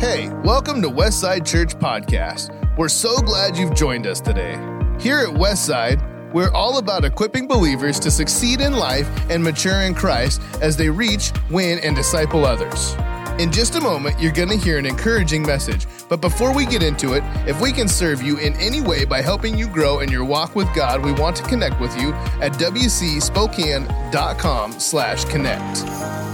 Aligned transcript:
Hey, 0.00 0.30
welcome 0.44 0.80
to 0.80 0.88
Westside 0.88 1.46
Church 1.46 1.74
Podcast. 1.74 2.50
We're 2.78 2.88
so 2.88 3.18
glad 3.18 3.54
you've 3.54 3.74
joined 3.74 4.06
us 4.06 4.18
today. 4.18 4.52
Here 4.98 5.18
at 5.18 5.28
Westside, 5.28 6.32
we're 6.32 6.50
all 6.52 6.78
about 6.78 7.04
equipping 7.04 7.46
believers 7.46 8.00
to 8.00 8.10
succeed 8.10 8.62
in 8.62 8.72
life 8.72 9.06
and 9.28 9.44
mature 9.44 9.82
in 9.82 9.94
Christ 9.94 10.40
as 10.62 10.74
they 10.74 10.88
reach, 10.88 11.32
win, 11.50 11.80
and 11.80 11.94
disciple 11.94 12.46
others. 12.46 12.94
In 13.38 13.52
just 13.52 13.74
a 13.74 13.80
moment, 13.82 14.18
you're 14.18 14.32
going 14.32 14.48
to 14.48 14.56
hear 14.56 14.78
an 14.78 14.86
encouraging 14.86 15.42
message. 15.42 15.86
But 16.08 16.22
before 16.22 16.54
we 16.54 16.64
get 16.64 16.82
into 16.82 17.12
it, 17.12 17.22
if 17.46 17.60
we 17.60 17.70
can 17.70 17.86
serve 17.86 18.22
you 18.22 18.38
in 18.38 18.54
any 18.54 18.80
way 18.80 19.04
by 19.04 19.20
helping 19.20 19.58
you 19.58 19.68
grow 19.68 20.00
in 20.00 20.10
your 20.10 20.24
walk 20.24 20.56
with 20.56 20.74
God, 20.74 21.04
we 21.04 21.12
want 21.12 21.36
to 21.36 21.42
connect 21.42 21.78
with 21.78 21.94
you 22.00 22.14
at 22.40 22.52
wcspokane.com 22.52 24.72
slash 24.80 25.26
connect. 25.26 25.78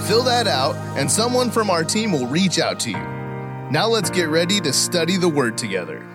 Fill 0.07 0.23
that 0.23 0.47
out, 0.47 0.77
and 0.97 1.11
someone 1.11 1.51
from 1.51 1.69
our 1.69 1.83
team 1.83 2.13
will 2.13 2.29
reach 2.29 2.61
out 2.61 2.79
to 2.79 2.93
you. 2.93 3.16
Now 3.69 3.89
let's 3.89 4.11
get 4.11 4.29
ready 4.29 4.61
to 4.61 4.73
study 4.73 5.17
the 5.17 5.29
Word 5.29 5.59
together. 5.59 6.07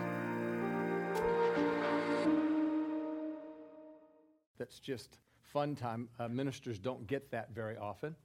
That's 4.57 4.79
just 4.79 5.17
fun 5.41 5.75
time. 5.75 6.07
Uh, 6.17 6.29
ministers 6.29 6.79
don't 6.79 7.05
get 7.07 7.29
that 7.31 7.53
very 7.53 7.75
often. 7.75 8.15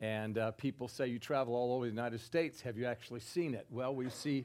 And 0.00 0.36
uh, 0.36 0.50
people 0.50 0.88
say 0.88 1.06
you 1.06 1.20
travel 1.20 1.54
all 1.54 1.74
over 1.74 1.84
the 1.84 1.90
United 1.92 2.20
States. 2.20 2.60
Have 2.62 2.76
you 2.76 2.86
actually 2.86 3.20
seen 3.20 3.54
it? 3.54 3.66
Well, 3.70 3.94
we 3.94 4.10
see, 4.10 4.44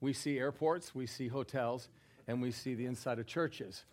we 0.00 0.14
see 0.14 0.36
airports, 0.36 0.92
we 0.92 1.06
see 1.06 1.28
hotels, 1.28 1.90
and 2.26 2.42
we 2.42 2.50
see 2.50 2.74
the 2.74 2.86
inside 2.86 3.20
of 3.20 3.26
churches. 3.26 3.84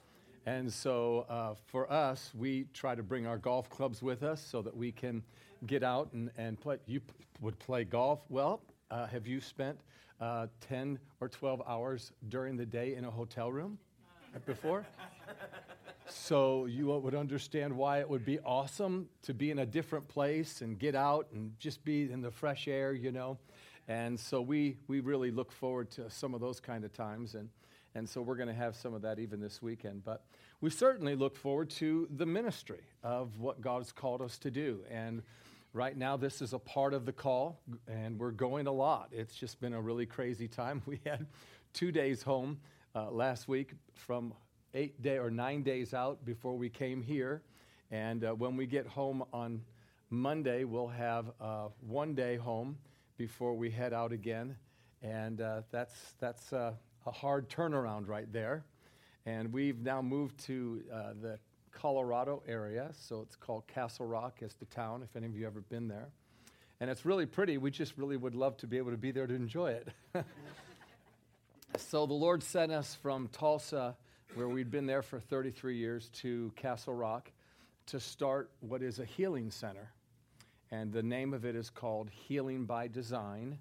And 0.47 0.73
so 0.73 1.27
uh, 1.29 1.53
for 1.67 1.91
us, 1.91 2.31
we 2.35 2.65
try 2.73 2.95
to 2.95 3.03
bring 3.03 3.27
our 3.27 3.37
golf 3.37 3.69
clubs 3.69 4.01
with 4.01 4.23
us 4.23 4.43
so 4.43 4.63
that 4.63 4.75
we 4.75 4.91
can 4.91 5.21
get 5.67 5.83
out 5.83 6.11
and, 6.13 6.31
and 6.35 6.59
play. 6.59 6.77
You 6.87 7.01
p- 7.01 7.13
would 7.41 7.59
play 7.59 7.83
golf. 7.83 8.21
Well, 8.27 8.59
uh, 8.89 9.07
have 9.07 9.27
you 9.27 9.41
spent 9.41 9.79
uh, 10.19 10.47
10 10.67 10.99
or 11.19 11.29
12 11.29 11.61
hours 11.67 12.11
during 12.29 12.57
the 12.57 12.65
day 12.65 12.95
in 12.95 13.05
a 13.05 13.11
hotel 13.11 13.51
room 13.51 13.77
before? 14.45 14.85
so 16.09 16.65
you 16.65 16.87
would 16.87 17.15
understand 17.15 17.75
why 17.75 17.99
it 17.99 18.09
would 18.09 18.25
be 18.25 18.39
awesome 18.39 19.09
to 19.23 19.33
be 19.33 19.51
in 19.51 19.59
a 19.59 19.65
different 19.65 20.07
place 20.07 20.61
and 20.61 20.79
get 20.79 20.95
out 20.95 21.27
and 21.33 21.51
just 21.59 21.83
be 21.83 22.11
in 22.11 22.21
the 22.21 22.31
fresh 22.31 22.67
air, 22.67 22.93
you 22.93 23.11
know. 23.11 23.37
And 23.87 24.19
so 24.19 24.41
we, 24.41 24.77
we 24.87 24.99
really 24.99 25.31
look 25.31 25.51
forward 25.51 25.89
to 25.91 26.09
some 26.09 26.33
of 26.33 26.41
those 26.41 26.59
kind 26.59 26.83
of 26.83 26.93
times. 26.93 27.35
And, 27.35 27.49
and 27.95 28.07
so 28.07 28.21
we're 28.21 28.35
going 28.35 28.49
to 28.49 28.53
have 28.53 28.75
some 28.75 28.93
of 28.93 29.01
that 29.03 29.19
even 29.19 29.39
this 29.39 29.61
weekend. 29.61 30.03
But 30.03 30.25
we 30.59 30.69
certainly 30.69 31.15
look 31.15 31.35
forward 31.35 31.69
to 31.71 32.07
the 32.15 32.25
ministry 32.25 32.81
of 33.03 33.39
what 33.39 33.61
God's 33.61 33.91
called 33.91 34.21
us 34.21 34.37
to 34.39 34.51
do. 34.51 34.81
And 34.89 35.21
Right 35.73 35.97
now, 35.97 36.17
this 36.17 36.41
is 36.41 36.53
a 36.53 36.59
part 36.59 36.93
of 36.93 37.05
the 37.05 37.11
call, 37.11 37.61
and 37.87 38.17
we're 38.17 38.31
going 38.31 38.67
a 38.67 38.71
lot. 38.71 39.09
It's 39.11 39.35
just 39.35 39.59
been 39.59 39.73
a 39.73 39.81
really 39.81 40.05
crazy 40.05 40.47
time. 40.47 40.81
We 40.87 41.01
had 41.05 41.27
two 41.73 41.91
days 41.91 42.23
home 42.23 42.59
uh, 42.95 43.11
last 43.11 43.47
week 43.47 43.73
from 43.93 44.33
eight 44.73 45.01
day 45.01 45.17
or 45.17 45.29
nine 45.29 45.63
days 45.63 45.93
out 45.93 46.23
before 46.25 46.55
we 46.55 46.69
came 46.69 47.01
here. 47.01 47.43
And 47.91 48.23
uh, 48.23 48.31
when 48.31 48.55
we 48.55 48.65
get 48.65 48.87
home 48.87 49.23
on 49.33 49.61
Monday, 50.09 50.63
we'll 50.63 50.87
have 50.87 51.31
uh, 51.39 51.67
one 51.81 52.15
day 52.15 52.37
home 52.37 52.77
before 53.17 53.53
we 53.53 53.69
head 53.69 53.93
out 53.93 54.13
again. 54.13 54.55
And 55.01 55.41
uh, 55.41 55.61
that's, 55.71 56.13
that's 56.19 56.53
uh, 56.53 56.73
a 57.05 57.11
hard 57.11 57.49
turnaround 57.49 58.07
right 58.07 58.31
there. 58.31 58.63
And 59.25 59.51
we've 59.51 59.81
now 59.81 60.01
moved 60.01 60.37
to 60.45 60.81
uh, 60.91 61.13
the 61.21 61.39
Colorado 61.77 62.41
area, 62.47 62.89
so 62.97 63.21
it's 63.21 63.35
called 63.35 63.67
Castle 63.67 64.07
Rock 64.07 64.39
as 64.41 64.55
the 64.55 64.65
town, 64.65 65.03
if 65.03 65.15
any 65.15 65.27
of 65.27 65.37
you 65.37 65.45
ever 65.45 65.61
been 65.61 65.87
there. 65.87 66.09
And 66.79 66.89
it's 66.89 67.05
really 67.05 67.27
pretty. 67.27 67.59
We 67.59 67.69
just 67.69 67.95
really 67.97 68.17
would 68.17 68.33
love 68.33 68.57
to 68.57 68.67
be 68.67 68.77
able 68.77 68.91
to 68.91 68.97
be 68.97 69.11
there 69.11 69.27
to 69.27 69.33
enjoy 69.35 69.71
it. 69.73 69.87
so 71.77 72.07
the 72.07 72.13
Lord 72.13 72.41
sent 72.41 72.71
us 72.71 72.95
from 72.95 73.27
Tulsa, 73.27 73.95
where 74.33 74.49
we'd 74.49 74.71
been 74.71 74.87
there 74.87 75.03
for 75.03 75.19
33 75.19 75.77
years, 75.77 76.09
to 76.21 76.51
Castle 76.55 76.95
Rock 76.95 77.31
to 77.87 77.99
start 77.99 78.49
what 78.59 78.81
is 78.81 78.97
a 78.97 79.05
healing 79.05 79.51
center. 79.51 79.91
And 80.71 80.91
the 80.91 81.03
name 81.03 81.31
of 81.33 81.45
it 81.45 81.55
is 81.55 81.69
called 81.69 82.09
Healing 82.09 82.65
by 82.65 82.87
Design. 82.87 83.59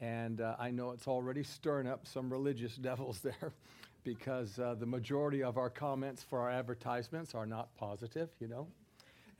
And 0.00 0.42
uh, 0.42 0.56
I 0.58 0.70
know 0.70 0.90
it's 0.90 1.08
already 1.08 1.42
stirring 1.42 1.86
up 1.86 2.06
some 2.06 2.30
religious 2.30 2.76
devils 2.76 3.20
there 3.20 3.54
because 4.04 4.58
uh, 4.58 4.74
the 4.78 4.86
majority 4.86 5.42
of 5.42 5.56
our 5.56 5.70
comments 5.70 6.22
for 6.22 6.40
our 6.40 6.50
advertisements 6.50 7.34
are 7.34 7.46
not 7.46 7.74
positive, 7.74 8.28
you 8.38 8.46
know. 8.46 8.68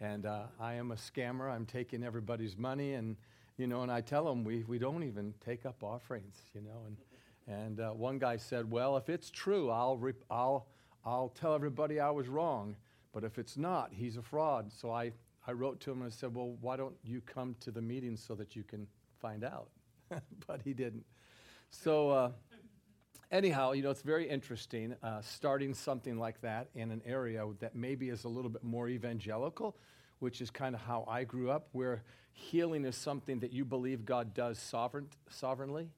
And 0.01 0.27
uh, 0.27 0.45
I 0.59 0.75
am 0.75 0.91
a 0.91 0.97
scammer. 0.97 1.51
I'm 1.51 1.67
taking 1.67 2.03
everybody's 2.03 2.57
money, 2.57 2.95
and 2.95 3.17
you 3.57 3.67
know, 3.67 3.83
and 3.83 3.93
I 3.93 4.01
tell 4.01 4.25
them 4.25 4.43
we, 4.43 4.65
we 4.65 4.79
don't 4.79 5.05
even 5.05 5.35
take 5.45 5.65
up 5.65 5.85
offerings, 5.85 6.37
you 6.55 6.63
know. 6.63 6.83
And 6.87 6.97
and 7.47 7.81
uh, 7.81 7.91
one 7.91 8.19
guy 8.19 8.37
said, 8.37 8.71
"Well, 8.71 8.97
if 8.97 9.09
it's 9.09 9.31
true, 9.31 9.71
I'll 9.71 9.97
rep- 9.97 10.25
I'll 10.31 10.67
I'll 11.05 11.29
tell 11.29 11.55
everybody 11.55 12.01
I 12.01 12.11
was 12.11 12.29
wrong. 12.29 12.75
But 13.13 13.23
if 13.23 13.39
it's 13.39 13.57
not, 13.57 13.93
he's 13.93 14.17
a 14.17 14.23
fraud." 14.23 14.73
So 14.73 14.91
I 14.91 15.13
I 15.47 15.53
wrote 15.53 15.79
to 15.81 15.93
him 15.93 16.03
and 16.03 16.11
I 16.11 16.15
said, 16.15 16.35
"Well, 16.35 16.57
why 16.61 16.77
don't 16.77 16.97
you 17.05 17.21
come 17.21 17.55
to 17.61 17.71
the 17.71 17.83
meeting 17.83 18.17
so 18.17 18.35
that 18.35 18.57
you 18.57 18.65
can 18.65 18.87
find 19.21 19.45
out?" 19.45 19.69
but 20.47 20.61
he 20.63 20.73
didn't. 20.73 21.05
So 21.71 22.11
uh, 22.11 22.31
anyhow, 23.35 23.73
you 23.73 23.83
know, 23.83 23.91
it's 23.91 24.03
very 24.03 24.29
interesting 24.29 24.95
uh, 25.03 25.21
starting 25.21 25.75
something 25.75 26.19
like 26.19 26.41
that 26.41 26.69
in 26.75 26.93
an 26.93 27.03
area 27.05 27.45
that 27.59 27.75
maybe 27.75 28.09
is 28.09 28.25
a 28.25 28.29
little 28.29 28.51
bit 28.51 28.63
more 28.63 28.89
evangelical, 28.89 29.77
which 30.21 30.41
is 30.41 30.51
kind 30.51 30.75
of 30.75 30.81
how 30.81 31.05
I 31.09 31.25
grew 31.25 31.51
up, 31.51 31.69
where 31.73 32.05
healing 32.33 32.85
is 32.85 32.97
something 32.97 33.41
that 33.41 33.53
you 33.53 33.65
believe 33.65 34.05
God 34.05 34.35
does 34.35 34.59
sovereign, 34.59 35.09
sovereignly. 35.29 35.89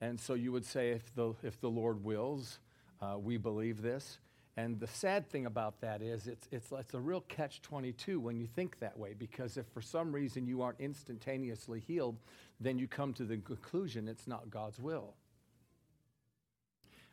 And 0.00 0.20
so 0.20 0.34
you 0.34 0.52
would 0.52 0.66
say, 0.66 0.90
if 0.90 1.14
the, 1.14 1.32
if 1.42 1.58
the 1.60 1.70
Lord 1.70 2.04
wills, 2.04 2.58
uh, 3.00 3.16
we 3.18 3.38
believe 3.38 3.80
this. 3.80 4.18
And 4.58 4.78
the 4.78 4.86
sad 4.86 5.30
thing 5.30 5.46
about 5.46 5.80
that 5.80 6.02
is 6.02 6.26
it's, 6.26 6.46
it's, 6.52 6.70
it's 6.70 6.92
a 6.92 7.00
real 7.00 7.22
catch 7.22 7.62
22 7.62 8.20
when 8.20 8.36
you 8.36 8.46
think 8.46 8.78
that 8.80 8.98
way, 8.98 9.14
because 9.18 9.56
if 9.56 9.66
for 9.68 9.80
some 9.80 10.12
reason 10.12 10.46
you 10.46 10.60
aren't 10.60 10.78
instantaneously 10.80 11.80
healed, 11.80 12.18
then 12.60 12.78
you 12.78 12.86
come 12.86 13.14
to 13.14 13.24
the 13.24 13.38
conclusion 13.38 14.06
it's 14.08 14.26
not 14.26 14.50
God's 14.50 14.78
will. 14.78 15.14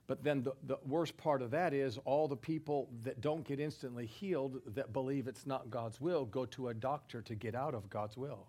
But 0.09 0.23
then 0.23 0.41
the, 0.41 0.53
the 0.63 0.79
worst 0.87 1.15
part 1.17 1.43
of 1.43 1.51
that 1.51 1.71
is 1.71 1.99
all 2.03 2.27
the 2.27 2.35
people 2.35 2.89
that 3.03 3.21
don't 3.21 3.47
get 3.47 3.59
instantly 3.59 4.07
healed 4.07 4.59
that 4.73 4.91
believe 4.91 5.27
it's 5.27 5.45
not 5.45 5.69
God's 5.69 6.01
will 6.01 6.25
go 6.25 6.47
to 6.47 6.69
a 6.69 6.73
doctor 6.73 7.21
to 7.21 7.35
get 7.35 7.53
out 7.53 7.75
of 7.75 7.91
God's 7.91 8.17
will. 8.17 8.47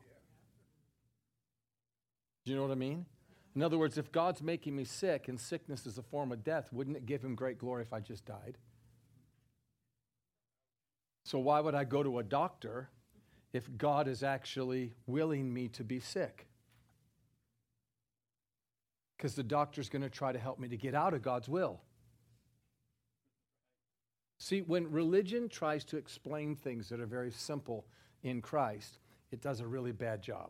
Do 2.46 2.50
you 2.50 2.56
know 2.56 2.62
what 2.62 2.72
I 2.72 2.76
mean? 2.76 3.04
In 3.54 3.62
other 3.62 3.76
words, 3.76 3.98
if 3.98 4.10
God's 4.10 4.42
making 4.42 4.74
me 4.74 4.84
sick 4.84 5.28
and 5.28 5.38
sickness 5.38 5.84
is 5.84 5.98
a 5.98 6.02
form 6.02 6.32
of 6.32 6.42
death, 6.42 6.72
wouldn't 6.72 6.96
it 6.96 7.04
give 7.04 7.22
him 7.22 7.34
great 7.34 7.58
glory 7.58 7.82
if 7.82 7.92
I 7.92 8.00
just 8.00 8.24
died? 8.24 8.56
So 11.26 11.38
why 11.38 11.60
would 11.60 11.74
I 11.74 11.84
go 11.84 12.02
to 12.02 12.20
a 12.20 12.24
doctor 12.24 12.88
if 13.52 13.68
God 13.76 14.08
is 14.08 14.22
actually 14.22 14.94
willing 15.06 15.52
me 15.52 15.68
to 15.68 15.84
be 15.84 16.00
sick? 16.00 16.46
Because 19.20 19.34
the 19.34 19.42
doctor's 19.42 19.90
going 19.90 20.00
to 20.00 20.08
try 20.08 20.32
to 20.32 20.38
help 20.38 20.58
me 20.58 20.66
to 20.66 20.78
get 20.78 20.94
out 20.94 21.12
of 21.12 21.20
God's 21.20 21.46
will. 21.46 21.78
See, 24.38 24.62
when 24.62 24.90
religion 24.90 25.50
tries 25.50 25.84
to 25.84 25.98
explain 25.98 26.56
things 26.56 26.88
that 26.88 27.00
are 27.00 27.06
very 27.06 27.30
simple 27.30 27.84
in 28.22 28.40
Christ, 28.40 28.98
it 29.30 29.42
does 29.42 29.60
a 29.60 29.66
really 29.66 29.92
bad 29.92 30.22
job. 30.22 30.48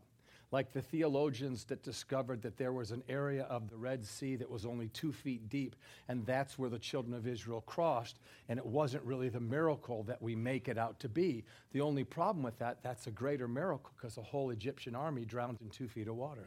Like 0.52 0.72
the 0.72 0.82
theologians 0.82 1.64
that 1.64 1.82
discovered 1.82 2.42
that 2.42 2.58
there 2.58 2.72
was 2.72 2.92
an 2.92 3.02
area 3.08 3.42
of 3.50 3.68
the 3.68 3.76
Red 3.76 4.06
Sea 4.06 4.36
that 4.36 4.48
was 4.48 4.64
only 4.64 4.86
two 4.90 5.10
feet 5.10 5.48
deep, 5.48 5.74
and 6.06 6.24
that's 6.24 6.56
where 6.56 6.70
the 6.70 6.78
children 6.78 7.12
of 7.12 7.26
Israel 7.26 7.62
crossed, 7.62 8.20
and 8.48 8.56
it 8.56 8.66
wasn't 8.66 9.02
really 9.02 9.30
the 9.30 9.40
miracle 9.40 10.04
that 10.04 10.22
we 10.22 10.36
make 10.36 10.68
it 10.68 10.78
out 10.78 11.00
to 11.00 11.08
be. 11.08 11.44
The 11.72 11.80
only 11.80 12.04
problem 12.04 12.44
with 12.44 12.58
that, 12.60 12.84
that's 12.84 13.08
a 13.08 13.12
greater 13.12 13.48
miracle 13.48 13.90
because 13.96 14.14
the 14.14 14.22
whole 14.22 14.50
Egyptian 14.50 14.94
army 14.94 15.24
drowned 15.24 15.58
in 15.60 15.70
two 15.70 15.88
feet 15.88 16.06
of 16.06 16.14
water. 16.14 16.46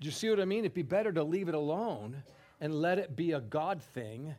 Do 0.00 0.06
you 0.06 0.12
see 0.12 0.28
what 0.30 0.40
I 0.40 0.44
mean? 0.44 0.60
It'd 0.60 0.74
be 0.74 0.82
better 0.82 1.12
to 1.12 1.22
leave 1.22 1.48
it 1.48 1.54
alone 1.54 2.22
and 2.60 2.74
let 2.74 2.98
it 2.98 3.16
be 3.16 3.32
a 3.32 3.40
God 3.40 3.82
thing 3.82 4.34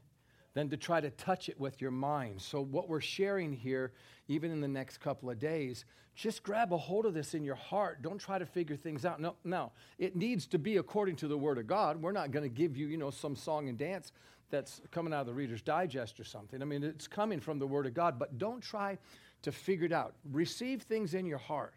than 0.54 0.70
to 0.70 0.78
try 0.78 1.02
to 1.02 1.10
touch 1.12 1.50
it 1.50 1.60
with 1.60 1.82
your 1.82 1.92
mind. 1.92 2.42
So, 2.42 2.62
what 2.62 2.90
we're 2.90 3.02
sharing 3.02 3.54
here, 3.54 3.92
even 4.28 4.52
in 4.52 4.62
the 4.62 4.68
next 4.68 5.00
couple 5.00 5.30
of 5.30 5.38
days, 5.38 5.86
just 6.16 6.44
grab 6.44 6.72
a 6.72 6.78
hold 6.78 7.06
of 7.06 7.14
this 7.14 7.34
in 7.34 7.44
your 7.44 7.56
heart. 7.56 8.02
Don't 8.02 8.18
try 8.18 8.40
to 8.40 8.46
figure 8.46 8.78
things 8.78 9.06
out. 9.06 9.20
No, 9.20 9.36
no. 9.44 9.72
It 10.00 10.16
needs 10.16 10.48
to 10.48 10.58
be 10.58 10.78
according 10.78 11.18
to 11.18 11.28
the 11.28 11.38
Word 11.38 11.58
of 11.58 11.68
God. 11.68 12.02
We're 12.02 12.14
not 12.14 12.32
going 12.32 12.44
to 12.44 12.50
give 12.50 12.78
you, 12.78 12.88
you 12.88 12.98
know, 12.98 13.12
some 13.12 13.36
song 13.36 13.68
and 13.68 13.78
dance 13.78 14.14
that's 14.50 14.82
coming 14.92 15.14
out 15.14 15.22
of 15.22 15.28
the 15.28 15.34
Reader's 15.34 15.62
Digest 15.62 16.20
or 16.20 16.24
something. 16.24 16.62
I 16.62 16.66
mean, 16.66 16.84
it's 16.84 17.08
coming 17.08 17.42
from 17.42 17.60
the 17.60 17.68
Word 17.68 17.86
of 17.86 17.94
God, 17.94 18.18
but 18.18 18.38
don't 18.38 18.62
try 18.62 18.98
to 19.42 19.52
figure 19.52 19.86
it 19.86 19.92
out. 19.92 20.16
Receive 20.32 20.84
things 20.84 21.14
in 21.14 21.26
your 21.26 21.38
heart 21.38 21.76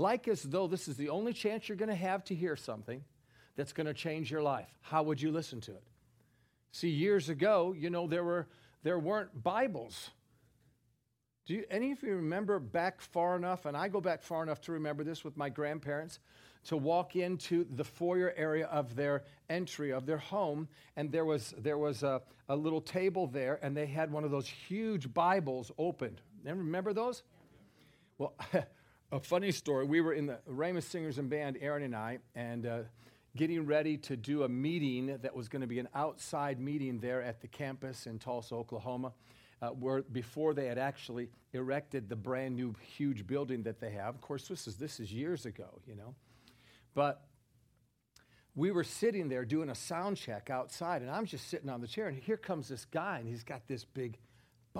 like 0.00 0.26
as 0.28 0.42
though 0.42 0.66
this 0.66 0.88
is 0.88 0.96
the 0.96 1.10
only 1.10 1.32
chance 1.32 1.68
you're 1.68 1.76
going 1.76 1.90
to 1.90 1.94
have 1.94 2.24
to 2.24 2.34
hear 2.34 2.56
something 2.56 3.04
that's 3.56 3.72
going 3.72 3.86
to 3.86 3.94
change 3.94 4.30
your 4.30 4.42
life. 4.42 4.68
How 4.80 5.02
would 5.02 5.20
you 5.20 5.30
listen 5.30 5.60
to 5.62 5.72
it? 5.72 5.82
See, 6.72 6.88
years 6.88 7.28
ago, 7.28 7.74
you 7.76 7.90
know, 7.90 8.06
there, 8.06 8.24
were, 8.24 8.46
there 8.82 8.98
weren't 8.98 9.42
Bibles. 9.42 10.10
Do 11.46 11.54
you, 11.54 11.64
any 11.70 11.92
of 11.92 12.02
you 12.02 12.16
remember 12.16 12.58
back 12.58 13.00
far 13.00 13.36
enough, 13.36 13.66
and 13.66 13.76
I 13.76 13.88
go 13.88 14.00
back 14.00 14.22
far 14.22 14.42
enough 14.42 14.60
to 14.62 14.72
remember 14.72 15.04
this 15.04 15.24
with 15.24 15.36
my 15.36 15.48
grandparents? 15.48 16.18
to 16.64 16.76
walk 16.76 17.16
into 17.16 17.66
the 17.74 17.84
foyer 17.84 18.34
area 18.36 18.66
of 18.66 18.94
their 18.94 19.24
entry 19.48 19.92
of 19.92 20.04
their 20.04 20.18
home, 20.18 20.68
and 20.96 21.10
there 21.10 21.24
was, 21.24 21.54
there 21.56 21.78
was 21.78 22.02
a, 22.02 22.20
a 22.48 22.54
little 22.54 22.82
table 22.82 23.26
there, 23.26 23.58
and 23.62 23.74
they 23.74 23.86
had 23.86 24.12
one 24.12 24.24
of 24.24 24.30
those 24.30 24.46
huge 24.46 25.12
Bibles 25.12 25.72
opened. 25.78 26.20
Remember 26.44 26.92
those? 26.92 27.22
Well, 28.18 28.34
a 29.12 29.20
funny 29.20 29.50
story. 29.50 29.84
We 29.84 30.00
were 30.00 30.12
in 30.12 30.26
the 30.26 30.38
Rhema 30.48 30.82
Singers 30.82 31.18
and 31.18 31.28
Band, 31.28 31.58
Erin 31.60 31.82
and 31.82 31.96
I, 31.96 32.18
and 32.34 32.66
uh, 32.66 32.78
getting 33.36 33.66
ready 33.66 33.96
to 33.96 34.16
do 34.16 34.44
a 34.44 34.48
meeting 34.48 35.18
that 35.22 35.34
was 35.34 35.48
going 35.48 35.62
to 35.62 35.66
be 35.66 35.78
an 35.78 35.88
outside 35.94 36.60
meeting 36.60 37.00
there 37.00 37.22
at 37.22 37.40
the 37.40 37.48
campus 37.48 38.06
in 38.06 38.18
Tulsa, 38.18 38.54
Oklahoma, 38.54 39.12
uh, 39.62 39.68
where 39.68 40.02
before 40.02 40.54
they 40.54 40.66
had 40.66 40.78
actually 40.78 41.28
erected 41.52 42.08
the 42.08 42.16
brand 42.16 42.54
new 42.54 42.74
huge 42.96 43.26
building 43.26 43.64
that 43.64 43.80
they 43.80 43.90
have. 43.90 44.14
Of 44.14 44.20
course, 44.20 44.46
this 44.46 44.68
is 44.68 44.76
this 44.76 45.00
is 45.00 45.12
years 45.12 45.44
ago, 45.44 45.80
you 45.86 45.96
know, 45.96 46.14
but 46.94 47.26
we 48.54 48.70
were 48.70 48.84
sitting 48.84 49.28
there 49.28 49.44
doing 49.44 49.70
a 49.70 49.74
sound 49.74 50.16
check 50.18 50.50
outside, 50.50 51.02
and 51.02 51.10
I'm 51.10 51.26
just 51.26 51.48
sitting 51.48 51.68
on 51.68 51.80
the 51.80 51.88
chair, 51.88 52.08
and 52.08 52.16
here 52.16 52.36
comes 52.36 52.68
this 52.68 52.84
guy, 52.84 53.18
and 53.18 53.28
he's 53.28 53.44
got 53.44 53.66
this 53.66 53.84
big 53.84 54.18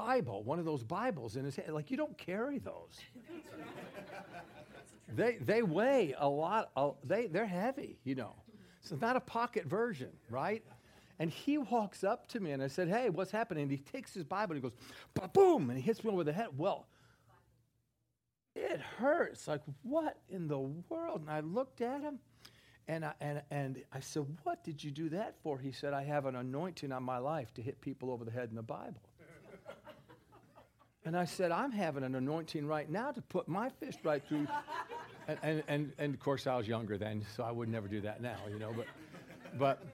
Bible, 0.06 0.42
one 0.44 0.58
of 0.58 0.64
those 0.64 0.82
Bibles 0.82 1.36
in 1.36 1.44
his 1.44 1.56
hand. 1.56 1.74
Like, 1.74 1.90
you 1.90 1.96
don't 1.96 2.16
carry 2.16 2.58
those. 2.58 2.98
they, 5.14 5.36
they 5.36 5.62
weigh 5.62 6.14
a 6.18 6.28
lot, 6.28 6.70
uh, 6.74 6.90
they, 7.04 7.26
they're 7.26 7.44
heavy, 7.44 7.98
you 8.04 8.14
know. 8.14 8.34
So 8.80 8.94
it's 8.94 9.02
not 9.02 9.16
a 9.16 9.20
pocket 9.20 9.66
version, 9.66 10.08
right? 10.30 10.64
And 11.18 11.30
he 11.30 11.58
walks 11.58 12.02
up 12.02 12.26
to 12.28 12.40
me 12.40 12.52
and 12.52 12.62
I 12.62 12.68
said, 12.68 12.88
Hey, 12.88 13.10
what's 13.10 13.30
happening? 13.30 13.64
And 13.64 13.70
he 13.70 13.76
takes 13.76 14.14
his 14.14 14.24
Bible 14.24 14.54
and 14.54 14.64
he 14.64 14.70
goes, 14.70 15.30
boom, 15.34 15.68
and 15.68 15.78
he 15.78 15.84
hits 15.84 16.02
me 16.02 16.10
over 16.10 16.24
the 16.24 16.32
head. 16.32 16.48
Well, 16.56 16.86
it 18.56 18.80
hurts. 18.80 19.46
Like, 19.46 19.60
what 19.82 20.16
in 20.30 20.48
the 20.48 20.58
world? 20.58 21.20
And 21.20 21.30
I 21.30 21.40
looked 21.40 21.82
at 21.82 22.00
him 22.00 22.20
and 22.88 23.04
I, 23.04 23.12
and, 23.20 23.42
and 23.50 23.82
I 23.92 24.00
said, 24.00 24.24
What 24.44 24.64
did 24.64 24.82
you 24.82 24.90
do 24.90 25.10
that 25.10 25.36
for? 25.42 25.58
He 25.58 25.72
said, 25.72 25.92
I 25.92 26.04
have 26.04 26.24
an 26.24 26.36
anointing 26.36 26.90
on 26.90 27.02
my 27.02 27.18
life 27.18 27.52
to 27.54 27.62
hit 27.62 27.82
people 27.82 28.10
over 28.10 28.24
the 28.24 28.30
head 28.30 28.48
in 28.48 28.56
the 28.56 28.62
Bible. 28.62 29.02
And 31.10 31.16
I 31.16 31.24
said, 31.24 31.50
I'm 31.50 31.72
having 31.72 32.04
an 32.04 32.14
anointing 32.14 32.68
right 32.68 32.88
now 32.88 33.10
to 33.10 33.20
put 33.20 33.48
my 33.48 33.68
fist 33.68 33.98
right 34.04 34.22
through. 34.28 34.46
And, 35.26 35.38
and, 35.42 35.62
and, 35.66 35.92
and, 35.98 36.14
of 36.14 36.20
course, 36.20 36.46
I 36.46 36.56
was 36.56 36.68
younger 36.68 36.96
then, 36.96 37.26
so 37.34 37.42
I 37.42 37.50
would 37.50 37.68
never 37.68 37.88
do 37.88 38.00
that 38.02 38.22
now, 38.22 38.36
you 38.48 38.60
know. 38.60 38.72
But, 38.72 38.86
but 39.58 39.84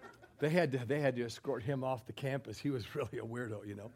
they, 0.40 0.50
had 0.50 0.70
to, 0.72 0.84
they 0.84 1.00
had 1.00 1.16
to 1.16 1.24
escort 1.24 1.62
him 1.62 1.82
off 1.82 2.06
the 2.06 2.12
campus. 2.12 2.58
He 2.58 2.68
was 2.68 2.94
really 2.94 3.16
a 3.16 3.22
weirdo, 3.22 3.66
you 3.66 3.74
know. 3.74 3.90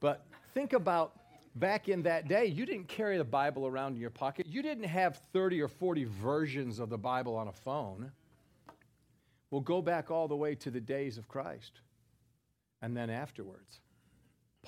But 0.00 0.26
think 0.52 0.74
about 0.74 1.18
back 1.54 1.88
in 1.88 2.02
that 2.02 2.28
day, 2.28 2.44
you 2.44 2.66
didn't 2.66 2.88
carry 2.88 3.16
the 3.16 3.24
Bible 3.24 3.66
around 3.66 3.94
in 3.94 4.00
your 4.02 4.10
pocket. 4.10 4.46
You 4.46 4.60
didn't 4.60 4.84
have 4.84 5.22
30 5.32 5.62
or 5.62 5.68
40 5.68 6.04
versions 6.20 6.80
of 6.80 6.90
the 6.90 6.98
Bible 6.98 7.34
on 7.34 7.48
a 7.48 7.52
phone. 7.52 8.12
We'll 9.50 9.62
go 9.62 9.80
back 9.80 10.10
all 10.10 10.28
the 10.28 10.36
way 10.36 10.54
to 10.56 10.70
the 10.70 10.82
days 10.82 11.16
of 11.16 11.28
Christ 11.28 11.80
and 12.82 12.94
then 12.94 13.08
afterwards. 13.08 13.80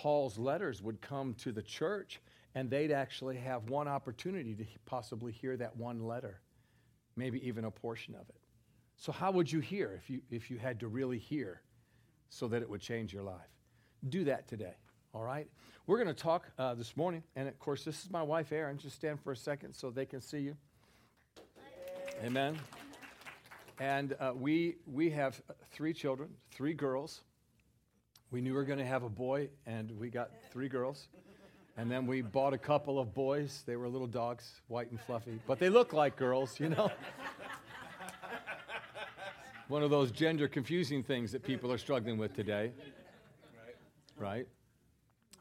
Paul's 0.01 0.39
letters 0.39 0.81
would 0.81 1.03
come 1.03 1.35
to 1.35 1.53
the 1.53 1.61
church 1.61 2.23
and 2.55 2.71
they'd 2.71 2.91
actually 2.91 3.37
have 3.37 3.69
one 3.69 3.87
opportunity 3.87 4.55
to 4.55 4.65
possibly 4.87 5.31
hear 5.31 5.59
that 5.59 5.77
one 5.77 6.07
letter, 6.07 6.41
maybe 7.17 7.47
even 7.47 7.67
a 7.67 7.71
portion 7.71 8.15
of 8.15 8.23
it. 8.31 8.41
So, 8.97 9.13
how 9.13 9.31
would 9.31 9.53
you 9.53 9.61
hear 9.61 9.93
if 10.03 10.09
you, 10.09 10.23
if 10.31 10.51
you 10.51 10.57
had 10.57 10.81
to 10.81 10.89
really 10.89 11.19
hear 11.19 11.61
so 12.31 12.49
that 12.49 12.63
it 12.63 12.71
would 12.71 12.81
change 12.81 13.13
your 13.13 13.25
life? 13.25 13.51
Do 14.09 14.25
that 14.25 14.49
today, 14.49 14.73
all 15.13 15.23
right? 15.23 15.47
We're 15.87 16.03
going 16.03 16.15
to 16.15 16.23
talk 16.23 16.47
uh, 16.59 16.73
this 16.73 16.97
morning, 16.97 17.23
and 17.37 17.47
of 17.47 17.59
course, 17.59 17.85
this 17.85 18.03
is 18.03 18.11
my 18.11 18.23
wife, 18.23 18.53
Erin. 18.53 18.79
Just 18.79 18.97
stand 18.97 19.21
for 19.21 19.33
a 19.33 19.37
second 19.37 19.75
so 19.75 19.91
they 19.91 20.07
can 20.07 20.23
see 20.23 20.39
you. 20.39 20.57
Amen. 22.25 22.59
And 23.79 24.17
uh, 24.19 24.33
we, 24.35 24.77
we 24.87 25.11
have 25.11 25.43
three 25.73 25.93
children, 25.93 26.31
three 26.53 26.73
girls. 26.73 27.21
We 28.31 28.41
knew 28.41 28.53
we 28.53 28.59
were 28.59 28.65
going 28.65 28.79
to 28.79 28.85
have 28.85 29.03
a 29.03 29.09
boy, 29.09 29.49
and 29.67 29.91
we 29.99 30.09
got 30.09 30.31
three 30.53 30.69
girls. 30.69 31.09
And 31.77 31.91
then 31.91 32.07
we 32.07 32.23
bought 32.23 32.53
a 32.53 32.59
couple 32.59 33.01
of 33.01 33.13
boys. 33.13 33.65
They 33.67 33.75
were 33.75 33.89
little 33.89 34.07
dogs, 34.07 34.61
white 34.69 34.91
and 34.91 35.01
fluffy, 35.01 35.41
but 35.49 35.59
they 35.59 35.69
look 35.69 35.93
like 35.93 36.17
girls, 36.17 36.61
you 36.61 36.69
know? 36.69 36.93
One 39.69 39.83
of 39.83 39.91
those 39.91 40.13
gender 40.13 40.47
confusing 40.47 41.03
things 41.03 41.33
that 41.33 41.43
people 41.43 41.73
are 41.73 41.79
struggling 41.79 42.19
with 42.19 42.35
today. 42.35 42.73
Right? 44.17 44.47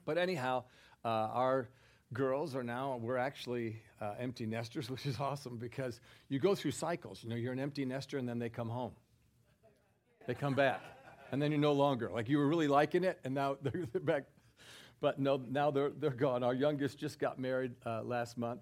But 0.05 0.17
anyhow, 0.17 0.63
uh, 1.05 1.07
our 1.07 1.69
girls 2.13 2.55
are 2.55 2.63
now, 2.63 2.99
we're 3.01 3.17
actually 3.17 3.83
uh, 4.01 4.13
empty 4.19 4.47
nesters, 4.47 4.89
which 4.89 5.05
is 5.05 5.19
awesome 5.19 5.57
because 5.57 5.99
you 6.27 6.39
go 6.39 6.55
through 6.55 6.71
cycles. 6.71 7.23
You 7.23 7.29
know, 7.29 7.35
you're 7.35 7.53
an 7.53 7.59
empty 7.59 7.85
nester 7.85 8.17
and 8.17 8.27
then 8.27 8.39
they 8.39 8.49
come 8.49 8.69
home, 8.69 8.93
they 10.25 10.33
come 10.33 10.55
back 10.55 10.81
and 11.31 11.41
then 11.41 11.51
you're 11.51 11.59
no 11.59 11.73
longer. 11.73 12.09
Like 12.09 12.29
you 12.29 12.37
were 12.37 12.47
really 12.47 12.67
liking 12.67 13.03
it, 13.03 13.19
and 13.23 13.33
now 13.33 13.57
they're, 13.61 13.85
they're 13.91 14.01
back. 14.01 14.23
But 15.01 15.19
no, 15.19 15.41
now 15.49 15.71
they're, 15.71 15.91
they're 15.91 16.09
gone. 16.09 16.43
Our 16.43 16.53
youngest 16.53 16.97
just 16.97 17.19
got 17.19 17.39
married 17.39 17.71
uh, 17.85 18.03
last 18.03 18.37
month. 18.37 18.61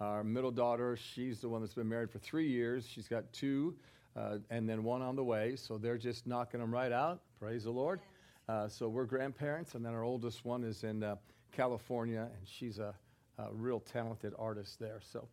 Our 0.00 0.24
middle 0.24 0.50
daughter, 0.50 0.96
she's 0.96 1.40
the 1.40 1.48
one 1.48 1.60
that's 1.60 1.74
been 1.74 1.88
married 1.88 2.10
for 2.10 2.18
three 2.18 2.48
years. 2.48 2.86
She's 2.86 3.08
got 3.08 3.32
two, 3.32 3.76
uh, 4.16 4.38
and 4.50 4.68
then 4.68 4.82
one 4.82 5.02
on 5.02 5.14
the 5.14 5.24
way. 5.24 5.54
So 5.56 5.78
they're 5.78 5.98
just 5.98 6.26
knocking 6.26 6.60
them 6.60 6.72
right 6.72 6.92
out. 6.92 7.20
Praise 7.38 7.64
the 7.64 7.70
Lord. 7.70 8.00
Uh, 8.48 8.66
so 8.66 8.88
we're 8.88 9.04
grandparents, 9.04 9.74
and 9.74 9.84
then 9.84 9.92
our 9.92 10.02
oldest 10.02 10.44
one 10.44 10.64
is 10.64 10.82
in 10.82 11.02
uh, 11.02 11.16
California, 11.52 12.28
and 12.32 12.48
she's 12.48 12.78
a, 12.78 12.94
a 13.38 13.52
real 13.52 13.80
talented 13.80 14.32
artist 14.38 14.80
there. 14.80 15.00
So 15.00 15.28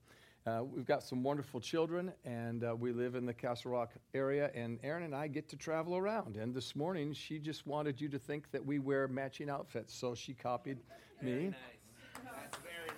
we've 0.72 0.86
got 0.86 1.02
some 1.02 1.24
wonderful 1.24 1.60
children, 1.60 2.12
and 2.24 2.64
uh, 2.64 2.76
we 2.76 2.92
live 2.92 3.16
in 3.16 3.26
the 3.26 3.34
Castle 3.34 3.72
Rock 3.72 3.94
area. 4.14 4.52
And 4.54 4.80
Erin 4.84 5.04
and 5.04 5.16
I 5.16 5.28
get 5.28 5.50
to 5.50 5.56
travel 5.56 5.96
around. 5.98 6.38
And 6.38 6.54
this 6.54 6.76
morning, 6.76 7.14
she 7.14 7.40
just 7.40 7.66
wanted 7.66 8.00
you 8.00 8.08
to 8.10 8.20
think 8.20 8.52
that 8.52 8.64
we 8.64 8.78
wear 8.78 9.08
matching 9.08 9.50
outfits, 9.50 9.96
so 9.96 10.14
she 10.14 10.36
copied 10.36 10.78
very 11.20 11.36
me. 11.36 11.46
Nice. 11.48 11.56
That's 12.24 12.58
very 12.58 12.92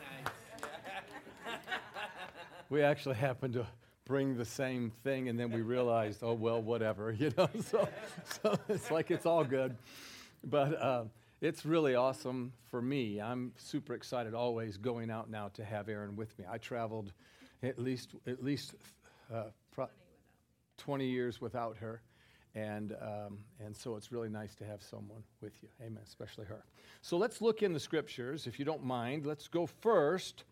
nice. 1.46 1.60
we 2.70 2.82
actually 2.82 3.16
happened 3.16 3.54
to 3.54 3.66
bring 4.04 4.36
the 4.36 4.46
same 4.46 4.92
thing, 5.04 5.30
and 5.30 5.40
then 5.40 5.50
we 5.50 5.62
realized, 5.62 6.20
oh 6.24 6.34
well, 6.34 6.62
whatever, 6.62 7.12
you 7.18 7.32
know. 7.38 7.50
So, 7.64 7.88
so 8.42 8.60
it's 8.68 8.92
like 8.92 9.10
it's 9.10 9.26
all 9.26 9.44
good, 9.44 9.76
but. 10.44 10.82
Uh, 10.82 11.04
it's 11.40 11.68
really 11.68 11.94
awesome 11.94 12.52
for 12.72 12.82
me. 12.82 13.22
I'm 13.22 13.52
super 13.58 13.94
excited 13.94 14.34
always 14.34 14.76
going 14.76 15.12
out 15.12 15.30
now 15.30 15.50
to 15.50 15.64
have 15.64 15.88
Erin 15.88 16.16
with 16.16 16.36
me. 16.40 16.46
I 16.50 16.58
traveled 16.58 17.14
at 17.64 17.80
least 17.80 18.12
at 18.26 18.44
least 18.44 18.76
uh, 19.34 19.46
pro- 19.72 19.90
20 20.78 21.06
years 21.06 21.42
without 21.42 21.78
her. 21.78 22.02
And, 22.56 22.96
um, 23.02 23.40
and 23.64 23.76
so 23.76 23.96
it's 23.98 24.12
really 24.12 24.30
nice 24.30 24.56
to 24.56 24.66
have 24.66 24.82
someone 24.82 25.22
with 25.42 25.54
you. 25.62 25.70
Amen, 25.80 26.02
especially 26.04 26.46
her. 26.46 26.64
So 27.02 27.16
let's 27.16 27.40
look 27.40 27.62
in 27.62 27.72
the 27.72 27.80
scriptures, 27.80 28.48
if 28.48 28.58
you 28.58 28.66
don't 28.66 28.84
mind. 28.84 29.28
Let's 29.28 29.48
go 29.48 29.68
first. 29.68 30.44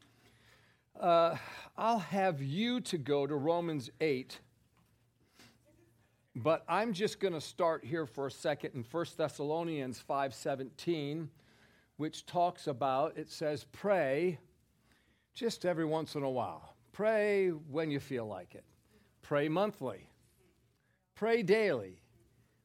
Uh, 0.99 1.35
I'll 1.75 1.99
have 1.99 2.43
you 2.43 2.79
to 2.81 2.99
go 2.99 3.25
to 3.25 3.35
Romans 3.35 3.89
8. 3.99 4.39
But 6.35 6.63
I'm 6.67 6.93
just 6.93 7.19
going 7.19 7.33
to 7.33 7.41
start 7.41 7.83
here 7.83 8.05
for 8.05 8.27
a 8.27 8.31
second 8.31 8.71
in 8.75 8.83
1 8.83 9.05
Thessalonians 9.17 10.03
5:17, 10.07 11.29
which 11.97 12.25
talks 12.25 12.67
about 12.67 13.17
it 13.17 13.31
says 13.31 13.65
pray 13.71 14.37
just 15.33 15.65
every 15.65 15.85
once 15.85 16.15
in 16.15 16.23
a 16.23 16.29
while. 16.29 16.74
Pray 16.95 17.49
when 17.49 17.91
you 17.91 17.99
feel 17.99 18.25
like 18.25 18.55
it. 18.55 18.63
Pray 19.21 19.49
monthly. 19.49 20.07
Pray 21.13 21.43
daily. 21.43 21.99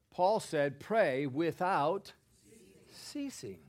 Paul 0.09 0.39
said, 0.39 0.79
pray 0.79 1.25
without 1.25 2.13
ceasing. 2.89 3.59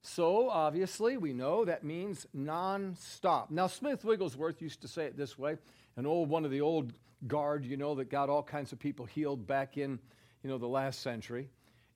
So, 0.00 0.48
obviously, 0.48 1.18
we 1.18 1.34
know 1.34 1.66
that 1.66 1.84
means 1.84 2.26
non-stop. 2.32 3.50
Now, 3.50 3.66
Smith 3.66 4.02
Wigglesworth 4.02 4.62
used 4.62 4.80
to 4.80 4.88
say 4.88 5.04
it 5.04 5.16
this 5.18 5.38
way, 5.38 5.58
an 5.96 6.06
old 6.06 6.30
one 6.30 6.46
of 6.46 6.50
the 6.50 6.62
old 6.62 6.94
guard, 7.26 7.66
you 7.66 7.76
know, 7.76 7.94
that 7.96 8.08
got 8.08 8.30
all 8.30 8.42
kinds 8.42 8.72
of 8.72 8.78
people 8.78 9.04
healed 9.04 9.46
back 9.46 9.76
in, 9.76 9.98
you 10.42 10.48
know, 10.48 10.56
the 10.56 10.66
last 10.66 11.02
century. 11.02 11.50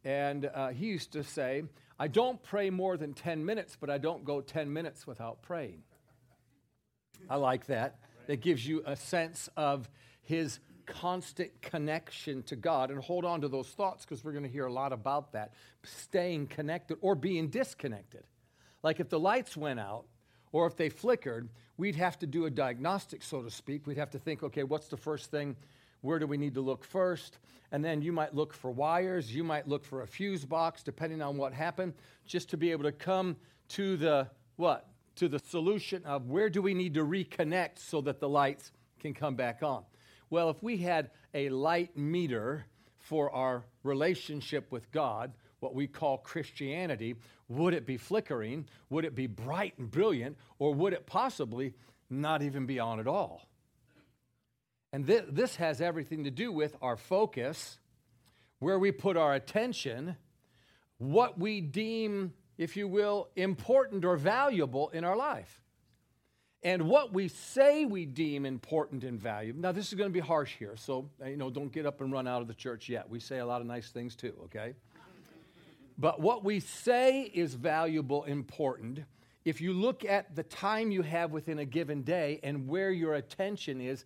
And 0.05 0.51
uh, 0.53 0.69
he 0.69 0.89
used 0.89 1.13
to 1.13 1.25
say, 1.25 1.63
I 1.99 2.09
don't 2.09 2.43
pray 2.43 2.69
more 2.69 2.99
than 2.99 3.15
10 3.15 3.43
minutes, 3.43 3.79
but 3.81 3.89
I 3.89 3.97
don't 3.97 4.23
go 4.23 4.43
10 4.43 4.71
minutes 4.71 5.07
without 5.07 5.41
praying. 5.41 5.83
I 7.29 7.37
like 7.37 7.67
that. 7.67 7.99
That 8.27 8.41
gives 8.41 8.67
you 8.67 8.83
a 8.87 8.97
sense 8.97 9.49
of 9.57 9.91
his 10.23 10.61
constant 10.87 11.63
connection 11.63 12.43
to 12.45 12.57
God. 12.57 12.91
And 12.91 13.03
hold 13.03 13.25
on 13.25 13.41
to 13.43 13.49
those 13.49 13.69
thoughts 13.69 14.05
because 14.05 14.25
we're 14.25 14.33
going 14.33 14.45
to 14.45 14.51
hear 14.51 14.67
a 14.67 14.73
lot 14.73 14.93
about 14.93 15.33
that. 15.33 15.55
Staying 15.83 16.49
connected 16.49 16.99
or 17.01 17.15
being 17.15 17.49
disconnected. 17.49 18.25
Like 18.83 19.01
if 19.01 19.09
the 19.09 19.19
lights 19.19 19.57
went 19.57 19.81
out 19.81 20.05
or 20.53 20.67
if 20.67 20.77
they 20.77 20.89
flickered, 20.89 21.49
we'd 21.77 21.97
have 21.97 22.19
to 22.21 22.27
do 22.27 22.47
a 22.47 22.51
diagnostic, 22.51 23.23
so 23.23 23.43
to 23.43 23.51
speak. 23.51 23.87
We'd 23.87 23.99
have 23.99 24.11
to 24.11 24.19
think, 24.19 24.43
okay, 24.43 24.65
what's 24.65 24.89
the 24.89 24.97
first 24.97 25.31
thing? 25.31 25.57
Where 26.03 26.19
do 26.19 26.27
we 26.27 26.37
need 26.37 26.55
to 26.55 26.61
look 26.61 26.85
first? 26.85 27.39
And 27.73 27.85
then 27.85 28.03
you 28.03 28.13
might 28.13 28.35
look 28.35 28.53
for 28.53 28.71
wires, 28.71 29.35
you 29.35 29.45
might 29.45 29.69
look 29.69 29.85
for 29.85 30.03
a 30.03 30.07
fuse 30.07 30.45
box, 30.45 30.83
depending 30.83 31.23
on 31.23 31.37
what 31.37 31.53
happened, 31.53 31.95
just 32.27 32.51
to 32.51 32.57
be 32.57 32.73
able 32.73 32.85
to 32.85 32.93
come 32.93 33.37
to 33.69 33.97
the 33.97 34.29
what? 34.57 34.89
To 35.17 35.29
the 35.29 35.39
solution 35.39 36.05
of 36.05 36.29
where 36.29 36.49
do 36.49 36.63
we 36.63 36.75
need 36.75 36.95
to 36.95 37.05
reconnect 37.05 37.79
so 37.79 38.01
that 38.03 38.21
the 38.21 38.29
lights 38.29 38.73
can 39.01 39.15
come 39.15 39.35
back 39.35 39.63
on. 39.63 39.85
Well, 40.29 40.51
if 40.51 40.63
we 40.63 40.77
had 40.79 41.11
a 41.35 41.49
light 41.49 41.97
meter 41.97 42.67
for 42.99 43.31
our 43.33 43.65
relationship 43.83 44.71
with 44.71 44.91
God, 44.93 45.33
what 45.59 45.75
we 45.75 45.87
call 45.87 46.19
Christianity, 46.19 47.17
would 47.49 47.75
it 47.75 47.87
be 47.87 47.97
flickering? 47.97 48.67
Would 48.89 49.05
it 49.05 49.15
be 49.15 49.27
bright 49.27 49.75
and 49.79 49.91
brilliant? 49.91 50.37
Or 50.59 50.73
would 50.75 50.93
it 50.93 51.07
possibly 51.07 51.75
not 52.09 52.43
even 52.43 52.67
be 52.67 52.79
on 52.79 53.01
at 53.01 53.07
all? 53.07 53.43
And 54.93 55.07
th- 55.07 55.27
this 55.31 55.57
has 55.57 55.81
everything 55.81 56.25
to 56.25 56.31
do 56.31 56.51
with 56.53 56.77
our 56.81 56.97
focus, 56.97 57.79
where 58.59 58.79
we 58.79 58.93
put 58.93 59.17
our 59.17 59.35
attention, 59.35 60.17
what 60.99 61.39
we 61.39 61.61
deem, 61.61 62.33
if 62.61 62.77
you 62.77 62.87
will, 62.87 63.31
important 63.37 64.05
or 64.05 64.19
valuable 64.19 64.91
in 64.91 65.03
our 65.03 65.17
life. 65.17 65.63
And 66.63 66.83
what 66.83 67.11
we 67.11 67.29
say 67.29 67.87
we 67.87 68.05
deem 68.05 68.45
important 68.45 69.03
and 69.03 69.19
valuable. 69.19 69.63
Now, 69.63 69.73
this 69.73 69.89
is 69.89 69.95
going 69.95 70.11
to 70.11 70.13
be 70.13 70.21
harsh 70.21 70.57
here, 70.59 70.77
so 70.77 71.09
uh, 71.23 71.29
you 71.29 71.39
know, 71.39 71.49
don't 71.49 71.73
get 71.73 71.87
up 71.87 72.03
and 72.03 72.13
run 72.13 72.29
out 72.29 72.43
of 72.43 72.49
the 72.49 72.55
church 72.55 72.91
yet. 72.91 73.09
We 73.09 73.19
say 73.19 73.39
a 73.39 73.47
lot 73.47 73.63
of 73.63 73.67
nice 73.67 73.89
things 73.89 74.15
too, 74.15 74.35
okay? 74.45 74.75
But 75.97 76.21
what 76.21 76.45
we 76.45 76.61
say 76.61 77.23
is 77.23 77.55
valuable, 77.55 78.25
important. 78.25 79.05
If 79.47 79.63
you 79.63 79.73
look 79.73 80.05
at 80.05 80.37
the 80.37 80.43
time 80.43 80.91
you 80.91 81.01
have 81.01 81.31
within 81.31 81.61
a 81.61 81.65
given 81.65 82.03
day 82.03 82.41
and 82.43 82.69
where 82.69 82.91
your 82.91 83.15
attention 83.15 83.81
is, 83.81 84.05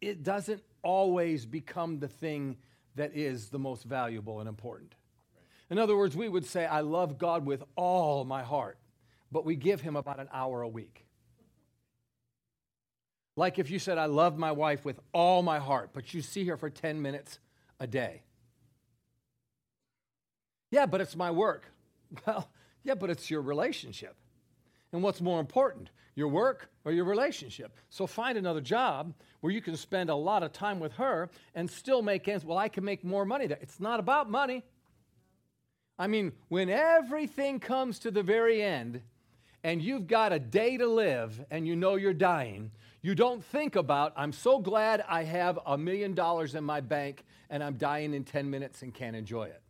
it 0.00 0.22
doesn't 0.22 0.62
always 0.82 1.44
become 1.44 1.98
the 1.98 2.08
thing 2.08 2.56
that 2.94 3.14
is 3.14 3.50
the 3.50 3.58
most 3.58 3.84
valuable 3.84 4.40
and 4.40 4.48
important. 4.48 4.94
In 5.72 5.78
other 5.78 5.96
words, 5.96 6.14
we 6.14 6.28
would 6.28 6.44
say, 6.44 6.66
I 6.66 6.80
love 6.80 7.16
God 7.16 7.46
with 7.46 7.64
all 7.76 8.26
my 8.26 8.42
heart, 8.42 8.76
but 9.30 9.46
we 9.46 9.56
give 9.56 9.80
him 9.80 9.96
about 9.96 10.20
an 10.20 10.28
hour 10.30 10.60
a 10.60 10.68
week. 10.68 11.06
Like 13.36 13.58
if 13.58 13.70
you 13.70 13.78
said, 13.78 13.96
I 13.96 14.04
love 14.04 14.36
my 14.36 14.52
wife 14.52 14.84
with 14.84 15.00
all 15.14 15.42
my 15.42 15.58
heart, 15.58 15.92
but 15.94 16.12
you 16.12 16.20
see 16.20 16.44
her 16.44 16.58
for 16.58 16.68
10 16.68 17.00
minutes 17.00 17.38
a 17.80 17.86
day. 17.86 18.20
Yeah, 20.70 20.84
but 20.84 21.00
it's 21.00 21.16
my 21.16 21.30
work. 21.30 21.64
Well, 22.26 22.50
yeah, 22.82 22.94
but 22.94 23.08
it's 23.08 23.30
your 23.30 23.40
relationship. 23.40 24.14
And 24.92 25.02
what's 25.02 25.22
more 25.22 25.40
important, 25.40 25.88
your 26.14 26.28
work 26.28 26.68
or 26.84 26.92
your 26.92 27.06
relationship? 27.06 27.74
So 27.88 28.06
find 28.06 28.36
another 28.36 28.60
job 28.60 29.14
where 29.40 29.50
you 29.50 29.62
can 29.62 29.76
spend 29.76 30.10
a 30.10 30.14
lot 30.14 30.42
of 30.42 30.52
time 30.52 30.80
with 30.80 30.92
her 30.92 31.30
and 31.54 31.70
still 31.70 32.02
make 32.02 32.28
ends. 32.28 32.44
Well, 32.44 32.58
I 32.58 32.68
can 32.68 32.84
make 32.84 33.02
more 33.02 33.24
money 33.24 33.46
there. 33.46 33.58
It's 33.62 33.80
not 33.80 34.00
about 34.00 34.28
money. 34.28 34.64
I 36.02 36.08
mean, 36.08 36.32
when 36.48 36.68
everything 36.68 37.60
comes 37.60 38.00
to 38.00 38.10
the 38.10 38.24
very 38.24 38.60
end 38.60 39.02
and 39.62 39.80
you've 39.80 40.08
got 40.08 40.32
a 40.32 40.40
day 40.40 40.76
to 40.76 40.88
live 40.88 41.44
and 41.48 41.64
you 41.64 41.76
know 41.76 41.94
you're 41.94 42.12
dying, 42.12 42.72
you 43.02 43.14
don't 43.14 43.44
think 43.44 43.76
about, 43.76 44.12
I'm 44.16 44.32
so 44.32 44.58
glad 44.58 45.04
I 45.08 45.22
have 45.22 45.60
a 45.64 45.78
million 45.78 46.14
dollars 46.14 46.56
in 46.56 46.64
my 46.64 46.80
bank 46.80 47.22
and 47.50 47.62
I'm 47.62 47.74
dying 47.74 48.14
in 48.14 48.24
10 48.24 48.50
minutes 48.50 48.82
and 48.82 48.92
can't 48.92 49.14
enjoy 49.14 49.44
it. 49.44 49.62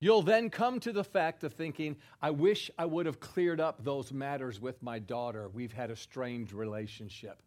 You'll 0.00 0.20
then 0.20 0.50
come 0.50 0.80
to 0.80 0.92
the 0.92 1.02
fact 1.02 1.42
of 1.42 1.54
thinking, 1.54 1.96
I 2.20 2.28
wish 2.28 2.70
I 2.76 2.84
would 2.84 3.06
have 3.06 3.20
cleared 3.20 3.58
up 3.58 3.82
those 3.84 4.12
matters 4.12 4.60
with 4.60 4.82
my 4.82 4.98
daughter. 4.98 5.48
We've 5.48 5.72
had 5.72 5.90
a 5.90 5.96
strained 5.96 6.52
relationship. 6.52 7.40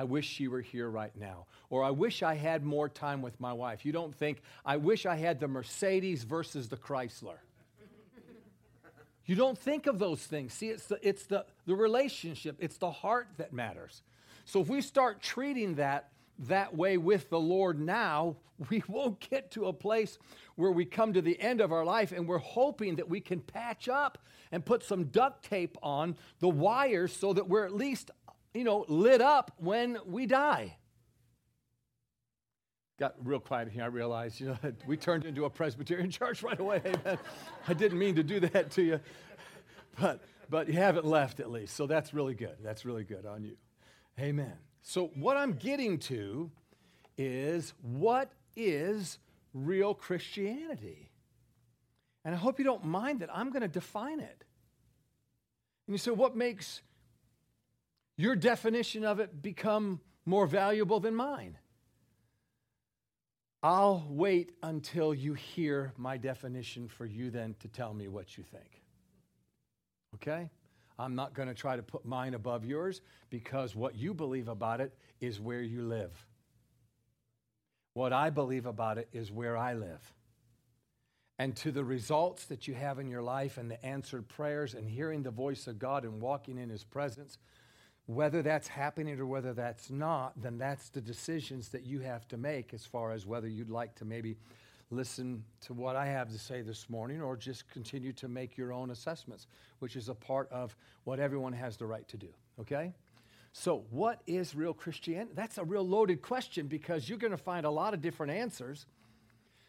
I 0.00 0.04
wish 0.04 0.26
she 0.26 0.48
were 0.48 0.62
here 0.62 0.88
right 0.88 1.14
now. 1.14 1.44
Or 1.68 1.84
I 1.84 1.90
wish 1.90 2.22
I 2.22 2.32
had 2.32 2.64
more 2.64 2.88
time 2.88 3.20
with 3.20 3.38
my 3.38 3.52
wife. 3.52 3.84
You 3.84 3.92
don't 3.92 4.14
think, 4.14 4.40
I 4.64 4.78
wish 4.78 5.04
I 5.04 5.14
had 5.14 5.40
the 5.40 5.46
Mercedes 5.46 6.24
versus 6.24 6.70
the 6.70 6.78
Chrysler. 6.78 7.36
you 9.26 9.34
don't 9.34 9.58
think 9.58 9.86
of 9.86 9.98
those 9.98 10.22
things. 10.22 10.54
See, 10.54 10.68
it's, 10.70 10.86
the, 10.86 10.98
it's 11.06 11.26
the, 11.26 11.44
the 11.66 11.74
relationship, 11.74 12.56
it's 12.60 12.78
the 12.78 12.90
heart 12.90 13.28
that 13.36 13.52
matters. 13.52 14.00
So 14.46 14.62
if 14.62 14.68
we 14.68 14.80
start 14.80 15.20
treating 15.20 15.74
that 15.74 16.08
that 16.48 16.74
way 16.74 16.96
with 16.96 17.28
the 17.28 17.38
Lord 17.38 17.78
now, 17.78 18.36
we 18.70 18.82
won't 18.88 19.20
get 19.20 19.50
to 19.52 19.66
a 19.66 19.72
place 19.72 20.18
where 20.56 20.70
we 20.70 20.84
come 20.84 21.12
to 21.12 21.22
the 21.22 21.38
end 21.40 21.60
of 21.60 21.72
our 21.72 21.84
life 21.84 22.12
and 22.12 22.26
we're 22.26 22.38
hoping 22.38 22.96
that 22.96 23.08
we 23.08 23.20
can 23.20 23.40
patch 23.40 23.88
up 23.88 24.18
and 24.52 24.64
put 24.64 24.82
some 24.82 25.04
duct 25.04 25.44
tape 25.44 25.76
on 25.82 26.16
the 26.40 26.48
wires 26.48 27.14
so 27.14 27.32
that 27.32 27.48
we're 27.48 27.64
at 27.64 27.74
least, 27.74 28.10
you 28.54 28.64
know, 28.64 28.84
lit 28.88 29.20
up 29.20 29.52
when 29.58 29.98
we 30.06 30.26
die. 30.26 30.76
Got 32.98 33.14
real 33.24 33.40
quiet 33.40 33.70
here. 33.70 33.84
I 33.84 33.86
realized, 33.86 34.40
you 34.40 34.48
know, 34.48 34.58
we 34.86 34.96
turned 34.96 35.24
into 35.24 35.44
a 35.44 35.50
Presbyterian 35.50 36.10
church 36.10 36.42
right 36.42 36.58
away. 36.58 36.82
Amen. 36.84 37.18
I 37.66 37.74
didn't 37.74 37.98
mean 37.98 38.16
to 38.16 38.22
do 38.22 38.40
that 38.40 38.70
to 38.72 38.82
you, 38.82 39.00
but 39.98 40.20
but 40.50 40.66
you 40.66 40.74
haven't 40.74 41.06
left 41.06 41.38
at 41.38 41.50
least, 41.50 41.76
so 41.76 41.86
that's 41.86 42.12
really 42.12 42.34
good. 42.34 42.56
That's 42.62 42.84
really 42.84 43.04
good 43.04 43.24
on 43.24 43.44
you. 43.44 43.56
Amen. 44.18 44.52
So, 44.82 45.10
what 45.14 45.36
I'm 45.36 45.52
getting 45.52 45.98
to 46.00 46.50
is 47.16 47.72
what 47.82 48.32
is 48.56 49.18
real 49.54 49.94
Christianity? 49.94 51.10
And 52.24 52.34
I 52.34 52.38
hope 52.38 52.58
you 52.58 52.64
don't 52.64 52.84
mind 52.84 53.20
that 53.20 53.30
I'm 53.32 53.50
going 53.50 53.62
to 53.62 53.68
define 53.68 54.20
it. 54.20 54.44
And 55.86 55.94
you 55.94 55.98
say, 55.98 56.10
what 56.10 56.36
makes 56.36 56.82
your 58.20 58.36
definition 58.36 59.04
of 59.04 59.18
it 59.18 59.42
become 59.42 60.00
more 60.26 60.46
valuable 60.46 61.00
than 61.00 61.14
mine? 61.14 61.56
I'll 63.62 64.06
wait 64.08 64.52
until 64.62 65.12
you 65.12 65.34
hear 65.34 65.92
my 65.96 66.16
definition 66.16 66.88
for 66.88 67.04
you 67.04 67.30
then 67.30 67.54
to 67.60 67.68
tell 67.68 67.92
me 67.92 68.08
what 68.08 68.36
you 68.38 68.44
think. 68.44 68.82
Okay? 70.14 70.50
I'm 70.98 71.14
not 71.14 71.34
going 71.34 71.48
to 71.48 71.54
try 71.54 71.76
to 71.76 71.82
put 71.82 72.04
mine 72.04 72.34
above 72.34 72.64
yours 72.64 73.00
because 73.30 73.74
what 73.74 73.96
you 73.96 74.12
believe 74.12 74.48
about 74.48 74.80
it 74.80 74.94
is 75.20 75.40
where 75.40 75.62
you 75.62 75.82
live. 75.82 76.12
What 77.94 78.12
I 78.12 78.30
believe 78.30 78.66
about 78.66 78.98
it 78.98 79.08
is 79.12 79.32
where 79.32 79.56
I 79.56 79.74
live. 79.74 80.14
And 81.38 81.56
to 81.56 81.72
the 81.72 81.84
results 81.84 82.44
that 82.46 82.68
you 82.68 82.74
have 82.74 82.98
in 82.98 83.08
your 83.08 83.22
life 83.22 83.56
and 83.56 83.70
the 83.70 83.82
answered 83.84 84.28
prayers 84.28 84.74
and 84.74 84.88
hearing 84.88 85.22
the 85.22 85.30
voice 85.30 85.66
of 85.66 85.78
God 85.78 86.04
and 86.04 86.20
walking 86.20 86.58
in 86.58 86.68
His 86.68 86.84
presence, 86.84 87.38
whether 88.14 88.42
that's 88.42 88.66
happening 88.66 89.20
or 89.20 89.26
whether 89.26 89.52
that's 89.52 89.88
not, 89.88 90.32
then 90.42 90.58
that's 90.58 90.88
the 90.88 91.00
decisions 91.00 91.68
that 91.68 91.84
you 91.84 92.00
have 92.00 92.26
to 92.26 92.36
make 92.36 92.74
as 92.74 92.84
far 92.84 93.12
as 93.12 93.24
whether 93.24 93.46
you'd 93.46 93.70
like 93.70 93.94
to 93.94 94.04
maybe 94.04 94.36
listen 94.90 95.44
to 95.60 95.72
what 95.72 95.94
I 95.94 96.06
have 96.06 96.28
to 96.32 96.38
say 96.38 96.62
this 96.62 96.90
morning 96.90 97.22
or 97.22 97.36
just 97.36 97.70
continue 97.70 98.12
to 98.14 98.26
make 98.26 98.58
your 98.58 98.72
own 98.72 98.90
assessments, 98.90 99.46
which 99.78 99.94
is 99.94 100.08
a 100.08 100.14
part 100.14 100.50
of 100.50 100.74
what 101.04 101.20
everyone 101.20 101.52
has 101.52 101.76
the 101.76 101.86
right 101.86 102.06
to 102.08 102.16
do, 102.16 102.26
okay? 102.60 102.92
So, 103.52 103.84
what 103.90 104.20
is 104.26 104.56
real 104.56 104.74
Christianity? 104.74 105.30
That's 105.36 105.58
a 105.58 105.64
real 105.64 105.86
loaded 105.86 106.20
question 106.20 106.66
because 106.66 107.08
you're 107.08 107.18
going 107.18 107.30
to 107.30 107.36
find 107.36 107.64
a 107.64 107.70
lot 107.70 107.94
of 107.94 108.02
different 108.02 108.32
answers, 108.32 108.86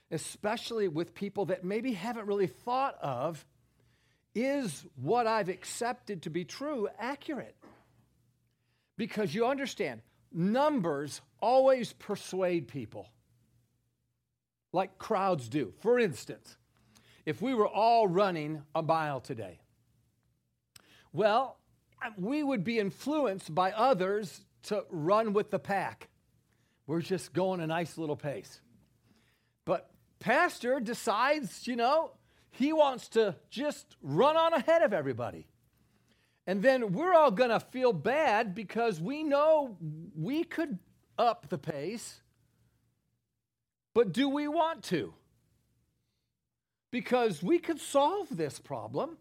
especially 0.10 0.88
with 0.88 1.14
people 1.14 1.46
that 1.46 1.64
maybe 1.64 1.94
haven't 1.94 2.26
really 2.26 2.48
thought 2.48 2.98
of 3.02 3.46
is 4.34 4.84
what 4.96 5.28
I've 5.28 5.50
accepted 5.50 6.24
to 6.24 6.32
be 6.32 6.44
true 6.44 6.88
accurate? 6.98 7.56
Because 8.98 9.34
you 9.34 9.48
understand, 9.48 10.02
numbers 10.32 11.22
always 11.42 11.94
persuade 11.94 12.68
people 12.68 13.10
like 14.74 14.98
crowds 14.98 15.50
do. 15.50 15.74
For 15.80 16.00
instance, 16.00 16.56
if 17.26 17.42
we 17.42 17.54
were 17.54 17.68
all 17.68 18.08
running 18.08 18.62
a 18.74 18.82
mile 18.82 19.20
today, 19.20 19.60
well, 21.14 21.58
we 22.18 22.42
would 22.42 22.64
be 22.64 22.80
influenced 22.80 23.54
by 23.54 23.72
others 23.72 24.46
to 24.64 24.86
run 24.90 25.34
with 25.34 25.52
the 25.52 25.60
pack. 25.60 26.10
We're 26.88 27.02
just 27.02 27.34
going 27.34 27.60
a 27.60 27.68
nice 27.68 27.98
little 27.98 28.16
pace. 28.16 28.62
But 29.66 29.90
pastor 30.20 30.80
decides, 30.80 31.68
you 31.68 31.76
know, 31.76 32.12
he 32.52 32.74
wants 32.74 33.10
to 33.10 33.36
just 33.50 33.96
run 34.02 34.38
on 34.38 34.54
ahead 34.54 34.82
of 34.82 34.94
everybody. 34.94 35.48
And 36.48 36.62
then 36.62 36.94
we're 36.94 37.14
all 37.14 37.32
going 37.32 37.52
to 37.52 37.60
feel 37.60 37.94
bad 37.94 38.56
because 38.56 39.00
we 39.00 39.24
know 39.24 39.78
we 40.16 40.44
could 40.44 40.80
up 41.18 41.50
the 41.50 41.58
pace 41.58 42.22
but 43.94 44.14
do 44.14 44.30
we 44.30 44.48
want 44.48 44.84
to? 44.86 45.14
Because 46.92 47.42
we 47.42 47.60
could 47.60 47.80
solve 47.80 48.36
this 48.36 48.60
problem 48.60 49.18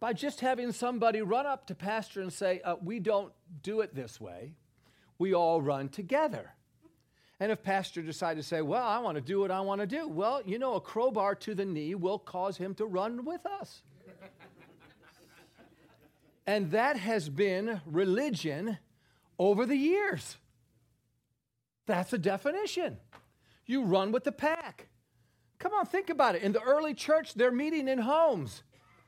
by 0.00 0.12
just 0.12 0.40
having 0.40 0.72
somebody 0.72 1.22
run 1.22 1.46
up 1.46 1.66
to 1.68 1.74
pastor 1.74 2.20
and 2.20 2.32
say, 2.32 2.60
uh, 2.64 2.76
We 2.82 2.98
don't 2.98 3.32
do 3.62 3.80
it 3.80 3.94
this 3.94 4.20
way. 4.20 4.54
We 5.18 5.34
all 5.34 5.62
run 5.62 5.88
together. 5.88 6.54
And 7.38 7.50
if 7.50 7.62
pastor 7.62 8.02
decided 8.02 8.40
to 8.42 8.46
say, 8.46 8.62
Well, 8.62 8.84
I 8.84 8.98
want 8.98 9.16
to 9.16 9.20
do 9.20 9.40
what 9.40 9.50
I 9.50 9.60
want 9.60 9.80
to 9.80 9.86
do, 9.86 10.08
well, 10.08 10.42
you 10.44 10.58
know, 10.58 10.74
a 10.74 10.80
crowbar 10.80 11.34
to 11.36 11.54
the 11.54 11.64
knee 11.64 11.94
will 11.94 12.18
cause 12.18 12.56
him 12.56 12.74
to 12.76 12.86
run 12.86 13.24
with 13.24 13.44
us. 13.46 13.82
And 16.52 16.70
that 16.72 16.98
has 16.98 17.30
been 17.30 17.80
religion 17.86 18.76
over 19.38 19.64
the 19.64 19.74
years. 19.74 20.36
That's 21.86 22.12
a 22.12 22.18
definition. 22.18 22.98
You 23.64 23.84
run 23.84 24.12
with 24.12 24.24
the 24.24 24.32
pack. 24.32 24.88
Come 25.58 25.72
on, 25.72 25.86
think 25.86 26.10
about 26.10 26.34
it. 26.34 26.42
In 26.42 26.52
the 26.52 26.60
early 26.60 26.92
church, 26.92 27.32
they're 27.32 27.50
meeting 27.50 27.88
in 27.88 28.00
homes. 28.00 28.64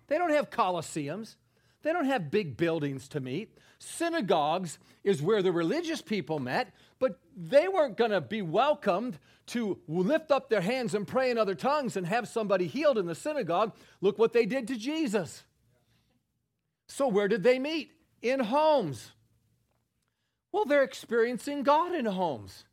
They 0.07 0.17
don't 0.17 0.31
have 0.31 0.49
coliseums. 0.49 1.37
They 1.83 1.93
don't 1.93 2.07
have 2.07 2.31
big 2.31 2.57
buildings 2.57 3.09
to 3.09 3.21
meet. 3.21 3.59
Synagogues 3.79 4.79
is 5.03 5.21
where 5.21 5.43
the 5.43 5.53
religious 5.53 6.01
people 6.01 6.39
met, 6.39 6.73
but 6.99 7.21
they 7.37 7.69
weren't 7.69 7.99
going 7.99 8.13
to 8.13 8.23
be 8.23 8.41
welcomed 8.41 9.19
to 9.49 9.79
lift 9.87 10.31
up 10.31 10.49
their 10.49 10.63
hands 10.63 10.95
and 10.95 11.07
pray 11.07 11.31
in 11.31 11.37
other 11.37 11.55
tongues 11.55 11.99
and 11.99 12.07
have 12.07 12.27
somebody 12.27 12.69
healed 12.69 12.97
in 12.97 13.05
the 13.05 13.15
synagogue. 13.15 13.75
Look 14.01 14.19
what 14.19 14.33
they 14.33 14.47
did 14.47 14.67
to 14.69 14.79
Jesus. 14.79 15.45
So, 16.97 17.09
where 17.09 17.27
did 17.27 17.43
they 17.43 17.59
meet? 17.59 17.91
In 18.23 18.39
homes. 18.39 19.11
Well, 20.53 20.65
they're 20.65 20.85
experiencing 20.85 21.65
God 21.65 21.93
in 21.93 22.05
homes. 22.05 22.67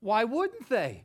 Why 0.00 0.24
wouldn't 0.24 0.68
they? 0.68 1.04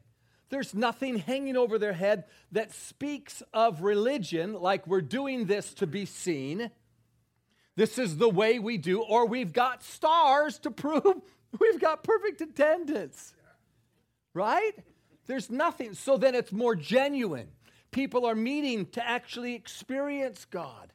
There's 0.50 0.76
nothing 0.76 1.20
hanging 1.20 1.56
over 1.56 1.80
their 1.80 1.94
head 1.94 2.26
that 2.52 2.74
speaks 2.74 3.42
of 3.54 3.84
religion 3.84 4.52
like 4.52 4.86
we're 4.86 5.00
doing 5.00 5.46
this 5.46 5.74
to 5.76 5.88
be 5.88 6.06
seen. 6.06 6.72
This 7.78 7.98
is 7.98 8.18
the 8.18 8.30
way 8.30 8.60
we 8.60 8.78
do, 8.78 9.02
or 9.02 9.26
we've 9.26 9.54
got 9.54 9.82
stars 9.82 10.60
to 10.60 10.72
prove 10.72 11.06
we've 11.60 11.80
got 11.80 12.04
perfect 12.04 12.42
attendance. 12.42 13.34
Right? 14.34 14.74
There's 15.26 15.50
nothing. 15.50 15.94
So 15.94 16.18
then 16.18 16.36
it's 16.36 16.52
more 16.52 16.76
genuine. 16.76 17.48
People 17.92 18.26
are 18.26 18.36
meeting 18.36 18.88
to 18.88 19.08
actually 19.08 19.56
experience 19.56 20.44
God. 20.44 20.92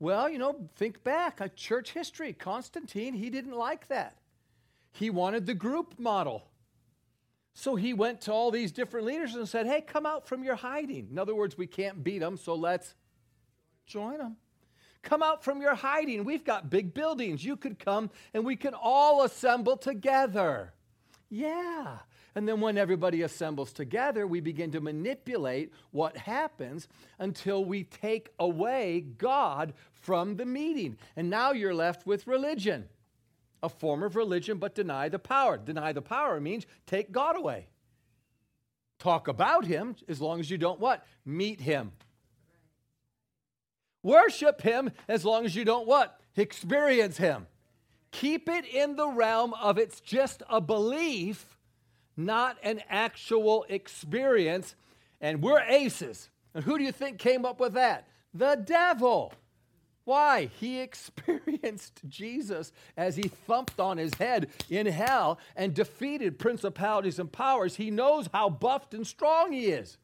Well, 0.00 0.28
you 0.28 0.38
know, 0.38 0.68
think 0.76 1.02
back 1.02 1.40
a 1.40 1.48
church 1.48 1.92
history. 1.92 2.32
Constantine, 2.32 3.14
he 3.14 3.30
didn't 3.30 3.56
like 3.56 3.88
that. 3.88 4.16
He 4.92 5.10
wanted 5.10 5.46
the 5.46 5.54
group 5.54 5.98
model. 5.98 6.48
So 7.54 7.74
he 7.74 7.92
went 7.92 8.20
to 8.22 8.32
all 8.32 8.52
these 8.52 8.70
different 8.70 9.06
leaders 9.06 9.34
and 9.34 9.48
said, 9.48 9.66
Hey, 9.66 9.80
come 9.80 10.06
out 10.06 10.28
from 10.28 10.44
your 10.44 10.54
hiding. 10.54 11.08
In 11.10 11.18
other 11.18 11.34
words, 11.34 11.58
we 11.58 11.66
can't 11.66 12.04
beat 12.04 12.20
them, 12.20 12.36
so 12.36 12.54
let's 12.54 12.94
join 13.86 14.18
them. 14.18 14.36
Come 15.02 15.22
out 15.22 15.42
from 15.42 15.60
your 15.60 15.74
hiding. 15.74 16.24
We've 16.24 16.44
got 16.44 16.70
big 16.70 16.94
buildings. 16.94 17.44
You 17.44 17.56
could 17.56 17.78
come 17.78 18.10
and 18.34 18.44
we 18.44 18.56
can 18.56 18.74
all 18.74 19.22
assemble 19.24 19.76
together. 19.76 20.72
Yeah. 21.30 21.98
And 22.38 22.46
then 22.46 22.60
when 22.60 22.78
everybody 22.78 23.22
assembles 23.22 23.72
together, 23.72 24.24
we 24.24 24.38
begin 24.38 24.70
to 24.70 24.80
manipulate 24.80 25.72
what 25.90 26.16
happens 26.16 26.86
until 27.18 27.64
we 27.64 27.82
take 27.82 28.28
away 28.38 29.00
God 29.00 29.74
from 29.90 30.36
the 30.36 30.46
meeting. 30.46 30.98
And 31.16 31.30
now 31.30 31.50
you're 31.50 31.74
left 31.74 32.06
with 32.06 32.28
religion, 32.28 32.88
a 33.60 33.68
form 33.68 34.04
of 34.04 34.14
religion, 34.14 34.58
but 34.58 34.76
deny 34.76 35.08
the 35.08 35.18
power. 35.18 35.58
Deny 35.58 35.90
the 35.90 36.00
power 36.00 36.40
means 36.40 36.64
take 36.86 37.10
God 37.10 37.36
away. 37.36 37.66
Talk 39.00 39.26
about 39.26 39.64
Him 39.64 39.96
as 40.06 40.20
long 40.20 40.38
as 40.38 40.48
you 40.48 40.58
don't 40.58 40.78
what? 40.78 41.04
Meet 41.24 41.60
Him. 41.60 41.90
Worship 44.04 44.62
Him 44.62 44.92
as 45.08 45.24
long 45.24 45.44
as 45.44 45.56
you 45.56 45.64
don't 45.64 45.88
what? 45.88 46.20
Experience 46.36 47.16
Him. 47.16 47.48
Keep 48.12 48.48
it 48.48 48.64
in 48.64 48.94
the 48.94 49.08
realm 49.08 49.54
of 49.54 49.76
it's 49.76 50.00
just 50.00 50.44
a 50.48 50.60
belief 50.60 51.57
not 52.18 52.58
an 52.62 52.82
actual 52.90 53.64
experience. 53.68 54.74
And 55.20 55.42
we're 55.42 55.60
aces. 55.60 56.28
And 56.54 56.64
who 56.64 56.76
do 56.76 56.84
you 56.84 56.92
think 56.92 57.18
came 57.18 57.44
up 57.44 57.60
with 57.60 57.74
that? 57.74 58.08
The 58.34 58.56
devil. 58.56 59.32
Why? 60.04 60.50
He 60.58 60.80
experienced 60.80 62.00
Jesus 62.08 62.72
as 62.96 63.16
he 63.16 63.28
thumped 63.28 63.78
on 63.78 63.98
his 63.98 64.14
head 64.14 64.48
in 64.68 64.86
hell 64.86 65.38
and 65.54 65.74
defeated 65.74 66.38
principalities 66.38 67.18
and 67.18 67.30
powers. 67.30 67.76
He 67.76 67.90
knows 67.90 68.28
how 68.32 68.50
buffed 68.50 68.94
and 68.94 69.06
strong 69.06 69.52
he 69.52 69.66
is. 69.66 69.96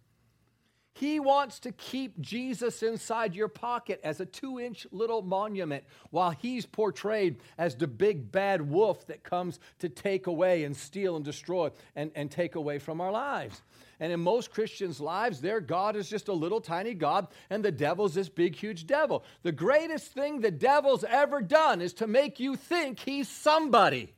He 0.96 1.18
wants 1.18 1.58
to 1.60 1.72
keep 1.72 2.20
Jesus 2.20 2.80
inside 2.80 3.34
your 3.34 3.48
pocket 3.48 4.00
as 4.04 4.20
a 4.20 4.26
two 4.26 4.60
inch 4.60 4.86
little 4.92 5.22
monument 5.22 5.82
while 6.10 6.30
he's 6.30 6.66
portrayed 6.66 7.40
as 7.58 7.74
the 7.74 7.88
big 7.88 8.30
bad 8.30 8.70
wolf 8.70 9.04
that 9.08 9.24
comes 9.24 9.58
to 9.80 9.88
take 9.88 10.28
away 10.28 10.62
and 10.62 10.76
steal 10.76 11.16
and 11.16 11.24
destroy 11.24 11.72
and, 11.96 12.12
and 12.14 12.30
take 12.30 12.54
away 12.54 12.78
from 12.78 13.00
our 13.00 13.10
lives. 13.10 13.60
And 13.98 14.12
in 14.12 14.20
most 14.20 14.52
Christians' 14.52 15.00
lives, 15.00 15.40
their 15.40 15.61
God 15.61 15.96
is 15.96 16.09
just 16.09 16.28
a 16.28 16.33
little 16.33 16.61
tiny 16.61 16.94
God, 16.94 17.26
and 17.50 17.64
the 17.64 17.72
devil's 17.72 18.14
this 18.14 18.28
big, 18.28 18.54
huge 18.54 18.87
devil. 18.87 19.24
The 19.42 19.52
greatest 19.52 20.12
thing 20.12 20.40
the 20.40 20.50
devil's 20.52 21.02
ever 21.02 21.42
done 21.42 21.80
is 21.80 21.94
to 21.94 22.07
make 22.07 22.38
you 22.38 22.54
think 22.54 23.00
he's 23.00 23.28
somebody. 23.28 24.12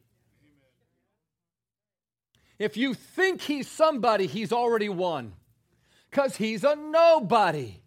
If 2.59 2.77
you 2.77 2.93
think 2.93 3.41
he's 3.41 3.69
somebody, 3.69 4.27
he's 4.27 4.53
already 4.53 4.91
won 4.91 5.33
because 6.17 6.37
he's 6.37 6.65
a 6.65 6.75
nobody. 6.75 7.79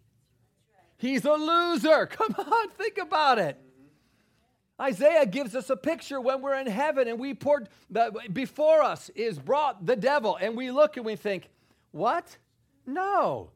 He's 0.98 1.24
a 1.24 1.32
loser. 1.32 2.06
Come 2.10 2.32
on, 2.38 2.68
think 2.70 2.96
about 2.98 3.40
it. 3.40 3.58
Isaiah 4.80 5.26
gives 5.26 5.56
us 5.56 5.68
a 5.68 5.76
picture 5.76 6.20
when 6.20 6.40
we're 6.40 6.54
in 6.54 6.68
heaven 6.68 7.08
and 7.08 7.18
we 7.18 7.34
poured 7.34 7.68
before 8.32 8.84
us 8.84 9.08
is 9.16 9.36
brought 9.36 9.84
the 9.84 9.96
devil, 9.96 10.38
and 10.40 10.56
we 10.56 10.70
look 10.70 10.96
and 10.96 11.04
we 11.04 11.16
think, 11.16 11.48
what? 11.90 12.38
No, 12.86 13.50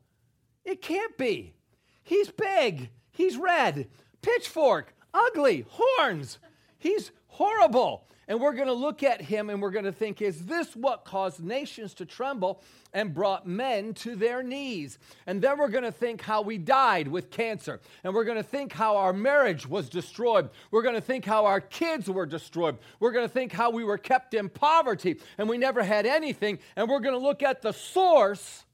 it 0.64 0.82
can't 0.82 1.16
be. 1.16 1.54
He's 2.02 2.30
big, 2.30 2.90
he's 3.12 3.36
red, 3.36 3.88
pitchfork, 4.22 4.92
ugly, 5.14 5.66
horns. 5.68 6.40
He's 6.78 7.12
horrible. 7.28 8.08
And 8.26 8.40
we're 8.40 8.54
going 8.54 8.68
to 8.68 8.72
look 8.72 9.02
at 9.02 9.20
him 9.20 9.50
and 9.50 9.60
we're 9.60 9.70
going 9.70 9.84
to 9.84 9.92
think, 9.92 10.22
is 10.22 10.46
this 10.46 10.74
what 10.74 11.04
caused 11.04 11.42
nations 11.42 11.94
to 11.94 12.06
tremble 12.06 12.62
and 12.92 13.12
brought 13.12 13.46
men 13.46 13.92
to 13.94 14.16
their 14.16 14.42
knees? 14.42 14.98
And 15.26 15.42
then 15.42 15.58
we're 15.58 15.68
going 15.68 15.84
to 15.84 15.92
think 15.92 16.22
how 16.22 16.40
we 16.42 16.56
died 16.56 17.08
with 17.08 17.30
cancer. 17.30 17.80
And 18.02 18.14
we're 18.14 18.24
going 18.24 18.38
to 18.38 18.42
think 18.42 18.72
how 18.72 18.96
our 18.96 19.12
marriage 19.12 19.66
was 19.66 19.88
destroyed. 19.88 20.48
We're 20.70 20.82
going 20.82 20.94
to 20.94 21.00
think 21.00 21.24
how 21.24 21.44
our 21.46 21.60
kids 21.60 22.08
were 22.08 22.26
destroyed. 22.26 22.78
We're 22.98 23.12
going 23.12 23.26
to 23.26 23.32
think 23.32 23.52
how 23.52 23.70
we 23.70 23.84
were 23.84 23.98
kept 23.98 24.32
in 24.32 24.48
poverty 24.48 25.20
and 25.36 25.48
we 25.48 25.58
never 25.58 25.82
had 25.82 26.06
anything. 26.06 26.58
And 26.76 26.88
we're 26.88 27.00
going 27.00 27.14
to 27.14 27.24
look 27.24 27.42
at 27.42 27.60
the 27.60 27.72
source 27.72 28.64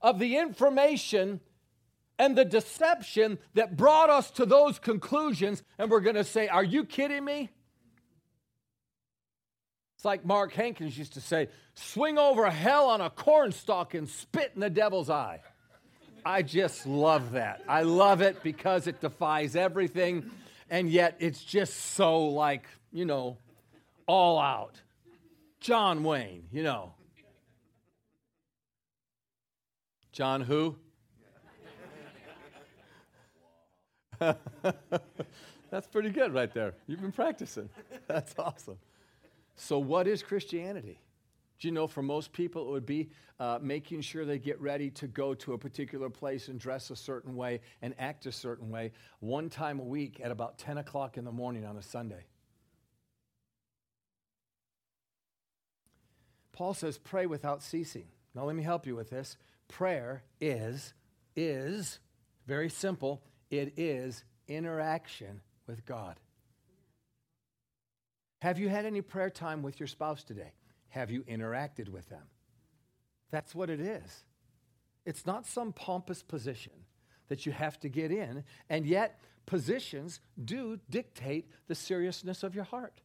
of 0.00 0.18
the 0.18 0.36
information 0.36 1.40
and 2.18 2.36
the 2.36 2.44
deception 2.44 3.38
that 3.54 3.76
brought 3.76 4.10
us 4.10 4.30
to 4.32 4.46
those 4.46 4.78
conclusions. 4.78 5.62
And 5.78 5.90
we're 5.90 6.00
going 6.00 6.16
to 6.16 6.24
say, 6.24 6.46
Are 6.48 6.62
you 6.62 6.84
kidding 6.84 7.24
me? 7.24 7.50
It's 10.04 10.06
like 10.06 10.26
Mark 10.26 10.52
Hankins 10.52 10.98
used 10.98 11.14
to 11.14 11.22
say 11.22 11.48
swing 11.72 12.18
over 12.18 12.50
hell 12.50 12.90
on 12.90 13.00
a 13.00 13.08
cornstalk 13.08 13.94
and 13.94 14.06
spit 14.06 14.52
in 14.54 14.60
the 14.60 14.68
devil's 14.68 15.08
eye. 15.08 15.40
I 16.26 16.42
just 16.42 16.86
love 16.86 17.32
that. 17.32 17.62
I 17.66 17.84
love 17.84 18.20
it 18.20 18.42
because 18.42 18.86
it 18.86 19.00
defies 19.00 19.56
everything, 19.56 20.30
and 20.68 20.90
yet 20.90 21.16
it's 21.20 21.42
just 21.42 21.74
so 21.94 22.26
like, 22.26 22.66
you 22.92 23.06
know, 23.06 23.38
all 24.06 24.38
out. 24.38 24.78
John 25.60 26.04
Wayne, 26.04 26.48
you 26.52 26.62
know. 26.62 26.92
John 30.12 30.42
who? 30.42 30.76
That's 34.20 35.86
pretty 35.90 36.10
good 36.10 36.34
right 36.34 36.52
there. 36.52 36.74
You've 36.86 37.00
been 37.00 37.10
practicing. 37.10 37.70
That's 38.06 38.34
awesome. 38.38 38.76
So, 39.56 39.78
what 39.78 40.06
is 40.06 40.22
Christianity? 40.22 41.00
Do 41.60 41.68
you 41.68 41.72
know 41.72 41.86
for 41.86 42.02
most 42.02 42.32
people 42.32 42.68
it 42.68 42.70
would 42.72 42.86
be 42.86 43.10
uh, 43.38 43.58
making 43.62 44.00
sure 44.00 44.24
they 44.24 44.38
get 44.38 44.60
ready 44.60 44.90
to 44.90 45.06
go 45.06 45.34
to 45.34 45.52
a 45.54 45.58
particular 45.58 46.10
place 46.10 46.48
and 46.48 46.58
dress 46.58 46.90
a 46.90 46.96
certain 46.96 47.36
way 47.36 47.60
and 47.80 47.94
act 47.98 48.26
a 48.26 48.32
certain 48.32 48.70
way 48.70 48.92
one 49.20 49.48
time 49.48 49.78
a 49.80 49.84
week 49.84 50.20
at 50.22 50.30
about 50.30 50.58
10 50.58 50.78
o'clock 50.78 51.16
in 51.16 51.24
the 51.24 51.32
morning 51.32 51.64
on 51.64 51.76
a 51.76 51.82
Sunday? 51.82 52.24
Paul 56.52 56.74
says, 56.74 56.98
pray 56.98 57.26
without 57.26 57.62
ceasing. 57.62 58.06
Now, 58.34 58.44
let 58.44 58.54
me 58.54 58.62
help 58.62 58.86
you 58.86 58.94
with 58.94 59.10
this. 59.10 59.36
Prayer 59.68 60.22
is, 60.40 60.94
is, 61.34 61.98
very 62.46 62.68
simple, 62.68 63.22
it 63.50 63.72
is 63.76 64.24
interaction 64.48 65.40
with 65.66 65.84
God. 65.86 66.20
Have 68.44 68.58
you 68.58 68.68
had 68.68 68.84
any 68.84 69.00
prayer 69.00 69.30
time 69.30 69.62
with 69.62 69.80
your 69.80 69.86
spouse 69.86 70.22
today? 70.22 70.52
Have 70.90 71.10
you 71.10 71.22
interacted 71.22 71.88
with 71.88 72.06
them? 72.10 72.24
That's 73.30 73.54
what 73.54 73.70
it 73.70 73.80
is. 73.80 74.22
It's 75.06 75.24
not 75.24 75.46
some 75.46 75.72
pompous 75.72 76.22
position 76.22 76.74
that 77.28 77.46
you 77.46 77.52
have 77.52 77.80
to 77.80 77.88
get 77.88 78.10
in, 78.12 78.44
and 78.68 78.84
yet 78.84 79.18
positions 79.46 80.20
do 80.44 80.78
dictate 80.90 81.48
the 81.68 81.74
seriousness 81.74 82.42
of 82.42 82.54
your 82.54 82.64
heart. 82.64 83.00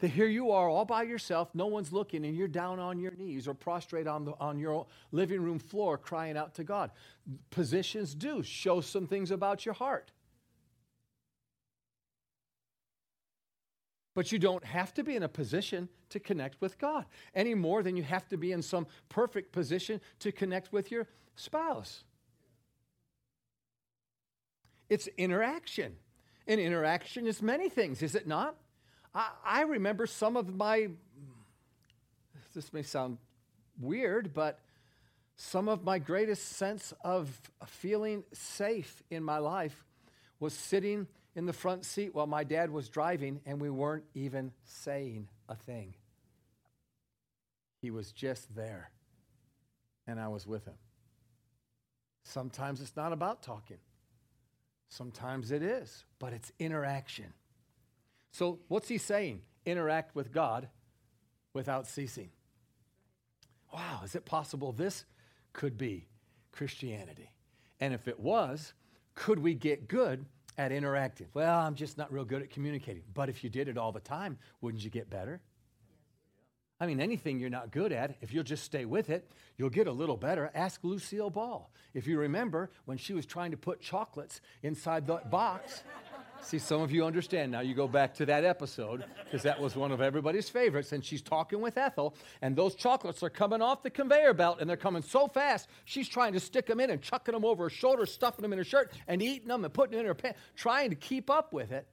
That 0.00 0.08
here 0.08 0.26
you 0.26 0.50
are 0.50 0.68
all 0.68 0.84
by 0.84 1.04
yourself, 1.04 1.54
no 1.54 1.68
one's 1.68 1.90
looking, 1.90 2.26
and 2.26 2.36
you're 2.36 2.48
down 2.48 2.80
on 2.80 2.98
your 2.98 3.12
knees 3.12 3.48
or 3.48 3.54
prostrate 3.54 4.06
on, 4.06 4.26
the, 4.26 4.32
on 4.40 4.58
your 4.58 4.88
living 5.10 5.40
room 5.40 5.58
floor 5.58 5.96
crying 5.96 6.36
out 6.36 6.56
to 6.56 6.64
God. 6.64 6.90
Positions 7.48 8.14
do 8.14 8.42
show 8.42 8.82
some 8.82 9.06
things 9.06 9.30
about 9.30 9.64
your 9.64 9.74
heart. 9.74 10.12
But 14.14 14.30
you 14.30 14.38
don't 14.38 14.64
have 14.64 14.92
to 14.94 15.04
be 15.04 15.16
in 15.16 15.22
a 15.22 15.28
position 15.28 15.88
to 16.10 16.20
connect 16.20 16.60
with 16.60 16.78
God 16.78 17.06
any 17.34 17.54
more 17.54 17.82
than 17.82 17.96
you 17.96 18.02
have 18.02 18.28
to 18.28 18.36
be 18.36 18.52
in 18.52 18.62
some 18.62 18.86
perfect 19.08 19.52
position 19.52 20.00
to 20.18 20.32
connect 20.32 20.72
with 20.72 20.90
your 20.90 21.08
spouse. 21.34 22.04
It's 24.90 25.08
interaction. 25.16 25.96
And 26.46 26.60
interaction 26.60 27.26
is 27.26 27.40
many 27.40 27.68
things, 27.68 28.02
is 28.02 28.14
it 28.14 28.26
not? 28.26 28.56
I, 29.14 29.30
I 29.44 29.62
remember 29.62 30.06
some 30.06 30.36
of 30.36 30.54
my, 30.54 30.88
this 32.54 32.72
may 32.72 32.82
sound 32.82 33.18
weird, 33.80 34.34
but 34.34 34.58
some 35.36 35.68
of 35.68 35.82
my 35.82 35.98
greatest 35.98 36.56
sense 36.56 36.92
of 37.02 37.40
feeling 37.66 38.24
safe 38.32 39.02
in 39.10 39.22
my 39.22 39.38
life 39.38 39.84
was 40.40 40.52
sitting 40.52 41.06
in 41.34 41.46
the 41.46 41.52
front 41.52 41.84
seat 41.84 42.14
while 42.14 42.26
my 42.26 42.44
dad 42.44 42.70
was 42.70 42.88
driving 42.88 43.40
and 43.46 43.60
we 43.60 43.70
weren't 43.70 44.04
even 44.14 44.52
saying 44.64 45.28
a 45.48 45.54
thing. 45.54 45.94
He 47.80 47.90
was 47.90 48.12
just 48.12 48.54
there 48.54 48.90
and 50.06 50.20
I 50.20 50.28
was 50.28 50.46
with 50.46 50.64
him. 50.64 50.74
Sometimes 52.24 52.80
it's 52.80 52.96
not 52.96 53.12
about 53.12 53.42
talking, 53.42 53.78
sometimes 54.88 55.50
it 55.50 55.62
is, 55.62 56.04
but 56.18 56.32
it's 56.32 56.52
interaction. 56.58 57.32
So, 58.30 58.60
what's 58.68 58.88
he 58.88 58.98
saying? 58.98 59.42
Interact 59.66 60.14
with 60.14 60.32
God 60.32 60.68
without 61.52 61.86
ceasing. 61.86 62.30
Wow, 63.72 64.00
is 64.04 64.14
it 64.14 64.24
possible 64.24 64.72
this 64.72 65.04
could 65.52 65.76
be 65.76 66.06
Christianity? 66.52 67.30
And 67.80 67.92
if 67.92 68.06
it 68.06 68.20
was, 68.20 68.74
could 69.14 69.38
we 69.38 69.54
get 69.54 69.88
good 69.88 70.24
at 70.58 70.72
interacting? 70.72 71.28
Well, 71.34 71.58
I'm 71.58 71.74
just 71.74 71.98
not 71.98 72.12
real 72.12 72.24
good 72.24 72.42
at 72.42 72.50
communicating. 72.50 73.02
But 73.12 73.28
if 73.28 73.42
you 73.44 73.50
did 73.50 73.68
it 73.68 73.78
all 73.78 73.92
the 73.92 74.00
time, 74.00 74.38
wouldn't 74.60 74.84
you 74.84 74.90
get 74.90 75.10
better? 75.10 75.40
I 76.80 76.86
mean, 76.86 77.00
anything 77.00 77.38
you're 77.38 77.48
not 77.48 77.70
good 77.70 77.92
at, 77.92 78.16
if 78.22 78.34
you'll 78.34 78.42
just 78.42 78.64
stay 78.64 78.84
with 78.84 79.08
it, 79.08 79.30
you'll 79.56 79.70
get 79.70 79.86
a 79.86 79.92
little 79.92 80.16
better. 80.16 80.50
Ask 80.52 80.80
Lucille 80.82 81.30
Ball. 81.30 81.70
If 81.94 82.08
you 82.08 82.18
remember 82.18 82.70
when 82.86 82.98
she 82.98 83.14
was 83.14 83.24
trying 83.24 83.52
to 83.52 83.56
put 83.56 83.80
chocolates 83.80 84.40
inside 84.64 85.06
the 85.06 85.20
box, 85.30 85.84
See, 86.42 86.58
some 86.58 86.82
of 86.82 86.90
you 86.92 87.06
understand 87.06 87.52
now. 87.52 87.60
You 87.60 87.74
go 87.74 87.88
back 87.88 88.14
to 88.14 88.26
that 88.26 88.44
episode 88.44 89.04
because 89.24 89.42
that 89.44 89.60
was 89.60 89.76
one 89.76 89.92
of 89.92 90.00
everybody's 90.00 90.48
favorites. 90.48 90.92
And 90.92 91.04
she's 91.04 91.22
talking 91.22 91.60
with 91.60 91.78
Ethel, 91.78 92.14
and 92.42 92.56
those 92.56 92.74
chocolates 92.74 93.22
are 93.22 93.30
coming 93.30 93.62
off 93.62 93.82
the 93.82 93.90
conveyor 93.90 94.34
belt, 94.34 94.58
and 94.60 94.68
they're 94.68 94.76
coming 94.76 95.02
so 95.02 95.28
fast. 95.28 95.68
She's 95.84 96.08
trying 96.08 96.32
to 96.32 96.40
stick 96.40 96.66
them 96.66 96.80
in 96.80 96.90
and 96.90 97.00
chucking 97.00 97.32
them 97.32 97.44
over 97.44 97.64
her 97.64 97.70
shoulder, 97.70 98.06
stuffing 98.06 98.42
them 98.42 98.52
in 98.52 98.58
her 98.58 98.64
shirt, 98.64 98.92
and 99.06 99.22
eating 99.22 99.48
them 99.48 99.64
and 99.64 99.72
putting 99.72 99.92
them 99.92 100.00
in 100.00 100.06
her 100.06 100.14
pants, 100.14 100.38
trying 100.56 100.90
to 100.90 100.96
keep 100.96 101.30
up 101.30 101.52
with 101.52 101.72
it 101.72 101.86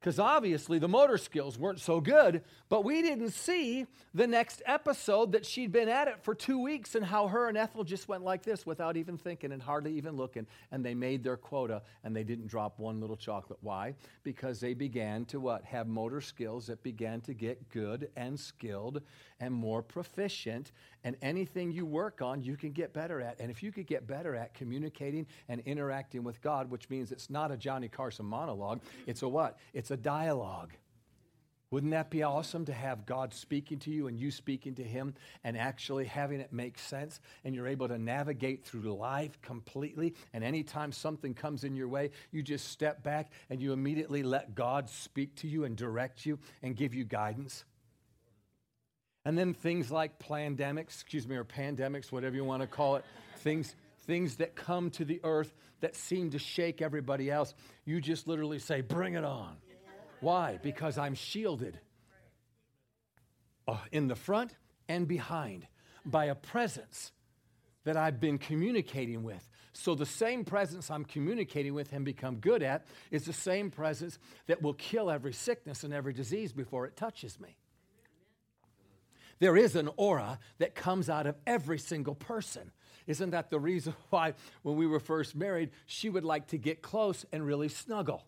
because 0.00 0.18
obviously 0.18 0.78
the 0.78 0.88
motor 0.88 1.18
skills 1.18 1.58
weren't 1.58 1.80
so 1.80 2.00
good, 2.00 2.42
but 2.68 2.84
we 2.84 3.02
didn't 3.02 3.30
see 3.30 3.86
the 4.14 4.26
next 4.26 4.62
episode 4.66 5.32
that 5.32 5.44
she'd 5.44 5.72
been 5.72 5.88
at 5.88 6.06
it 6.06 6.22
for 6.22 6.34
two 6.34 6.62
weeks 6.62 6.94
and 6.94 7.04
how 7.04 7.28
her 7.28 7.48
and 7.48 7.56
Ethel 7.56 7.82
just 7.82 8.06
went 8.06 8.22
like 8.22 8.42
this 8.42 8.66
without 8.66 8.96
even 8.96 9.16
thinking 9.16 9.52
and 9.52 9.62
hardly 9.62 9.92
even 9.94 10.16
looking. 10.16 10.46
And 10.70 10.84
they 10.84 10.94
made 10.94 11.24
their 11.24 11.36
quota 11.36 11.82
and 12.04 12.14
they 12.14 12.24
didn't 12.24 12.46
drop 12.46 12.78
one 12.78 13.00
little 13.00 13.16
chocolate. 13.16 13.58
Why? 13.62 13.94
Because 14.22 14.60
they 14.60 14.74
began 14.74 15.24
to 15.26 15.40
what? 15.40 15.64
Have 15.64 15.88
motor 15.88 16.20
skills 16.20 16.66
that 16.66 16.82
began 16.82 17.20
to 17.22 17.34
get 17.34 17.68
good 17.70 18.08
and 18.16 18.38
skilled 18.38 19.02
and 19.40 19.52
more 19.52 19.82
proficient. 19.82 20.72
And 21.06 21.16
anything 21.22 21.70
you 21.70 21.86
work 21.86 22.20
on, 22.20 22.42
you 22.42 22.56
can 22.56 22.72
get 22.72 22.92
better 22.92 23.20
at. 23.20 23.38
And 23.38 23.48
if 23.48 23.62
you 23.62 23.70
could 23.70 23.86
get 23.86 24.08
better 24.08 24.34
at 24.34 24.54
communicating 24.54 25.28
and 25.48 25.60
interacting 25.60 26.24
with 26.24 26.42
God, 26.42 26.68
which 26.68 26.90
means 26.90 27.12
it's 27.12 27.30
not 27.30 27.52
a 27.52 27.56
Johnny 27.56 27.86
Carson 27.86 28.26
monologue, 28.26 28.80
it's 29.06 29.22
a 29.22 29.28
what? 29.28 29.56
It's 29.72 29.92
a 29.92 29.96
dialogue. 29.96 30.72
Wouldn't 31.70 31.92
that 31.92 32.10
be 32.10 32.24
awesome 32.24 32.64
to 32.64 32.72
have 32.72 33.06
God 33.06 33.32
speaking 33.32 33.78
to 33.80 33.90
you 33.92 34.08
and 34.08 34.18
you 34.18 34.32
speaking 34.32 34.74
to 34.74 34.82
Him 34.82 35.14
and 35.44 35.56
actually 35.56 36.06
having 36.06 36.40
it 36.40 36.52
make 36.52 36.76
sense 36.76 37.20
and 37.44 37.54
you're 37.54 37.68
able 37.68 37.86
to 37.86 37.98
navigate 37.98 38.64
through 38.64 38.92
life 38.92 39.40
completely? 39.42 40.12
And 40.32 40.42
anytime 40.42 40.90
something 40.90 41.34
comes 41.34 41.62
in 41.62 41.76
your 41.76 41.86
way, 41.86 42.10
you 42.32 42.42
just 42.42 42.66
step 42.68 43.04
back 43.04 43.30
and 43.48 43.62
you 43.62 43.72
immediately 43.72 44.24
let 44.24 44.56
God 44.56 44.90
speak 44.90 45.36
to 45.36 45.46
you 45.46 45.62
and 45.62 45.76
direct 45.76 46.26
you 46.26 46.40
and 46.64 46.74
give 46.74 46.94
you 46.94 47.04
guidance. 47.04 47.64
And 49.26 49.36
then 49.36 49.54
things 49.54 49.90
like 49.90 50.20
pandemics, 50.20 50.84
excuse 50.84 51.26
me, 51.26 51.34
or 51.34 51.42
pandemics, 51.42 52.12
whatever 52.12 52.36
you 52.36 52.44
want 52.44 52.62
to 52.62 52.68
call 52.68 52.94
it, 52.94 53.04
things, 53.38 53.74
things 54.06 54.36
that 54.36 54.54
come 54.54 54.88
to 54.90 55.04
the 55.04 55.20
earth 55.24 55.52
that 55.80 55.96
seem 55.96 56.30
to 56.30 56.38
shake 56.38 56.80
everybody 56.80 57.28
else, 57.28 57.52
you 57.84 58.00
just 58.00 58.28
literally 58.28 58.60
say, 58.60 58.82
Bring 58.82 59.14
it 59.14 59.24
on. 59.24 59.56
Why? 60.20 60.60
Because 60.62 60.96
I'm 60.96 61.14
shielded 61.14 61.76
uh, 63.66 63.78
in 63.90 64.06
the 64.06 64.14
front 64.14 64.54
and 64.88 65.08
behind 65.08 65.66
by 66.04 66.26
a 66.26 66.36
presence 66.36 67.10
that 67.82 67.96
I've 67.96 68.20
been 68.20 68.38
communicating 68.38 69.24
with. 69.24 69.44
So, 69.72 69.96
the 69.96 70.06
same 70.06 70.44
presence 70.44 70.88
I'm 70.88 71.04
communicating 71.04 71.74
with 71.74 71.92
and 71.92 72.04
become 72.04 72.36
good 72.36 72.62
at 72.62 72.86
is 73.10 73.24
the 73.24 73.32
same 73.32 73.72
presence 73.72 74.20
that 74.46 74.62
will 74.62 74.74
kill 74.74 75.10
every 75.10 75.32
sickness 75.32 75.82
and 75.82 75.92
every 75.92 76.12
disease 76.12 76.52
before 76.52 76.86
it 76.86 76.96
touches 76.96 77.40
me. 77.40 77.56
There 79.38 79.56
is 79.56 79.76
an 79.76 79.90
aura 79.96 80.38
that 80.58 80.74
comes 80.74 81.10
out 81.10 81.26
of 81.26 81.36
every 81.46 81.78
single 81.78 82.14
person. 82.14 82.72
Isn't 83.06 83.30
that 83.30 83.50
the 83.50 83.60
reason 83.60 83.94
why, 84.10 84.34
when 84.62 84.76
we 84.76 84.86
were 84.86 85.00
first 85.00 85.36
married, 85.36 85.70
she 85.86 86.10
would 86.10 86.24
like 86.24 86.48
to 86.48 86.58
get 86.58 86.82
close 86.82 87.24
and 87.32 87.46
really 87.46 87.68
snuggle? 87.68 88.24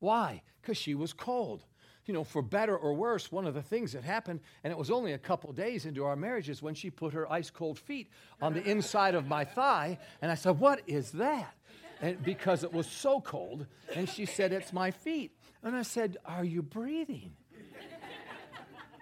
Why? 0.00 0.42
Because 0.60 0.76
she 0.76 0.94
was 0.94 1.12
cold. 1.12 1.64
You 2.04 2.14
know, 2.14 2.22
for 2.22 2.40
better 2.40 2.76
or 2.76 2.94
worse, 2.94 3.32
one 3.32 3.46
of 3.46 3.54
the 3.54 3.62
things 3.62 3.92
that 3.92 4.04
happened, 4.04 4.40
and 4.62 4.70
it 4.70 4.78
was 4.78 4.92
only 4.92 5.12
a 5.12 5.18
couple 5.18 5.52
days 5.52 5.86
into 5.86 6.04
our 6.04 6.14
marriage, 6.14 6.48
is 6.48 6.62
when 6.62 6.74
she 6.74 6.88
put 6.88 7.14
her 7.14 7.30
ice 7.30 7.50
cold 7.50 7.78
feet 7.80 8.10
on 8.40 8.54
the 8.54 8.62
inside 8.62 9.16
of 9.16 9.26
my 9.26 9.44
thigh. 9.44 9.98
And 10.22 10.30
I 10.30 10.36
said, 10.36 10.60
What 10.60 10.82
is 10.86 11.10
that? 11.12 11.52
And 12.00 12.22
because 12.22 12.62
it 12.62 12.72
was 12.72 12.86
so 12.86 13.20
cold. 13.20 13.66
And 13.94 14.08
she 14.08 14.24
said, 14.24 14.52
It's 14.52 14.72
my 14.72 14.92
feet. 14.92 15.32
And 15.64 15.74
I 15.74 15.82
said, 15.82 16.16
Are 16.24 16.44
you 16.44 16.62
breathing? 16.62 17.32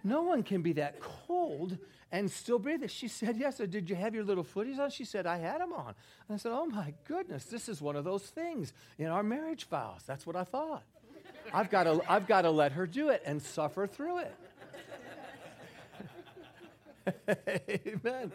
No 0.05 0.23
one 0.23 0.43
can 0.43 0.61
be 0.61 0.75
that 0.75 1.01
cold 1.01 1.79
and 2.13 2.31
still 2.31 2.59
breathe. 2.59 2.89
She 2.91 3.09
said, 3.09 3.37
Yes. 3.39 3.61
I 3.61 3.67
Did 3.67 3.89
you 3.91 3.97
have 3.97 4.15
your 4.15 4.23
little 4.23 4.45
footies 4.45 4.79
on? 4.79 4.91
She 4.91 5.05
said, 5.05 5.27
I 5.27 5.39
had 5.39 5.61
them 5.61 5.73
on. 5.73 5.95
And 6.29 6.35
I 6.35 6.37
said, 6.37 6.53
Oh 6.53 6.67
my 6.67 6.93
goodness, 7.09 7.47
this 7.47 7.69
is 7.69 7.81
one 7.81 7.97
of 7.97 8.05
those 8.05 8.23
things 8.23 8.73
in 8.99 9.07
our 9.07 9.23
marriage 9.23 9.67
vows. 9.69 10.03
That's 10.07 10.27
what 10.27 10.37
I 10.37 10.45
thought. 10.45 10.83
I've 11.53 11.71
got 11.71 11.85
to, 11.85 12.01
I've 12.09 12.27
got 12.27 12.43
to 12.43 12.51
let 12.51 12.73
her 12.73 12.87
do 12.87 13.09
it 13.09 13.23
and 13.25 13.43
suffer 13.43 13.87
through 13.87 14.19
it. 14.19 14.35
Amen. 17.87 18.33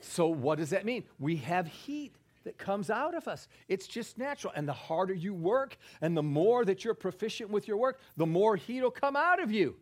So, 0.00 0.26
what 0.26 0.58
does 0.58 0.70
that 0.70 0.84
mean? 0.84 1.04
We 1.18 1.36
have 1.36 1.66
heat 1.66 2.14
that 2.44 2.58
comes 2.58 2.90
out 2.90 3.14
of 3.14 3.26
us. 3.26 3.48
It's 3.68 3.86
just 3.86 4.18
natural. 4.18 4.52
And 4.54 4.68
the 4.68 4.74
harder 4.74 5.14
you 5.14 5.32
work 5.34 5.78
and 6.00 6.16
the 6.16 6.22
more 6.22 6.64
that 6.64 6.84
you're 6.84 6.94
proficient 6.94 7.50
with 7.50 7.66
your 7.66 7.78
work, 7.78 7.98
the 8.16 8.26
more 8.26 8.56
heat 8.56 8.82
will 8.82 8.90
come 8.90 9.16
out 9.16 9.42
of 9.42 9.50
you. 9.50 9.76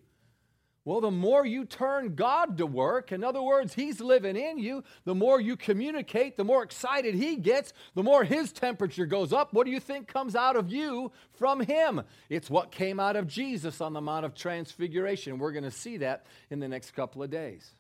Well, 0.85 1.01
the 1.01 1.13
more 1.13 1.47
you 1.47 1.65
turn 1.65 2.17
God 2.17 2.59
to 2.59 2.67
work, 2.67 3.13
in 3.13 3.23
other 3.23 3.41
words, 3.41 3.75
He's 3.75 4.01
living 4.01 4.35
in 4.35 4.59
you, 4.59 4.83
the 5.05 5.15
more 5.15 5.41
you 5.41 5.57
communicate, 5.57 6.37
the 6.37 6.45
more 6.45 6.65
excited 6.65 7.15
He 7.15 7.37
gets, 7.37 7.73
the 7.95 8.03
more 8.03 8.25
His 8.25 8.51
temperature 8.51 9.07
goes 9.07 9.33
up. 9.33 9.53
What 9.53 9.65
do 9.65 9.71
you 9.71 9.79
think 9.79 10.09
comes 10.09 10.35
out 10.35 10.57
of 10.57 10.73
you 10.73 11.13
from 11.35 11.61
Him? 11.61 12.03
It's 12.29 12.51
what 12.51 12.73
came 12.73 12.99
out 12.99 13.15
of 13.15 13.29
Jesus 13.29 13.81
on 13.81 13.93
the 13.93 14.01
Mount 14.01 14.25
of 14.25 14.35
Transfiguration. 14.35 15.39
We're 15.39 15.53
going 15.53 15.63
to 15.63 15.71
see 15.71 15.99
that 15.99 16.27
in 16.51 16.59
the 16.59 16.69
next 16.69 16.91
couple 16.93 17.23
of 17.23 17.31
days. 17.31 17.77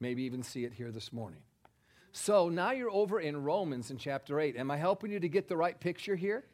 Maybe 0.00 0.22
even 0.22 0.42
see 0.42 0.64
it 0.64 0.72
here 0.72 0.90
this 0.90 1.12
morning. 1.12 1.40
So 2.12 2.48
now 2.48 2.72
you're 2.72 2.90
over 2.90 3.20
in 3.20 3.44
Romans 3.44 3.90
in 3.90 3.98
chapter 3.98 4.40
8. 4.40 4.56
Am 4.56 4.70
I 4.70 4.78
helping 4.78 5.12
you 5.12 5.20
to 5.20 5.28
get 5.28 5.46
the 5.46 5.58
right 5.58 5.78
picture 5.78 6.16
here? 6.16 6.44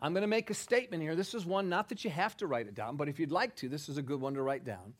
I'm 0.00 0.12
going 0.12 0.22
to 0.22 0.28
make 0.28 0.50
a 0.50 0.54
statement 0.54 1.02
here. 1.02 1.14
This 1.14 1.34
is 1.34 1.46
one, 1.46 1.68
not 1.68 1.88
that 1.88 2.04
you 2.04 2.10
have 2.10 2.36
to 2.38 2.46
write 2.46 2.66
it 2.66 2.74
down, 2.74 2.96
but 2.96 3.08
if 3.08 3.18
you'd 3.18 3.32
like 3.32 3.56
to, 3.56 3.68
this 3.68 3.88
is 3.88 3.96
a 3.96 4.02
good 4.02 4.20
one 4.20 4.34
to 4.34 4.42
write 4.42 4.64
down. 4.64 4.94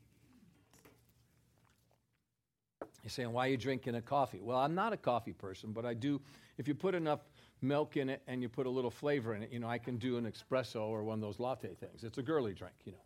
You're 3.02 3.10
saying, 3.10 3.32
why 3.32 3.46
are 3.46 3.50
you 3.50 3.56
drinking 3.56 3.94
a 3.94 4.02
coffee? 4.02 4.40
Well, 4.42 4.58
I'm 4.58 4.74
not 4.74 4.92
a 4.92 4.96
coffee 4.96 5.32
person, 5.32 5.72
but 5.72 5.84
I 5.84 5.94
do, 5.94 6.20
if 6.58 6.66
you 6.66 6.74
put 6.74 6.94
enough 6.94 7.20
milk 7.62 7.96
in 7.96 8.08
it 8.08 8.20
and 8.26 8.42
you 8.42 8.48
put 8.48 8.66
a 8.66 8.70
little 8.70 8.90
flavor 8.90 9.34
in 9.34 9.42
it, 9.42 9.52
you 9.52 9.60
know, 9.60 9.68
I 9.68 9.78
can 9.78 9.96
do 9.96 10.16
an 10.16 10.24
espresso 10.24 10.82
or 10.82 11.04
one 11.04 11.14
of 11.14 11.20
those 11.20 11.38
latte 11.38 11.74
things. 11.74 12.02
It's 12.02 12.18
a 12.18 12.22
girly 12.22 12.52
drink, 12.52 12.74
you 12.84 12.92
know. 12.92 12.98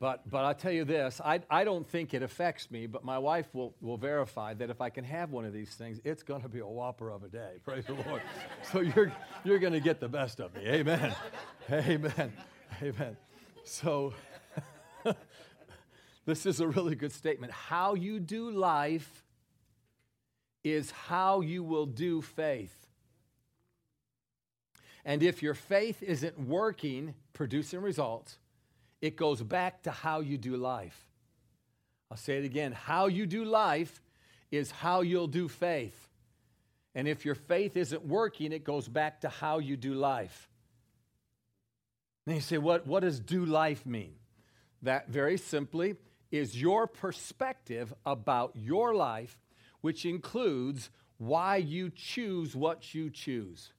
But, 0.00 0.30
but 0.30 0.44
I'll 0.44 0.54
tell 0.54 0.72
you 0.72 0.84
this 0.84 1.20
I, 1.24 1.40
I 1.50 1.64
don't 1.64 1.86
think 1.86 2.14
it 2.14 2.22
affects 2.22 2.70
me, 2.70 2.86
but 2.86 3.04
my 3.04 3.18
wife 3.18 3.52
will, 3.52 3.74
will 3.80 3.96
verify 3.96 4.54
that 4.54 4.70
if 4.70 4.80
I 4.80 4.90
can 4.90 5.04
have 5.04 5.30
one 5.30 5.44
of 5.44 5.52
these 5.52 5.70
things, 5.70 6.00
it's 6.04 6.22
going 6.22 6.42
to 6.42 6.48
be 6.48 6.60
a 6.60 6.66
whopper 6.66 7.10
of 7.10 7.24
a 7.24 7.28
day. 7.28 7.54
Praise 7.64 7.84
the 7.86 7.94
Lord. 7.94 8.22
So 8.70 8.80
you're, 8.80 9.12
you're 9.44 9.58
going 9.58 9.72
to 9.72 9.80
get 9.80 10.00
the 10.00 10.08
best 10.08 10.40
of 10.40 10.54
me. 10.54 10.62
Amen. 10.66 11.14
Amen. 11.70 12.32
Amen. 12.82 13.16
So 13.64 14.14
this 16.26 16.46
is 16.46 16.60
a 16.60 16.68
really 16.68 16.94
good 16.94 17.12
statement. 17.12 17.52
How 17.52 17.94
you 17.94 18.20
do 18.20 18.50
life 18.50 19.24
is 20.62 20.90
how 20.90 21.40
you 21.40 21.64
will 21.64 21.86
do 21.86 22.22
faith. 22.22 22.74
And 25.04 25.22
if 25.22 25.42
your 25.42 25.54
faith 25.54 26.02
isn't 26.02 26.38
working, 26.38 27.14
producing 27.32 27.80
results, 27.80 28.38
it 29.00 29.16
goes 29.16 29.42
back 29.42 29.82
to 29.82 29.90
how 29.90 30.20
you 30.20 30.38
do 30.38 30.56
life. 30.56 31.06
I'll 32.10 32.16
say 32.16 32.38
it 32.38 32.44
again 32.44 32.72
how 32.72 33.06
you 33.06 33.26
do 33.26 33.44
life 33.44 34.00
is 34.50 34.70
how 34.70 35.02
you'll 35.02 35.26
do 35.26 35.48
faith. 35.48 36.08
And 36.94 37.06
if 37.06 37.24
your 37.24 37.34
faith 37.34 37.76
isn't 37.76 38.04
working, 38.04 38.52
it 38.52 38.64
goes 38.64 38.88
back 38.88 39.20
to 39.20 39.28
how 39.28 39.58
you 39.58 39.76
do 39.76 39.94
life. 39.94 40.48
And 42.26 42.36
you 42.36 42.40
say, 42.40 42.58
what, 42.58 42.86
what 42.86 43.00
does 43.00 43.20
do 43.20 43.44
life 43.44 43.86
mean? 43.86 44.14
That 44.82 45.08
very 45.08 45.38
simply 45.38 45.96
is 46.30 46.60
your 46.60 46.86
perspective 46.86 47.92
about 48.04 48.52
your 48.54 48.94
life, 48.94 49.38
which 49.80 50.04
includes 50.04 50.90
why 51.18 51.56
you 51.56 51.90
choose 51.90 52.54
what 52.54 52.94
you 52.94 53.10
choose. 53.10 53.72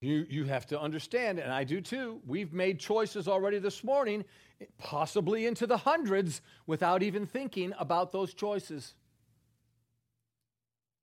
You, 0.00 0.26
you 0.28 0.44
have 0.44 0.66
to 0.66 0.80
understand, 0.80 1.40
and 1.40 1.52
I 1.52 1.64
do 1.64 1.80
too, 1.80 2.20
we've 2.26 2.52
made 2.52 2.78
choices 2.78 3.26
already 3.26 3.58
this 3.58 3.82
morning, 3.82 4.24
possibly 4.78 5.46
into 5.46 5.66
the 5.66 5.76
hundreds, 5.76 6.40
without 6.66 7.02
even 7.02 7.26
thinking 7.26 7.72
about 7.78 8.12
those 8.12 8.32
choices. 8.32 8.94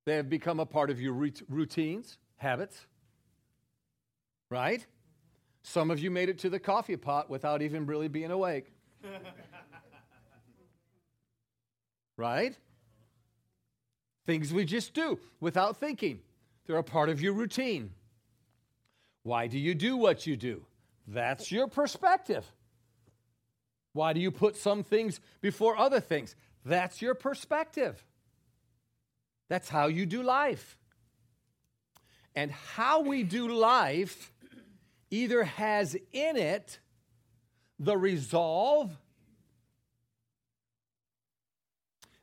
They 0.06 0.16
have 0.16 0.30
become 0.30 0.62
a 0.62 0.66
part 0.66 0.90
of 0.90 1.02
your 1.02 1.14
routines, 1.50 2.18
habits, 2.38 2.86
right? 4.50 4.86
Some 5.64 5.92
of 5.92 6.00
you 6.00 6.10
made 6.10 6.30
it 6.30 6.40
to 6.40 6.50
the 6.50 6.60
coffee 6.60 6.96
pot 6.96 7.30
without 7.30 7.62
even 7.62 7.86
really 7.86 8.08
being 8.08 8.32
awake. 8.32 8.72
right? 12.18 12.58
Things 14.26 14.54
we 14.54 14.64
just 14.64 14.94
do 14.94 15.20
without 15.42 15.78
thinking. 15.78 16.22
They're 16.66 16.78
a 16.78 16.84
part 16.84 17.10
of 17.10 17.22
your 17.22 17.34
routine. 17.34 17.92
Why 19.26 19.48
do 19.48 19.58
you 19.58 19.74
do 19.74 19.98
what 19.98 20.28
you 20.28 20.38
do? 20.38 20.68
That's 21.08 21.52
your 21.52 21.68
perspective. 21.68 22.46
Why 23.92 24.14
do 24.14 24.20
you 24.20 24.30
put 24.30 24.56
some 24.56 24.84
things 24.84 25.20
before 25.42 25.76
other 25.76 26.00
things? 26.00 26.36
That's 26.64 27.02
your 27.02 27.16
perspective. 27.16 28.06
That's 29.50 29.68
how 29.68 29.88
you 29.88 30.06
do 30.06 30.22
life. 30.22 30.78
And 32.36 32.52
how 32.52 33.02
we 33.02 33.24
do 33.24 33.48
life 33.48 34.32
either 35.10 35.44
has 35.44 35.96
in 36.12 36.38
it 36.38 36.78
the 37.80 37.98
resolve, 37.98 38.96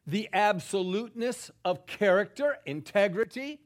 the 0.06 0.28
absoluteness 0.32 1.50
of 1.64 1.84
character, 1.84 2.58
integrity, 2.64 3.58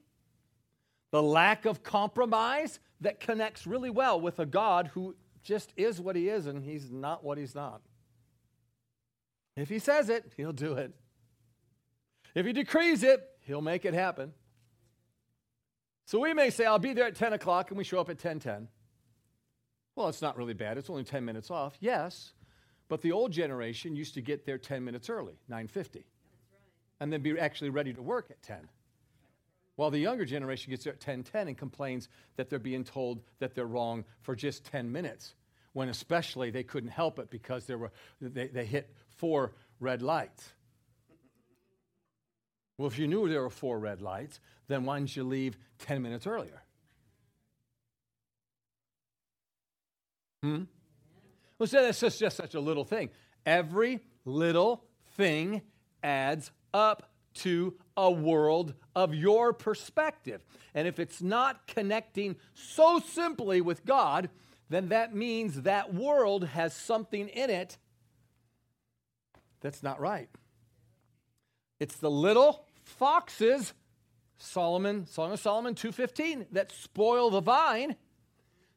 the 1.10 1.22
lack 1.22 1.66
of 1.66 1.82
compromise, 1.82 2.78
that 3.00 3.20
connects 3.20 3.66
really 3.66 3.90
well 3.90 4.20
with 4.20 4.38
a 4.38 4.46
God 4.46 4.88
who 4.88 5.16
just 5.42 5.72
is 5.76 6.00
what 6.00 6.16
he 6.16 6.28
is 6.28 6.46
and 6.46 6.64
he's 6.64 6.90
not 6.90 7.22
what 7.22 7.38
he's 7.38 7.54
not. 7.54 7.80
If 9.56 9.68
he 9.68 9.78
says 9.78 10.08
it, 10.08 10.32
he'll 10.36 10.52
do 10.52 10.74
it. 10.74 10.92
If 12.34 12.44
he 12.44 12.52
decrees 12.52 13.02
it, 13.02 13.22
he'll 13.40 13.62
make 13.62 13.84
it 13.84 13.94
happen. 13.94 14.32
So 16.04 16.20
we 16.20 16.34
may 16.34 16.50
say, 16.50 16.66
I'll 16.66 16.78
be 16.78 16.92
there 16.92 17.06
at 17.06 17.16
10 17.16 17.32
o'clock, 17.32 17.70
and 17.70 17.78
we 17.78 17.84
show 17.84 17.98
up 17.98 18.10
at 18.10 18.18
10:10. 18.18 18.68
Well, 19.96 20.08
it's 20.08 20.22
not 20.22 20.36
really 20.36 20.54
bad. 20.54 20.78
It's 20.78 20.90
only 20.90 21.04
10 21.04 21.24
minutes 21.24 21.50
off. 21.50 21.76
Yes, 21.80 22.34
but 22.88 23.00
the 23.00 23.12
old 23.12 23.32
generation 23.32 23.96
used 23.96 24.14
to 24.14 24.20
get 24.20 24.44
there 24.44 24.58
10 24.58 24.84
minutes 24.84 25.08
early, 25.08 25.38
9:50, 25.48 26.04
and 27.00 27.12
then 27.12 27.22
be 27.22 27.38
actually 27.38 27.70
ready 27.70 27.92
to 27.94 28.02
work 28.02 28.30
at 28.30 28.42
10. 28.42 28.68
While 29.76 29.90
the 29.90 29.98
younger 29.98 30.24
generation 30.24 30.70
gets 30.70 30.84
there 30.84 30.94
at 30.94 31.00
10:10 31.00 31.48
and 31.48 31.56
complains 31.56 32.08
that 32.36 32.48
they're 32.50 32.58
being 32.58 32.84
told 32.84 33.22
that 33.38 33.54
they're 33.54 33.66
wrong 33.66 34.04
for 34.22 34.34
just 34.34 34.64
10 34.64 34.90
minutes, 34.90 35.34
when 35.74 35.88
especially 35.88 36.50
they 36.50 36.64
couldn't 36.64 36.90
help 36.90 37.18
it 37.18 37.30
because 37.30 37.66
there 37.66 37.78
were, 37.78 37.92
they, 38.20 38.48
they 38.48 38.64
hit 38.64 38.94
four 39.08 39.52
red 39.78 40.02
lights. 40.02 40.52
Well, 42.78 42.88
if 42.88 42.98
you 42.98 43.06
knew 43.06 43.28
there 43.28 43.42
were 43.42 43.50
four 43.50 43.78
red 43.78 44.02
lights, 44.02 44.40
then 44.68 44.84
why 44.84 44.98
didn't 44.98 45.16
you 45.16 45.24
leave 45.24 45.58
10 45.78 46.02
minutes 46.02 46.26
earlier? 46.26 46.62
Hmm? 50.42 50.64
Well, 51.58 51.66
so 51.66 51.82
that's 51.82 52.00
just, 52.00 52.18
just 52.18 52.36
such 52.36 52.54
a 52.54 52.60
little 52.60 52.84
thing. 52.84 53.10
Every 53.44 54.00
little 54.24 54.84
thing 55.16 55.62
adds 56.02 56.50
up 56.74 57.10
to 57.36 57.74
a 57.96 58.10
world 58.10 58.74
of 58.94 59.14
your 59.14 59.52
perspective. 59.52 60.42
And 60.74 60.86
if 60.86 60.98
it's 60.98 61.22
not 61.22 61.66
connecting 61.66 62.36
so 62.54 62.98
simply 62.98 63.60
with 63.60 63.84
God, 63.84 64.28
then 64.68 64.88
that 64.88 65.14
means 65.14 65.62
that 65.62 65.94
world 65.94 66.44
has 66.48 66.74
something 66.74 67.28
in 67.28 67.50
it 67.50 67.78
that's 69.60 69.82
not 69.82 70.00
right. 70.00 70.28
It's 71.80 71.96
the 71.96 72.10
little 72.10 72.64
foxes, 72.84 73.74
Solomon, 74.38 75.06
Song 75.06 75.32
of 75.32 75.40
Solomon 75.40 75.74
2:15, 75.74 76.46
that 76.52 76.70
spoil 76.70 77.30
the 77.30 77.40
vine. 77.40 77.96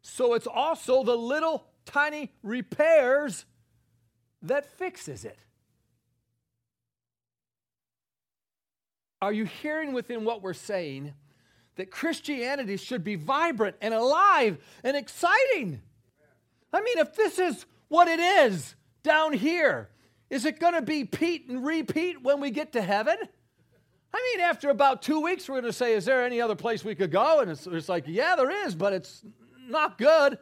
So 0.01 0.33
it's 0.33 0.47
also 0.47 1.03
the 1.03 1.17
little 1.17 1.67
tiny 1.85 2.33
repairs 2.43 3.45
that 4.41 4.65
fixes 4.65 5.25
it. 5.25 5.37
Are 9.21 9.33
you 9.33 9.45
hearing 9.45 9.93
within 9.93 10.23
what 10.23 10.41
we're 10.41 10.53
saying 10.53 11.13
that 11.75 11.91
Christianity 11.91 12.77
should 12.77 13.03
be 13.03 13.15
vibrant 13.15 13.75
and 13.81 13.93
alive 13.93 14.57
and 14.83 14.95
exciting? 14.95 15.81
I 16.71 16.81
mean, 16.81 16.99
if 16.99 17.15
this 17.15 17.39
is 17.39 17.65
what 17.89 18.07
it 18.07 18.19
is 18.19 18.75
down 19.03 19.33
here, 19.33 19.89
is 20.29 20.45
it 20.45 20.59
going 20.59 20.75
to 20.75 20.81
be 20.81 21.03
Pete 21.03 21.47
and 21.49 21.65
repeat 21.65 22.21
when 22.21 22.39
we 22.39 22.51
get 22.51 22.73
to 22.73 22.81
heaven? 22.81 23.17
I 24.13 24.33
mean, 24.35 24.45
after 24.45 24.69
about 24.69 25.01
two 25.01 25.21
weeks, 25.21 25.47
we're 25.47 25.61
going 25.61 25.71
to 25.71 25.77
say, 25.77 25.93
Is 25.93 26.05
there 26.05 26.25
any 26.25 26.39
other 26.41 26.55
place 26.55 26.83
we 26.83 26.95
could 26.95 27.11
go? 27.11 27.41
And 27.41 27.51
it's, 27.51 27.67
it's 27.67 27.89
like, 27.89 28.05
Yeah, 28.07 28.35
there 28.35 28.65
is, 28.65 28.73
but 28.73 28.93
it's 28.93 29.23
not 29.67 29.97
good. 29.97 30.37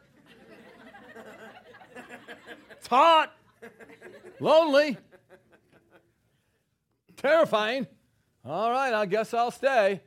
it's 2.70 2.86
hot, 2.86 3.34
lonely, 4.40 4.96
terrifying. 7.16 7.86
All 8.48 8.70
right, 8.70 8.94
I 8.94 9.04
guess 9.04 9.34
I'll 9.34 9.50
stay. 9.50 10.00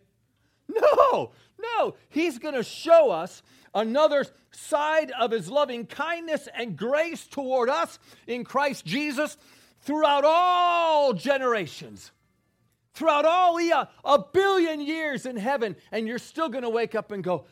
No, 0.68 1.32
no, 1.60 1.96
he's 2.10 2.40
going 2.40 2.56
to 2.56 2.64
show 2.64 3.12
us 3.12 3.44
another 3.76 4.26
side 4.52 5.12
of 5.12 5.32
his 5.32 5.50
loving 5.50 5.86
kindness 5.86 6.48
and 6.56 6.76
grace 6.78 7.28
toward 7.28 7.70
us 7.70 8.00
in 8.26 8.44
Christ 8.44 8.86
Jesus 8.86 9.38
throughout 9.82 10.24
all 10.26 11.14
generations, 11.14 12.12
throughout 12.94 13.26
all 13.26 13.60
a, 13.60 13.90
a 14.06 14.24
billion 14.34 14.82
years 14.82 15.26
in 15.26 15.38
heaven, 15.38 15.76
and 15.92 16.08
you're 16.08 16.18
still 16.18 16.50
going 16.50 16.64
to 16.64 16.70
wake 16.70 16.96
up 16.96 17.12
and 17.12 17.24
go, 17.24 17.46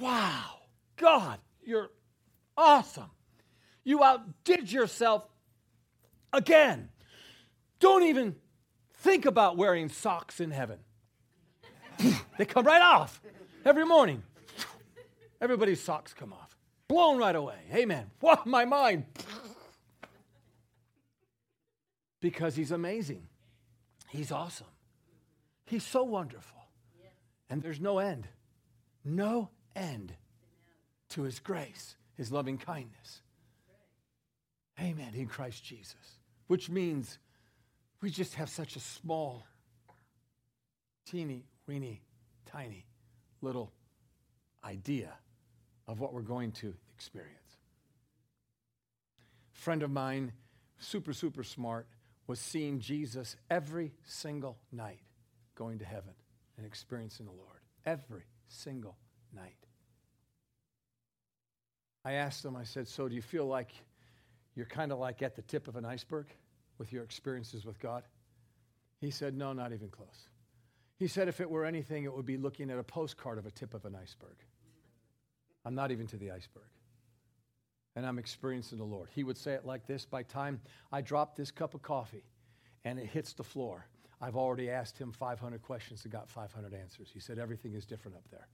Wow, 0.00 0.60
God, 0.96 1.38
you're 1.62 1.90
awesome. 2.56 3.10
You 3.84 4.02
outdid 4.02 4.72
yourself 4.72 5.28
again. 6.32 6.88
Don't 7.78 8.02
even 8.04 8.34
Think 9.06 9.24
about 9.24 9.56
wearing 9.56 9.88
socks 9.88 10.40
in 10.40 10.50
heaven. 10.50 10.80
they 12.38 12.44
come 12.44 12.66
right 12.66 12.82
off 12.82 13.22
every 13.64 13.86
morning. 13.86 14.24
Everybody's 15.40 15.80
socks 15.80 16.12
come 16.12 16.32
off. 16.32 16.56
Blown 16.88 17.16
right 17.16 17.36
away. 17.36 17.54
Amen. 17.72 18.10
What 18.18 18.48
my 18.48 18.64
mind. 18.64 19.04
because 22.20 22.56
he's 22.56 22.72
amazing. 22.72 23.28
He's 24.08 24.32
awesome. 24.32 24.66
He's 25.66 25.84
so 25.84 26.02
wonderful. 26.02 26.58
And 27.48 27.62
there's 27.62 27.80
no 27.80 28.00
end. 28.00 28.26
No 29.04 29.50
end 29.76 30.14
to 31.10 31.22
his 31.22 31.38
grace, 31.38 31.94
his 32.16 32.32
loving 32.32 32.58
kindness. 32.58 33.22
Amen. 34.80 35.14
In 35.14 35.28
Christ 35.28 35.62
Jesus. 35.62 36.18
Which 36.48 36.68
means 36.68 37.20
we 38.06 38.10
just 38.12 38.36
have 38.36 38.48
such 38.48 38.76
a 38.76 38.78
small, 38.78 39.44
teeny, 41.10 41.44
weeny, 41.66 42.00
tiny 42.48 42.86
little 43.42 43.72
idea 44.64 45.12
of 45.88 45.98
what 45.98 46.14
we're 46.14 46.22
going 46.22 46.52
to 46.52 46.72
experience. 46.94 47.56
A 49.56 49.58
friend 49.58 49.82
of 49.82 49.90
mine, 49.90 50.30
super, 50.78 51.12
super 51.12 51.42
smart, 51.42 51.88
was 52.28 52.38
seeing 52.38 52.78
Jesus 52.78 53.34
every 53.50 53.92
single 54.04 54.56
night 54.70 55.00
going 55.56 55.80
to 55.80 55.84
heaven 55.84 56.14
and 56.56 56.64
experiencing 56.64 57.26
the 57.26 57.32
Lord. 57.32 57.58
Every 57.84 58.26
single 58.46 58.96
night. 59.34 59.66
I 62.04 62.12
asked 62.12 62.44
him, 62.44 62.54
I 62.54 62.62
said, 62.62 62.86
So 62.86 63.08
do 63.08 63.16
you 63.16 63.22
feel 63.22 63.46
like 63.46 63.72
you're 64.54 64.64
kind 64.64 64.92
of 64.92 65.00
like 65.00 65.22
at 65.22 65.34
the 65.34 65.42
tip 65.42 65.66
of 65.66 65.74
an 65.74 65.84
iceberg? 65.84 66.26
With 66.78 66.92
your 66.92 67.04
experiences 67.04 67.64
with 67.64 67.78
God? 67.80 68.04
He 69.00 69.10
said, 69.10 69.36
No, 69.36 69.52
not 69.52 69.72
even 69.72 69.88
close. 69.88 70.28
He 70.98 71.08
said, 71.08 71.28
If 71.28 71.40
it 71.40 71.50
were 71.50 71.64
anything, 71.64 72.04
it 72.04 72.14
would 72.14 72.26
be 72.26 72.36
looking 72.36 72.70
at 72.70 72.78
a 72.78 72.82
postcard 72.82 73.38
of 73.38 73.46
a 73.46 73.50
tip 73.50 73.74
of 73.74 73.84
an 73.84 73.94
iceberg. 73.94 74.36
I'm 75.64 75.74
not 75.74 75.90
even 75.90 76.06
to 76.08 76.16
the 76.16 76.30
iceberg. 76.30 76.64
And 77.96 78.06
I'm 78.06 78.18
experiencing 78.18 78.78
the 78.78 78.84
Lord. 78.84 79.08
He 79.14 79.24
would 79.24 79.36
say 79.36 79.52
it 79.52 79.66
like 79.66 79.86
this 79.86 80.04
By 80.04 80.22
time 80.22 80.60
I 80.92 81.00
drop 81.00 81.36
this 81.36 81.50
cup 81.50 81.74
of 81.74 81.82
coffee 81.82 82.24
and 82.84 82.98
it 82.98 83.06
hits 83.06 83.32
the 83.32 83.44
floor. 83.44 83.86
I've 84.20 84.36
already 84.36 84.70
asked 84.70 84.96
him 84.96 85.12
500 85.12 85.60
questions 85.62 86.04
and 86.04 86.12
got 86.12 86.30
500 86.30 86.72
answers. 86.72 87.10
He 87.12 87.20
said, 87.20 87.38
Everything 87.38 87.74
is 87.74 87.84
different 87.84 88.16
up 88.16 88.24
there. 88.30 88.48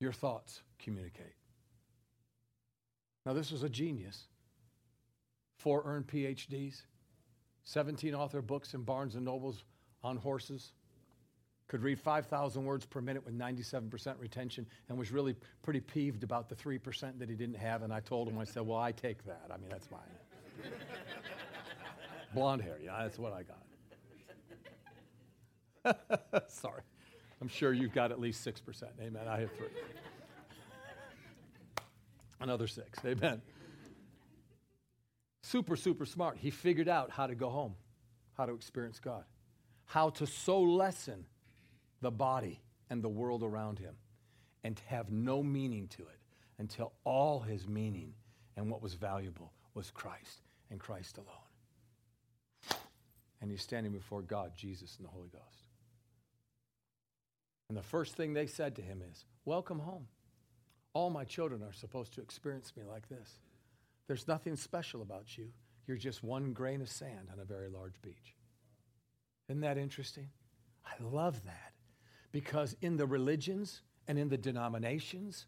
Your 0.00 0.12
thoughts 0.12 0.62
communicate. 0.78 1.34
Now, 3.24 3.32
this 3.32 3.50
was 3.50 3.62
a 3.62 3.68
genius. 3.68 4.24
Four 5.56 5.82
earned 5.84 6.06
PhDs, 6.06 6.82
17 7.64 8.14
author 8.14 8.42
books 8.42 8.74
in 8.74 8.82
Barnes 8.82 9.14
and 9.14 9.24
Nobles 9.24 9.64
on 10.04 10.16
horses, 10.16 10.72
could 11.68 11.82
read 11.82 11.98
5,000 11.98 12.64
words 12.64 12.86
per 12.86 13.00
minute 13.00 13.24
with 13.24 13.36
97% 13.36 14.14
retention, 14.20 14.66
and 14.88 14.96
was 14.96 15.10
really 15.10 15.34
pretty 15.62 15.80
peeved 15.80 16.22
about 16.22 16.48
the 16.48 16.54
3% 16.54 17.18
that 17.18 17.28
he 17.28 17.34
didn't 17.34 17.56
have. 17.56 17.82
And 17.82 17.92
I 17.92 17.98
told 18.00 18.28
him, 18.28 18.38
I 18.38 18.44
said, 18.44 18.64
Well, 18.64 18.78
I 18.78 18.92
take 18.92 19.24
that. 19.24 19.50
I 19.52 19.56
mean, 19.56 19.68
that's 19.68 19.90
mine. 19.90 20.00
Blonde 22.34 22.62
hair, 22.62 22.78
yeah, 22.82 23.02
that's 23.02 23.18
what 23.18 23.32
I 23.32 23.42
got. 23.42 23.58
Sorry. 26.50 26.82
I'm 27.40 27.48
sure 27.48 27.72
you've 27.72 27.92
got 27.92 28.12
at 28.12 28.20
least 28.20 28.46
6%. 28.46 28.84
Amen. 29.00 29.26
I 29.28 29.40
have 29.40 29.50
three. 29.52 29.66
Another 32.40 32.66
six. 32.66 32.98
Amen. 33.04 33.40
Super, 35.46 35.76
super 35.76 36.06
smart. 36.06 36.38
He 36.38 36.50
figured 36.50 36.88
out 36.88 37.12
how 37.12 37.28
to 37.28 37.36
go 37.36 37.48
home, 37.48 37.76
how 38.36 38.46
to 38.46 38.52
experience 38.52 38.98
God, 38.98 39.22
how 39.84 40.10
to 40.10 40.26
so 40.26 40.60
lessen 40.60 41.24
the 42.00 42.10
body 42.10 42.60
and 42.90 43.00
the 43.00 43.08
world 43.08 43.44
around 43.44 43.78
him 43.78 43.94
and 44.64 44.80
have 44.86 45.12
no 45.12 45.44
meaning 45.44 45.86
to 45.86 46.02
it 46.02 46.18
until 46.58 46.94
all 47.04 47.38
his 47.38 47.68
meaning 47.68 48.12
and 48.56 48.68
what 48.68 48.82
was 48.82 48.94
valuable 48.94 49.52
was 49.74 49.92
Christ 49.92 50.42
and 50.72 50.80
Christ 50.80 51.16
alone. 51.16 52.80
And 53.40 53.48
he's 53.48 53.62
standing 53.62 53.92
before 53.92 54.22
God, 54.22 54.50
Jesus, 54.56 54.96
and 54.96 55.06
the 55.06 55.12
Holy 55.12 55.28
Ghost. 55.28 55.68
And 57.68 57.78
the 57.78 57.82
first 57.82 58.16
thing 58.16 58.32
they 58.32 58.48
said 58.48 58.74
to 58.76 58.82
him 58.82 59.00
is, 59.12 59.24
Welcome 59.44 59.78
home. 59.78 60.08
All 60.92 61.08
my 61.08 61.22
children 61.22 61.62
are 61.62 61.72
supposed 61.72 62.14
to 62.14 62.20
experience 62.20 62.72
me 62.76 62.82
like 62.82 63.08
this. 63.08 63.38
There's 64.06 64.28
nothing 64.28 64.56
special 64.56 65.02
about 65.02 65.36
you. 65.36 65.48
You're 65.86 65.96
just 65.96 66.22
one 66.22 66.52
grain 66.52 66.80
of 66.80 66.88
sand 66.88 67.28
on 67.32 67.38
a 67.40 67.44
very 67.44 67.68
large 67.68 68.00
beach. 68.02 68.34
Isn't 69.48 69.60
that 69.60 69.78
interesting? 69.78 70.28
I 70.84 71.02
love 71.02 71.44
that 71.44 71.72
because 72.32 72.76
in 72.80 72.96
the 72.96 73.06
religions 73.06 73.82
and 74.08 74.18
in 74.18 74.28
the 74.28 74.38
denominations, 74.38 75.46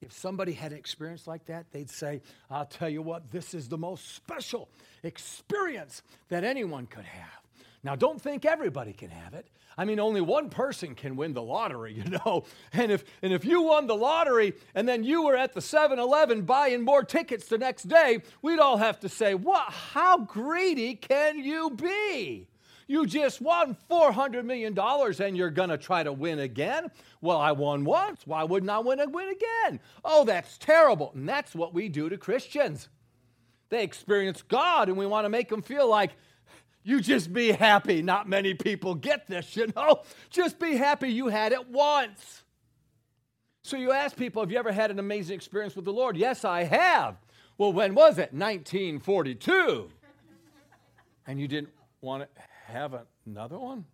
if 0.00 0.12
somebody 0.12 0.52
had 0.52 0.72
an 0.72 0.78
experience 0.78 1.26
like 1.26 1.46
that, 1.46 1.66
they'd 1.70 1.90
say, 1.90 2.22
I'll 2.50 2.66
tell 2.66 2.88
you 2.88 3.02
what, 3.02 3.30
this 3.30 3.54
is 3.54 3.68
the 3.68 3.78
most 3.78 4.14
special 4.14 4.68
experience 5.02 6.02
that 6.28 6.44
anyone 6.44 6.86
could 6.86 7.04
have. 7.04 7.41
Now, 7.84 7.96
don't 7.96 8.20
think 8.20 8.44
everybody 8.44 8.92
can 8.92 9.10
have 9.10 9.34
it. 9.34 9.48
I 9.76 9.84
mean, 9.84 9.98
only 9.98 10.20
one 10.20 10.50
person 10.50 10.94
can 10.94 11.16
win 11.16 11.32
the 11.32 11.42
lottery, 11.42 11.92
you 11.96 12.04
know. 12.04 12.44
And 12.72 12.92
if, 12.92 13.04
and 13.22 13.32
if 13.32 13.44
you 13.44 13.62
won 13.62 13.86
the 13.86 13.96
lottery 13.96 14.54
and 14.74 14.88
then 14.88 15.04
you 15.04 15.24
were 15.24 15.36
at 15.36 15.52
the 15.52 15.60
7 15.60 15.98
Eleven 15.98 16.42
buying 16.42 16.82
more 16.82 17.02
tickets 17.02 17.46
the 17.46 17.58
next 17.58 17.84
day, 17.84 18.22
we'd 18.40 18.58
all 18.58 18.76
have 18.76 19.00
to 19.00 19.08
say, 19.08 19.34
what, 19.34 19.72
How 19.72 20.18
greedy 20.18 20.94
can 20.94 21.38
you 21.38 21.70
be? 21.70 22.48
You 22.88 23.06
just 23.06 23.40
won 23.40 23.76
$400 23.90 24.44
million 24.44 24.78
and 24.78 25.36
you're 25.36 25.50
going 25.50 25.70
to 25.70 25.78
try 25.78 26.02
to 26.02 26.12
win 26.12 26.40
again? 26.40 26.90
Well, 27.20 27.38
I 27.38 27.52
won 27.52 27.84
once. 27.84 28.26
Why 28.26 28.44
wouldn't 28.44 28.70
I 28.70 28.80
win, 28.80 29.00
and 29.00 29.14
win 29.14 29.30
again? 29.30 29.80
Oh, 30.04 30.24
that's 30.24 30.58
terrible. 30.58 31.12
And 31.14 31.26
that's 31.28 31.54
what 31.54 31.72
we 31.72 31.88
do 31.88 32.08
to 32.10 32.18
Christians. 32.18 32.88
They 33.70 33.82
experience 33.82 34.42
God 34.42 34.88
and 34.88 34.98
we 34.98 35.06
want 35.06 35.24
to 35.24 35.30
make 35.30 35.48
them 35.48 35.62
feel 35.62 35.88
like, 35.88 36.10
you 36.84 37.00
just 37.00 37.32
be 37.32 37.52
happy. 37.52 38.02
Not 38.02 38.28
many 38.28 38.54
people 38.54 38.94
get 38.94 39.26
this, 39.26 39.56
you 39.56 39.72
know? 39.76 40.02
Just 40.30 40.58
be 40.58 40.76
happy 40.76 41.08
you 41.08 41.28
had 41.28 41.52
it 41.52 41.68
once. 41.68 42.42
So 43.62 43.76
you 43.76 43.92
ask 43.92 44.16
people, 44.16 44.42
have 44.42 44.50
you 44.50 44.58
ever 44.58 44.72
had 44.72 44.90
an 44.90 44.98
amazing 44.98 45.36
experience 45.36 45.76
with 45.76 45.84
the 45.84 45.92
Lord? 45.92 46.16
Yes, 46.16 46.44
I 46.44 46.64
have. 46.64 47.16
Well, 47.56 47.72
when 47.72 47.94
was 47.94 48.18
it? 48.18 48.32
1942. 48.32 49.90
And 51.24 51.38
you 51.38 51.46
didn't 51.46 51.70
want 52.00 52.24
to 52.24 52.42
have 52.66 52.96
another 53.26 53.56
one? 53.56 53.84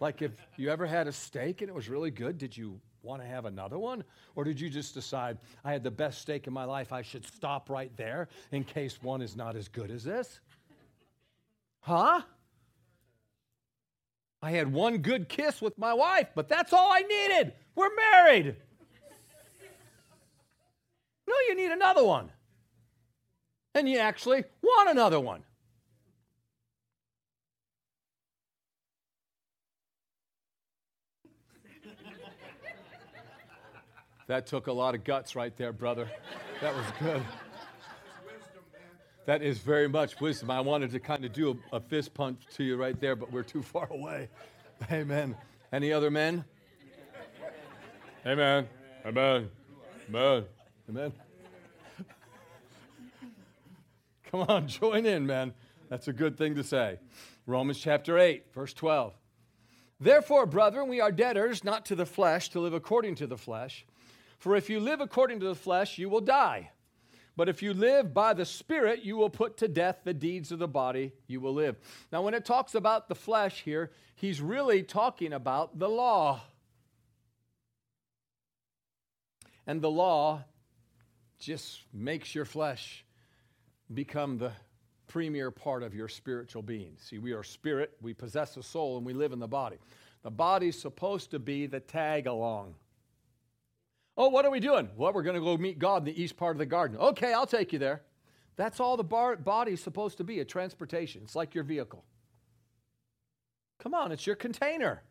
Like 0.00 0.22
if 0.22 0.32
you 0.56 0.70
ever 0.70 0.86
had 0.86 1.06
a 1.06 1.12
steak 1.12 1.60
and 1.60 1.70
it 1.70 1.72
was 1.72 1.88
really 1.88 2.10
good, 2.10 2.36
did 2.36 2.56
you 2.56 2.80
want 3.02 3.22
to 3.22 3.28
have 3.28 3.44
another 3.44 3.78
one? 3.78 4.02
Or 4.34 4.42
did 4.42 4.60
you 4.60 4.68
just 4.68 4.94
decide, 4.94 5.38
I 5.64 5.72
had 5.72 5.84
the 5.84 5.90
best 5.92 6.20
steak 6.20 6.48
in 6.48 6.52
my 6.52 6.64
life, 6.64 6.92
I 6.92 7.02
should 7.02 7.24
stop 7.24 7.70
right 7.70 7.96
there 7.96 8.28
in 8.50 8.64
case 8.64 9.00
one 9.02 9.22
is 9.22 9.36
not 9.36 9.54
as 9.54 9.68
good 9.68 9.92
as 9.92 10.02
this? 10.02 10.40
Huh? 11.82 12.22
I 14.40 14.50
had 14.50 14.72
one 14.72 14.98
good 14.98 15.28
kiss 15.28 15.60
with 15.60 15.76
my 15.78 15.92
wife, 15.92 16.28
but 16.34 16.48
that's 16.48 16.72
all 16.72 16.90
I 16.92 17.02
needed. 17.02 17.52
We're 17.74 17.94
married. 17.94 18.56
No, 21.28 21.34
you 21.48 21.54
need 21.54 21.70
another 21.70 22.04
one. 22.04 22.30
And 23.74 23.88
you 23.88 23.98
actually 23.98 24.44
want 24.62 24.90
another 24.90 25.20
one. 25.20 25.42
That 34.28 34.46
took 34.46 34.66
a 34.68 34.72
lot 34.72 34.94
of 34.94 35.04
guts 35.04 35.34
right 35.34 35.56
there, 35.56 35.72
brother. 35.72 36.08
That 36.60 36.74
was 36.74 36.86
good. 37.00 37.22
That 39.24 39.42
is 39.42 39.58
very 39.58 39.88
much 39.88 40.20
wisdom. 40.20 40.50
I 40.50 40.60
wanted 40.60 40.90
to 40.92 41.00
kind 41.00 41.24
of 41.24 41.32
do 41.32 41.58
a, 41.72 41.76
a, 41.76 41.80
fist 41.80 42.12
punch 42.12 42.42
to 42.56 42.64
you 42.64 42.76
right 42.76 42.98
there, 42.98 43.14
but 43.14 43.30
we're 43.30 43.44
too 43.44 43.62
far 43.62 43.86
away. 43.90 44.28
Amen. 44.90 45.36
Any 45.72 45.92
other 45.92 46.10
men? 46.10 46.44
Amen. 48.26 48.68
Amen. 49.06 49.48
Amen. 50.08 50.44
Amen. 50.88 51.12
Come 54.30 54.40
on, 54.48 54.66
join 54.66 55.06
in, 55.06 55.26
man. 55.26 55.52
That's 55.88 56.08
a 56.08 56.12
good 56.12 56.36
thing 56.36 56.54
to 56.56 56.64
say. 56.64 56.98
Romans 57.46 57.78
chapter 57.78 58.18
8, 58.18 58.46
verse 58.54 58.72
12. 58.72 59.14
Therefore, 60.00 60.46
brethren, 60.46 60.88
we 60.88 61.00
are 61.00 61.12
debtors, 61.12 61.62
not 61.62 61.86
to 61.86 61.94
the 61.94 62.06
flesh, 62.06 62.48
to 62.50 62.60
live 62.60 62.74
according 62.74 63.16
to 63.16 63.26
the 63.26 63.36
flesh. 63.36 63.86
For 64.38 64.56
if 64.56 64.68
you 64.68 64.80
live 64.80 65.00
according 65.00 65.38
to 65.40 65.46
the 65.46 65.54
flesh, 65.54 65.98
you 65.98 66.08
will 66.08 66.20
die. 66.20 66.70
But 67.36 67.48
if 67.48 67.62
you 67.62 67.72
live 67.72 68.12
by 68.12 68.34
the 68.34 68.44
Spirit, 68.44 69.04
you 69.04 69.16
will 69.16 69.30
put 69.30 69.56
to 69.58 69.68
death 69.68 70.00
the 70.04 70.12
deeds 70.12 70.52
of 70.52 70.58
the 70.58 70.68
body, 70.68 71.12
you 71.26 71.40
will 71.40 71.54
live. 71.54 71.76
Now, 72.12 72.22
when 72.22 72.34
it 72.34 72.44
talks 72.44 72.74
about 72.74 73.08
the 73.08 73.14
flesh 73.14 73.62
here, 73.62 73.90
he's 74.14 74.40
really 74.40 74.82
talking 74.82 75.32
about 75.32 75.78
the 75.78 75.88
law. 75.88 76.42
And 79.66 79.80
the 79.80 79.90
law 79.90 80.44
just 81.38 81.80
makes 81.92 82.34
your 82.34 82.44
flesh 82.44 83.04
become 83.92 84.38
the 84.38 84.52
premier 85.08 85.50
part 85.50 85.82
of 85.82 85.94
your 85.94 86.08
spiritual 86.08 86.62
being. 86.62 86.96
See, 86.98 87.18
we 87.18 87.32
are 87.32 87.42
spirit, 87.42 87.92
we 88.00 88.14
possess 88.14 88.56
a 88.56 88.62
soul, 88.62 88.96
and 88.96 89.06
we 89.06 89.12
live 89.12 89.32
in 89.32 89.38
the 89.38 89.48
body. 89.48 89.76
The 90.22 90.30
body's 90.30 90.80
supposed 90.80 91.30
to 91.32 91.38
be 91.38 91.66
the 91.66 91.80
tag 91.80 92.26
along. 92.26 92.74
Oh, 94.16 94.28
what 94.28 94.44
are 94.44 94.50
we 94.50 94.60
doing? 94.60 94.88
Well, 94.96 95.12
we're 95.12 95.22
going 95.22 95.36
to 95.36 95.40
go 95.40 95.56
meet 95.56 95.78
God 95.78 95.98
in 95.98 96.04
the 96.04 96.22
east 96.22 96.36
part 96.36 96.54
of 96.54 96.58
the 96.58 96.66
garden. 96.66 96.98
Okay, 96.98 97.32
I'll 97.32 97.46
take 97.46 97.72
you 97.72 97.78
there. 97.78 98.02
That's 98.56 98.80
all 98.80 98.96
the 98.96 99.04
bar- 99.04 99.36
body's 99.36 99.82
supposed 99.82 100.18
to 100.18 100.24
be 100.24 100.40
a 100.40 100.44
transportation. 100.44 101.22
It's 101.24 101.34
like 101.34 101.54
your 101.54 101.64
vehicle. 101.64 102.04
Come 103.78 103.94
on, 103.94 104.12
it's 104.12 104.26
your 104.26 104.36
container. 104.36 105.02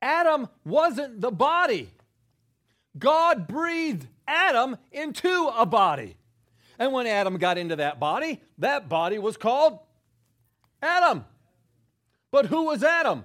Adam 0.00 0.48
wasn't 0.64 1.20
the 1.20 1.30
body. 1.30 1.90
God 2.98 3.48
breathed 3.48 4.06
Adam 4.28 4.76
into 4.92 5.50
a 5.56 5.66
body. 5.66 6.16
And 6.78 6.92
when 6.92 7.06
Adam 7.06 7.38
got 7.38 7.58
into 7.58 7.76
that 7.76 7.98
body, 7.98 8.40
that 8.58 8.88
body 8.88 9.18
was 9.18 9.36
called 9.36 9.78
Adam. 10.82 11.24
But 12.30 12.46
who 12.46 12.64
was 12.64 12.82
Adam? 12.82 13.24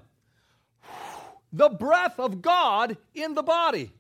The 1.52 1.70
breath 1.70 2.20
of 2.20 2.42
God 2.42 2.98
in 3.14 3.34
the 3.34 3.44
body. 3.44 3.92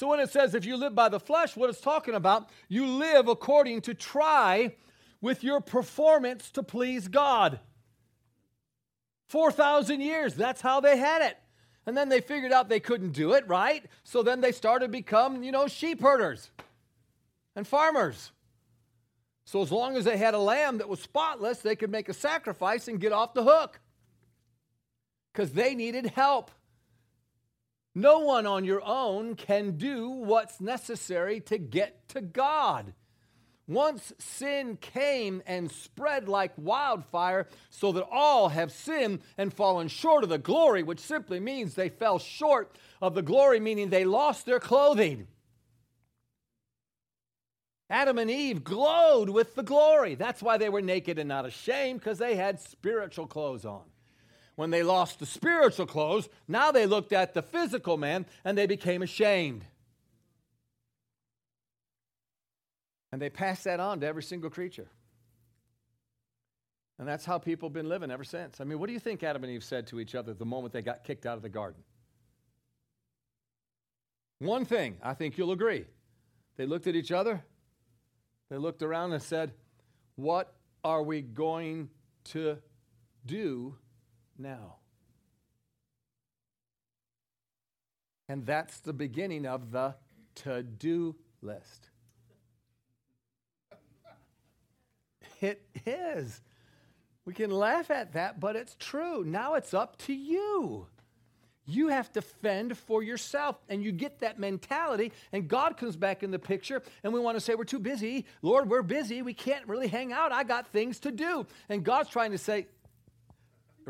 So 0.00 0.08
when 0.08 0.20
it 0.20 0.30
says 0.30 0.54
if 0.54 0.64
you 0.64 0.78
live 0.78 0.94
by 0.94 1.10
the 1.10 1.20
flesh, 1.20 1.54
what 1.54 1.68
it's 1.68 1.78
talking 1.78 2.14
about, 2.14 2.48
you 2.70 2.86
live 2.86 3.28
according 3.28 3.82
to 3.82 3.92
try 3.92 4.74
with 5.20 5.44
your 5.44 5.60
performance 5.60 6.50
to 6.52 6.62
please 6.62 7.06
God. 7.06 7.60
4,000 9.28 10.00
years, 10.00 10.34
that's 10.34 10.62
how 10.62 10.80
they 10.80 10.96
had 10.96 11.20
it. 11.20 11.36
And 11.84 11.94
then 11.94 12.08
they 12.08 12.22
figured 12.22 12.50
out 12.50 12.70
they 12.70 12.80
couldn't 12.80 13.12
do 13.12 13.34
it, 13.34 13.46
right? 13.46 13.84
So 14.02 14.22
then 14.22 14.40
they 14.40 14.52
started 14.52 14.86
to 14.86 14.90
become, 14.90 15.42
you 15.42 15.52
know, 15.52 15.68
sheep 15.68 16.00
herders 16.00 16.50
and 17.54 17.66
farmers. 17.66 18.32
So 19.44 19.60
as 19.60 19.70
long 19.70 19.98
as 19.98 20.06
they 20.06 20.16
had 20.16 20.32
a 20.32 20.38
lamb 20.38 20.78
that 20.78 20.88
was 20.88 21.02
spotless, 21.02 21.58
they 21.58 21.76
could 21.76 21.90
make 21.90 22.08
a 22.08 22.14
sacrifice 22.14 22.88
and 22.88 22.98
get 22.98 23.12
off 23.12 23.34
the 23.34 23.44
hook 23.44 23.78
because 25.30 25.52
they 25.52 25.74
needed 25.74 26.06
help. 26.06 26.50
No 27.94 28.20
one 28.20 28.46
on 28.46 28.64
your 28.64 28.82
own 28.84 29.34
can 29.34 29.72
do 29.72 30.08
what's 30.08 30.60
necessary 30.60 31.40
to 31.40 31.58
get 31.58 32.08
to 32.10 32.20
God. 32.20 32.94
Once 33.66 34.12
sin 34.18 34.76
came 34.76 35.42
and 35.46 35.70
spread 35.70 36.28
like 36.28 36.52
wildfire, 36.56 37.46
so 37.68 37.92
that 37.92 38.06
all 38.10 38.48
have 38.48 38.72
sinned 38.72 39.20
and 39.38 39.54
fallen 39.54 39.86
short 39.86 40.24
of 40.24 40.30
the 40.30 40.38
glory, 40.38 40.82
which 40.82 40.98
simply 40.98 41.38
means 41.38 41.74
they 41.74 41.88
fell 41.88 42.18
short 42.18 42.76
of 43.00 43.14
the 43.14 43.22
glory, 43.22 43.60
meaning 43.60 43.88
they 43.88 44.04
lost 44.04 44.44
their 44.46 44.60
clothing. 44.60 45.26
Adam 47.88 48.18
and 48.18 48.30
Eve 48.30 48.62
glowed 48.62 49.28
with 49.28 49.56
the 49.56 49.64
glory. 49.64 50.14
That's 50.14 50.42
why 50.42 50.58
they 50.58 50.68
were 50.68 50.82
naked 50.82 51.18
and 51.18 51.28
not 51.28 51.46
ashamed, 51.46 52.00
because 52.00 52.18
they 52.18 52.36
had 52.36 52.60
spiritual 52.60 53.26
clothes 53.26 53.64
on. 53.64 53.89
When 54.60 54.68
they 54.68 54.82
lost 54.82 55.20
the 55.20 55.24
spiritual 55.24 55.86
clothes, 55.86 56.28
now 56.46 56.70
they 56.70 56.84
looked 56.84 57.14
at 57.14 57.32
the 57.32 57.40
physical 57.40 57.96
man 57.96 58.26
and 58.44 58.58
they 58.58 58.66
became 58.66 59.00
ashamed. 59.00 59.64
And 63.10 63.22
they 63.22 63.30
passed 63.30 63.64
that 63.64 63.80
on 63.80 64.00
to 64.00 64.06
every 64.06 64.22
single 64.22 64.50
creature. 64.50 64.88
And 66.98 67.08
that's 67.08 67.24
how 67.24 67.38
people 67.38 67.70
have 67.70 67.72
been 67.72 67.88
living 67.88 68.10
ever 68.10 68.22
since. 68.22 68.60
I 68.60 68.64
mean, 68.64 68.78
what 68.78 68.88
do 68.88 68.92
you 68.92 68.98
think 68.98 69.22
Adam 69.22 69.44
and 69.44 69.50
Eve 69.50 69.64
said 69.64 69.86
to 69.86 69.98
each 69.98 70.14
other 70.14 70.34
the 70.34 70.44
moment 70.44 70.74
they 70.74 70.82
got 70.82 71.04
kicked 71.04 71.24
out 71.24 71.38
of 71.38 71.42
the 71.42 71.48
garden? 71.48 71.82
One 74.40 74.66
thing, 74.66 74.98
I 75.02 75.14
think 75.14 75.38
you'll 75.38 75.52
agree. 75.52 75.86
They 76.58 76.66
looked 76.66 76.86
at 76.86 76.94
each 76.94 77.12
other, 77.12 77.42
they 78.50 78.58
looked 78.58 78.82
around 78.82 79.14
and 79.14 79.22
said, 79.22 79.54
What 80.16 80.52
are 80.84 81.02
we 81.02 81.22
going 81.22 81.88
to 82.24 82.58
do 83.24 83.76
now? 84.40 84.76
And 88.28 88.46
that's 88.46 88.78
the 88.80 88.92
beginning 88.92 89.44
of 89.44 89.72
the 89.72 89.94
to 90.36 90.62
do 90.62 91.16
list. 91.42 91.90
It 95.40 95.62
is. 95.86 96.40
We 97.24 97.34
can 97.34 97.50
laugh 97.50 97.90
at 97.90 98.12
that, 98.12 98.40
but 98.40 98.56
it's 98.56 98.76
true. 98.78 99.24
Now 99.24 99.54
it's 99.54 99.74
up 99.74 99.96
to 99.98 100.12
you. 100.12 100.86
You 101.66 101.88
have 101.88 102.12
to 102.12 102.22
fend 102.22 102.76
for 102.76 103.02
yourself. 103.02 103.56
And 103.68 103.82
you 103.82 103.92
get 103.92 104.18
that 104.20 104.38
mentality, 104.38 105.12
and 105.32 105.48
God 105.48 105.76
comes 105.76 105.96
back 105.96 106.22
in 106.22 106.30
the 106.30 106.38
picture, 106.38 106.82
and 107.04 107.12
we 107.12 107.20
want 107.20 107.36
to 107.36 107.40
say, 107.40 107.54
We're 107.54 107.64
too 107.64 107.78
busy. 107.78 108.26
Lord, 108.42 108.68
we're 108.68 108.82
busy. 108.82 109.22
We 109.22 109.34
can't 109.34 109.66
really 109.68 109.88
hang 109.88 110.12
out. 110.12 110.32
I 110.32 110.44
got 110.44 110.68
things 110.68 111.00
to 111.00 111.10
do. 111.10 111.46
And 111.68 111.84
God's 111.84 112.10
trying 112.10 112.32
to 112.32 112.38
say, 112.38 112.66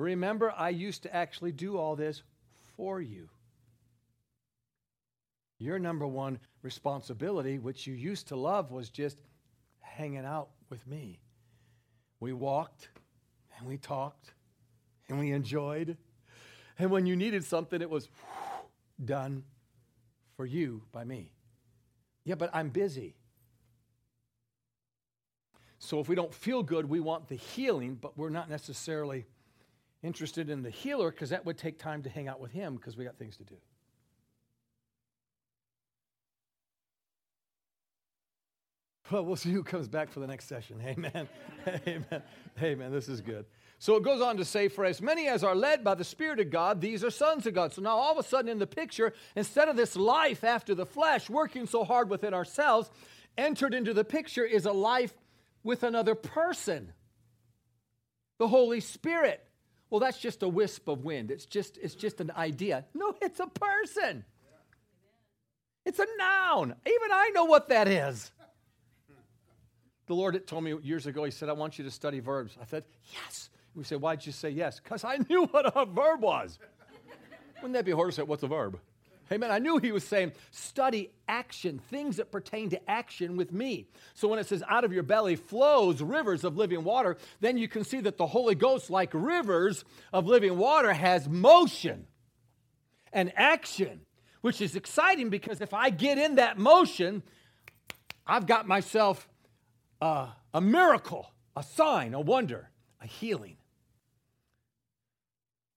Remember, 0.00 0.52
I 0.56 0.70
used 0.70 1.02
to 1.02 1.14
actually 1.14 1.52
do 1.52 1.76
all 1.76 1.94
this 1.94 2.22
for 2.76 3.02
you. 3.02 3.28
Your 5.58 5.78
number 5.78 6.06
one 6.06 6.38
responsibility, 6.62 7.58
which 7.58 7.86
you 7.86 7.92
used 7.92 8.28
to 8.28 8.36
love, 8.36 8.70
was 8.70 8.88
just 8.88 9.18
hanging 9.80 10.24
out 10.24 10.48
with 10.70 10.86
me. 10.86 11.20
We 12.18 12.32
walked 12.32 12.88
and 13.58 13.68
we 13.68 13.76
talked 13.76 14.32
and 15.10 15.18
we 15.18 15.32
enjoyed. 15.32 15.98
And 16.78 16.90
when 16.90 17.04
you 17.04 17.14
needed 17.14 17.44
something, 17.44 17.82
it 17.82 17.90
was 17.90 18.08
done 19.04 19.44
for 20.34 20.46
you 20.46 20.82
by 20.92 21.04
me. 21.04 21.32
Yeah, 22.24 22.36
but 22.36 22.48
I'm 22.54 22.70
busy. 22.70 23.16
So 25.78 26.00
if 26.00 26.08
we 26.08 26.14
don't 26.14 26.32
feel 26.32 26.62
good, 26.62 26.88
we 26.88 27.00
want 27.00 27.28
the 27.28 27.36
healing, 27.36 27.96
but 28.00 28.16
we're 28.16 28.30
not 28.30 28.48
necessarily 28.48 29.26
interested 30.02 30.48
in 30.48 30.62
the 30.62 30.70
healer 30.70 31.10
because 31.10 31.30
that 31.30 31.44
would 31.44 31.58
take 31.58 31.78
time 31.78 32.02
to 32.02 32.10
hang 32.10 32.28
out 32.28 32.40
with 32.40 32.52
him 32.52 32.76
because 32.76 32.96
we 32.96 33.04
got 33.04 33.18
things 33.18 33.36
to 33.36 33.44
do. 33.44 33.56
Well, 39.10 39.24
we'll 39.24 39.36
see 39.36 39.50
who 39.50 39.64
comes 39.64 39.88
back 39.88 40.10
for 40.10 40.20
the 40.20 40.26
next 40.26 40.46
session. 40.46 40.80
Amen. 40.86 41.28
Amen. 41.86 42.22
Amen. 42.62 42.92
This 42.92 43.08
is 43.08 43.20
good. 43.20 43.44
So 43.78 43.96
it 43.96 44.04
goes 44.04 44.20
on 44.20 44.36
to 44.36 44.44
say, 44.44 44.68
For 44.68 44.84
as 44.84 45.02
many 45.02 45.26
as 45.26 45.42
are 45.42 45.54
led 45.54 45.82
by 45.82 45.94
the 45.94 46.04
Spirit 46.04 46.38
of 46.38 46.50
God, 46.50 46.80
these 46.80 47.02
are 47.02 47.10
sons 47.10 47.46
of 47.46 47.54
God. 47.54 47.72
So 47.72 47.82
now 47.82 47.96
all 47.96 48.12
of 48.12 48.18
a 48.18 48.28
sudden 48.28 48.50
in 48.50 48.58
the 48.58 48.66
picture, 48.66 49.12
instead 49.34 49.68
of 49.68 49.76
this 49.76 49.96
life 49.96 50.44
after 50.44 50.74
the 50.74 50.86
flesh, 50.86 51.28
working 51.28 51.66
so 51.66 51.82
hard 51.82 52.08
within 52.08 52.34
ourselves, 52.34 52.90
entered 53.36 53.74
into 53.74 53.94
the 53.94 54.04
picture 54.04 54.44
is 54.44 54.66
a 54.66 54.72
life 54.72 55.14
with 55.64 55.82
another 55.82 56.14
person 56.14 56.92
the 58.38 58.48
Holy 58.48 58.80
Spirit. 58.80 59.46
Well, 59.90 60.00
that's 60.00 60.18
just 60.18 60.42
a 60.44 60.48
wisp 60.48 60.88
of 60.88 61.04
wind. 61.04 61.30
It's 61.32 61.44
just, 61.44 61.76
it's 61.78 61.94
just 61.94 62.20
an 62.20 62.30
idea. 62.36 62.84
No, 62.94 63.14
it's 63.20 63.40
a 63.40 63.48
person. 63.48 64.24
It's 65.84 65.98
a 65.98 66.06
noun. 66.16 66.74
Even 66.86 67.12
I 67.12 67.30
know 67.34 67.44
what 67.44 67.68
that 67.68 67.88
is. 67.88 68.30
The 70.06 70.14
Lord 70.14 70.46
told 70.46 70.64
me 70.64 70.76
years 70.82 71.06
ago, 71.06 71.24
He 71.24 71.30
said, 71.30 71.48
I 71.48 71.52
want 71.52 71.78
you 71.78 71.84
to 71.84 71.90
study 71.90 72.20
verbs. 72.20 72.56
I 72.60 72.64
said, 72.64 72.84
Yes. 73.12 73.50
We 73.74 73.84
said, 73.84 74.00
Why'd 74.00 74.24
you 74.24 74.32
say 74.32 74.50
yes? 74.50 74.80
Because 74.80 75.04
I 75.04 75.18
knew 75.28 75.46
what 75.46 75.66
a 75.76 75.84
verb 75.84 76.22
was. 76.22 76.58
Wouldn't 77.56 77.74
that 77.74 77.84
be 77.84 77.90
horse? 77.90 78.18
What's 78.18 78.42
a 78.42 78.48
verb? 78.48 78.78
Amen. 79.32 79.52
I 79.52 79.60
knew 79.60 79.78
he 79.78 79.92
was 79.92 80.02
saying, 80.02 80.32
study 80.50 81.12
action, 81.28 81.78
things 81.78 82.16
that 82.16 82.32
pertain 82.32 82.70
to 82.70 82.90
action 82.90 83.36
with 83.36 83.52
me. 83.52 83.86
So 84.14 84.26
when 84.26 84.40
it 84.40 84.46
says, 84.48 84.64
out 84.68 84.82
of 84.82 84.92
your 84.92 85.04
belly 85.04 85.36
flows 85.36 86.02
rivers 86.02 86.42
of 86.42 86.56
living 86.56 86.82
water, 86.82 87.16
then 87.38 87.56
you 87.56 87.68
can 87.68 87.84
see 87.84 88.00
that 88.00 88.18
the 88.18 88.26
Holy 88.26 88.56
Ghost, 88.56 88.90
like 88.90 89.10
rivers 89.14 89.84
of 90.12 90.26
living 90.26 90.58
water, 90.58 90.92
has 90.92 91.28
motion 91.28 92.08
and 93.12 93.32
action, 93.36 94.00
which 94.40 94.60
is 94.60 94.74
exciting 94.74 95.30
because 95.30 95.60
if 95.60 95.74
I 95.74 95.90
get 95.90 96.18
in 96.18 96.34
that 96.34 96.58
motion, 96.58 97.22
I've 98.26 98.46
got 98.46 98.66
myself 98.66 99.28
a 100.00 100.60
miracle, 100.60 101.30
a 101.54 101.62
sign, 101.62 102.14
a 102.14 102.20
wonder, 102.20 102.68
a 103.00 103.06
healing. 103.06 103.58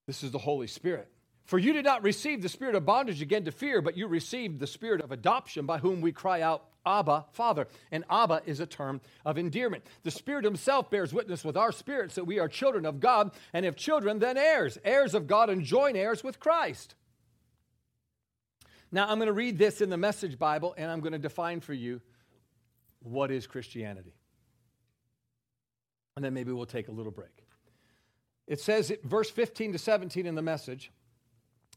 This 0.07 0.23
is 0.23 0.31
the 0.31 0.39
Holy 0.39 0.65
Spirit. 0.65 1.07
For 1.45 1.59
you 1.59 1.73
did 1.73 1.85
not 1.85 2.03
receive 2.03 2.41
the 2.41 2.49
spirit 2.49 2.75
of 2.75 2.85
bondage 2.85 3.21
again 3.21 3.43
to 3.45 3.51
fear, 3.51 3.81
but 3.81 3.97
you 3.97 4.07
received 4.07 4.59
the 4.59 4.67
spirit 4.67 5.01
of 5.01 5.11
adoption 5.11 5.65
by 5.65 5.77
whom 5.77 5.99
we 5.99 6.13
cry 6.13 6.41
out, 6.41 6.65
Abba, 6.85 7.25
Father. 7.31 7.67
And 7.91 8.05
Abba 8.09 8.41
is 8.45 8.59
a 8.59 8.65
term 8.65 9.01
of 9.25 9.37
endearment. 9.37 9.85
The 10.03 10.11
Spirit 10.11 10.45
Himself 10.45 10.89
bears 10.89 11.13
witness 11.13 11.43
with 11.43 11.57
our 11.57 11.71
spirits 11.71 12.15
that 12.15 12.25
we 12.25 12.39
are 12.39 12.47
children 12.47 12.85
of 12.85 12.99
God, 12.99 13.31
and 13.51 13.65
if 13.65 13.75
children, 13.75 14.19
then 14.19 14.37
heirs, 14.37 14.77
heirs 14.83 15.13
of 15.13 15.27
God 15.27 15.49
and 15.49 15.63
joint 15.63 15.97
heirs 15.97 16.23
with 16.23 16.39
Christ. 16.39 16.95
Now, 18.91 19.09
I'm 19.09 19.17
going 19.17 19.27
to 19.27 19.33
read 19.33 19.57
this 19.57 19.81
in 19.81 19.89
the 19.89 19.97
Message 19.97 20.37
Bible, 20.37 20.75
and 20.77 20.89
I'm 20.89 20.99
going 20.99 21.13
to 21.13 21.19
define 21.19 21.59
for 21.59 21.73
you 21.73 21.99
what 23.01 23.31
is 23.31 23.47
Christianity. 23.47 24.13
And 26.15 26.23
then 26.23 26.33
maybe 26.33 26.51
we'll 26.51 26.65
take 26.65 26.87
a 26.87 26.91
little 26.91 27.11
break. 27.11 27.43
It 28.45 28.61
says, 28.61 28.93
verse 29.03 29.29
15 29.29 29.73
to 29.73 29.79
17 29.79 30.25
in 30.25 30.35
the 30.35 30.41
Message. 30.41 30.91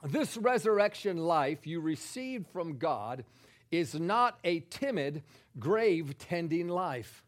This 0.06 0.36
resurrection 0.36 1.16
life 1.16 1.66
you 1.66 1.80
received 1.80 2.46
from 2.48 2.78
God 2.78 3.24
is 3.72 3.94
not 3.94 4.38
a 4.44 4.60
timid, 4.60 5.24
grave 5.58 6.16
tending 6.18 6.68
life. 6.68 7.24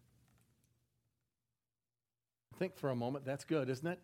Think 2.56 2.76
for 2.76 2.90
a 2.90 2.96
moment, 2.96 3.24
that's 3.24 3.44
good, 3.44 3.68
isn't 3.68 3.86
it? 3.86 4.00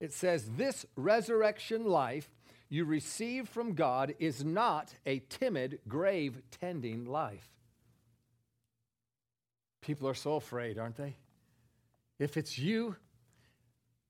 It 0.00 0.12
says, 0.12 0.50
This 0.56 0.84
resurrection 0.96 1.84
life 1.84 2.28
you 2.68 2.84
received 2.84 3.48
from 3.48 3.74
God 3.74 4.14
is 4.18 4.44
not 4.44 4.94
a 5.06 5.20
timid, 5.20 5.78
grave 5.86 6.42
tending 6.50 7.04
life. 7.04 7.48
People 9.80 10.08
are 10.08 10.14
so 10.14 10.34
afraid, 10.34 10.78
aren't 10.78 10.96
they? 10.96 11.16
If 12.18 12.36
it's 12.36 12.58
you, 12.58 12.96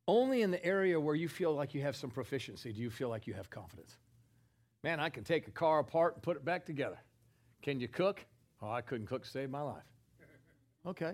only 0.08 0.42
in 0.42 0.50
the 0.50 0.64
area 0.64 0.98
where 0.98 1.14
you 1.14 1.28
feel 1.28 1.54
like 1.54 1.74
you 1.74 1.82
have 1.82 1.96
some 1.96 2.10
proficiency 2.10 2.72
do 2.72 2.80
you 2.80 2.90
feel 2.90 3.08
like 3.08 3.26
you 3.26 3.34
have 3.34 3.50
confidence. 3.50 3.98
Man, 4.82 4.98
I 4.98 5.08
can 5.08 5.22
take 5.22 5.46
a 5.46 5.50
car 5.52 5.78
apart 5.78 6.14
and 6.14 6.22
put 6.22 6.36
it 6.36 6.44
back 6.44 6.66
together. 6.66 6.98
Can 7.62 7.78
you 7.78 7.86
cook? 7.86 8.24
Oh, 8.60 8.70
I 8.70 8.80
couldn't 8.80 9.06
cook 9.06 9.22
to 9.22 9.30
save 9.30 9.50
my 9.50 9.62
life. 9.62 9.84
Okay. 10.84 11.12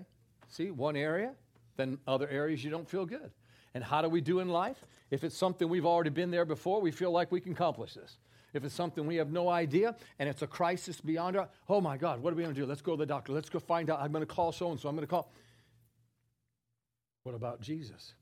See, 0.49 0.71
one 0.71 0.97
area, 0.97 1.35
then 1.77 1.99
other 2.07 2.27
areas 2.29 2.65
you 2.65 2.71
don't 2.71 2.89
feel 2.89 3.05
good. 3.05 3.31
And 3.75 3.85
how 3.85 4.01
do 4.01 4.09
we 4.09 4.23
do 4.23 4.41
in 4.41 4.49
life? 4.49 4.83
If 5.11 5.25
it's 5.25 5.37
something 5.37 5.69
we've 5.69 5.85
already 5.85 6.09
been 6.09 6.31
there 6.31 6.47
before, 6.47 6.81
we 6.81 6.91
feel 6.91 7.11
like 7.11 7.31
we 7.31 7.39
can 7.39 7.53
accomplish 7.53 7.93
this. 7.93 8.17
If 8.55 8.65
it's 8.65 8.75
something 8.75 9.07
we 9.07 9.17
have 9.17 9.31
no 9.31 9.49
idea 9.51 9.95
and 10.19 10.29
it's 10.29 10.41
a 10.41 10.47
crisis 10.47 11.01
beyond 11.01 11.37
our, 11.37 11.49
oh 11.69 11.81
my 11.81 11.99
God, 11.99 12.23
what 12.23 12.33
are 12.33 12.37
we 12.37 12.43
going 12.43 12.55
to 12.55 12.61
do? 12.61 12.67
Let's 12.67 12.81
go 12.81 12.93
to 12.93 12.99
the 12.99 13.07
doctor. 13.07 13.33
Let's 13.33 13.51
go 13.51 13.59
find 13.59 13.91
out. 13.91 14.01
I'm 14.01 14.11
going 14.11 14.23
to 14.23 14.27
call 14.27 14.53
so 14.53 14.71
and 14.71 14.81
so. 14.81 14.89
I'm 14.89 14.97
going 14.97 15.07
to 15.07 15.11
call. 15.11 15.31
What 17.25 17.35
about 17.35 17.61
Jesus? 17.61 18.15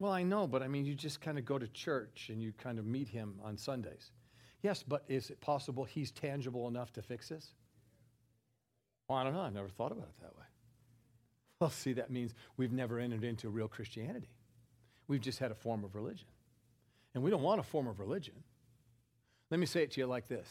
Well, 0.00 0.12
I 0.12 0.22
know, 0.22 0.46
but 0.46 0.62
I 0.62 0.68
mean, 0.68 0.86
you 0.86 0.94
just 0.94 1.20
kind 1.20 1.38
of 1.38 1.44
go 1.44 1.58
to 1.58 1.68
church 1.68 2.30
and 2.32 2.42
you 2.42 2.52
kind 2.56 2.78
of 2.78 2.86
meet 2.86 3.06
him 3.06 3.34
on 3.44 3.58
Sundays. 3.58 4.10
Yes, 4.62 4.82
but 4.82 5.04
is 5.08 5.28
it 5.30 5.40
possible 5.42 5.84
he's 5.84 6.10
tangible 6.10 6.66
enough 6.66 6.90
to 6.94 7.02
fix 7.02 7.28
this? 7.28 7.46
Well, 9.06 9.18
I 9.18 9.24
don't 9.24 9.34
know. 9.34 9.42
I 9.42 9.50
never 9.50 9.68
thought 9.68 9.92
about 9.92 10.08
it 10.08 10.22
that 10.22 10.36
way. 10.36 10.44
Well, 11.60 11.70
see, 11.70 11.92
that 11.92 12.10
means 12.10 12.34
we've 12.56 12.72
never 12.72 12.98
entered 12.98 13.24
into 13.24 13.50
real 13.50 13.68
Christianity. 13.68 14.30
We've 15.06 15.20
just 15.20 15.38
had 15.38 15.50
a 15.50 15.54
form 15.54 15.84
of 15.84 15.94
religion. 15.94 16.28
And 17.14 17.22
we 17.22 17.30
don't 17.30 17.42
want 17.42 17.60
a 17.60 17.64
form 17.64 17.86
of 17.86 18.00
religion. 18.00 18.34
Let 19.50 19.60
me 19.60 19.66
say 19.66 19.82
it 19.82 19.90
to 19.92 20.00
you 20.00 20.06
like 20.06 20.28
this 20.28 20.48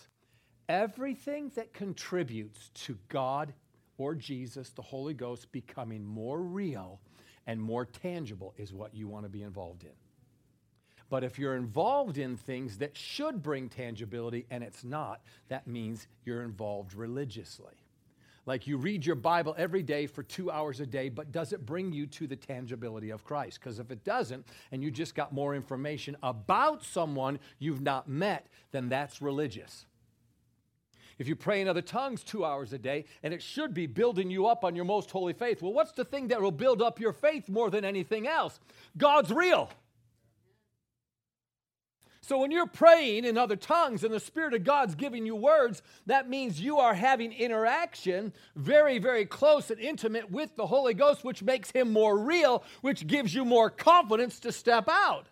everything 0.68 1.52
that 1.56 1.74
contributes 1.74 2.70
to 2.76 3.00
God 3.08 3.54
or 3.98 4.14
Jesus, 4.14 4.70
the 4.70 4.84
Holy 4.84 5.16
Ghost, 5.16 5.52
becoming 5.52 6.06
more 6.06 6.40
real 6.40 7.00
and 7.48 7.62
more 7.62 7.86
tangible 7.86 8.54
is 8.58 8.74
what 8.74 8.94
you 8.94 9.08
want 9.08 9.26
to 9.26 9.30
be 9.30 9.44
involved 9.44 9.84
in. 9.84 9.92
But 11.10 11.24
if 11.24 11.40
you're 11.40 11.56
involved 11.56 12.18
in 12.18 12.38
things 12.38 12.78
that 12.78 12.96
should 12.96 13.42
bring 13.42 13.68
tangibility 13.68 14.46
and 14.52 14.64
it's 14.64 14.84
not, 14.84 15.22
that 15.48 15.68
means 15.68 16.08
you're 16.24 16.44
involved 16.44 16.94
religiously. 16.94 17.74
Like 18.46 18.68
you 18.68 18.78
read 18.78 19.06
your 19.06 19.16
Bible 19.16 19.54
every 19.58 19.84
day 19.84 20.08
for 20.08 20.24
two 20.24 20.50
hours 20.50 20.80
a 20.80 20.86
day, 20.86 21.10
but 21.10 21.32
does 21.32 21.54
it 21.54 21.66
bring 21.66 21.92
you 21.92 22.08
to 22.08 22.28
the 22.28 22.36
tangibility 22.36 23.10
of 23.10 23.24
Christ? 23.24 23.60
Because 23.60 23.80
if 23.80 23.92
it 23.92 24.04
doesn't, 24.04 24.48
and 24.72 24.84
you 24.84 24.92
just 24.92 25.14
got 25.14 25.34
more 25.34 25.56
information 25.56 26.16
about 26.24 26.84
someone 26.84 27.40
you've 27.60 27.82
not 27.82 28.08
met, 28.08 28.48
then 28.72 28.90
that's 28.90 29.22
religious. 29.22 29.86
If 31.20 31.28
you 31.28 31.36
pray 31.36 31.60
in 31.60 31.68
other 31.68 31.82
tongues 31.82 32.24
two 32.24 32.46
hours 32.46 32.72
a 32.72 32.78
day, 32.78 33.04
and 33.22 33.34
it 33.34 33.44
should 33.44 33.74
be 33.74 33.86
building 33.88 34.32
you 34.32 34.48
up 34.48 34.64
on 34.64 34.76
your 34.76 34.86
most 34.86 35.12
holy 35.12 35.34
faith, 35.34 35.62
well, 35.62 35.74
what's 35.74 35.92
the 35.92 36.06
thing 36.06 36.30
that 36.30 36.42
will 36.42 36.52
build 36.52 36.82
up 36.82 37.00
your 37.00 37.12
faith 37.12 37.50
more 37.50 37.70
than 37.70 37.84
anything 37.84 38.26
else? 38.26 38.60
God's 38.98 39.30
real. 39.30 39.70
So 42.22 42.38
when 42.38 42.52
you're 42.52 42.68
praying 42.68 43.26
in 43.26 43.38
other 43.38 43.56
tongues 43.56 44.04
and 44.04 44.14
the 44.14 44.20
Spirit 44.20 44.54
of 44.54 44.64
God's 44.64 44.96
giving 44.96 45.26
you 45.26 45.36
words, 45.36 45.82
that 46.06 46.30
means 46.30 46.62
you 46.62 46.78
are 46.78 46.94
having 46.94 47.34
interaction 47.34 48.32
very, 48.56 48.98
very 49.00 49.26
close 49.26 49.72
and 49.72 49.80
intimate 49.80 50.32
with 50.32 50.56
the 50.56 50.68
Holy 50.68 50.94
Ghost, 50.94 51.26
which 51.26 51.44
makes 51.44 51.72
Him 51.72 51.92
more 51.92 52.18
real, 52.18 52.64
which 52.82 53.08
gives 53.08 53.34
you 53.34 53.44
more 53.44 53.70
confidence 53.70 54.40
to 54.42 54.52
step 54.52 54.88
out. 54.88 55.28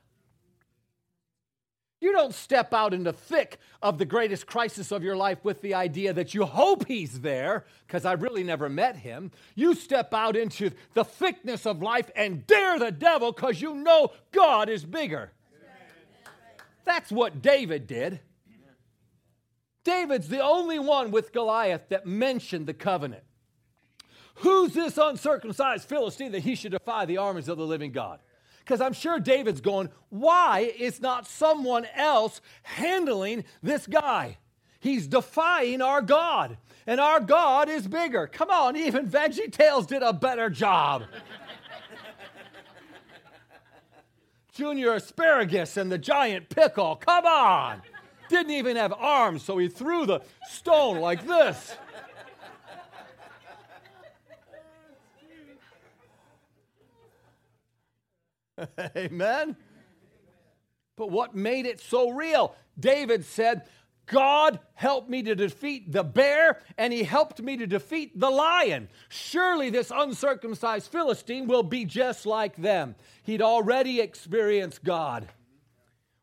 You 2.00 2.12
don't 2.12 2.34
step 2.34 2.74
out 2.74 2.93
in 2.93 3.04
the 3.04 3.14
thick 3.14 3.58
of 3.82 3.98
the 3.98 4.06
greatest 4.06 4.45
crisis 4.45 4.91
of 4.91 5.04
your 5.04 5.16
life 5.16 5.43
with 5.43 5.62
the 5.62 5.74
idea 5.74 6.14
that 6.14 6.34
you 6.34 6.45
hope 6.45 6.88
he's 6.88 7.22
there, 7.22 7.66
because 7.88 8.06
I 8.06 8.14
really 8.14 8.43
never 8.43 8.70
met 8.70 8.98
him. 8.98 9.32
You 9.56 9.74
step 9.74 10.14
out 10.14 10.36
into 10.36 10.70
the 10.93 11.04
thickness 11.04 11.66
of 11.66 11.82
life 11.82 12.12
and 12.16 12.45
dare 12.45 12.78
the 12.78 12.91
devil 12.91 13.32
because 13.32 13.62
you 13.62 13.74
know 13.74 14.12
God 14.32 14.70
is 14.70 14.86
bigger. 14.86 15.32
That's 16.86 17.12
what 17.12 17.41
David 17.41 17.88
did. 17.88 18.20
David's 19.84 20.28
the 20.28 20.43
only 20.43 20.80
one 20.80 21.12
with 21.12 21.32
Goliath 21.34 21.89
that 21.89 22.06
mentioned 22.06 22.68
the 22.68 22.74
covenant. 22.74 23.24
Who's 24.36 24.74
this 24.74 24.98
uncircumcised 24.98 25.88
Philistine 25.88 26.32
that 26.34 26.41
he 26.43 26.54
should 26.54 26.74
defy 26.74 27.06
the 27.06 27.18
armies 27.18 27.48
of 27.48 27.58
the 27.58 27.66
living 27.66 27.91
God? 27.91 28.20
Because 28.68 28.82
I'm 28.82 28.91
sure 28.91 29.18
David's 29.18 29.61
going, 29.61 29.88
why 30.09 30.74
is 30.78 30.99
not 30.99 31.26
someone 31.26 31.88
else 31.95 32.41
handling 32.63 33.45
this 33.63 33.88
guy? 33.88 34.39
He's 34.82 35.07
defying 35.07 35.82
our 35.82 36.01
God, 36.01 36.57
and 36.86 36.99
our 36.99 37.22
God 37.22 37.70
is 37.70 37.88
bigger. 37.88 38.28
Come 38.28 38.49
on, 38.49 38.76
even 38.76 39.07
Veggie 39.07 39.53
Tales 39.53 39.88
did 39.88 40.03
a 40.03 40.11
better 40.11 40.49
job. 40.49 41.03
Junior 44.51 44.95
asparagus 44.95 45.78
and 45.78 45.89
the 45.89 45.97
giant 45.97 46.49
pickle. 46.49 46.97
Come 46.97 47.26
on. 47.26 47.82
Didn't 48.28 48.51
even 48.51 48.76
have 48.76 48.91
arms, 48.91 49.43
so 49.43 49.57
he 49.57 49.70
threw 49.70 50.05
the 50.05 50.20
stone 50.49 50.99
like 50.99 51.26
this. 51.26 51.78
Amen. 58.95 59.55
But 60.95 61.12
what 61.12 61.36
made 61.36 61.66
it 61.66 61.80
so 61.80 62.10
real? 62.10 62.55
David 62.80 63.26
said, 63.26 63.64
God 64.08 64.60
helped 64.74 65.10
me 65.10 65.22
to 65.24 65.36
defeat 65.36 65.91
the 65.91 66.03
bear, 66.03 66.62
and 66.78 66.93
he 66.93 67.03
helped 67.03 67.41
me 67.41 67.58
to 67.58 67.68
defeat 67.68 68.18
the 68.18 68.30
lion. 68.30 68.88
Surely 69.10 69.70
this 69.70 69.91
uncircumcised 69.93 70.89
Philistine 70.89 71.47
will 71.47 71.64
be 71.64 71.86
just 71.86 72.26
like 72.26 72.55
them. 72.55 72.95
He'd 73.24 73.41
already 73.41 73.99
experienced 73.99 74.84
God. 74.84 75.28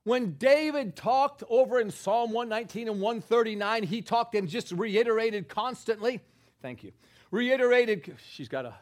When 0.05 0.33
David 0.33 0.97
talked 0.97 1.43
over 1.49 1.79
in 1.79 1.91
Psalm 1.91 2.33
119 2.33 2.89
and 2.89 3.01
139, 3.01 3.83
he 3.85 4.03
talked 4.03 4.35
and 4.35 4.49
just 4.49 4.73
reiterated 4.73 5.49
constantly. 5.49 6.21
Thank 6.63 6.85
you. 6.85 6.93
Reiterated, 7.31 8.15
she's 8.33 8.49
got 8.49 8.65
a 8.65 8.75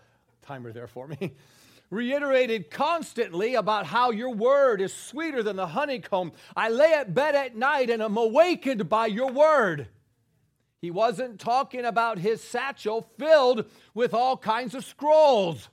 timer 0.42 0.72
there 0.72 0.88
for 0.88 1.06
me 1.06 1.32
reiterated 1.92 2.70
constantly 2.70 3.54
about 3.54 3.84
how 3.84 4.10
your 4.10 4.30
word 4.30 4.80
is 4.80 4.94
sweeter 4.94 5.42
than 5.42 5.56
the 5.56 5.66
honeycomb. 5.66 6.32
I 6.56 6.70
lay 6.70 6.94
at 6.94 7.12
bed 7.12 7.34
at 7.34 7.54
night 7.54 7.90
and 7.90 8.00
am 8.00 8.16
awakened 8.16 8.88
by 8.88 9.06
your 9.06 9.30
word. 9.30 9.88
He 10.80 10.90
wasn't 10.90 11.38
talking 11.38 11.84
about 11.84 12.18
his 12.18 12.42
satchel 12.42 13.02
filled 13.18 13.66
with 13.92 14.14
all 14.14 14.38
kinds 14.38 14.74
of 14.74 14.86
scrolls. 14.86 15.68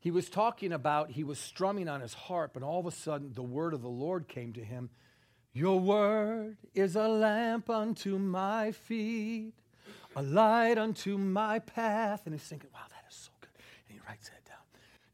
He 0.00 0.10
was 0.10 0.30
talking 0.30 0.72
about, 0.72 1.10
he 1.10 1.24
was 1.24 1.38
strumming 1.38 1.90
on 1.90 2.00
his 2.00 2.14
harp, 2.14 2.56
and 2.56 2.64
all 2.64 2.80
of 2.80 2.86
a 2.86 2.90
sudden 2.90 3.34
the 3.34 3.42
word 3.42 3.74
of 3.74 3.82
the 3.82 3.88
Lord 3.88 4.28
came 4.28 4.54
to 4.54 4.64
him 4.64 4.88
Your 5.52 5.78
word 5.78 6.56
is 6.72 6.96
a 6.96 7.06
lamp 7.06 7.68
unto 7.68 8.16
my 8.18 8.72
feet 8.72 9.59
a 10.16 10.22
light 10.22 10.78
unto 10.78 11.16
my 11.18 11.58
path. 11.58 12.22
And 12.24 12.34
he's 12.34 12.42
thinking, 12.44 12.70
wow, 12.72 12.80
that 12.88 13.04
is 13.08 13.16
so 13.16 13.30
good. 13.40 13.50
And 13.88 13.98
he 13.98 14.00
writes 14.08 14.28
that 14.28 14.44
down. 14.44 14.58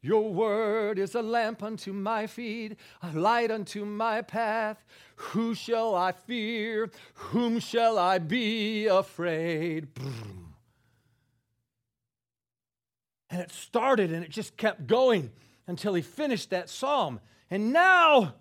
Your 0.01 0.31
word 0.31 0.99
is 0.99 1.15
a 1.15 1.21
lamp 1.21 1.63
unto 1.63 1.91
my 1.93 2.27
feet, 2.27 2.77
a 3.01 3.11
light 3.11 3.51
unto 3.51 3.85
my 3.85 4.21
path. 4.21 4.83
Who 5.15 5.55
shall 5.55 5.95
I 5.95 6.11
fear? 6.11 6.91
Whom 7.15 7.59
shall 7.59 7.97
I 7.97 8.19
be 8.19 8.87
afraid? 8.87 9.87
And 13.29 13.41
it 13.41 13.51
started 13.51 14.11
and 14.11 14.23
it 14.23 14.29
just 14.29 14.55
kept 14.55 14.87
going 14.87 15.31
until 15.67 15.93
he 15.93 16.01
finished 16.01 16.51
that 16.51 16.69
psalm. 16.69 17.19
And 17.49 17.73
now 17.73 18.35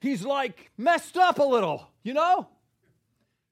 he's 0.00 0.24
like 0.24 0.70
messed 0.76 1.16
up 1.16 1.38
a 1.38 1.44
little, 1.44 1.88
you 2.02 2.14
know? 2.14 2.48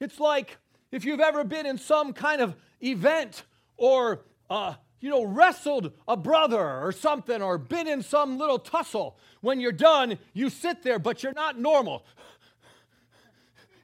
It's 0.00 0.20
like 0.20 0.58
if 0.96 1.04
you've 1.04 1.20
ever 1.20 1.44
been 1.44 1.66
in 1.66 1.76
some 1.76 2.14
kind 2.14 2.40
of 2.40 2.56
event 2.82 3.42
or, 3.76 4.22
uh, 4.48 4.72
you 4.98 5.10
know, 5.10 5.24
wrestled 5.24 5.92
a 6.08 6.16
brother 6.16 6.58
or 6.58 6.90
something 6.90 7.42
or 7.42 7.58
been 7.58 7.86
in 7.86 8.02
some 8.02 8.38
little 8.38 8.58
tussle, 8.58 9.18
when 9.42 9.60
you're 9.60 9.72
done, 9.72 10.18
you 10.32 10.48
sit 10.48 10.82
there, 10.82 10.98
but 10.98 11.22
you're 11.22 11.34
not 11.34 11.58
normal. 11.58 12.06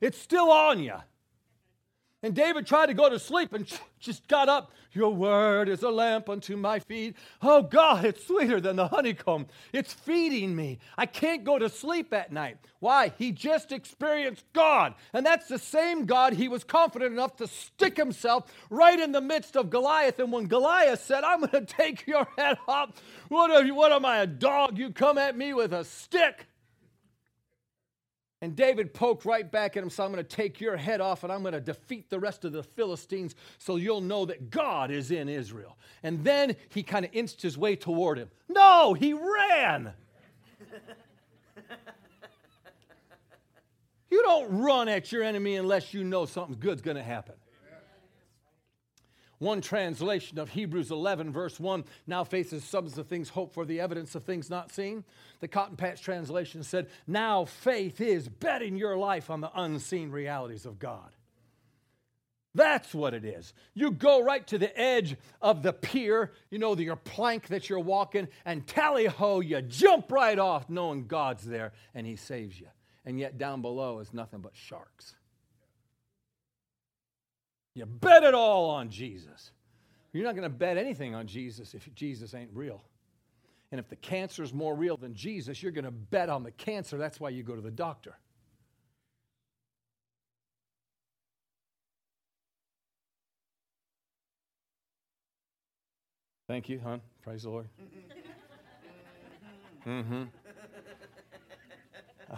It's 0.01 0.19
still 0.19 0.51
on 0.51 0.83
you. 0.83 0.95
And 2.23 2.35
David 2.35 2.67
tried 2.67 2.87
to 2.87 2.95
go 2.95 3.11
to 3.11 3.19
sleep 3.19 3.53
and 3.53 3.71
just 4.01 4.27
got 4.27 4.49
up. 4.49 4.73
Your 4.95 5.15
word 5.15 5.69
is 5.69 5.83
a 5.83 5.91
lamp 5.91 6.29
unto 6.29 6.57
my 6.57 6.79
feet. 6.79 7.17
Oh 7.41 7.63
God, 7.63 8.05
it's 8.05 8.27
sweeter 8.27 8.61
than 8.61 8.77
the 8.77 8.89
honeycomb. 8.89 9.47
It's 9.73 9.93
feeding 9.93 10.55
me. 10.55 10.79
I 10.99 11.07
can't 11.07 11.45
go 11.45 11.59
to 11.59 11.69
sleep 11.69 12.13
at 12.13 12.31
night. 12.33 12.59
Why? 12.79 13.13
He 13.19 13.33
just 13.33 13.73
experienced 13.73 14.45
God. 14.53 14.95
And 15.13 15.25
that's 15.25 15.49
the 15.49 15.59
same 15.59 16.05
God 16.05 16.35
he 16.35 16.49
was 16.49 16.65
confident 16.65 17.13
enough 17.13 17.37
to 17.37 17.47
stick 17.47 17.97
himself 17.97 18.53
right 18.71 18.99
in 18.99 19.13
the 19.13 19.21
midst 19.21 19.57
of 19.57 19.71
Goliath. 19.71 20.19
And 20.19 20.33
when 20.33 20.47
Goliath 20.47 21.03
said, 21.03 21.25
I'm 21.25 21.41
going 21.41 21.51
to 21.53 21.61
take 21.65 22.07
your 22.07 22.29
head 22.37 22.59
off, 22.69 22.91
what, 23.29 23.65
you, 23.65 23.75
what 23.75 23.93
am 23.93 24.05
I, 24.05 24.19
a 24.19 24.27
dog? 24.27 24.79
You 24.79 24.91
come 24.91 25.17
at 25.17 25.37
me 25.37 25.55
with 25.55 25.73
a 25.73 25.85
stick. 25.85 26.47
And 28.43 28.57
David 28.57 28.93
poked 28.93 29.25
right 29.25 29.49
back 29.49 29.77
at 29.77 29.85
him, 29.85 29.89
so 29.89 30.05
I'm 30.05 30.11
going 30.11 30.23
to 30.23 30.37
take 30.37 30.61
your 30.61 30.77
head 30.77 31.01
off 31.01 31.23
and 31.23 31.33
I'm 31.33 31.43
going 31.43 31.55
to 31.55 31.61
defeat 31.61 32.11
the 32.11 32.19
rest 32.19 32.45
of 32.45 32.51
the 32.51 32.65
Philistines 32.65 33.37
so 33.59 33.77
you'll 33.77 34.01
know 34.01 34.25
that 34.27 34.51
God 34.51 34.91
is 34.91 35.13
in 35.13 35.29
Israel. 35.29 35.79
And 36.03 36.25
then 36.25 36.57
he 36.69 36.83
kind 36.83 37.05
of 37.05 37.13
inched 37.15 37.41
his 37.41 37.57
way 37.57 37.77
toward 37.77 38.19
him. 38.19 38.31
No, 38.49 38.95
he 38.95 39.13
ran. 39.13 39.93
you 44.11 44.23
don't 44.25 44.59
run 44.59 44.89
at 44.89 45.13
your 45.13 45.23
enemy 45.23 45.55
unless 45.55 45.95
you 45.95 46.03
know 46.03 46.27
something 46.27 46.57
good's 46.59 46.83
going 46.83 46.97
to 46.97 47.03
happen. 47.05 47.37
One 49.43 49.61
translation 49.61 50.39
of 50.39 50.51
Hebrews 50.51 50.93
11, 50.93 51.33
verse 51.33 51.59
1, 51.59 51.83
now 52.07 52.23
faith 52.23 52.53
is 52.53 52.63
substance 52.63 52.97
of 52.97 53.09
things 53.09 53.29
hoped 53.29 53.55
for, 53.55 53.65
the 53.65 53.81
evidence 53.81 54.15
of 54.15 54.23
things 54.23 54.49
not 54.49 54.71
seen. 54.71 55.03
The 55.41 55.49
Cotton 55.49 55.75
Patch 55.75 56.01
translation 56.01 56.63
said, 56.63 56.87
now 57.09 57.45
faith 57.45 58.01
is 58.01 58.29
betting 58.29 58.77
your 58.77 58.97
life 58.97 59.31
on 59.31 59.41
the 59.41 59.51
unseen 59.57 60.13
realities 60.13 60.65
of 60.65 60.79
God. 60.79 61.11
That's 62.55 62.95
what 62.95 63.15
it 63.15 63.25
is. 63.25 63.53
You 63.75 63.91
go 63.91 64.23
right 64.23 64.47
to 64.47 64.59
the 64.59 64.81
edge 64.81 65.17
of 65.41 65.65
the 65.65 65.73
pier, 65.73 66.31
you 66.49 66.61
know, 66.61 66.77
your 66.77 66.95
plank 66.95 67.49
that 67.49 67.69
you're 67.69 67.81
walking, 67.81 68.29
and 68.45 68.65
tally 68.65 69.07
ho, 69.07 69.41
you 69.41 69.61
jump 69.61 70.13
right 70.13 70.39
off 70.39 70.71
knowing 70.71 71.09
God's 71.09 71.45
there 71.45 71.73
and 71.97 72.07
He 72.07 72.15
saves 72.15 72.61
you. 72.61 72.69
And 73.05 73.19
yet 73.19 73.39
down 73.39 73.61
below 73.61 73.99
is 73.99 74.15
nothing 74.15 74.39
but 74.39 74.55
sharks. 74.55 75.17
You 77.75 77.87
bet 77.87 78.23
it 78.23 78.35
all 78.35 78.71
on 78.71 78.91
Jesus. 78.91 79.51
You're 80.13 80.25
not 80.25 80.35
going 80.35 80.43
to 80.43 80.55
bet 80.55 80.77
anything 80.77 81.15
on 81.15 81.27
Jesus 81.27 81.75
if 81.75 81.89
Jesus 81.95 82.35
ain't 82.35 82.51
real. 82.53 82.83
And 83.71 83.79
if 83.79 83.89
the 83.89 83.97
cancer 83.97 84.43
is 84.43 84.53
more 84.53 84.75
real 84.75 84.99
than 84.99 85.15
Jesus, 85.15 85.63
you're 85.63 85.73
going 85.73 85.87
to 85.87 85.91
bet 85.91 86.29
on 86.29 86.43
the 86.43 86.51
cancer. 86.51 86.99
That's 86.99 87.19
why 87.19 87.31
you 87.31 87.43
go 87.43 87.55
to 87.55 87.63
the 87.63 87.71
doctor. 87.71 88.19
Thank 96.47 96.69
you, 96.69 96.79
hon. 96.81 97.01
Praise 97.23 97.45
the 97.45 97.51
Lord. 97.51 97.67
Mm-hmm. 99.87 100.25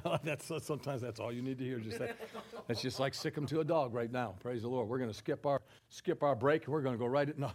that's 0.24 0.50
sometimes 0.64 1.02
that's 1.02 1.20
all 1.20 1.32
you 1.32 1.42
need 1.42 1.58
to 1.58 1.64
hear. 1.64 1.78
Just 1.78 1.98
that. 1.98 2.16
That's 2.66 2.80
just 2.80 3.00
like 3.00 3.14
sick 3.14 3.34
them 3.34 3.46
to 3.46 3.60
a 3.60 3.64
dog 3.64 3.94
right 3.94 4.10
now. 4.10 4.34
Praise 4.40 4.62
the 4.62 4.68
Lord. 4.68 4.88
We're 4.88 4.98
going 4.98 5.10
to 5.10 5.16
skip 5.16 5.46
our 5.46 5.62
skip 5.88 6.22
our 6.22 6.34
break 6.34 6.64
and 6.64 6.72
we're 6.72 6.82
going 6.82 6.94
to 6.94 6.98
go 6.98 7.06
right 7.06 7.28
it. 7.28 7.38
No. 7.38 7.50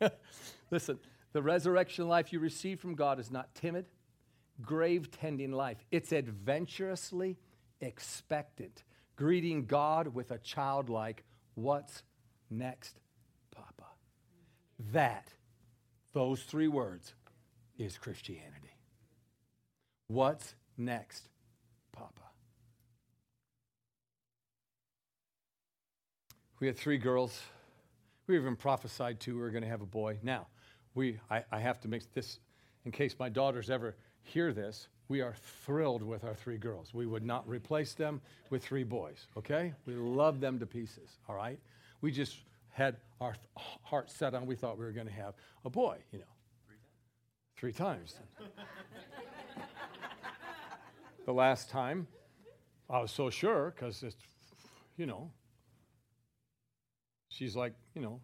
Listen, 0.70 0.98
the 1.32 1.42
resurrection 1.42 2.08
life 2.08 2.32
you 2.32 2.40
receive 2.40 2.80
from 2.80 2.94
God 2.94 3.18
is 3.20 3.30
not 3.30 3.54
timid, 3.54 3.86
grave 4.62 5.10
tending 5.10 5.52
life. 5.52 5.84
It's 5.90 6.12
adventurously 6.12 7.36
expectant, 7.80 8.84
greeting 9.16 9.66
God 9.66 10.08
with 10.08 10.30
a 10.30 10.38
childlike, 10.38 11.24
"What's 11.54 12.02
next, 12.50 12.98
Papa?" 13.50 13.84
That, 14.92 15.28
those 16.12 16.42
three 16.42 16.68
words, 16.68 17.14
is 17.78 17.98
Christianity. 17.98 18.73
What's 20.08 20.54
next, 20.76 21.28
Papa? 21.92 22.10
We 26.60 26.66
had 26.66 26.76
three 26.76 26.98
girls. 26.98 27.40
We 28.26 28.36
even 28.36 28.56
prophesied 28.56 29.20
to 29.20 29.34
we 29.34 29.40
were 29.40 29.50
going 29.50 29.64
to 29.64 29.68
have 29.68 29.82
a 29.82 29.86
boy. 29.86 30.18
Now, 30.22 30.46
we, 30.94 31.18
I, 31.30 31.42
I 31.50 31.58
have 31.58 31.80
to 31.82 31.88
make 31.88 32.12
this, 32.14 32.38
in 32.84 32.92
case 32.92 33.16
my 33.18 33.28
daughters 33.28 33.70
ever 33.70 33.96
hear 34.22 34.52
this, 34.52 34.88
we 35.08 35.20
are 35.20 35.34
thrilled 35.66 36.02
with 36.02 36.24
our 36.24 36.34
three 36.34 36.56
girls. 36.56 36.94
We 36.94 37.06
would 37.06 37.24
not 37.24 37.46
replace 37.48 37.92
them 37.92 38.20
with 38.50 38.64
three 38.64 38.84
boys, 38.84 39.26
okay? 39.36 39.74
We 39.86 39.94
love 39.94 40.40
them 40.40 40.58
to 40.58 40.66
pieces, 40.66 41.18
all 41.28 41.34
right? 41.34 41.58
We 42.00 42.10
just 42.10 42.38
had 42.70 42.96
our 43.20 43.34
heart 43.82 44.10
set 44.10 44.34
on, 44.34 44.46
we 44.46 44.56
thought 44.56 44.78
we 44.78 44.84
were 44.84 44.92
going 44.92 45.06
to 45.06 45.12
have 45.12 45.34
a 45.64 45.70
boy, 45.70 45.98
you 46.12 46.18
know. 46.18 46.24
Three 47.56 47.72
times. 47.72 48.14
Three 48.36 48.46
times. 48.46 48.54
the 51.24 51.32
last 51.32 51.70
time. 51.70 52.06
I 52.88 53.00
was 53.00 53.10
so 53.10 53.30
sure 53.30 53.72
because 53.74 54.02
it's, 54.02 54.16
you 54.96 55.06
know, 55.06 55.30
she's 57.28 57.56
like, 57.56 57.72
you 57.94 58.02
know, 58.02 58.20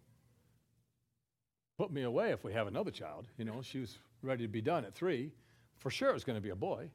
put 1.78 1.90
me 1.90 2.03
away 2.03 2.30
if 2.30 2.44
we 2.44 2.53
have 2.53 2.66
another 2.66 2.90
child. 2.90 3.26
You 3.38 3.44
know, 3.46 3.62
she 3.62 3.78
was 3.78 3.98
ready 4.22 4.44
to 4.44 4.48
be 4.48 4.61
done 4.61 4.84
at 4.84 4.94
three. 4.94 5.32
For 5.78 5.90
sure 5.90 6.11
it 6.11 6.14
was 6.14 6.24
going 6.24 6.36
to 6.36 6.42
be 6.42 6.51
a 6.51 6.57
boy. 6.57 6.90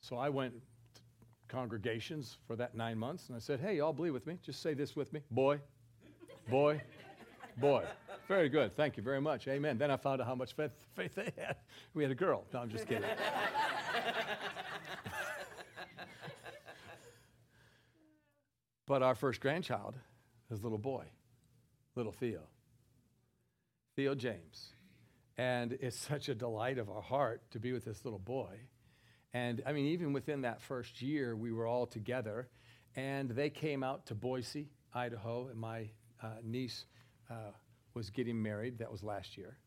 So 0.00 0.16
I 0.16 0.28
went 0.28 0.54
to 0.94 1.00
congregations 1.48 2.38
for 2.46 2.54
that 2.54 2.76
nine 2.76 2.98
months 2.98 3.28
and 3.28 3.36
I 3.36 3.40
said, 3.40 3.58
hey, 3.58 3.78
y'all 3.78 3.92
believe 3.92 4.12
with 4.12 4.26
me. 4.26 4.38
Just 4.44 4.62
say 4.62 4.74
this 4.74 4.94
with 4.94 5.12
me 5.12 5.22
boy, 5.30 5.58
boy, 6.48 6.80
boy. 7.56 7.84
Very 8.28 8.48
good. 8.48 8.76
Thank 8.76 8.96
you 8.96 9.02
very 9.02 9.20
much. 9.20 9.48
Amen. 9.48 9.78
Then 9.78 9.90
I 9.90 9.96
found 9.96 10.20
out 10.20 10.26
how 10.26 10.34
much 10.34 10.54
faith, 10.54 10.70
they 10.96 11.32
had. 11.36 11.56
We 11.94 12.04
had 12.04 12.12
a 12.12 12.14
girl. 12.14 12.44
No, 12.52 12.60
I'm 12.60 12.68
just 12.68 12.86
kidding. 12.86 13.08
But 18.88 19.02
our 19.02 19.14
first 19.14 19.40
grandchild 19.40 19.96
is 20.50 20.62
little 20.62 20.78
boy, 20.78 21.04
little 21.94 22.10
Theo, 22.10 22.40
Theo 23.96 24.14
James. 24.14 24.72
And 25.36 25.76
it's 25.82 25.96
such 26.08 26.30
a 26.30 26.34
delight 26.34 26.78
of 26.78 26.88
our 26.88 27.02
heart 27.02 27.42
to 27.50 27.60
be 27.60 27.72
with 27.74 27.84
this 27.84 28.06
little 28.06 28.18
boy. 28.18 28.58
And 29.34 29.62
I 29.66 29.74
mean, 29.74 29.84
even 29.84 30.14
within 30.14 30.40
that 30.40 30.62
first 30.62 31.02
year, 31.02 31.36
we 31.36 31.52
were 31.52 31.66
all 31.66 31.84
together. 31.86 32.48
And 32.96 33.28
they 33.28 33.50
came 33.50 33.84
out 33.84 34.06
to 34.06 34.14
Boise, 34.14 34.70
Idaho, 34.94 35.48
and 35.48 35.60
my 35.60 35.90
uh, 36.22 36.36
niece 36.42 36.86
uh, 37.30 37.52
was 37.92 38.08
getting 38.08 38.42
married. 38.42 38.78
That 38.78 38.90
was 38.90 39.02
last 39.02 39.36
year. 39.36 39.58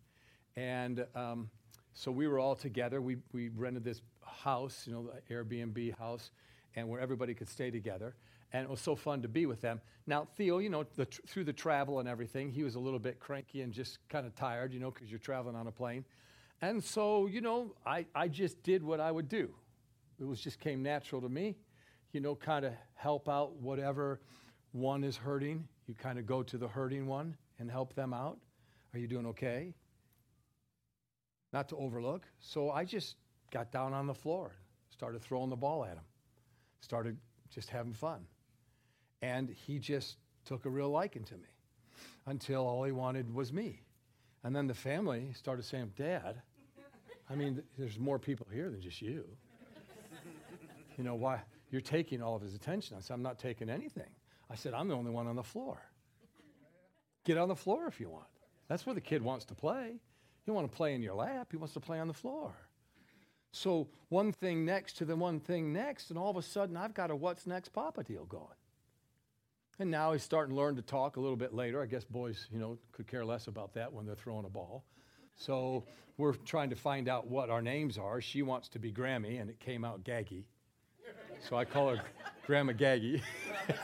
And 0.56 1.06
um, 1.14 1.52
so 1.94 2.12
we 2.12 2.28
were 2.28 2.40
all 2.40 2.56
together. 2.56 3.00
We, 3.04 3.18
we 3.34 3.50
rented 3.50 3.84
this 3.84 4.02
house, 4.26 4.86
you 4.88 4.94
know, 4.94 5.12
the 5.28 5.34
Airbnb 5.34 5.96
house, 6.00 6.32
and 6.76 6.90
where 6.90 7.00
everybody 7.00 7.36
could 7.36 7.50
stay 7.50 7.70
together 7.70 8.16
and 8.54 8.64
it 8.64 8.70
was 8.70 8.82
so 8.82 8.96
fun 8.96 9.22
to 9.22 9.28
be 9.28 9.46
with 9.46 9.62
them. 9.62 9.82
Now, 10.08 10.28
Theo, 10.36 10.58
you 10.60 10.70
know, 10.70 10.84
the, 10.96 11.06
through 11.06 11.46
the 11.46 11.54
travel 11.54 12.00
and 12.00 12.10
everything, 12.10 12.52
he 12.52 12.64
was 12.64 12.76
a 12.76 12.80
little 12.80 13.00
bit 13.00 13.20
cranky 13.20 13.62
and 13.62 13.72
just 13.72 14.00
kind 14.10 14.26
of 14.26 14.36
tired, 14.36 14.74
you 14.74 14.80
know, 14.80 14.92
because 14.92 15.10
you're 15.10 15.20
traveling 15.20 15.56
on 15.56 15.68
a 15.68 15.72
plane. 15.72 16.06
And 16.62 16.84
so, 16.84 17.28
you 17.28 17.42
know, 17.42 17.76
I, 17.86 18.06
I 18.14 18.28
just 18.28 18.62
did 18.64 18.84
what 18.84 19.00
I 19.00 19.12
would 19.12 19.30
do. 19.30 19.54
It 20.20 20.26
was 20.26 20.40
just 20.40 20.60
came 20.60 20.84
natural 20.84 21.22
to 21.22 21.30
me, 21.30 21.56
you 22.12 22.20
know, 22.20 22.36
kind 22.36 22.66
of 22.66 22.74
help 22.94 23.28
out 23.30 23.56
whatever 23.56 24.22
one 24.72 25.04
is 25.04 25.18
hurting. 25.18 25.68
You 25.88 25.96
kind 25.96 26.20
of 26.20 26.26
go 26.26 26.44
to 26.44 26.58
the 26.58 26.68
hurting 26.68 27.08
one 27.08 27.36
and 27.60 27.72
help 27.72 27.96
them 27.96 28.14
out. 28.14 28.38
Are 28.94 29.00
you 29.00 29.08
doing 29.08 29.26
okay? 29.28 29.74
Not 31.54 31.70
to 31.70 31.78
overlook. 31.78 32.26
So 32.40 32.70
I 32.70 32.86
just 32.86 33.16
got 33.52 33.72
down 33.72 33.94
on 33.94 34.08
the 34.08 34.14
floor, 34.14 34.56
started 34.90 35.22
throwing 35.22 35.50
the 35.50 35.56
ball 35.56 35.84
at 35.84 35.94
him, 35.94 36.04
started 36.82 37.18
just 37.50 37.70
having 37.70 37.94
fun. 37.94 38.26
And 39.22 39.50
he 39.50 39.80
just 39.80 40.18
took 40.46 40.66
a 40.66 40.70
real 40.70 40.90
liking 40.90 41.24
to 41.26 41.36
me 41.36 41.50
until 42.26 42.66
all 42.66 42.84
he 42.84 42.92
wanted 42.92 43.34
was 43.34 43.54
me. 43.54 43.82
And 44.44 44.56
then 44.56 44.68
the 44.68 44.74
family 44.74 45.32
started 45.34 45.64
saying, 45.64 45.94
Dad, 45.96 46.42
I 47.30 47.36
mean, 47.36 47.62
there's 47.78 48.00
more 48.00 48.20
people 48.20 48.48
here 48.52 48.70
than 48.70 48.82
just 48.82 49.02
you. 49.02 49.26
You 50.98 51.06
know, 51.06 51.16
why? 51.16 51.40
You're 51.72 51.82
taking 51.82 52.22
all 52.22 52.36
of 52.36 52.42
his 52.42 52.54
attention. 52.54 52.98
I 52.98 53.00
said, 53.00 53.14
I'm 53.14 53.24
not 53.24 53.40
taking 53.40 53.70
anything. 53.70 54.10
I 54.52 54.56
said, 54.56 54.74
I'm 54.74 54.90
the 54.90 54.94
only 54.94 55.10
one 55.10 55.26
on 55.26 55.38
the 55.38 55.44
floor. 55.44 55.82
Get 57.24 57.38
on 57.38 57.48
the 57.48 57.56
floor 57.56 57.88
if 57.88 58.00
you 58.00 58.10
want. 58.10 58.28
That's 58.68 58.86
where 58.86 58.94
the 58.94 59.02
kid 59.02 59.24
wants 59.24 59.46
to 59.46 59.56
play. 59.56 60.02
He 60.46 60.52
want 60.52 60.70
to 60.70 60.76
play 60.76 60.94
in 60.94 61.02
your 61.02 61.14
lap, 61.14 61.48
he 61.52 61.58
wants 61.58 61.74
to 61.76 61.80
play 61.80 62.00
on 62.00 62.08
the 62.08 62.14
floor. 62.14 62.54
So 63.52 63.88
one 64.10 64.32
thing 64.32 64.66
next 64.66 64.98
to 64.98 65.06
the 65.06 65.16
one 65.16 65.40
thing 65.40 65.74
next, 65.74 66.10
and 66.10 66.20
all 66.20 66.30
of 66.30 66.38
a 66.38 66.42
sudden 66.42 66.78
I've 66.78 66.94
got 66.94 67.12
a 67.12 67.16
what's 67.16 67.46
next 67.46 67.70
Papa 67.70 68.04
deal 68.04 68.26
going. 68.26 68.48
And 69.82 69.90
now 69.90 70.14
he's 70.14 70.22
starting 70.22 70.54
to 70.54 70.62
learn 70.62 70.76
to 70.76 70.84
talk 70.84 71.18
a 71.18 71.20
little 71.20 71.36
bit 71.36 71.56
later. 71.56 71.82
I 71.82 71.88
guess 71.88 72.04
boys, 72.04 72.48
you 72.52 72.60
know, 72.60 72.78
could 72.92 73.08
care 73.08 73.26
less 73.26 73.48
about 73.48 73.74
that 73.74 73.92
when 73.92 74.06
they're 74.06 74.14
throwing 74.14 74.46
a 74.46 74.50
ball. 74.50 74.86
So 75.36 75.86
we're 76.18 76.34
trying 76.34 76.70
to 76.70 76.76
find 76.76 77.10
out 77.10 77.26
what 77.26 77.50
our 77.50 77.64
names 77.64 77.98
are. 77.98 78.22
She 78.22 78.44
wants 78.44 78.70
to 78.70 78.78
be 78.78 78.92
Grammy, 78.92 79.42
and 79.42 79.50
it 79.50 79.60
came 79.60 79.84
out 79.84 80.04
Gaggy. 80.04 80.44
So 81.50 81.56
I 81.56 81.66
call 81.66 81.96
her 81.96 82.02
Grandma 82.46 82.74
Gaggy. 82.74 83.24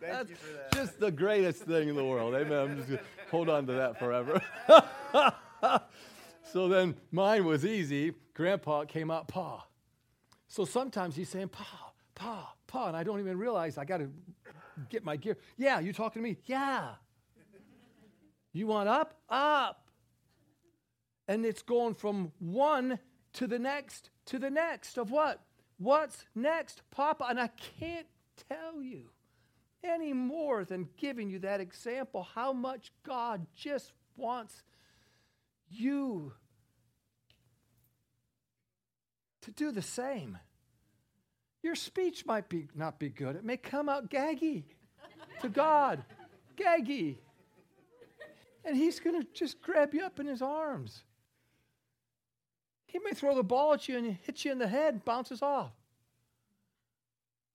That's 0.00 0.30
just 0.72 1.00
the 1.00 1.10
greatest 1.10 1.62
thing 1.64 1.88
in 1.88 1.96
the 1.96 2.04
world. 2.04 2.36
Amen. 2.36 2.52
I'm 2.52 2.76
just 2.76 2.88
going 2.90 3.00
to 3.00 3.04
hold 3.28 3.48
on 3.48 3.66
to 3.66 3.72
that 3.72 3.98
forever. 3.98 4.40
so 6.52 6.68
then 6.68 6.94
mine 7.10 7.44
was 7.44 7.66
easy. 7.66 8.14
Grandpa 8.34 8.84
came 8.84 9.10
out 9.10 9.26
Pa. 9.26 9.66
So 10.46 10.64
sometimes 10.64 11.16
he's 11.16 11.28
saying 11.28 11.48
Pa, 11.48 11.92
Pa, 12.14 12.54
Pa, 12.70 12.86
and 12.86 12.96
I 12.96 13.02
don't 13.02 13.18
even 13.18 13.36
realize 13.36 13.76
I 13.76 13.84
got 13.84 13.98
to 13.98 14.10
get 14.88 15.04
my 15.04 15.16
gear. 15.16 15.36
Yeah, 15.56 15.80
you 15.80 15.92
talking 15.92 16.22
to 16.22 16.28
me? 16.28 16.38
Yeah. 16.46 16.90
You 18.52 18.68
want 18.68 18.88
up? 18.88 19.20
Up. 19.28 19.90
And 21.26 21.44
it's 21.44 21.62
going 21.62 21.94
from 21.94 22.32
one 22.38 22.98
to 23.34 23.46
the 23.46 23.58
next 23.58 24.10
to 24.26 24.38
the 24.38 24.50
next 24.50 24.98
of 24.98 25.10
what? 25.10 25.40
What's 25.78 26.24
next, 26.34 26.82
Papa? 26.90 27.26
And 27.28 27.40
I 27.40 27.48
can't 27.78 28.06
tell 28.48 28.80
you 28.82 29.10
any 29.82 30.12
more 30.12 30.64
than 30.64 30.88
giving 30.96 31.28
you 31.28 31.40
that 31.40 31.60
example 31.60 32.28
how 32.34 32.52
much 32.52 32.92
God 33.02 33.46
just 33.54 33.92
wants 34.16 34.62
you 35.68 36.32
to 39.42 39.50
do 39.50 39.72
the 39.72 39.82
same. 39.82 40.38
Your 41.62 41.74
speech 41.74 42.24
might 42.24 42.48
be, 42.48 42.68
not 42.74 42.98
be 42.98 43.08
good. 43.10 43.36
It 43.36 43.44
may 43.44 43.56
come 43.56 43.88
out 43.88 44.10
gaggy 44.10 44.64
to 45.42 45.48
God. 45.48 46.02
Gaggy. 46.56 47.16
And 48.64 48.76
He's 48.76 49.00
going 49.00 49.20
to 49.20 49.26
just 49.34 49.60
grab 49.60 49.94
you 49.94 50.04
up 50.04 50.20
in 50.20 50.26
His 50.26 50.42
arms. 50.42 51.02
He 52.86 52.98
may 52.98 53.12
throw 53.12 53.34
the 53.34 53.42
ball 53.42 53.74
at 53.74 53.88
you 53.88 53.96
and 53.96 54.16
hit 54.22 54.44
you 54.44 54.52
in 54.52 54.58
the 54.58 54.68
head 54.68 55.04
bounces 55.04 55.42
off. 55.42 55.72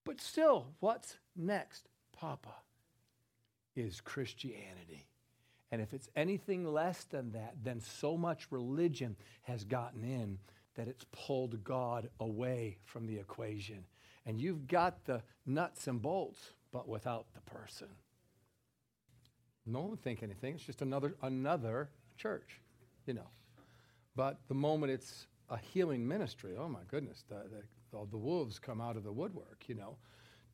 But 0.05 0.21
still, 0.21 0.67
what's 0.79 1.17
next, 1.35 1.89
Papa, 2.13 2.53
is 3.75 4.01
Christianity. 4.01 5.07
And 5.71 5.81
if 5.81 5.93
it's 5.93 6.09
anything 6.15 6.71
less 6.71 7.03
than 7.05 7.31
that, 7.31 7.55
then 7.63 7.81
so 7.81 8.15
much 8.15 8.47
religion 8.51 9.15
has 9.41 9.63
gotten 9.63 10.03
in 10.03 10.37
that 10.75 10.87
it's 10.87 11.05
pulled 11.11 11.63
God 11.63 12.09
away 12.19 12.77
from 12.85 13.07
the 13.07 13.17
equation 13.17 13.83
and 14.25 14.39
you've 14.39 14.67
got 14.67 15.05
the 15.05 15.21
nuts 15.45 15.87
and 15.87 16.01
bolts, 16.01 16.51
but 16.71 16.87
without 16.87 17.27
the 17.33 17.41
person. 17.41 17.87
No 19.65 19.81
one 19.81 19.97
think 19.97 20.21
anything. 20.21 20.55
It's 20.55 20.63
just 20.63 20.81
another 20.81 21.15
another 21.21 21.89
church, 22.17 22.61
you 23.05 23.13
know. 23.13 23.29
But 24.15 24.39
the 24.47 24.53
moment 24.53 24.91
it's 24.91 25.27
a 25.49 25.57
healing 25.57 26.07
ministry, 26.07 26.55
oh 26.57 26.67
my 26.67 26.79
goodness, 26.89 27.23
the, 27.29 27.43
the, 27.91 28.07
the 28.09 28.17
wolves 28.17 28.59
come 28.59 28.81
out 28.81 28.95
of 28.95 29.03
the 29.03 29.11
woodwork, 29.11 29.63
you 29.67 29.75
know, 29.75 29.97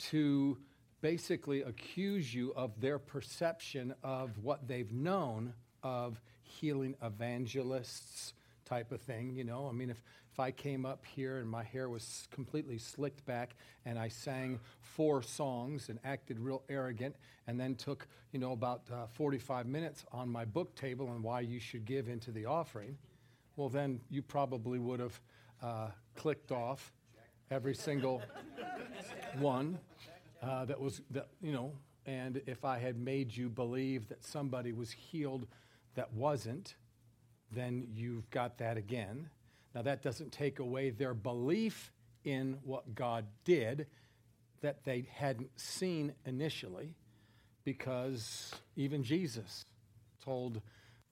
to 0.09 0.57
basically 1.01 1.61
accuse 1.61 2.33
you 2.33 2.53
of 2.55 2.79
their 2.79 2.99
perception 2.99 3.93
of 4.03 4.37
what 4.43 4.67
they've 4.67 4.91
known 4.91 5.53
of 5.83 6.19
healing 6.41 6.95
evangelists 7.01 8.33
type 8.65 8.91
of 8.91 9.01
thing, 9.01 9.35
you 9.35 9.43
know. 9.43 9.67
I 9.67 9.71
mean, 9.71 9.89
if, 9.89 10.01
if 10.31 10.39
I 10.39 10.51
came 10.51 10.85
up 10.85 11.03
here 11.05 11.39
and 11.39 11.49
my 11.49 11.63
hair 11.63 11.89
was 11.89 12.27
completely 12.31 12.77
slicked 12.77 13.25
back 13.25 13.55
and 13.85 13.99
I 13.99 14.07
sang 14.07 14.59
four 14.79 15.21
songs 15.21 15.89
and 15.89 15.99
acted 16.05 16.39
real 16.39 16.63
arrogant 16.69 17.15
and 17.47 17.59
then 17.59 17.75
took, 17.75 18.07
you 18.31 18.39
know, 18.39 18.53
about 18.53 18.83
uh, 18.91 19.07
45 19.07 19.65
minutes 19.65 20.05
on 20.11 20.29
my 20.29 20.45
book 20.45 20.73
table 20.75 21.11
and 21.11 21.21
why 21.21 21.41
you 21.41 21.59
should 21.59 21.83
give 21.83 22.07
into 22.07 22.31
the 22.31 22.45
offering, 22.45 22.97
well, 23.57 23.67
then 23.67 23.99
you 24.09 24.21
probably 24.21 24.79
would 24.79 25.01
have 25.01 25.19
uh, 25.61 25.87
clicked 26.15 26.53
off 26.53 26.93
every 27.49 27.75
single 27.75 28.21
one 29.37 29.77
uh, 30.41 30.63
that 30.63 30.79
was, 30.79 31.01
that, 31.11 31.27
you 31.41 31.51
know, 31.51 31.73
and 32.05 32.41
if 32.45 32.63
I 32.63 32.79
had 32.79 32.97
made 32.97 33.35
you 33.35 33.49
believe 33.49 34.07
that 34.07 34.23
somebody 34.23 34.71
was 34.71 34.91
healed 34.91 35.45
that 35.95 36.13
wasn't, 36.13 36.75
then 37.51 37.85
you've 37.93 38.29
got 38.29 38.57
that 38.59 38.77
again. 38.77 39.29
Now, 39.73 39.81
that 39.83 40.01
doesn't 40.01 40.31
take 40.31 40.59
away 40.59 40.89
their 40.89 41.13
belief 41.13 41.91
in 42.23 42.57
what 42.63 42.93
God 42.93 43.25
did 43.45 43.87
that 44.61 44.83
they 44.83 45.07
hadn't 45.13 45.59
seen 45.59 46.13
initially, 46.25 46.95
because 47.63 48.53
even 48.75 49.03
Jesus 49.03 49.65
told 50.23 50.61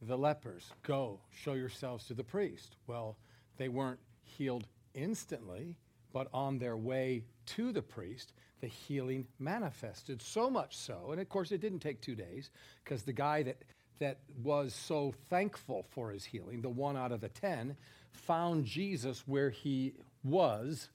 the 0.01 0.17
lepers, 0.17 0.71
Go, 0.83 1.19
show 1.31 1.53
yourselves 1.53 2.05
to 2.05 2.13
the 2.13 2.23
priest. 2.23 2.75
Well, 2.87 3.17
they 3.57 3.69
weren't 3.69 3.99
healed 4.23 4.67
instantly, 4.93 5.77
but 6.13 6.27
on 6.33 6.59
their 6.59 6.77
way 6.77 7.23
to 7.47 7.71
the 7.71 7.81
priest, 7.81 8.33
the 8.61 8.67
healing 8.67 9.25
manifested. 9.39 10.21
So 10.21 10.49
much 10.49 10.75
so, 10.77 11.11
and 11.11 11.19
of 11.19 11.29
course, 11.29 11.51
it 11.51 11.61
didn't 11.61 11.79
take 11.79 12.01
two 12.01 12.15
days, 12.15 12.51
because 12.83 13.03
the 13.03 13.13
guy 13.13 13.43
that, 13.43 13.57
that 13.99 14.19
was 14.43 14.73
so 14.73 15.13
thankful 15.29 15.85
for 15.89 16.11
his 16.11 16.25
healing, 16.25 16.61
the 16.61 16.69
one 16.69 16.97
out 16.97 17.11
of 17.11 17.21
the 17.21 17.29
ten, 17.29 17.75
found 18.11 18.65
Jesus 18.65 19.23
where 19.27 19.49
he 19.49 19.93
was 20.23 20.89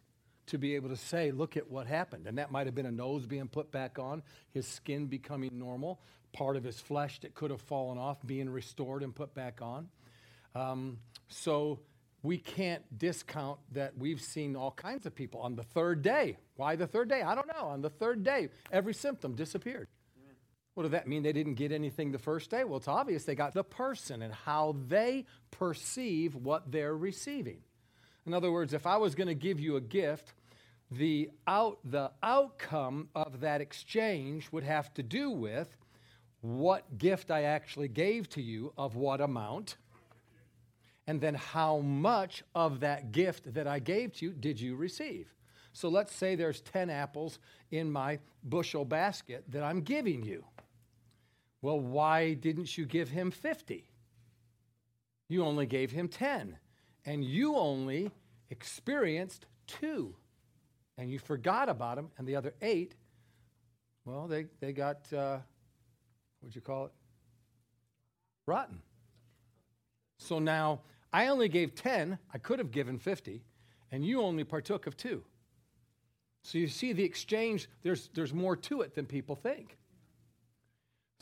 to 0.46 0.58
be 0.58 0.74
able 0.74 0.88
to 0.88 0.96
say, 0.96 1.30
Look 1.30 1.56
at 1.56 1.70
what 1.70 1.86
happened. 1.86 2.26
And 2.26 2.38
that 2.38 2.50
might 2.50 2.66
have 2.66 2.74
been 2.74 2.86
a 2.86 2.92
nose 2.92 3.26
being 3.26 3.48
put 3.48 3.70
back 3.70 3.98
on, 3.98 4.22
his 4.52 4.66
skin 4.66 5.06
becoming 5.06 5.58
normal, 5.58 6.00
part 6.32 6.56
of 6.56 6.64
his 6.64 6.80
flesh 6.80 7.20
that 7.20 7.34
could 7.34 7.50
have 7.50 7.60
fallen 7.60 7.98
off 7.98 8.18
being 8.26 8.50
restored 8.50 9.02
and 9.02 9.14
put 9.14 9.34
back 9.34 9.60
on. 9.62 9.88
Um, 10.54 10.98
so 11.28 11.80
we 12.22 12.38
can't 12.38 12.82
discount 12.98 13.58
that 13.72 13.96
we've 13.98 14.20
seen 14.20 14.56
all 14.56 14.70
kinds 14.70 15.06
of 15.06 15.14
people 15.14 15.40
on 15.40 15.56
the 15.56 15.62
third 15.62 16.02
day. 16.02 16.36
Why 16.56 16.76
the 16.76 16.86
third 16.86 17.08
day? 17.08 17.22
I 17.22 17.34
don't 17.34 17.48
know. 17.48 17.66
On 17.66 17.82
the 17.82 17.90
third 17.90 18.24
day, 18.24 18.48
every 18.72 18.94
symptom 18.94 19.34
disappeared. 19.34 19.88
What 20.74 20.82
does 20.82 20.92
that 20.92 21.06
mean? 21.06 21.22
They 21.22 21.32
didn't 21.32 21.54
get 21.54 21.70
anything 21.70 22.10
the 22.10 22.18
first 22.18 22.50
day? 22.50 22.64
Well, 22.64 22.78
it's 22.78 22.88
obvious 22.88 23.24
they 23.24 23.36
got 23.36 23.54
the 23.54 23.62
person 23.62 24.22
and 24.22 24.34
how 24.34 24.76
they 24.88 25.24
perceive 25.52 26.34
what 26.34 26.70
they're 26.70 26.96
receiving. 26.96 27.58
In 28.26 28.34
other 28.34 28.50
words, 28.50 28.72
if 28.72 28.86
I 28.86 28.96
was 28.96 29.14
going 29.14 29.28
to 29.28 29.34
give 29.34 29.60
you 29.60 29.76
a 29.76 29.80
gift, 29.80 30.32
the, 30.90 31.30
out, 31.46 31.78
the 31.84 32.10
outcome 32.22 33.08
of 33.14 33.40
that 33.40 33.60
exchange 33.60 34.50
would 34.50 34.64
have 34.64 34.92
to 34.94 35.02
do 35.02 35.30
with 35.30 35.68
what 36.40 36.98
gift 36.98 37.30
I 37.30 37.44
actually 37.44 37.88
gave 37.88 38.28
to 38.30 38.42
you, 38.42 38.72
of 38.76 38.96
what 38.96 39.20
amount, 39.20 39.76
and 41.06 41.20
then 41.20 41.34
how 41.34 41.78
much 41.78 42.42
of 42.54 42.80
that 42.80 43.12
gift 43.12 43.54
that 43.54 43.66
I 43.66 43.78
gave 43.78 44.12
to 44.14 44.26
you 44.26 44.32
did 44.32 44.60
you 44.60 44.76
receive. 44.76 45.32
So 45.72 45.88
let's 45.88 46.14
say 46.14 46.34
there's 46.34 46.60
10 46.60 46.90
apples 46.90 47.38
in 47.70 47.90
my 47.90 48.18
bushel 48.42 48.84
basket 48.84 49.44
that 49.48 49.62
I'm 49.62 49.80
giving 49.80 50.22
you. 50.22 50.44
Well, 51.64 51.80
why 51.80 52.34
didn't 52.34 52.76
you 52.76 52.84
give 52.84 53.08
him 53.08 53.30
50? 53.30 53.88
You 55.30 55.46
only 55.46 55.64
gave 55.64 55.90
him 55.90 56.08
10, 56.08 56.58
and 57.06 57.24
you 57.24 57.56
only 57.56 58.10
experienced 58.50 59.46
two, 59.66 60.14
and 60.98 61.10
you 61.10 61.18
forgot 61.18 61.70
about 61.70 61.96
him, 61.96 62.10
and 62.18 62.28
the 62.28 62.36
other 62.36 62.52
eight, 62.60 62.96
well, 64.04 64.28
they, 64.28 64.44
they 64.60 64.74
got, 64.74 65.10
uh, 65.10 65.38
what'd 66.40 66.54
you 66.54 66.60
call 66.60 66.84
it? 66.84 66.92
Rotten. 68.44 68.82
So 70.18 70.38
now 70.38 70.82
I 71.14 71.28
only 71.28 71.48
gave 71.48 71.74
10, 71.74 72.18
I 72.34 72.36
could 72.36 72.58
have 72.58 72.72
given 72.72 72.98
50, 72.98 73.42
and 73.90 74.04
you 74.04 74.20
only 74.20 74.44
partook 74.44 74.86
of 74.86 74.98
two. 74.98 75.24
So 76.42 76.58
you 76.58 76.68
see 76.68 76.92
the 76.92 77.04
exchange, 77.04 77.70
there's, 77.82 78.10
there's 78.12 78.34
more 78.34 78.54
to 78.54 78.82
it 78.82 78.94
than 78.94 79.06
people 79.06 79.34
think. 79.34 79.78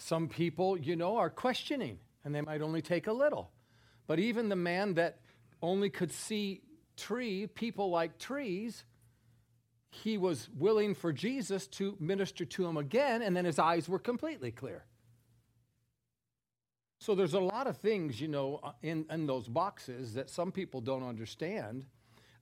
Some 0.02 0.26
people, 0.28 0.76
you 0.76 0.96
know, 0.96 1.16
are 1.16 1.30
questioning 1.30 1.96
and 2.24 2.34
they 2.34 2.40
might 2.40 2.60
only 2.60 2.82
take 2.82 3.06
a 3.06 3.12
little. 3.12 3.52
But 4.08 4.18
even 4.18 4.48
the 4.48 4.56
man 4.56 4.94
that 4.94 5.20
only 5.62 5.90
could 5.90 6.10
see 6.10 6.62
tree, 6.96 7.46
people 7.46 7.88
like 7.88 8.18
trees, 8.18 8.84
he 9.90 10.18
was 10.18 10.48
willing 10.58 10.96
for 10.96 11.12
Jesus 11.12 11.68
to 11.68 11.96
minister 12.00 12.44
to 12.44 12.66
him 12.66 12.76
again, 12.76 13.22
and 13.22 13.36
then 13.36 13.44
his 13.44 13.60
eyes 13.60 13.88
were 13.88 14.00
completely 14.00 14.50
clear. 14.50 14.84
So 16.98 17.14
there's 17.14 17.34
a 17.34 17.40
lot 17.40 17.68
of 17.68 17.76
things, 17.76 18.20
you 18.20 18.26
know, 18.26 18.58
uh, 18.62 18.72
in, 18.82 19.06
in 19.08 19.26
those 19.26 19.46
boxes 19.46 20.14
that 20.14 20.30
some 20.30 20.50
people 20.50 20.80
don't 20.80 21.06
understand 21.06 21.86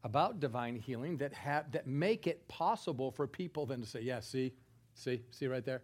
about 0.02 0.40
divine 0.40 0.76
healing 0.76 1.18
that 1.18 1.34
have 1.34 1.72
that 1.72 1.86
make 1.86 2.26
it 2.26 2.48
possible 2.48 3.10
for 3.10 3.26
people 3.26 3.66
then 3.66 3.82
to 3.82 3.86
say, 3.86 4.00
yeah, 4.00 4.20
see, 4.20 4.54
see, 4.94 5.20
see 5.30 5.46
right 5.46 5.64
there 5.64 5.82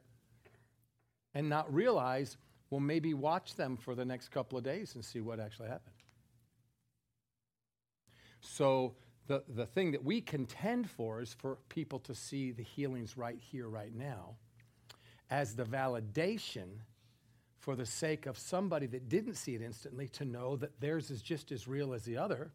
and 1.37 1.51
not 1.51 1.73
realize, 1.73 2.39
well, 2.71 2.81
maybe 2.81 3.13
watch 3.13 3.57
them 3.57 3.77
for 3.77 3.95
the 3.95 4.07
next 4.07 4.31
couple 4.31 4.57
of 4.57 4.65
days 4.65 4.95
and 4.95 5.05
see 5.05 5.21
what 5.21 5.39
actually 5.39 5.69
happened. 5.69 5.95
So, 8.41 8.95
the, 9.27 9.43
the 9.47 9.67
thing 9.67 9.93
that 9.93 10.03
we 10.03 10.23
contend 10.23 10.89
for 10.89 11.21
is 11.21 11.35
for 11.35 11.59
people 11.69 11.99
to 11.99 12.15
see 12.15 12.53
the 12.53 12.63
healings 12.63 13.19
right 13.19 13.39
here, 13.39 13.69
right 13.69 13.95
now, 13.95 14.37
as 15.29 15.55
the 15.55 15.65
validation 15.65 16.69
for 17.59 17.77
the 17.77 17.85
sake 17.85 18.25
of 18.25 18.39
somebody 18.39 18.87
that 18.87 19.11
didn't 19.11 19.35
see 19.35 19.55
it 19.55 19.61
instantly 19.61 20.09
to 20.09 20.25
know 20.25 20.57
that 20.57 20.81
theirs 20.81 21.11
is 21.11 21.21
just 21.21 21.53
as 21.53 21.69
real 21.69 21.93
as 21.93 22.05
the 22.05 22.17
other. 22.17 22.51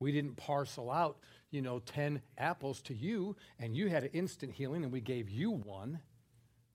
We 0.00 0.10
didn't 0.10 0.36
parcel 0.36 0.90
out, 0.90 1.18
you 1.50 1.60
know, 1.60 1.80
10 1.80 2.22
apples 2.38 2.80
to 2.82 2.94
you 2.94 3.36
and 3.58 3.76
you 3.76 3.88
had 3.88 4.04
an 4.04 4.10
instant 4.14 4.52
healing 4.52 4.84
and 4.84 4.92
we 4.92 5.02
gave 5.02 5.28
you 5.28 5.50
one. 5.50 6.00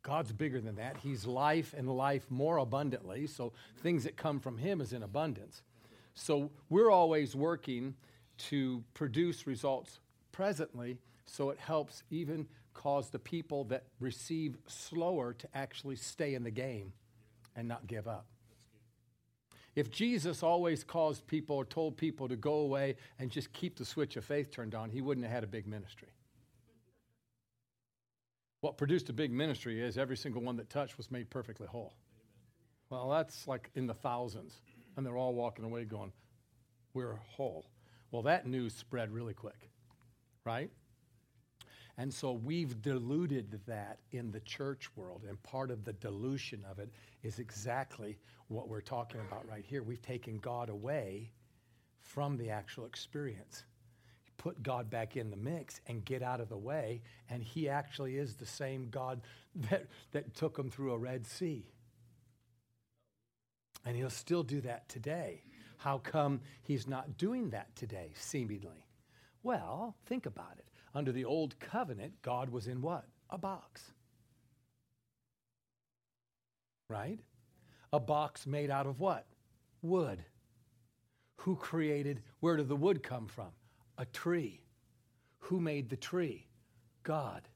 God's 0.03 0.33
bigger 0.33 0.59
than 0.59 0.75
that. 0.75 0.97
He's 1.01 1.25
life 1.25 1.73
and 1.75 1.89
life 1.89 2.29
more 2.29 2.57
abundantly. 2.57 3.25
So 3.25 3.53
things 3.81 4.03
that 4.03 4.17
come 4.17 4.39
from 4.39 4.57
Him 4.57 4.81
is 4.81 4.93
in 4.93 5.01
abundance. 5.01 5.61
So 6.13 6.51
we're 6.69 6.91
always 6.91 7.35
working 7.35 7.95
to 8.49 8.83
produce 8.93 9.47
results 9.47 9.99
presently 10.31 10.97
so 11.25 11.49
it 11.49 11.59
helps 11.59 12.03
even 12.11 12.47
cause 12.73 13.09
the 13.09 13.19
people 13.19 13.63
that 13.65 13.85
receive 13.99 14.57
slower 14.67 15.33
to 15.33 15.47
actually 15.55 15.95
stay 15.95 16.33
in 16.33 16.43
the 16.43 16.51
game 16.51 16.91
and 17.55 17.67
not 17.67 17.87
give 17.87 18.07
up. 18.07 18.25
If 19.75 19.89
Jesus 19.89 20.43
always 20.43 20.83
caused 20.83 21.25
people 21.27 21.55
or 21.55 21.65
told 21.65 21.97
people 21.97 22.27
to 22.27 22.35
go 22.35 22.55
away 22.55 22.95
and 23.17 23.31
just 23.31 23.53
keep 23.53 23.77
the 23.77 23.85
switch 23.85 24.17
of 24.17 24.25
faith 24.25 24.51
turned 24.51 24.75
on, 24.75 24.89
he 24.89 25.01
wouldn't 25.01 25.25
have 25.25 25.33
had 25.33 25.43
a 25.43 25.47
big 25.47 25.65
ministry. 25.65 26.09
What 28.63 28.77
produced 28.77 29.09
a 29.09 29.13
big 29.13 29.29
ministry 29.29 29.81
is 29.81 29.97
every 29.97 30.15
single 30.15 30.41
one 30.41 30.55
that 30.55 30.69
touched 30.69 30.95
was 30.95 31.11
made 31.11 31.29
perfectly 31.29 31.67
whole. 31.67 31.91
Well, 32.89 33.09
that's 33.09 33.45
like 33.45 33.69
in 33.75 33.87
the 33.87 33.93
thousands. 33.93 34.61
And 34.95 35.05
they're 35.05 35.17
all 35.17 35.33
walking 35.33 35.65
away 35.65 35.83
going, 35.83 36.13
We're 36.93 37.19
whole. 37.35 37.65
Well, 38.11 38.21
that 38.21 38.47
news 38.47 38.73
spread 38.73 39.11
really 39.11 39.33
quick, 39.33 39.69
right? 40.45 40.69
And 41.97 42.13
so 42.13 42.31
we've 42.31 42.81
diluted 42.81 43.59
that 43.67 43.99
in 44.13 44.31
the 44.31 44.39
church 44.39 44.89
world. 44.95 45.25
And 45.27 45.43
part 45.43 45.69
of 45.69 45.83
the 45.83 45.91
dilution 45.91 46.63
of 46.71 46.79
it 46.79 46.89
is 47.21 47.39
exactly 47.39 48.17
what 48.47 48.69
we're 48.69 48.79
talking 48.79 49.19
about 49.19 49.45
right 49.45 49.65
here. 49.67 49.83
We've 49.83 50.01
taken 50.01 50.37
God 50.37 50.69
away 50.69 51.33
from 51.99 52.37
the 52.37 52.49
actual 52.49 52.85
experience 52.85 53.65
put 54.37 54.63
God 54.63 54.89
back 54.89 55.15
in 55.17 55.29
the 55.29 55.37
mix 55.37 55.81
and 55.87 56.03
get 56.03 56.21
out 56.21 56.39
of 56.39 56.49
the 56.49 56.57
way. 56.57 57.01
And 57.29 57.43
He 57.43 57.69
actually 57.69 58.17
is 58.17 58.35
the 58.35 58.45
same 58.45 58.89
God 58.89 59.21
that, 59.69 59.87
that 60.11 60.35
took 60.35 60.55
them 60.57 60.69
through 60.69 60.93
a 60.93 60.97
Red 60.97 61.25
Sea. 61.25 61.65
And 63.85 63.95
He'll 63.95 64.09
still 64.09 64.43
do 64.43 64.61
that 64.61 64.87
today. 64.89 65.43
How 65.77 65.97
come 65.97 66.41
He's 66.61 66.87
not 66.87 67.17
doing 67.17 67.49
that 67.51 67.75
today, 67.75 68.11
seemingly? 68.15 68.87
Well, 69.43 69.95
think 70.05 70.25
about 70.25 70.55
it. 70.57 70.65
Under 70.95 71.11
the 71.11 71.25
old 71.25 71.59
covenant, 71.59 72.13
God 72.21 72.49
was 72.49 72.67
in 72.67 72.81
what? 72.81 73.05
A 73.29 73.37
box. 73.37 73.93
right? 76.93 77.19
A 77.91 77.99
box 77.99 78.45
made 78.45 78.69
out 78.69 78.85
of 78.85 78.99
what? 78.99 79.25
Wood. 79.81 80.23
Who 81.37 81.55
created, 81.55 82.21
where 82.39 82.55
did 82.55 82.69
the 82.69 82.75
wood 82.75 83.01
come 83.03 83.27
from? 83.27 83.49
A 83.97 84.05
tree. 84.05 84.61
Who 85.39 85.59
made 85.59 85.89
the 85.89 85.97
tree? 85.97 86.47
God. 87.03 87.47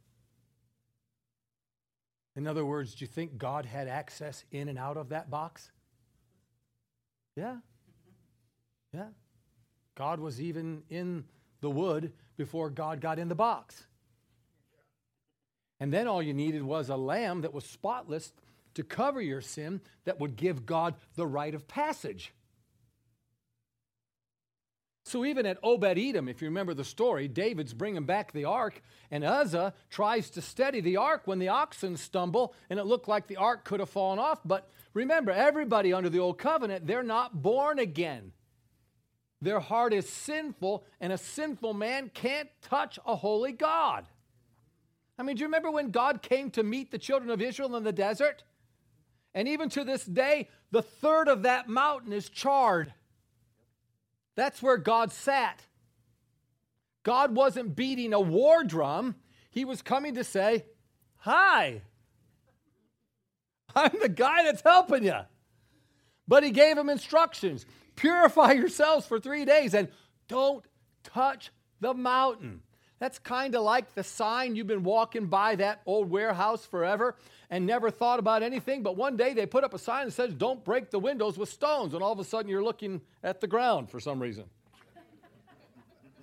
In 2.35 2.45
other 2.47 2.65
words, 2.65 2.93
do 2.93 3.03
you 3.03 3.07
think 3.07 3.37
God 3.37 3.65
had 3.65 3.87
access 3.87 4.45
in 4.51 4.69
and 4.69 4.77
out 4.77 4.97
of 4.97 5.09
that 5.09 5.29
box? 5.29 5.71
Yeah. 7.35 7.57
Yeah. 8.93 9.07
God 9.95 10.19
was 10.19 10.39
even 10.39 10.83
in 10.89 11.25
the 11.61 11.69
wood 11.69 12.13
before 12.35 12.69
God 12.69 13.01
got 13.01 13.17
in 13.17 13.27
the 13.27 13.35
box. 13.35 13.87
And 15.79 15.91
then 15.91 16.07
all 16.07 16.21
you 16.21 16.33
needed 16.33 16.63
was 16.63 16.89
a 16.89 16.95
lamb 16.95 17.41
that 17.41 17.53
was 17.53 17.65
spotless 17.65 18.33
to 18.75 18.83
cover 18.83 19.21
your 19.21 19.41
sin 19.41 19.81
that 20.05 20.19
would 20.19 20.35
give 20.35 20.65
God 20.65 20.95
the 21.15 21.25
right 21.25 21.53
of 21.55 21.67
passage. 21.67 22.33
So 25.07 25.23
even 25.23 25.45
at 25.45 25.57
Obed 25.63 25.97
Edom, 25.97 26.27
if 26.27 26.41
you 26.41 26.49
remember 26.49 26.73
the 26.73 26.83
story, 26.83 27.29
David's 27.29 27.73
bringing 27.73 28.03
back 28.03 28.33
the 28.33 28.43
ark, 28.43 28.81
and 29.09 29.23
Uzzah 29.23 29.73
tries 29.89 30.29
to 30.31 30.41
steady 30.41 30.81
the 30.81 30.97
ark 30.97 31.21
when 31.25 31.39
the 31.39 31.47
oxen 31.47 31.95
stumble, 31.95 32.53
and 32.69 32.77
it 32.77 32.85
looked 32.85 33.07
like 33.07 33.27
the 33.27 33.37
ark 33.37 33.63
could 33.63 33.79
have 33.79 33.89
fallen 33.89 34.19
off. 34.19 34.41
But 34.43 34.69
remember, 34.93 35.31
everybody 35.31 35.93
under 35.93 36.09
the 36.09 36.19
old 36.19 36.37
covenant, 36.37 36.87
they're 36.87 37.03
not 37.03 37.41
born 37.41 37.79
again. 37.79 38.33
Their 39.41 39.61
heart 39.61 39.93
is 39.93 40.09
sinful, 40.09 40.83
and 40.99 41.13
a 41.13 41.17
sinful 41.17 41.73
man 41.73 42.11
can't 42.13 42.49
touch 42.61 42.99
a 43.05 43.15
holy 43.15 43.53
God. 43.53 44.05
I 45.17 45.23
mean, 45.23 45.37
do 45.37 45.39
you 45.39 45.47
remember 45.47 45.71
when 45.71 45.91
God 45.91 46.21
came 46.21 46.51
to 46.51 46.63
meet 46.63 46.91
the 46.91 46.97
children 46.97 47.31
of 47.31 47.41
Israel 47.41 47.77
in 47.77 47.85
the 47.85 47.93
desert? 47.93 48.43
And 49.33 49.47
even 49.47 49.69
to 49.69 49.85
this 49.85 50.03
day, 50.03 50.49
the 50.71 50.81
third 50.81 51.29
of 51.29 51.43
that 51.43 51.69
mountain 51.69 52.11
is 52.11 52.27
charred. 52.27 52.93
That's 54.37 54.61
where 54.61 54.77
God 54.77 55.11
sat. 55.11 55.63
God 57.03 57.35
wasn't 57.35 57.75
beating 57.75 58.13
a 58.13 58.19
war 58.21 58.63
drum, 58.63 59.15
He 59.49 59.65
was 59.65 59.81
coming 59.81 60.15
to 60.15 60.23
say, 60.23 60.65
Hi, 61.17 61.81
I'm 63.75 63.91
the 63.99 64.07
guy 64.07 64.43
that's 64.43 64.61
helping 64.61 65.03
you. 65.03 65.19
But 66.27 66.43
He 66.43 66.51
gave 66.51 66.77
him 66.77 66.89
instructions 66.89 67.65
purify 67.95 68.51
yourselves 68.51 69.05
for 69.07 69.19
three 69.19 69.43
days 69.43 69.73
and 69.73 69.89
don't 70.27 70.63
touch 71.03 71.51
the 71.81 71.93
mountain. 71.93 72.61
That's 72.99 73.19
kind 73.19 73.55
of 73.55 73.63
like 73.63 73.95
the 73.95 74.03
sign 74.03 74.55
you've 74.55 74.67
been 74.67 74.83
walking 74.83 75.27
by 75.27 75.55
that 75.55 75.81
old 75.85 76.09
warehouse 76.09 76.65
forever 76.65 77.15
and 77.49 77.65
never 77.65 77.89
thought 77.89 78.19
about 78.19 78.43
anything. 78.43 78.83
But 78.83 78.97
one 78.97 79.17
day 79.17 79.33
they 79.33 79.45
put 79.45 79.63
up 79.63 79.73
a 79.73 79.79
sign 79.79 80.05
that 80.05 80.11
says, 80.11 80.33
Don't 80.33 80.63
break 80.63 80.89
the 80.89 80.99
windows 80.99 81.37
with 81.37 81.49
stones. 81.49 81.93
And 81.93 82.03
all 82.03 82.11
of 82.11 82.19
a 82.19 82.23
sudden 82.23 82.49
you're 82.49 82.63
looking 82.63 83.01
at 83.23 83.41
the 83.41 83.47
ground 83.47 83.89
for 83.89 83.99
some 83.99 84.19
reason. 84.19 84.45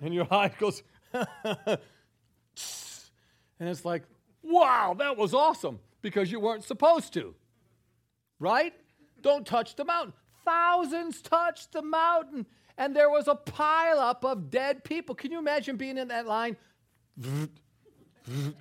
and 0.01 0.13
your 0.13 0.27
eye 0.31 0.51
goes, 0.59 0.83
and 1.13 1.79
it's 3.59 3.85
like, 3.85 4.03
Wow, 4.43 4.95
that 4.99 5.17
was 5.17 5.33
awesome 5.33 5.79
because 6.01 6.31
you 6.31 6.39
weren't 6.39 6.63
supposed 6.63 7.13
to. 7.13 7.33
Right? 8.39 8.73
Don't 9.21 9.45
touch 9.45 9.75
the 9.75 9.85
mountain. 9.85 10.13
Thousands 10.43 11.21
touched 11.21 11.71
the 11.71 11.81
mountain 11.81 12.45
and 12.77 12.95
there 12.95 13.09
was 13.09 13.27
a 13.27 13.35
pileup 13.35 14.23
of 14.23 14.49
dead 14.49 14.83
people. 14.83 15.15
Can 15.15 15.31
you 15.31 15.39
imagine 15.39 15.77
being 15.77 15.97
in 15.97 16.09
that 16.09 16.27
line? 16.27 16.57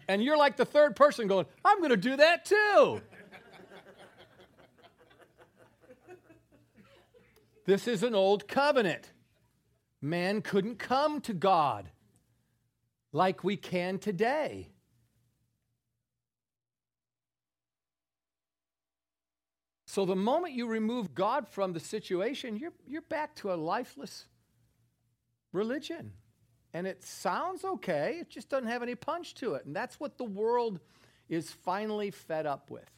And 0.09 0.23
you're 0.23 0.37
like 0.37 0.57
the 0.57 0.65
third 0.65 0.97
person 0.97 1.27
going, 1.27 1.47
I'm 1.65 1.79
going 1.79 1.91
to 1.91 1.97
do 1.97 2.17
that 2.17 2.45
too. 2.45 3.01
this 7.67 7.89
is 7.89 8.03
an 8.03 8.15
old 8.15 8.47
covenant. 8.47 9.11
Man 10.03 10.43
couldn't 10.43 10.79
come 10.79 11.21
to 11.23 11.33
God 11.33 11.91
like 13.13 13.43
we 13.43 13.57
can 13.57 13.99
today. 13.99 14.69
So 19.87 20.05
the 20.05 20.17
moment 20.17 20.55
you 20.55 20.67
remove 20.67 21.15
God 21.15 21.47
from 21.49 21.73
the 21.73 21.79
situation, 21.79 22.57
you're, 22.57 22.73
you're 22.85 23.03
back 23.03 23.37
to 23.37 23.53
a 23.53 23.55
lifeless 23.55 24.27
religion. 25.53 26.13
And 26.75 26.89
it 26.89 27.05
sounds 27.05 27.65
okay, 27.65 28.19
it 28.21 28.29
just 28.29 28.49
doesn't 28.49 28.69
have 28.69 28.83
any 28.83 28.97
punch 28.97 29.35
to 29.37 29.55
it. 29.55 29.65
And 29.65 29.75
that's 29.75 30.01
what 30.01 30.19
the 30.19 30.25
world 30.25 30.81
is 31.29 31.51
finally 31.51 32.11
fed 32.11 32.47
up 32.47 32.69
with. 32.69 32.91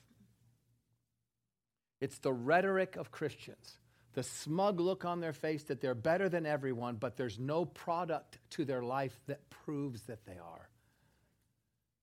It's 2.01 2.19
the 2.19 2.33
rhetoric 2.33 2.97
of 2.97 3.11
Christians, 3.11 3.79
the 4.15 4.23
smug 4.23 4.81
look 4.81 5.05
on 5.05 5.21
their 5.21 5.35
face 5.35 5.63
that 5.65 5.83
they're 5.83 5.95
better 5.95 6.31
than 6.31 6.47
everyone, 6.47 6.97
but 6.97 7.17
there's 7.17 7.39
no 7.39 7.67
product 7.67 8.39
to 8.51 8.65
their 8.65 8.83
life 8.83 9.21
that 9.27 9.49
proves 9.51 10.03
that 10.05 10.25
they 10.25 10.39
are. 10.39 10.71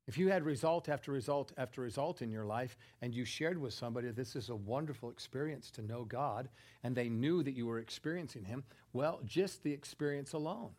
If 0.08 0.18
you 0.18 0.30
had 0.30 0.44
result 0.44 0.90
after 0.90 1.12
result 1.12 1.54
after 1.58 1.82
result 1.82 2.22
in 2.22 2.30
your 2.30 2.46
life 2.46 2.78
and 3.02 3.16
you 3.16 3.26
shared 3.26 3.58
with 3.58 3.74
somebody, 3.74 4.12
this 4.12 4.36
is 4.36 4.50
a 4.50 4.56
wonderful 4.56 5.10
experience 5.10 5.72
to 5.72 5.82
know 5.82 6.04
God, 6.04 6.50
and 6.84 6.96
they 6.96 7.10
knew 7.10 7.42
that 7.42 7.56
you 7.56 7.66
were 7.66 7.80
experiencing 7.80 8.44
Him, 8.44 8.64
well, 8.92 9.22
just 9.26 9.64
the 9.64 9.72
experience 9.72 10.34
alone. 10.34 10.72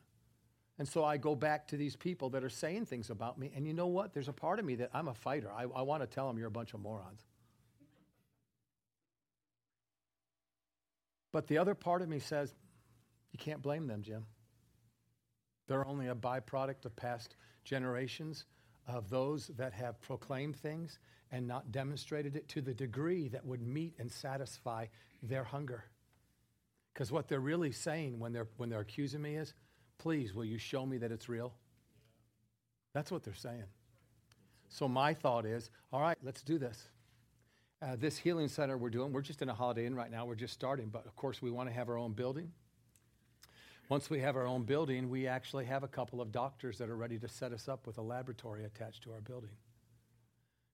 And 0.78 0.88
so 0.88 1.04
I 1.04 1.18
go 1.18 1.34
back 1.36 1.68
to 1.68 1.76
these 1.76 1.94
people 1.94 2.30
that 2.30 2.42
are 2.42 2.50
saying 2.50 2.86
things 2.86 3.10
about 3.10 3.38
me, 3.38 3.52
and 3.54 3.66
you 3.66 3.72
know 3.72 3.86
what? 3.86 4.12
There's 4.12 4.28
a 4.28 4.32
part 4.32 4.58
of 4.58 4.64
me 4.64 4.74
that 4.76 4.90
I'm 4.92 5.08
a 5.08 5.14
fighter. 5.14 5.50
I, 5.52 5.62
I 5.62 5.82
want 5.82 6.02
to 6.02 6.06
tell 6.06 6.26
them 6.26 6.36
you're 6.36 6.48
a 6.48 6.50
bunch 6.50 6.74
of 6.74 6.80
morons. 6.80 7.20
But 11.32 11.46
the 11.46 11.58
other 11.58 11.74
part 11.74 12.02
of 12.02 12.08
me 12.08 12.18
says, 12.18 12.54
you 13.32 13.38
can't 13.38 13.62
blame 13.62 13.86
them, 13.86 14.02
Jim. 14.02 14.26
They're 15.66 15.86
only 15.86 16.08
a 16.08 16.14
byproduct 16.14 16.84
of 16.84 16.94
past 16.94 17.36
generations 17.64 18.44
of 18.86 19.10
those 19.10 19.48
that 19.56 19.72
have 19.72 20.00
proclaimed 20.00 20.56
things 20.56 20.98
and 21.32 21.48
not 21.48 21.72
demonstrated 21.72 22.36
it 22.36 22.48
to 22.50 22.60
the 22.60 22.74
degree 22.74 23.28
that 23.28 23.44
would 23.44 23.62
meet 23.62 23.94
and 23.98 24.10
satisfy 24.10 24.86
their 25.22 25.42
hunger. 25.42 25.84
Because 26.92 27.10
what 27.10 27.26
they're 27.26 27.40
really 27.40 27.72
saying 27.72 28.20
when 28.20 28.32
they're, 28.32 28.48
when 28.56 28.68
they're 28.68 28.80
accusing 28.80 29.22
me 29.22 29.36
is, 29.36 29.54
please, 30.04 30.34
will 30.34 30.44
you 30.44 30.58
show 30.58 30.84
me 30.84 30.98
that 30.98 31.10
it's 31.10 31.30
real? 31.30 31.54
That's 32.92 33.10
what 33.10 33.24
they're 33.24 33.32
saying. 33.32 33.64
So 34.68 34.86
my 34.86 35.14
thought 35.14 35.46
is, 35.46 35.70
all 35.94 36.02
right, 36.02 36.18
let's 36.22 36.42
do 36.42 36.58
this. 36.58 36.90
Uh, 37.80 37.96
this 37.96 38.18
healing 38.18 38.48
center 38.48 38.76
we're 38.76 38.90
doing, 38.90 39.14
we're 39.14 39.22
just 39.22 39.40
in 39.40 39.48
a 39.48 39.54
Holiday 39.54 39.86
Inn 39.86 39.94
right 39.94 40.10
now. 40.10 40.26
We're 40.26 40.34
just 40.34 40.52
starting, 40.52 40.90
but 40.90 41.06
of 41.06 41.16
course 41.16 41.40
we 41.40 41.50
want 41.50 41.70
to 41.70 41.74
have 41.74 41.88
our 41.88 41.96
own 41.96 42.12
building. 42.12 42.52
Once 43.88 44.10
we 44.10 44.20
have 44.20 44.36
our 44.36 44.46
own 44.46 44.64
building, 44.64 45.08
we 45.08 45.26
actually 45.26 45.64
have 45.64 45.84
a 45.84 45.88
couple 45.88 46.20
of 46.20 46.30
doctors 46.30 46.76
that 46.76 46.90
are 46.90 46.96
ready 46.96 47.18
to 47.18 47.26
set 47.26 47.52
us 47.52 47.66
up 47.66 47.86
with 47.86 47.96
a 47.96 48.02
laboratory 48.02 48.66
attached 48.66 49.04
to 49.04 49.12
our 49.12 49.22
building. 49.22 49.56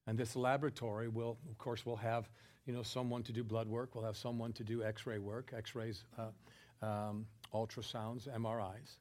And 0.09 0.19
this 0.19 0.35
laboratory 0.35 1.07
will, 1.07 1.39
of 1.49 1.57
course, 1.57 1.87
we'll 1.87 1.95
have, 1.95 2.29
you 2.67 2.73
know, 2.73 2.83
someone 2.83 3.23
to 3.23 3.33
do 3.33 3.45
blood 3.45 3.69
work. 3.69 3.95
We'll 3.95 4.05
have 4.05 4.17
someone 4.17 4.53
to 4.55 4.65
do 4.65 4.83
X-ray 4.83 5.21
work, 5.21 5.53
X-rays, 5.57 6.03
uh, 6.19 6.85
um, 6.85 7.27
ultrasounds, 7.55 8.29
MRIs. 8.29 8.97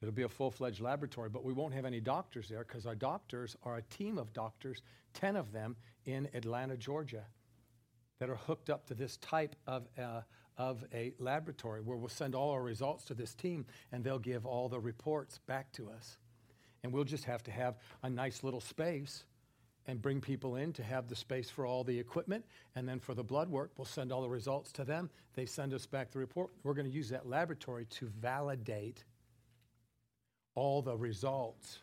It'll 0.00 0.14
be 0.14 0.22
a 0.22 0.28
full-fledged 0.28 0.80
laboratory, 0.80 1.28
but 1.28 1.44
we 1.44 1.52
won't 1.52 1.74
have 1.74 1.84
any 1.84 2.00
doctors 2.00 2.48
there 2.48 2.64
because 2.64 2.86
our 2.86 2.94
doctors 2.94 3.56
are 3.64 3.78
a 3.78 3.82
team 3.82 4.16
of 4.16 4.32
doctors, 4.32 4.82
10 5.14 5.34
of 5.34 5.52
them 5.52 5.76
in 6.06 6.28
Atlanta, 6.34 6.76
Georgia, 6.76 7.24
that 8.20 8.30
are 8.30 8.36
hooked 8.36 8.70
up 8.70 8.86
to 8.86 8.94
this 8.94 9.16
type 9.18 9.56
of 9.66 9.88
uh, 9.98 10.20
of 10.58 10.84
a 10.92 11.12
laboratory 11.18 11.80
where 11.80 11.96
we'll 11.96 12.08
send 12.08 12.34
all 12.34 12.50
our 12.50 12.62
results 12.62 13.04
to 13.04 13.14
this 13.14 13.32
team 13.32 13.64
and 13.92 14.02
they'll 14.02 14.18
give 14.18 14.44
all 14.44 14.68
the 14.68 14.80
reports 14.80 15.38
back 15.46 15.70
to 15.72 15.88
us. 15.88 16.18
And 16.82 16.92
we'll 16.92 17.04
just 17.04 17.24
have 17.24 17.42
to 17.44 17.50
have 17.50 17.78
a 18.02 18.10
nice 18.10 18.42
little 18.42 18.60
space 18.60 19.24
and 19.86 20.02
bring 20.02 20.20
people 20.20 20.56
in 20.56 20.72
to 20.74 20.82
have 20.82 21.08
the 21.08 21.16
space 21.16 21.48
for 21.48 21.64
all 21.64 21.84
the 21.84 21.98
equipment. 21.98 22.44
And 22.74 22.88
then 22.88 22.98
for 22.98 23.14
the 23.14 23.22
blood 23.22 23.48
work, 23.48 23.70
we'll 23.78 23.84
send 23.84 24.12
all 24.12 24.20
the 24.20 24.28
results 24.28 24.70
to 24.72 24.84
them. 24.84 25.08
They 25.34 25.46
send 25.46 25.72
us 25.72 25.86
back 25.86 26.10
the 26.10 26.18
report. 26.18 26.50
We're 26.62 26.74
going 26.74 26.86
to 26.86 26.92
use 26.92 27.08
that 27.08 27.28
laboratory 27.28 27.86
to 27.86 28.06
validate 28.06 29.04
all 30.58 30.82
the 30.82 30.96
results. 30.96 31.78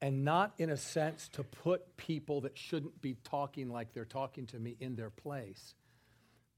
And 0.00 0.24
not 0.24 0.54
in 0.58 0.70
a 0.70 0.76
sense 0.76 1.28
to 1.30 1.42
put 1.42 1.96
people 1.96 2.40
that 2.42 2.56
shouldn't 2.56 3.00
be 3.02 3.16
talking 3.24 3.68
like 3.68 3.92
they're 3.92 4.04
talking 4.04 4.46
to 4.46 4.58
me 4.58 4.76
in 4.78 4.94
their 4.94 5.10
place 5.10 5.74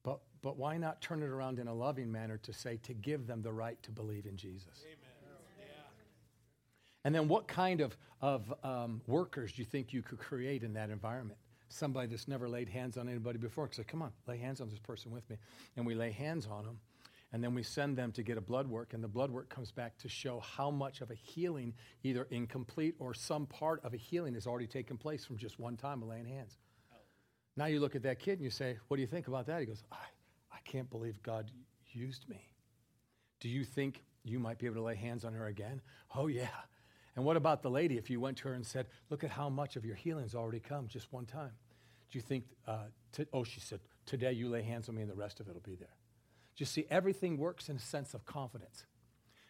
but 0.02 0.20
but 0.42 0.56
why 0.56 0.76
not 0.78 1.00
turn 1.00 1.22
it 1.22 1.28
around 1.28 1.58
in 1.58 1.68
a 1.68 1.74
loving 1.74 2.10
manner 2.10 2.38
to 2.38 2.52
say, 2.52 2.78
to 2.84 2.94
give 2.94 3.26
them 3.26 3.42
the 3.42 3.52
right 3.52 3.80
to 3.82 3.90
believe 3.90 4.24
in 4.24 4.36
Jesus? 4.36 4.84
Amen. 4.84 4.96
Yeah. 5.58 5.64
And 7.04 7.14
then 7.14 7.28
what 7.28 7.46
kind 7.46 7.82
of, 7.82 7.94
of 8.22 8.54
um, 8.64 9.02
workers 9.06 9.52
do 9.52 9.60
you 9.60 9.66
think 9.66 9.92
you 9.92 10.00
could 10.00 10.18
create 10.18 10.62
in 10.62 10.72
that 10.74 10.88
environment? 10.88 11.38
Somebody 11.68 12.08
that's 12.08 12.26
never 12.26 12.48
laid 12.48 12.70
hands 12.70 12.96
on 12.96 13.06
anybody 13.06 13.38
before. 13.38 13.68
Say, 13.70 13.84
come 13.84 14.00
on, 14.00 14.12
lay 14.26 14.38
hands 14.38 14.62
on 14.62 14.70
this 14.70 14.78
person 14.78 15.12
with 15.12 15.28
me. 15.28 15.36
And 15.76 15.84
we 15.84 15.94
lay 15.94 16.10
hands 16.10 16.46
on 16.46 16.64
them. 16.64 16.78
And 17.32 17.44
then 17.44 17.54
we 17.54 17.62
send 17.62 17.96
them 17.96 18.10
to 18.12 18.22
get 18.24 18.36
a 18.36 18.40
blood 18.40 18.66
work, 18.66 18.92
and 18.92 19.04
the 19.04 19.08
blood 19.08 19.30
work 19.30 19.48
comes 19.48 19.70
back 19.70 19.96
to 19.98 20.08
show 20.08 20.40
how 20.40 20.70
much 20.70 21.00
of 21.00 21.10
a 21.10 21.14
healing, 21.14 21.74
either 22.02 22.26
incomplete 22.30 22.96
or 22.98 23.14
some 23.14 23.46
part 23.46 23.84
of 23.84 23.94
a 23.94 23.96
healing, 23.96 24.34
has 24.34 24.46
already 24.48 24.66
taken 24.66 24.96
place 24.96 25.24
from 25.24 25.36
just 25.36 25.60
one 25.60 25.76
time 25.76 26.02
of 26.02 26.08
laying 26.08 26.26
hands. 26.26 26.58
Now 27.56 27.66
you 27.66 27.78
look 27.78 27.94
at 27.94 28.02
that 28.02 28.18
kid 28.18 28.34
and 28.34 28.42
you 28.42 28.50
say, 28.50 28.78
What 28.88 28.96
do 28.96 29.00
you 29.00 29.06
think 29.06 29.28
about 29.28 29.46
that? 29.46 29.60
He 29.60 29.66
goes, 29.66 29.82
I, 29.92 29.96
I 30.52 30.58
can't 30.64 30.90
believe 30.90 31.22
God 31.22 31.50
used 31.92 32.28
me. 32.28 32.40
Do 33.38 33.48
you 33.48 33.64
think 33.64 34.02
you 34.24 34.38
might 34.38 34.58
be 34.58 34.66
able 34.66 34.76
to 34.76 34.82
lay 34.82 34.96
hands 34.96 35.24
on 35.24 35.32
her 35.32 35.46
again? 35.46 35.80
Oh, 36.14 36.26
yeah. 36.26 36.48
And 37.16 37.24
what 37.24 37.36
about 37.36 37.62
the 37.62 37.70
lady 37.70 37.96
if 37.96 38.08
you 38.08 38.20
went 38.20 38.38
to 38.38 38.48
her 38.48 38.54
and 38.54 38.64
said, 38.64 38.86
Look 39.08 39.24
at 39.24 39.30
how 39.30 39.48
much 39.48 39.76
of 39.76 39.84
your 39.84 39.96
healing's 39.96 40.34
already 40.34 40.60
come 40.60 40.88
just 40.88 41.12
one 41.12 41.26
time? 41.26 41.52
Do 42.10 42.18
you 42.18 42.22
think, 42.22 42.44
uh, 42.66 42.84
to, 43.12 43.26
oh, 43.32 43.44
she 43.44 43.60
said, 43.60 43.80
Today 44.06 44.32
you 44.32 44.48
lay 44.48 44.62
hands 44.62 44.88
on 44.88 44.96
me 44.96 45.02
and 45.02 45.10
the 45.10 45.14
rest 45.14 45.40
of 45.40 45.48
it 45.48 45.54
will 45.54 45.60
be 45.60 45.76
there. 45.76 45.94
You 46.60 46.66
see, 46.66 46.86
everything 46.90 47.38
works 47.38 47.68
in 47.68 47.76
a 47.76 47.80
sense 47.80 48.14
of 48.14 48.24
confidence. 48.24 48.84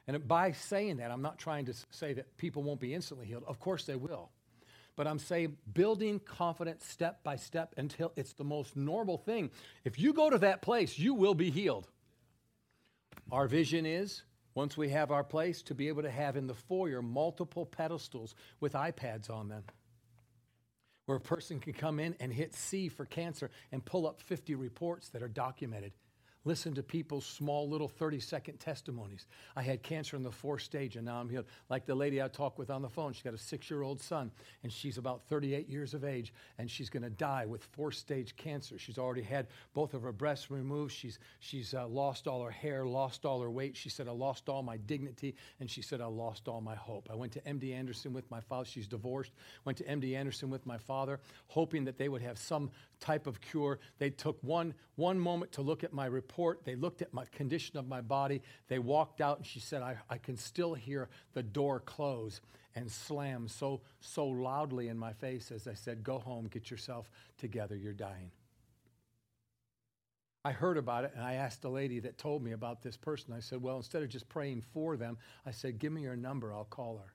And 0.07 0.27
by 0.27 0.53
saying 0.53 0.99
that, 0.99 1.11
I'm 1.11 1.23
not 1.23 1.39
trying 1.39 1.67
to 1.67 1.75
say 1.91 2.13
that 2.15 2.37
people 2.37 2.63
won't 2.63 2.81
be 2.81 2.95
instantly 2.95 3.27
healed. 3.27 3.45
Of 3.47 3.59
course 3.59 3.85
they 3.85 3.97
will. 3.97 4.31
But 4.97 5.07
I'm 5.07 5.19
saying 5.19 5.57
building 5.73 6.21
confidence 6.21 6.87
step 6.87 7.23
by 7.23 7.37
step 7.37 7.75
until 7.77 8.13
it's 8.17 8.33
the 8.35 8.45
most 8.45 8.77
normal 8.77 9.19
thing. 9.19 9.51
If 9.85 9.99
you 9.99 10.13
go 10.13 10.31
to 10.31 10.39
that 10.39 10.63
place, 10.63 10.99
you 10.99 11.15
will 11.15 11.35
be 11.35 11.51
healed. 11.51 11.89
Our 13.31 13.47
vision 13.47 13.87
is 13.87 14.23
once 14.55 14.77
we 14.77 14.91
have 14.91 15.11
our 15.11 15.25
place, 15.25 15.63
to 15.63 15.75
be 15.75 15.89
able 15.89 16.03
to 16.03 16.11
have 16.11 16.37
in 16.37 16.47
the 16.47 16.55
foyer 16.55 17.03
multiple 17.03 17.65
pedestals 17.65 18.35
with 18.59 18.73
iPads 18.73 19.31
on 19.31 19.49
them, 19.49 19.63
where 21.07 21.17
a 21.17 21.21
person 21.21 21.61
can 21.61 21.73
come 21.73 22.01
in 22.01 22.15
and 22.21 22.33
hit 22.33 22.55
C 22.55 22.89
for 22.89 23.05
cancer 23.05 23.51
and 23.71 23.85
pull 23.85 24.07
up 24.07 24.21
50 24.21 24.55
reports 24.55 25.09
that 25.11 25.23
are 25.23 25.29
documented 25.29 25.93
Listen 26.47 26.75
to 26.75 26.83
people's 26.83 27.27
small 27.27 27.69
little 27.69 27.89
30 27.89 28.19
second 28.19 28.59
testimonies. 28.59 29.27
I 29.55 29.63
had 29.63 29.83
cancer 29.83 30.17
in 30.17 30.23
the 30.23 30.31
fourth 30.31 30.63
stage 30.63 30.97
and 30.97 31.05
now 31.05 31.21
I'm 31.21 31.29
healed. 31.29 31.45
Like 31.69 31.85
the 31.85 31.95
lady 31.95 32.23
I 32.23 32.29
talked 32.29 32.59
with 32.59 32.71
on 32.71 32.81
the 32.81 32.89
phone, 32.89 33.13
she's 33.13 33.23
got 33.23 33.35
a 33.35 33.39
six 33.39 33.69
year 33.69 33.83
old 33.83 34.01
son 34.01 34.31
and 34.63 34.73
she's 34.73 34.97
about 34.97 35.21
38 35.29 35.69
years 35.69 35.93
of 35.93 36.03
age 36.03 36.33
and 36.57 36.71
she's 36.71 36.89
going 36.89 37.03
to 37.03 37.11
die 37.11 37.45
with 37.45 37.63
fourth 37.65 37.95
stage 37.95 38.35
cancer. 38.37 38.79
She's 38.79 38.97
already 38.97 39.21
had 39.21 39.49
both 39.75 39.93
of 39.93 40.01
her 40.01 40.13
breasts 40.13 40.51
removed. 40.51 40.93
She's, 40.95 41.19
she's 41.41 41.75
uh, 41.75 41.87
lost 41.87 42.27
all 42.27 42.43
her 42.43 42.51
hair, 42.51 42.87
lost 42.87 43.27
all 43.27 43.43
her 43.43 43.51
weight. 43.51 43.77
She 43.77 43.91
said, 43.91 44.09
I 44.09 44.13
lost 44.13 44.49
all 44.49 44.63
my 44.63 44.79
dignity. 44.79 45.35
And 45.61 45.71
she 45.71 45.83
said, 45.83 46.01
I 46.01 46.07
lost 46.07 46.49
all 46.49 46.63
my 46.63 46.75
hope. 46.75 47.09
I 47.13 47.17
went 47.17 47.33
to 47.33 47.41
MD 47.41 47.75
Anderson 47.75 48.15
with 48.15 48.31
my 48.31 48.41
father. 48.41 48.65
She's 48.65 48.89
divorced. 48.89 49.33
Went 49.67 49.77
to 49.79 49.85
MD 49.85 50.17
Anderson 50.17 50.49
with 50.49 50.65
my 50.65 50.79
father, 50.79 51.21
hoping 51.49 51.85
that 51.85 51.99
they 51.99 52.09
would 52.09 52.23
have 52.23 52.39
some 52.39 52.71
type 53.01 53.27
of 53.27 53.41
cure. 53.41 53.79
They 53.99 54.11
took 54.11 54.39
one, 54.43 54.75
one 54.97 55.19
moment 55.19 55.53
to 55.53 55.63
look 55.63 55.85
at 55.85 55.93
my 55.93 56.07
report. 56.07 56.65
They 56.65 56.77
looked 56.77 57.03
at 57.03 57.13
my 57.13 57.25
condition 57.33 57.79
of 57.79 57.89
my 57.89 58.01
body. 58.01 58.43
They 58.69 58.79
walked 58.79 59.21
out, 59.21 59.39
and 59.39 59.47
she 59.47 59.61
said, 59.61 59.83
I, 59.83 59.97
I 60.09 60.19
can 60.19 60.37
still 60.37 60.75
hear 60.75 61.09
the 61.33 61.43
door 61.43 61.81
close 61.81 62.41
and 62.75 62.91
slam 62.91 63.49
so, 63.49 63.81
so 64.01 64.27
loudly 64.27 64.89
in 64.89 64.99
my 64.99 65.13
face 65.13 65.51
as 65.51 65.67
I 65.67 65.75
said, 65.75 66.05
Go 66.05 66.19
home, 66.19 66.47
get 66.47 66.71
yourself 66.71 67.11
together, 67.39 67.77
you're 67.77 67.93
dying. 67.93 68.31
I 70.45 70.53
heard 70.53 70.79
about 70.79 71.05
it 71.05 71.13
and 71.15 71.23
I 71.23 71.35
asked 71.35 71.63
the 71.63 71.69
lady 71.69 72.01
that 72.01 72.17
told 72.17 72.43
me 72.43 72.53
about 72.53 72.83
this 72.83 72.97
person. 72.97 73.35
I 73.35 73.41
said, 73.41 73.61
Well, 73.61 73.77
instead 73.77 74.03
of 74.03 74.09
just 74.09 74.29
praying 74.29 74.63
for 74.73 74.97
them, 74.97 75.19
I 75.45 75.51
said, 75.51 75.79
Give 75.79 75.93
me 75.93 76.03
your 76.03 76.17
number, 76.17 76.53
I'll 76.53 76.65
call 76.65 76.99
her. 76.99 77.13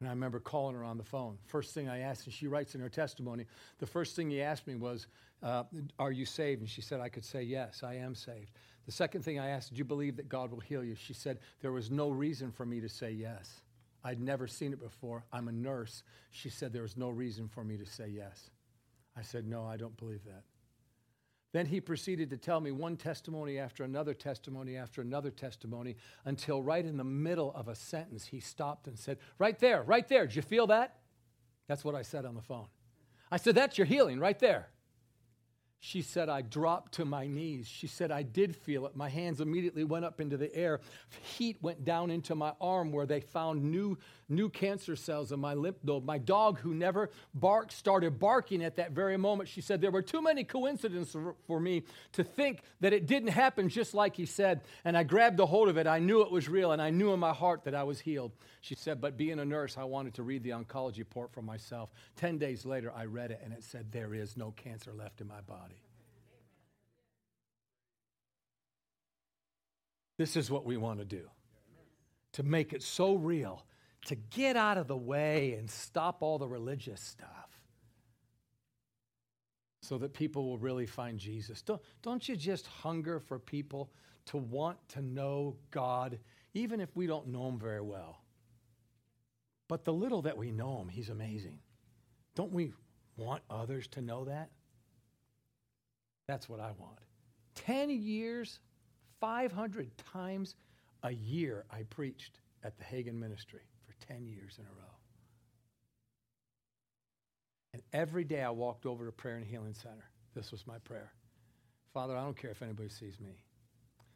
And 0.00 0.08
I 0.08 0.12
remember 0.12 0.38
calling 0.38 0.76
her 0.76 0.84
on 0.84 0.96
the 0.96 1.04
phone. 1.04 1.38
First 1.46 1.74
thing 1.74 1.88
I 1.88 2.00
asked, 2.00 2.24
and 2.26 2.32
she 2.32 2.46
writes 2.46 2.74
in 2.74 2.80
her 2.80 2.88
testimony, 2.88 3.46
the 3.78 3.86
first 3.86 4.14
thing 4.14 4.30
he 4.30 4.40
asked 4.40 4.66
me 4.66 4.76
was, 4.76 5.08
uh, 5.42 5.64
Are 5.98 6.12
you 6.12 6.24
saved? 6.24 6.60
And 6.60 6.70
she 6.70 6.82
said, 6.82 7.00
I 7.00 7.08
could 7.08 7.24
say, 7.24 7.42
Yes, 7.42 7.82
I 7.82 7.94
am 7.94 8.14
saved. 8.14 8.52
The 8.86 8.92
second 8.92 9.22
thing 9.22 9.40
I 9.40 9.48
asked, 9.48 9.72
Do 9.72 9.78
you 9.78 9.84
believe 9.84 10.16
that 10.16 10.28
God 10.28 10.52
will 10.52 10.60
heal 10.60 10.84
you? 10.84 10.94
She 10.94 11.14
said, 11.14 11.40
There 11.60 11.72
was 11.72 11.90
no 11.90 12.10
reason 12.10 12.52
for 12.52 12.64
me 12.64 12.80
to 12.80 12.88
say 12.88 13.10
yes. 13.10 13.60
I'd 14.04 14.20
never 14.20 14.46
seen 14.46 14.72
it 14.72 14.80
before. 14.80 15.24
I'm 15.32 15.48
a 15.48 15.52
nurse. 15.52 16.04
She 16.30 16.48
said, 16.48 16.72
There 16.72 16.82
was 16.82 16.96
no 16.96 17.10
reason 17.10 17.48
for 17.48 17.64
me 17.64 17.76
to 17.76 17.86
say 17.86 18.08
yes. 18.08 18.50
I 19.16 19.22
said, 19.22 19.46
No, 19.46 19.66
I 19.66 19.76
don't 19.76 19.96
believe 19.96 20.24
that. 20.24 20.44
Then 21.52 21.66
he 21.66 21.80
proceeded 21.80 22.28
to 22.30 22.36
tell 22.36 22.60
me 22.60 22.72
one 22.72 22.96
testimony 22.96 23.58
after 23.58 23.82
another 23.82 24.12
testimony 24.12 24.76
after 24.76 25.00
another 25.00 25.30
testimony 25.30 25.96
until 26.24 26.62
right 26.62 26.84
in 26.84 26.96
the 26.96 27.04
middle 27.04 27.52
of 27.54 27.68
a 27.68 27.74
sentence 27.74 28.26
he 28.26 28.40
stopped 28.40 28.86
and 28.86 28.98
said, 28.98 29.18
Right 29.38 29.58
there, 29.58 29.82
right 29.82 30.06
there, 30.06 30.26
did 30.26 30.36
you 30.36 30.42
feel 30.42 30.66
that? 30.66 30.98
That's 31.66 31.84
what 31.84 31.94
I 31.94 32.02
said 32.02 32.26
on 32.26 32.34
the 32.34 32.42
phone. 32.42 32.66
I 33.30 33.38
said, 33.38 33.54
That's 33.54 33.78
your 33.78 33.86
healing 33.86 34.20
right 34.20 34.38
there. 34.38 34.68
She 35.80 36.02
said, 36.02 36.28
I 36.28 36.42
dropped 36.42 36.94
to 36.94 37.04
my 37.04 37.28
knees. 37.28 37.68
She 37.68 37.86
said, 37.86 38.10
I 38.10 38.24
did 38.24 38.56
feel 38.56 38.84
it. 38.86 38.96
My 38.96 39.08
hands 39.08 39.40
immediately 39.40 39.84
went 39.84 40.04
up 40.04 40.20
into 40.20 40.36
the 40.36 40.52
air. 40.54 40.80
Heat 41.22 41.56
went 41.62 41.84
down 41.84 42.10
into 42.10 42.34
my 42.34 42.52
arm 42.60 42.90
where 42.90 43.06
they 43.06 43.20
found 43.20 43.62
new, 43.62 43.96
new 44.28 44.48
cancer 44.48 44.96
cells 44.96 45.30
in 45.30 45.38
my 45.38 45.54
lymph 45.54 45.76
node. 45.84 46.04
My 46.04 46.18
dog, 46.18 46.58
who 46.58 46.74
never 46.74 47.10
barked, 47.32 47.72
started 47.72 48.18
barking 48.18 48.64
at 48.64 48.74
that 48.74 48.90
very 48.90 49.16
moment. 49.16 49.48
She 49.48 49.60
said, 49.60 49.80
There 49.80 49.92
were 49.92 50.02
too 50.02 50.20
many 50.20 50.42
coincidences 50.42 51.16
for 51.46 51.60
me 51.60 51.84
to 52.12 52.24
think 52.24 52.62
that 52.80 52.92
it 52.92 53.06
didn't 53.06 53.28
happen 53.28 53.68
just 53.68 53.94
like 53.94 54.16
he 54.16 54.26
said. 54.26 54.62
And 54.84 54.96
I 54.96 55.04
grabbed 55.04 55.38
a 55.38 55.46
hold 55.46 55.68
of 55.68 55.76
it. 55.76 55.86
I 55.86 56.00
knew 56.00 56.22
it 56.22 56.32
was 56.32 56.48
real, 56.48 56.72
and 56.72 56.82
I 56.82 56.90
knew 56.90 57.12
in 57.12 57.20
my 57.20 57.32
heart 57.32 57.62
that 57.64 57.76
I 57.76 57.84
was 57.84 58.00
healed. 58.00 58.32
She 58.62 58.74
said, 58.74 59.00
But 59.00 59.16
being 59.16 59.38
a 59.38 59.44
nurse, 59.44 59.78
I 59.78 59.84
wanted 59.84 60.14
to 60.14 60.24
read 60.24 60.42
the 60.42 60.50
oncology 60.50 60.98
report 60.98 61.32
for 61.32 61.42
myself. 61.42 61.90
Ten 62.16 62.36
days 62.36 62.66
later, 62.66 62.92
I 62.94 63.04
read 63.04 63.30
it, 63.30 63.40
and 63.44 63.52
it 63.52 63.62
said, 63.62 63.92
There 63.92 64.12
is 64.12 64.36
no 64.36 64.50
cancer 64.50 64.92
left 64.92 65.20
in 65.20 65.28
my 65.28 65.40
body. 65.42 65.67
This 70.18 70.36
is 70.36 70.50
what 70.50 70.66
we 70.66 70.76
want 70.76 70.98
to 70.98 71.04
do 71.04 71.30
to 72.32 72.42
make 72.42 72.72
it 72.74 72.82
so 72.82 73.14
real, 73.14 73.64
to 74.04 74.14
get 74.14 74.56
out 74.56 74.76
of 74.76 74.86
the 74.86 74.96
way 74.96 75.54
and 75.54 75.70
stop 75.70 76.18
all 76.20 76.38
the 76.38 76.46
religious 76.46 77.00
stuff 77.00 77.48
so 79.80 79.96
that 79.96 80.12
people 80.12 80.44
will 80.44 80.58
really 80.58 80.84
find 80.84 81.18
Jesus. 81.18 81.62
Don't, 81.62 81.80
don't 82.02 82.28
you 82.28 82.36
just 82.36 82.66
hunger 82.66 83.18
for 83.18 83.38
people 83.38 83.90
to 84.26 84.36
want 84.36 84.76
to 84.90 85.00
know 85.00 85.56
God, 85.70 86.18
even 86.52 86.80
if 86.80 86.94
we 86.94 87.06
don't 87.06 87.28
know 87.28 87.48
Him 87.48 87.58
very 87.58 87.80
well? 87.80 88.22
But 89.68 89.84
the 89.84 89.92
little 89.92 90.22
that 90.22 90.36
we 90.36 90.50
know 90.50 90.78
Him, 90.80 90.88
He's 90.88 91.08
amazing. 91.08 91.60
Don't 92.34 92.52
we 92.52 92.72
want 93.16 93.42
others 93.48 93.86
to 93.88 94.02
know 94.02 94.26
that? 94.26 94.50
That's 96.26 96.48
what 96.48 96.60
I 96.60 96.72
want. 96.78 96.98
10 97.54 97.88
years 97.88 98.60
500 99.20 99.90
times 100.12 100.54
a 101.02 101.10
year 101.10 101.64
I 101.70 101.82
preached 101.84 102.40
at 102.64 102.76
the 102.78 102.84
Hagin 102.84 103.14
Ministry 103.14 103.62
for 103.86 103.94
10 104.06 104.26
years 104.26 104.56
in 104.58 104.64
a 104.64 104.68
row. 104.68 104.94
And 107.74 107.82
every 107.92 108.24
day 108.24 108.42
I 108.42 108.50
walked 108.50 108.86
over 108.86 109.06
to 109.06 109.12
Prayer 109.12 109.36
and 109.36 109.46
Healing 109.46 109.74
Center. 109.74 110.10
This 110.34 110.50
was 110.50 110.66
my 110.66 110.78
prayer. 110.78 111.12
Father, 111.92 112.16
I 112.16 112.22
don't 112.22 112.36
care 112.36 112.50
if 112.50 112.62
anybody 112.62 112.88
sees 112.88 113.20
me. 113.20 113.42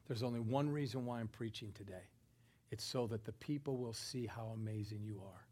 There's 0.06 0.22
only 0.22 0.40
one 0.40 0.68
reason 0.68 1.06
why 1.06 1.20
I'm 1.20 1.28
preaching 1.28 1.72
today. 1.74 2.08
It's 2.70 2.84
so 2.84 3.06
that 3.08 3.24
the 3.24 3.32
people 3.32 3.76
will 3.76 3.92
see 3.92 4.26
how 4.26 4.52
amazing 4.54 5.02
you 5.04 5.20
are. 5.24 5.46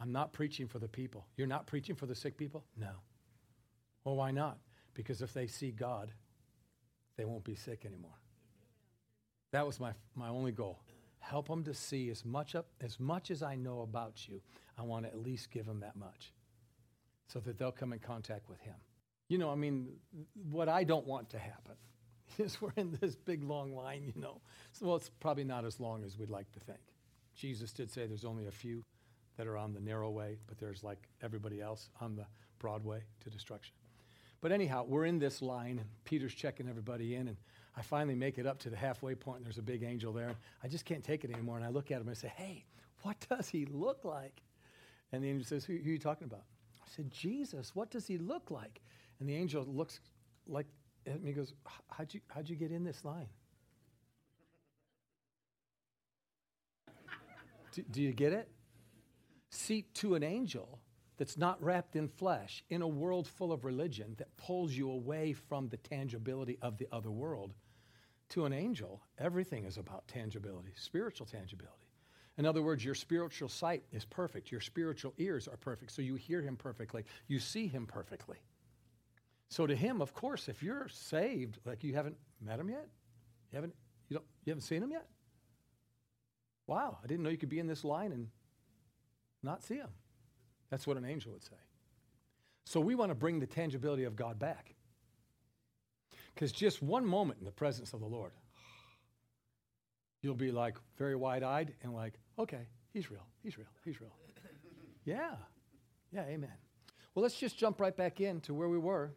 I'm 0.00 0.12
not 0.12 0.32
preaching 0.32 0.68
for 0.68 0.78
the 0.78 0.88
people. 0.88 1.26
You're 1.36 1.48
not 1.48 1.66
preaching 1.66 1.96
for 1.96 2.06
the 2.06 2.14
sick 2.14 2.36
people? 2.36 2.64
No. 2.78 2.92
Well, 4.04 4.16
why 4.16 4.30
not? 4.30 4.58
Because 4.94 5.20
if 5.20 5.32
they 5.32 5.46
see 5.46 5.72
God, 5.72 6.12
they 7.16 7.24
won't 7.24 7.44
be 7.44 7.56
sick 7.56 7.84
anymore. 7.84 8.18
That 9.52 9.66
was 9.66 9.80
my, 9.80 9.92
my 10.14 10.28
only 10.28 10.52
goal. 10.52 10.80
Help 11.20 11.48
them 11.48 11.64
to 11.64 11.74
see 11.74 12.10
as 12.10 12.24
much, 12.24 12.54
up, 12.54 12.66
as 12.80 13.00
much 13.00 13.30
as 13.30 13.42
I 13.42 13.54
know 13.56 13.80
about 13.80 14.28
you. 14.28 14.40
I 14.78 14.82
want 14.82 15.04
to 15.04 15.10
at 15.10 15.18
least 15.18 15.50
give 15.50 15.66
them 15.66 15.80
that 15.80 15.96
much 15.96 16.32
so 17.26 17.40
that 17.40 17.58
they'll 17.58 17.72
come 17.72 17.92
in 17.92 17.98
contact 17.98 18.48
with 18.48 18.60
Him. 18.60 18.74
You 19.28 19.38
know, 19.38 19.50
I 19.50 19.54
mean, 19.54 19.88
what 20.50 20.68
I 20.68 20.84
don't 20.84 21.06
want 21.06 21.30
to 21.30 21.38
happen 21.38 21.74
is 22.38 22.60
we're 22.60 22.72
in 22.76 22.96
this 23.00 23.16
big 23.16 23.42
long 23.42 23.74
line, 23.74 24.04
you 24.04 24.20
know. 24.20 24.40
So, 24.72 24.86
well, 24.86 24.96
it's 24.96 25.10
probably 25.20 25.44
not 25.44 25.64
as 25.64 25.80
long 25.80 26.04
as 26.04 26.18
we'd 26.18 26.30
like 26.30 26.50
to 26.52 26.60
think. 26.60 26.80
Jesus 27.34 27.72
did 27.72 27.90
say 27.90 28.06
there's 28.06 28.24
only 28.24 28.46
a 28.46 28.50
few 28.52 28.82
that 29.36 29.46
are 29.46 29.56
on 29.56 29.72
the 29.72 29.80
narrow 29.80 30.10
way, 30.10 30.38
but 30.46 30.58
there's 30.58 30.82
like 30.82 31.08
everybody 31.22 31.60
else 31.60 31.90
on 32.00 32.16
the 32.16 32.26
broad 32.58 32.84
way 32.84 33.02
to 33.20 33.30
destruction. 33.30 33.74
But 34.40 34.52
anyhow, 34.52 34.84
we're 34.86 35.04
in 35.04 35.18
this 35.18 35.42
line, 35.42 35.78
and 35.78 35.88
Peter's 36.04 36.34
checking 36.34 36.68
everybody 36.68 37.14
in, 37.14 37.28
and 37.28 37.36
I 37.76 37.82
finally 37.82 38.14
make 38.14 38.38
it 38.38 38.46
up 38.46 38.58
to 38.60 38.70
the 38.70 38.76
halfway 38.76 39.14
point, 39.14 39.38
and 39.38 39.46
there's 39.46 39.58
a 39.58 39.62
big 39.62 39.82
angel 39.82 40.12
there. 40.12 40.34
I 40.62 40.68
just 40.68 40.84
can't 40.84 41.04
take 41.04 41.24
it 41.24 41.30
anymore. 41.30 41.56
And 41.56 41.64
I 41.64 41.68
look 41.68 41.90
at 41.90 41.96
him 41.96 42.08
and 42.08 42.10
I 42.10 42.14
say, 42.14 42.32
Hey, 42.34 42.64
what 43.02 43.16
does 43.28 43.48
he 43.48 43.66
look 43.66 44.04
like? 44.04 44.42
And 45.12 45.22
the 45.22 45.28
angel 45.28 45.46
says, 45.46 45.64
Who, 45.64 45.76
who 45.76 45.90
are 45.90 45.92
you 45.92 45.98
talking 45.98 46.26
about? 46.26 46.44
I 46.82 46.86
said, 46.94 47.10
Jesus, 47.10 47.74
what 47.74 47.90
does 47.90 48.06
he 48.06 48.18
look 48.18 48.50
like? 48.50 48.80
And 49.20 49.28
the 49.28 49.34
angel 49.34 49.64
looks 49.64 50.00
like 50.46 50.66
at 51.06 51.22
me 51.22 51.32
goes, 51.32 51.54
How'd 51.90 52.12
you, 52.14 52.20
how'd 52.28 52.48
you 52.48 52.56
get 52.56 52.72
in 52.72 52.84
this 52.84 53.04
line? 53.04 53.28
do, 57.72 57.82
do 57.90 58.02
you 58.02 58.12
get 58.12 58.32
it? 58.32 58.48
See, 59.50 59.82
to 59.94 60.14
an 60.14 60.22
angel, 60.22 60.77
that's 61.18 61.36
not 61.36 61.62
wrapped 61.62 61.96
in 61.96 62.08
flesh, 62.08 62.64
in 62.70 62.80
a 62.80 62.88
world 62.88 63.26
full 63.26 63.52
of 63.52 63.64
religion 63.64 64.14
that 64.18 64.34
pulls 64.36 64.72
you 64.72 64.90
away 64.90 65.32
from 65.32 65.68
the 65.68 65.76
tangibility 65.76 66.58
of 66.62 66.78
the 66.78 66.88
other 66.90 67.10
world, 67.10 67.52
to 68.30 68.44
an 68.44 68.52
angel, 68.52 69.02
everything 69.18 69.64
is 69.64 69.78
about 69.78 70.06
tangibility, 70.06 70.72
spiritual 70.76 71.26
tangibility. 71.26 71.74
In 72.36 72.46
other 72.46 72.62
words, 72.62 72.84
your 72.84 72.94
spiritual 72.94 73.48
sight 73.48 73.82
is 73.90 74.04
perfect. 74.04 74.52
Your 74.52 74.60
spiritual 74.60 75.12
ears 75.18 75.48
are 75.48 75.56
perfect. 75.56 75.90
So 75.90 76.02
you 76.02 76.14
hear 76.14 76.40
him 76.40 76.56
perfectly. 76.56 77.04
You 77.26 77.40
see 77.40 77.66
him 77.66 77.84
perfectly. 77.84 78.36
So 79.48 79.66
to 79.66 79.74
him, 79.74 80.00
of 80.00 80.14
course, 80.14 80.48
if 80.48 80.62
you're 80.62 80.88
saved, 80.88 81.58
like 81.64 81.82
you 81.82 81.94
haven't 81.94 82.16
met 82.40 82.60
him 82.60 82.68
yet, 82.68 82.86
you 83.50 83.56
haven't, 83.56 83.74
you 84.08 84.14
don't, 84.16 84.26
you 84.44 84.50
haven't 84.52 84.62
seen 84.62 84.82
him 84.82 84.92
yet. 84.92 85.06
Wow, 86.68 86.98
I 87.02 87.06
didn't 87.06 87.24
know 87.24 87.30
you 87.30 87.38
could 87.38 87.48
be 87.48 87.58
in 87.58 87.66
this 87.66 87.82
line 87.82 88.12
and 88.12 88.28
not 89.42 89.64
see 89.64 89.76
him. 89.76 89.88
That's 90.70 90.86
what 90.86 90.96
an 90.96 91.04
angel 91.04 91.32
would 91.32 91.44
say. 91.44 91.56
So 92.64 92.80
we 92.80 92.94
want 92.94 93.10
to 93.10 93.14
bring 93.14 93.40
the 93.40 93.46
tangibility 93.46 94.04
of 94.04 94.14
God 94.14 94.38
back. 94.38 94.74
Because 96.34 96.52
just 96.52 96.82
one 96.82 97.04
moment 97.04 97.38
in 97.40 97.44
the 97.44 97.50
presence 97.50 97.92
of 97.92 98.00
the 98.00 98.06
Lord, 98.06 98.32
you'll 100.22 100.34
be 100.34 100.52
like 100.52 100.76
very 100.96 101.16
wide 101.16 101.42
eyed 101.42 101.74
and 101.82 101.94
like, 101.94 102.14
okay, 102.38 102.68
he's 102.92 103.10
real, 103.10 103.26
he's 103.42 103.58
real, 103.58 103.66
he's 103.84 104.00
real. 104.00 104.12
yeah, 105.04 105.34
yeah, 106.12 106.24
amen. 106.24 106.52
Well, 107.14 107.22
let's 107.22 107.38
just 107.38 107.58
jump 107.58 107.80
right 107.80 107.96
back 107.96 108.20
in 108.20 108.40
to 108.42 108.54
where 108.54 108.68
we 108.68 108.78
were 108.78 109.10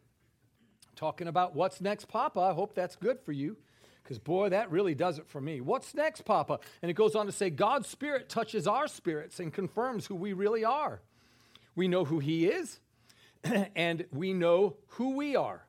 talking 0.96 1.28
about 1.28 1.54
what's 1.54 1.80
next, 1.80 2.08
Papa. 2.08 2.40
I 2.40 2.52
hope 2.52 2.74
that's 2.74 2.96
good 2.96 3.20
for 3.20 3.32
you. 3.32 3.56
Because, 4.02 4.18
boy, 4.18 4.48
that 4.48 4.70
really 4.70 4.94
does 4.94 5.18
it 5.18 5.28
for 5.28 5.40
me. 5.40 5.60
What's 5.60 5.94
next, 5.94 6.24
Papa? 6.24 6.58
And 6.82 6.90
it 6.90 6.94
goes 6.94 7.14
on 7.14 7.26
to 7.26 7.32
say, 7.32 7.50
God's 7.50 7.86
Spirit 7.86 8.28
touches 8.28 8.66
our 8.66 8.88
spirits 8.88 9.38
and 9.38 9.52
confirms 9.52 10.06
who 10.06 10.16
we 10.16 10.32
really 10.32 10.64
are. 10.64 11.00
We 11.74 11.88
know 11.88 12.04
who 12.04 12.18
He 12.18 12.46
is, 12.46 12.80
and 13.76 14.04
we 14.12 14.32
know 14.32 14.76
who 14.88 15.16
we 15.16 15.36
are 15.36 15.66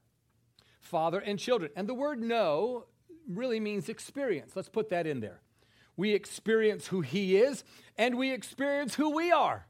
father 0.79 1.19
and 1.19 1.39
children. 1.39 1.71
And 1.75 1.87
the 1.89 1.93
word 1.93 2.21
know 2.21 2.85
really 3.27 3.59
means 3.59 3.89
experience. 3.89 4.55
Let's 4.55 4.69
put 4.69 4.89
that 4.89 5.07
in 5.07 5.21
there. 5.21 5.41
We 5.95 6.13
experience 6.13 6.87
who 6.87 7.01
He 7.01 7.37
is, 7.37 7.63
and 7.97 8.17
we 8.17 8.31
experience 8.31 8.95
who 8.95 9.15
we 9.15 9.31
are. 9.31 9.65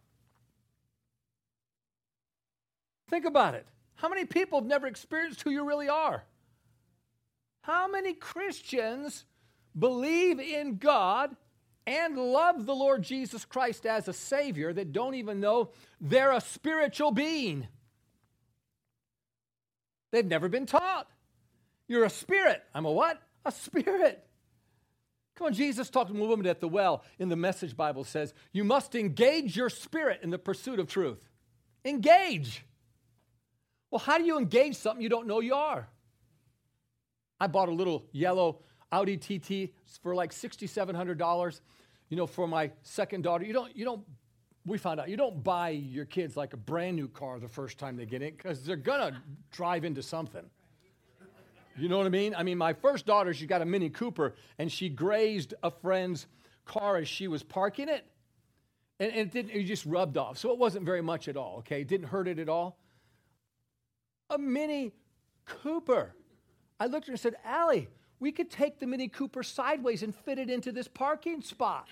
Think 3.10 3.26
about 3.26 3.54
it. 3.54 3.68
How 3.96 4.10
many 4.10 4.26
people 4.26 4.60
have 4.60 4.68
never 4.68 4.88
experienced 4.88 5.44
who 5.44 5.52
you 5.52 5.66
really 5.66 5.88
are? 5.88 6.26
How 7.62 7.88
many 7.88 8.14
Christians 8.14 9.26
believe 9.78 10.40
in 10.40 10.78
God 10.78 11.36
and 11.86 12.18
love 12.18 12.66
the 12.66 12.76
Lord 12.76 13.04
Jesus 13.04 13.46
Christ 13.46 13.86
as 13.86 14.08
a 14.08 14.14
Savior 14.14 14.72
that 14.74 14.94
don't 14.94 15.16
even 15.16 15.40
know 15.40 15.70
they're 16.00 16.32
a 16.32 16.42
spiritual 16.42 17.12
being? 17.12 17.68
They've 20.12 20.26
never 20.26 20.48
been 20.48 20.66
taught. 20.66 21.08
You're 21.88 22.06
a 22.06 22.10
spirit. 22.10 22.62
I'm 22.74 22.86
a 22.86 22.92
what? 22.92 23.22
A 23.46 23.52
spirit. 23.52 24.26
Come 25.36 25.48
on, 25.48 25.54
Jesus 25.54 25.90
talked 25.90 26.14
to 26.14 26.24
a 26.24 26.28
woman 26.28 26.46
at 26.46 26.60
the 26.60 26.68
well 26.68 27.04
in 27.18 27.30
the 27.30 27.36
Message 27.36 27.76
Bible 27.76 28.04
says, 28.04 28.34
You 28.52 28.64
must 28.64 28.96
engage 28.96 29.58
your 29.58 29.70
spirit 29.70 30.20
in 30.22 30.30
the 30.30 30.38
pursuit 30.38 30.80
of 30.80 30.88
truth. 30.88 31.18
Engage. 31.84 32.64
Well, 33.90 34.00
how 34.00 34.18
do 34.18 34.24
you 34.24 34.38
engage 34.38 34.76
something 34.76 35.02
you 35.02 35.10
don't 35.10 35.28
know 35.28 35.40
you 35.40 35.56
are? 35.56 35.88
I 37.40 37.48
bought 37.48 37.70
a 37.70 37.74
little 37.74 38.06
yellow 38.12 38.60
Audi 38.94 39.18
TT 39.18 39.74
for 40.02 40.14
like 40.14 40.32
$6,700, 40.32 41.62
you 42.10 42.18
know, 42.18 42.28
for 42.28 42.48
my 42.48 42.72
second 42.84 43.24
daughter. 43.24 43.44
You 43.44 43.54
don't, 43.54 43.76
you 43.76 43.86
don't, 43.86 44.04
we 44.66 44.78
found 44.78 45.00
out, 45.00 45.10
you 45.10 45.18
don't 45.18 45.44
buy 45.44 45.70
your 45.70 46.06
kids 46.06 46.38
like 46.38 46.54
a 46.54 46.58
brand 46.58 46.96
new 46.96 47.08
car 47.08 47.40
the 47.40 47.48
first 47.48 47.80
time 47.80 47.98
they 47.98 48.06
get 48.06 48.22
in 48.22 48.36
because 48.36 48.64
they're 48.64 48.76
going 48.76 49.14
to 49.14 49.20
drive 49.52 49.84
into 49.84 50.04
something. 50.04 50.44
You 51.76 51.90
know 51.90 51.98
what 51.98 52.06
I 52.06 52.10
mean? 52.10 52.36
I 52.36 52.44
mean, 52.44 52.60
my 52.60 52.74
first 52.74 53.08
daughter, 53.08 53.34
she 53.34 53.48
got 53.48 53.64
a 53.64 53.66
Mini 53.66 53.90
Cooper 53.90 54.36
and 54.60 54.72
she 54.72 54.90
grazed 54.90 55.56
a 55.64 55.72
friend's 55.72 56.28
car 56.66 56.98
as 56.98 57.08
she 57.08 57.28
was 57.28 57.42
parking 57.42 57.90
it. 57.90 58.06
And, 59.00 59.12
and 59.12 59.22
it, 59.22 59.32
didn't, 59.32 59.52
it 59.52 59.64
just 59.64 59.84
rubbed 59.88 60.18
off. 60.18 60.38
So 60.38 60.52
it 60.52 60.60
wasn't 60.60 60.86
very 60.86 61.02
much 61.02 61.28
at 61.28 61.36
all, 61.36 61.58
okay? 61.60 61.82
It 61.82 61.88
didn't 61.88 62.08
hurt 62.08 62.28
it 62.28 62.38
at 62.38 62.48
all. 62.48 62.78
A 64.30 64.38
Mini 64.38 64.94
Cooper. 65.46 66.14
I 66.80 66.86
looked 66.86 67.06
at 67.06 67.08
her 67.08 67.14
and 67.14 67.20
said, 67.20 67.36
Allie, 67.44 67.88
we 68.24 68.32
could 68.32 68.50
take 68.50 68.80
the 68.80 68.88
Mini 68.88 69.10
Cooper 69.10 69.44
sideways 69.44 70.02
and 70.02 70.16
fit 70.16 70.40
it 70.40 70.50
into 70.50 70.72
this 70.72 70.88
parking 70.88 71.42
spot. 71.42 71.90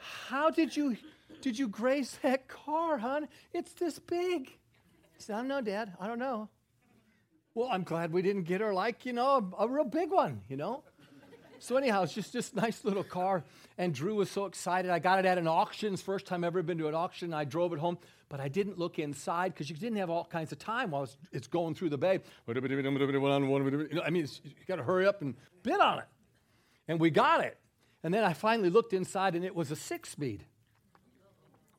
How 0.00 0.48
did 0.48 0.74
you 0.74 0.96
did 1.42 1.58
you 1.58 1.68
grace 1.68 2.18
that 2.22 2.48
car, 2.48 2.96
hon? 2.96 3.28
It's 3.52 3.74
this 3.74 3.98
big. 3.98 4.48
I 4.48 5.18
said, 5.18 5.34
I 5.34 5.38
don't 5.40 5.48
know, 5.48 5.60
Dad. 5.60 5.92
I 6.00 6.06
don't 6.06 6.18
know. 6.18 6.48
Well, 7.54 7.68
I'm 7.70 7.82
glad 7.82 8.10
we 8.10 8.22
didn't 8.22 8.44
get 8.44 8.62
her 8.62 8.72
like, 8.72 9.04
you 9.04 9.12
know, 9.12 9.52
a, 9.58 9.64
a 9.64 9.68
real 9.68 9.84
big 9.84 10.10
one, 10.10 10.40
you 10.48 10.56
know? 10.56 10.82
So 11.62 11.76
anyhow, 11.76 12.02
it's 12.02 12.12
just 12.12 12.32
this 12.32 12.52
nice 12.56 12.84
little 12.84 13.04
car, 13.04 13.44
and 13.78 13.94
Drew 13.94 14.16
was 14.16 14.28
so 14.28 14.46
excited. 14.46 14.90
I 14.90 14.98
got 14.98 15.20
it 15.20 15.26
at 15.26 15.38
an 15.38 15.46
auction. 15.46 15.96
First 15.96 16.26
time 16.26 16.42
I've 16.42 16.48
ever 16.48 16.62
been 16.64 16.76
to 16.78 16.88
an 16.88 16.94
auction. 16.96 17.32
I 17.32 17.44
drove 17.44 17.72
it 17.72 17.78
home, 17.78 17.98
but 18.28 18.40
I 18.40 18.48
didn't 18.48 18.80
look 18.80 18.98
inside 18.98 19.54
because 19.54 19.70
you 19.70 19.76
didn't 19.76 19.98
have 19.98 20.10
all 20.10 20.24
kinds 20.24 20.50
of 20.50 20.58
time 20.58 20.90
while 20.90 21.04
it's, 21.04 21.16
it's 21.30 21.46
going 21.46 21.76
through 21.76 21.90
the 21.90 21.98
bay. 21.98 22.18
You 23.92 23.96
know, 23.98 24.02
I 24.02 24.10
mean, 24.10 24.26
you 24.42 24.50
got 24.66 24.76
to 24.76 24.82
hurry 24.82 25.06
up 25.06 25.22
and 25.22 25.36
bid 25.62 25.78
on 25.78 26.00
it. 26.00 26.06
And 26.88 26.98
we 26.98 27.10
got 27.10 27.44
it. 27.44 27.56
And 28.02 28.12
then 28.12 28.24
I 28.24 28.32
finally 28.32 28.68
looked 28.68 28.92
inside, 28.92 29.36
and 29.36 29.44
it 29.44 29.54
was 29.54 29.70
a 29.70 29.76
six-speed. 29.76 30.44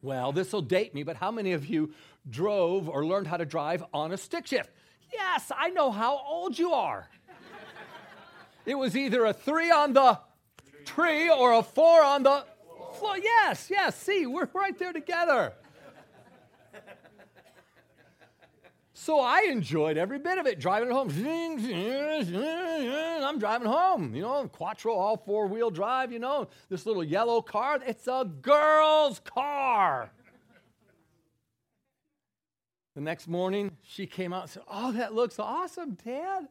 Well, 0.02 0.32
this 0.32 0.54
will 0.54 0.62
date 0.62 0.96
me, 0.96 1.04
but 1.04 1.18
how 1.18 1.30
many 1.30 1.52
of 1.52 1.66
you 1.66 1.94
drove 2.30 2.88
or 2.88 3.06
learned 3.06 3.28
how 3.28 3.36
to 3.36 3.46
drive 3.46 3.84
on 3.94 4.14
a 4.14 4.18
stick 4.18 4.48
shift? 4.48 4.70
Yes, 5.12 5.52
I 5.54 5.72
know 5.72 5.92
how 5.92 6.22
old 6.26 6.58
you 6.58 6.72
are. 6.72 7.10
It 8.66 8.76
was 8.76 8.96
either 8.96 9.26
a 9.26 9.34
three 9.34 9.72
on 9.72 9.94
the 9.94 10.20
tree 10.86 11.30
or 11.30 11.54
a 11.54 11.64
four 11.64 12.04
on 12.04 12.24
the 12.24 12.46
floor. 12.94 13.18
Yes, 13.18 13.70
yes, 13.70 13.96
see, 13.98 14.26
we're 14.26 14.48
right 14.54 14.78
there 14.78 14.94
together. 14.94 15.54
So 19.04 19.20
I 19.20 19.48
enjoyed 19.50 19.98
every 19.98 20.18
bit 20.18 20.38
of 20.38 20.46
it, 20.46 20.62
driving 20.62 20.90
home. 20.90 21.10
I'm 23.26 23.38
driving 23.38 23.68
home, 23.68 24.16
you 24.16 24.22
know, 24.22 24.48
Quattro, 24.48 24.94
all 24.94 25.18
four 25.18 25.48
wheel 25.48 25.70
drive, 25.70 26.14
you 26.14 26.20
know, 26.20 26.48
this 26.70 26.86
little 26.86 27.04
yellow 27.04 27.42
car. 27.42 27.80
It's 27.86 28.08
a 28.08 28.24
girl's 28.42 29.20
car. 29.20 30.10
The 32.96 33.02
next 33.02 33.28
morning, 33.28 33.76
she 33.82 34.06
came 34.08 34.32
out 34.32 34.44
and 34.44 34.52
said, 34.52 34.64
Oh, 34.72 34.94
that 34.94 35.14
looks 35.14 35.38
awesome, 35.38 35.98
Dad. 36.06 36.48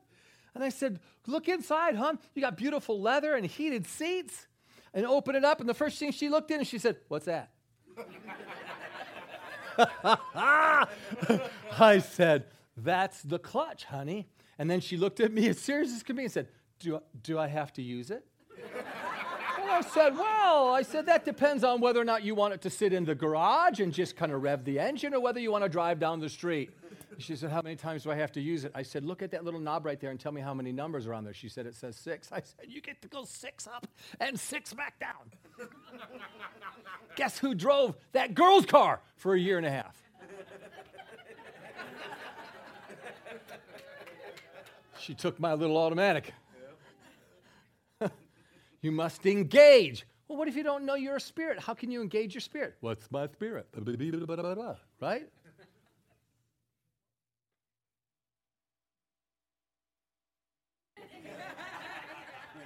And 0.55 0.63
I 0.63 0.69
said, 0.69 1.01
Look 1.27 1.49
inside, 1.49 1.97
hon. 1.97 2.19
You 2.35 2.43
got 2.43 2.57
beautiful 2.57 3.01
leather 3.01 3.35
and 3.35 3.47
heated 3.47 3.87
seats. 3.87 4.47
And 4.95 5.07
open 5.07 5.35
it 5.35 5.45
up, 5.45 5.61
and 5.61 5.69
the 5.69 5.75
first 5.75 5.99
thing 5.99 6.13
she 6.13 6.29
looked 6.29 6.51
in, 6.51 6.59
and 6.59 6.67
she 6.67 6.79
said, 6.79 6.97
What's 7.09 7.25
that? 7.25 7.51
I 11.79 11.99
said, 11.99 12.45
That's 12.77 13.23
the 13.23 13.39
clutch, 13.39 13.85
honey. 13.85 14.29
And 14.59 14.71
then 14.71 14.81
she 14.81 14.97
looked 14.97 15.21
at 15.21 15.33
me 15.33 15.49
as 15.49 15.59
serious 15.59 15.93
as 15.93 16.03
could 16.03 16.17
be 16.17 16.25
and 16.25 16.33
said, 16.33 16.49
Do, 16.79 17.01
do 17.23 17.39
I 17.39 17.47
have 17.47 17.73
to 17.75 17.83
use 17.83 18.11
it? 18.11 18.27
and 19.61 19.71
I 19.71 19.81
said, 19.81 20.15
Well, 20.17 20.75
I 20.75 20.83
said, 20.83 21.07
that 21.07 21.25
depends 21.25 21.65
on 21.65 21.81
whether 21.81 22.01
or 22.01 22.05
not 22.05 22.23
you 22.23 22.35
want 22.35 22.55
it 22.55 22.61
to 22.63 22.71
sit 22.71 22.93
in 22.93 23.05
the 23.05 23.15
garage 23.15 23.81
and 23.81 23.93
just 23.93 24.17
kind 24.17 24.31
of 24.33 24.43
rev 24.43 24.65
the 24.65 24.79
engine 24.79 25.15
or 25.15 25.21
whether 25.21 25.41
you 25.41 25.51
want 25.51 25.65
to 25.65 25.71
drive 25.71 25.99
down 25.99 26.21
the 26.21 26.29
street. 26.29 26.71
She 27.23 27.37
said, 27.37 27.51
How 27.51 27.63
many 27.63 27.77
times 27.77 28.03
do 28.03 28.11
I 28.11 28.17
have 28.17 28.33
to 28.33 28.41
use 28.41 28.65
it? 28.65 28.73
I 28.75 28.83
said, 28.83 29.05
Look 29.05 29.23
at 29.23 29.31
that 29.31 29.45
little 29.45 29.61
knob 29.61 29.87
right 29.87 30.01
there 30.01 30.11
and 30.11 30.19
tell 30.19 30.33
me 30.33 30.41
how 30.41 30.53
many 30.53 30.73
numbers 30.73 31.07
are 31.07 31.15
on 31.15 31.25
there. 31.25 31.33
She 31.33 31.49
said, 31.49 31.67
It 31.67 31.75
says 31.75 31.97
six. 31.97 32.31
I 32.33 32.41
said, 32.41 32.67
You 32.69 32.81
get 32.81 33.01
to 33.03 33.09
go 33.09 33.25
six 33.25 33.67
up 33.67 33.87
and 34.21 34.39
six 34.39 34.75
back 34.75 34.99
down. 34.99 35.31
Guess 37.17 37.39
who 37.39 37.55
drove 37.55 37.97
that 38.13 38.35
girl's 38.35 38.67
car 38.67 39.01
for 39.17 39.35
a 39.35 39.39
year 39.39 39.57
and 39.57 39.67
a 39.67 39.71
half? 39.71 40.03
she 44.99 45.15
took 45.15 45.39
my 45.39 45.55
little 45.55 45.77
automatic. 45.77 46.33
you 48.81 48.91
must 48.91 49.25
engage. 49.27 50.07
Well, 50.27 50.39
what 50.39 50.49
if 50.49 50.57
you 50.57 50.63
don't 50.63 50.85
know 50.85 50.95
you're 50.95 51.17
a 51.17 51.21
spirit? 51.21 51.61
How 51.61 51.75
can 51.75 51.91
you 51.91 52.01
engage 52.01 52.35
your 52.35 52.41
spirit? 52.41 52.77
What's 52.81 53.11
my 53.11 53.27
spirit? 53.29 53.69
Right? 55.01 55.29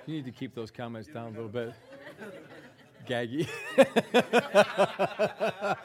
You 0.07 0.15
need 0.15 0.24
to 0.27 0.31
keep 0.31 0.55
those 0.55 0.70
comments 0.70 1.09
down 1.09 1.27
a 1.27 1.31
little 1.31 1.49
bit. 1.49 1.74
Gaggy. 3.09 3.49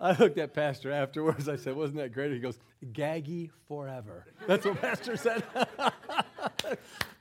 I 0.00 0.16
looked 0.18 0.38
at 0.38 0.54
Pastor 0.54 0.90
afterwards. 0.90 1.48
I 1.48 1.56
said, 1.56 1.76
Wasn't 1.76 1.98
that 1.98 2.12
great? 2.12 2.32
He 2.32 2.40
goes, 2.40 2.58
Gaggy 2.92 3.50
forever. 3.68 4.24
That's 4.48 4.64
what 4.64 4.80
Pastor 4.80 5.16
said. 5.16 5.44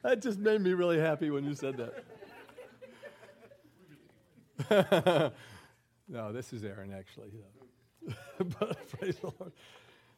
that 0.02 0.22
just 0.22 0.40
made 0.40 0.62
me 0.62 0.74
really 0.74 1.00
happy 1.00 1.30
when 1.30 1.44
you 1.44 1.54
said 1.54 1.92
that. 4.70 4.70
no, 6.08 6.34
this 6.34 6.54
is 6.54 6.64
Erin, 6.64 6.94
actually. 6.94 7.32
but 8.60 8.90
praise 8.90 9.18
the 9.18 9.32
Lord. 9.40 9.52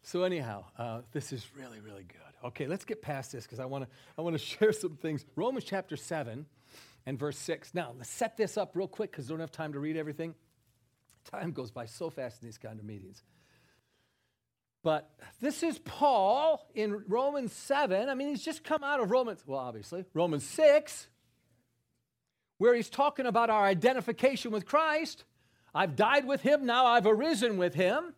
So 0.03 0.23
anyhow, 0.23 0.65
uh, 0.77 1.01
this 1.11 1.33
is 1.33 1.47
really, 1.57 1.79
really 1.79 2.03
good. 2.03 2.30
Okay, 2.43 2.67
let's 2.67 2.85
get 2.85 3.01
past 3.01 3.31
this 3.31 3.43
because 3.43 3.59
I 3.59 3.65
want 3.65 3.85
to 3.85 3.89
I 4.17 4.21
want 4.21 4.33
to 4.33 4.39
share 4.45 4.73
some 4.73 4.97
things. 4.97 5.25
Romans 5.35 5.65
chapter 5.65 5.95
seven 5.95 6.45
and 7.05 7.17
verse 7.17 7.37
six. 7.37 7.73
Now 7.73 7.93
let's 7.97 8.09
set 8.09 8.37
this 8.37 8.57
up 8.57 8.75
real 8.75 8.87
quick 8.87 9.11
because 9.11 9.27
don't 9.27 9.39
have 9.39 9.51
time 9.51 9.73
to 9.73 9.79
read 9.79 9.97
everything. 9.97 10.35
Time 11.29 11.51
goes 11.51 11.71
by 11.71 11.85
so 11.85 12.09
fast 12.09 12.41
in 12.41 12.47
these 12.47 12.57
kind 12.57 12.79
of 12.79 12.85
meetings. 12.85 13.23
But 14.83 15.11
this 15.39 15.61
is 15.61 15.77
Paul 15.79 16.67
in 16.73 17.03
Romans 17.07 17.53
7. 17.53 18.09
I 18.09 18.15
mean, 18.15 18.29
he's 18.29 18.43
just 18.43 18.63
come 18.63 18.83
out 18.83 18.99
of 18.99 19.11
Romans, 19.11 19.43
well, 19.45 19.59
obviously, 19.59 20.05
Romans 20.13 20.43
6, 20.43 21.07
where 22.57 22.73
he's 22.73 22.89
talking 22.89 23.27
about 23.27 23.51
our 23.51 23.63
identification 23.63 24.51
with 24.51 24.65
Christ. 24.65 25.23
I've 25.73 25.95
died 25.95 26.25
with 26.25 26.41
him, 26.41 26.65
now 26.65 26.87
I've 26.87 27.05
arisen 27.05 27.57
with 27.57 27.75
him. 27.75 28.15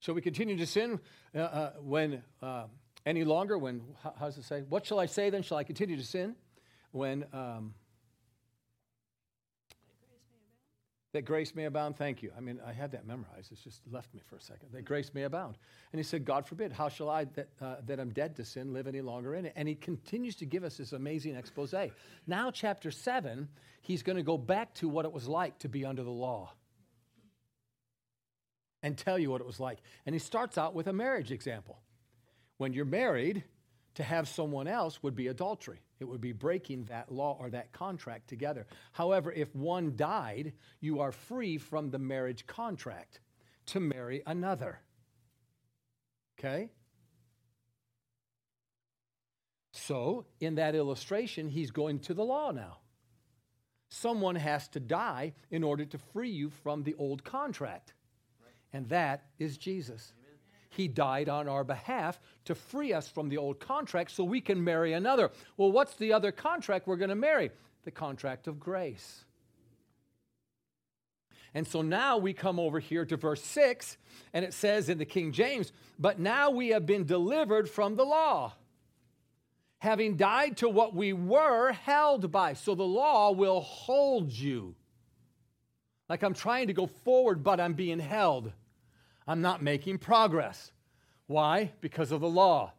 Shall 0.00 0.14
we 0.14 0.20
continue 0.20 0.56
to 0.56 0.66
sin 0.66 1.00
uh, 1.34 1.38
uh, 1.38 1.72
when 1.80 2.22
uh, 2.42 2.64
any 3.04 3.24
longer? 3.24 3.58
When 3.58 3.82
how, 4.02 4.14
how, 4.18 4.26
does 4.26 4.38
it 4.38 4.44
say? 4.44 4.62
What 4.68 4.86
shall 4.86 5.00
I 5.00 5.06
say 5.06 5.30
then? 5.30 5.42
Shall 5.42 5.56
I 5.56 5.64
continue 5.64 5.96
to 5.96 6.04
sin 6.04 6.36
when 6.92 7.24
um, 7.32 7.74
that 11.12 11.24
grace 11.24 11.54
may 11.54 11.64
abound? 11.64 11.96
Thank 11.96 12.22
you. 12.22 12.30
I 12.36 12.40
mean, 12.40 12.60
I 12.64 12.72
had 12.72 12.92
that 12.92 13.06
memorized. 13.06 13.52
It's 13.52 13.62
just 13.62 13.80
left 13.90 14.12
me 14.12 14.20
for 14.28 14.36
a 14.36 14.40
second. 14.40 14.68
That 14.72 14.84
grace 14.84 15.12
may 15.14 15.22
abound. 15.22 15.56
And 15.92 15.98
he 15.98 16.02
said, 16.02 16.26
God 16.26 16.46
forbid. 16.46 16.72
How 16.72 16.90
shall 16.90 17.08
I 17.08 17.24
that 17.24 17.48
uh, 17.60 17.76
that 17.86 17.98
I'm 17.98 18.10
dead 18.10 18.36
to 18.36 18.44
sin 18.44 18.74
live 18.74 18.86
any 18.86 19.00
longer 19.00 19.34
in 19.34 19.46
it? 19.46 19.54
And 19.56 19.66
he 19.66 19.74
continues 19.74 20.36
to 20.36 20.46
give 20.46 20.62
us 20.62 20.76
this 20.76 20.92
amazing 20.92 21.36
expose. 21.36 21.74
Now, 22.26 22.50
chapter 22.50 22.90
seven, 22.90 23.48
he's 23.80 24.02
going 24.02 24.16
to 24.16 24.22
go 24.22 24.36
back 24.36 24.74
to 24.74 24.90
what 24.90 25.06
it 25.06 25.12
was 25.12 25.26
like 25.26 25.58
to 25.60 25.70
be 25.70 25.86
under 25.86 26.02
the 26.02 26.10
law 26.10 26.52
and 28.86 28.96
tell 28.96 29.18
you 29.18 29.32
what 29.32 29.40
it 29.40 29.46
was 29.46 29.58
like. 29.58 29.80
And 30.06 30.14
he 30.14 30.20
starts 30.20 30.56
out 30.56 30.72
with 30.72 30.86
a 30.86 30.92
marriage 30.92 31.32
example. 31.32 31.80
When 32.58 32.72
you're 32.72 32.84
married, 32.84 33.42
to 33.96 34.04
have 34.04 34.28
someone 34.28 34.68
else 34.68 35.02
would 35.02 35.16
be 35.16 35.26
adultery. 35.26 35.80
It 35.98 36.04
would 36.04 36.20
be 36.20 36.30
breaking 36.30 36.84
that 36.84 37.10
law 37.10 37.36
or 37.40 37.50
that 37.50 37.72
contract 37.72 38.28
together. 38.28 38.66
However, 38.92 39.32
if 39.32 39.52
one 39.56 39.96
died, 39.96 40.52
you 40.80 41.00
are 41.00 41.10
free 41.10 41.58
from 41.58 41.90
the 41.90 41.98
marriage 41.98 42.46
contract 42.46 43.18
to 43.66 43.80
marry 43.80 44.22
another. 44.24 44.78
Okay? 46.38 46.70
So, 49.72 50.26
in 50.38 50.54
that 50.54 50.76
illustration, 50.76 51.48
he's 51.48 51.72
going 51.72 51.98
to 52.00 52.14
the 52.14 52.24
law 52.24 52.52
now. 52.52 52.78
Someone 53.88 54.36
has 54.36 54.68
to 54.68 54.80
die 54.80 55.32
in 55.50 55.64
order 55.64 55.84
to 55.86 55.98
free 55.98 56.30
you 56.30 56.50
from 56.50 56.84
the 56.84 56.94
old 56.94 57.24
contract 57.24 57.94
and 58.76 58.90
that 58.90 59.22
is 59.38 59.56
Jesus. 59.56 60.12
Amen. 60.18 60.38
He 60.68 60.86
died 60.86 61.30
on 61.30 61.48
our 61.48 61.64
behalf 61.64 62.20
to 62.44 62.54
free 62.54 62.92
us 62.92 63.08
from 63.08 63.30
the 63.30 63.38
old 63.38 63.58
contract 63.58 64.10
so 64.10 64.22
we 64.22 64.42
can 64.42 64.62
marry 64.62 64.92
another. 64.92 65.30
Well, 65.56 65.72
what's 65.72 65.94
the 65.94 66.12
other 66.12 66.30
contract 66.30 66.86
we're 66.86 66.96
going 66.96 67.08
to 67.08 67.14
marry? 67.14 67.50
The 67.84 67.90
contract 67.90 68.46
of 68.48 68.60
grace. 68.60 69.24
And 71.54 71.66
so 71.66 71.80
now 71.80 72.18
we 72.18 72.34
come 72.34 72.60
over 72.60 72.78
here 72.78 73.06
to 73.06 73.16
verse 73.16 73.42
6, 73.42 73.96
and 74.34 74.44
it 74.44 74.52
says 74.52 74.90
in 74.90 74.98
the 74.98 75.06
King 75.06 75.32
James, 75.32 75.72
But 75.98 76.18
now 76.18 76.50
we 76.50 76.68
have 76.68 76.84
been 76.84 77.06
delivered 77.06 77.70
from 77.70 77.96
the 77.96 78.04
law, 78.04 78.52
having 79.78 80.18
died 80.18 80.58
to 80.58 80.68
what 80.68 80.94
we 80.94 81.14
were 81.14 81.72
held 81.72 82.30
by. 82.30 82.52
So 82.52 82.74
the 82.74 82.82
law 82.82 83.30
will 83.32 83.62
hold 83.62 84.30
you. 84.32 84.74
Like 86.10 86.22
I'm 86.22 86.34
trying 86.34 86.66
to 86.66 86.74
go 86.74 86.86
forward, 86.86 87.42
but 87.42 87.58
I'm 87.58 87.72
being 87.72 88.00
held. 88.00 88.52
I'm 89.26 89.40
not 89.40 89.62
making 89.62 89.98
progress. 89.98 90.70
Why? 91.26 91.72
Because 91.80 92.12
of 92.12 92.20
the 92.20 92.28
law. 92.28 92.72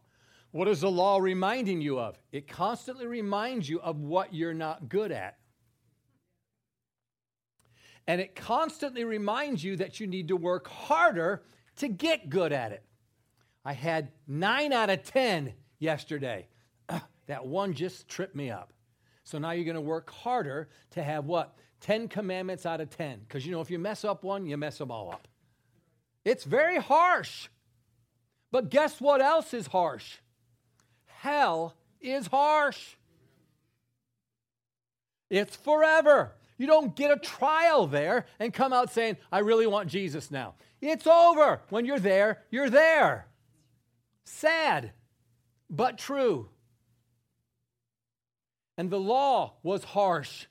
What 0.50 0.68
is 0.68 0.80
the 0.80 0.90
law 0.90 1.18
reminding 1.18 1.82
you 1.82 1.98
of? 1.98 2.18
It 2.32 2.48
constantly 2.48 3.06
reminds 3.06 3.68
you 3.68 3.80
of 3.80 4.00
what 4.00 4.32
you're 4.32 4.54
not 4.54 4.88
good 4.88 5.12
at. 5.12 5.36
And 8.06 8.22
it 8.22 8.34
constantly 8.34 9.04
reminds 9.04 9.62
you 9.62 9.76
that 9.76 10.00
you 10.00 10.06
need 10.06 10.28
to 10.28 10.36
work 10.36 10.66
harder 10.66 11.42
to 11.76 11.88
get 11.88 12.30
good 12.30 12.52
at 12.52 12.72
it. 12.72 12.82
I 13.64 13.74
had 13.74 14.12
nine 14.26 14.72
out 14.72 14.88
of 14.88 15.02
10 15.02 15.52
yesterday. 15.78 16.48
that 17.26 17.46
one 17.46 17.74
just 17.74 18.08
tripped 18.08 18.34
me 18.34 18.50
up. 18.50 18.72
So 19.24 19.38
now 19.38 19.50
you're 19.50 19.66
going 19.66 19.74
to 19.74 19.82
work 19.82 20.10
harder 20.10 20.70
to 20.92 21.02
have 21.02 21.26
what? 21.26 21.54
10 21.82 22.08
commandments 22.08 22.64
out 22.64 22.80
of 22.80 22.88
10. 22.88 23.20
Because 23.20 23.44
you 23.44 23.52
know, 23.52 23.60
if 23.60 23.70
you 23.70 23.78
mess 23.78 24.06
up 24.06 24.24
one, 24.24 24.46
you 24.46 24.56
mess 24.56 24.78
them 24.78 24.90
all 24.90 25.10
up. 25.12 25.27
It's 26.24 26.44
very 26.44 26.78
harsh. 26.78 27.48
But 28.50 28.70
guess 28.70 29.00
what 29.00 29.20
else 29.20 29.52
is 29.54 29.66
harsh? 29.66 30.16
Hell 31.06 31.74
is 32.00 32.26
harsh. 32.26 32.96
It's 35.30 35.56
forever. 35.56 36.32
You 36.56 36.66
don't 36.66 36.96
get 36.96 37.10
a 37.10 37.16
trial 37.16 37.86
there 37.86 38.26
and 38.38 38.52
come 38.52 38.72
out 38.72 38.92
saying, 38.92 39.16
I 39.30 39.40
really 39.40 39.66
want 39.66 39.88
Jesus 39.88 40.30
now. 40.30 40.54
It's 40.80 41.06
over. 41.06 41.60
When 41.70 41.84
you're 41.84 41.98
there, 41.98 42.42
you're 42.50 42.70
there. 42.70 43.26
Sad, 44.24 44.92
but 45.70 45.98
true. 45.98 46.48
And 48.76 48.90
the 48.90 49.00
law 49.00 49.54
was 49.62 49.84
harsh. 49.84 50.46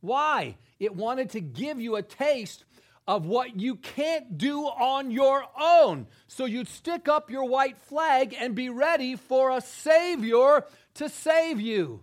Why? 0.00 0.56
It 0.78 0.94
wanted 0.94 1.30
to 1.30 1.40
give 1.40 1.80
you 1.80 1.96
a 1.96 2.02
taste 2.02 2.64
of 3.06 3.26
what 3.26 3.60
you 3.60 3.76
can't 3.76 4.38
do 4.38 4.62
on 4.62 5.10
your 5.10 5.44
own. 5.58 6.06
So 6.26 6.46
you'd 6.46 6.68
stick 6.68 7.08
up 7.08 7.30
your 7.30 7.44
white 7.44 7.78
flag 7.82 8.34
and 8.38 8.54
be 8.54 8.70
ready 8.70 9.16
for 9.16 9.50
a 9.50 9.60
Savior 9.60 10.64
to 10.94 11.08
save 11.08 11.60
you. 11.60 12.00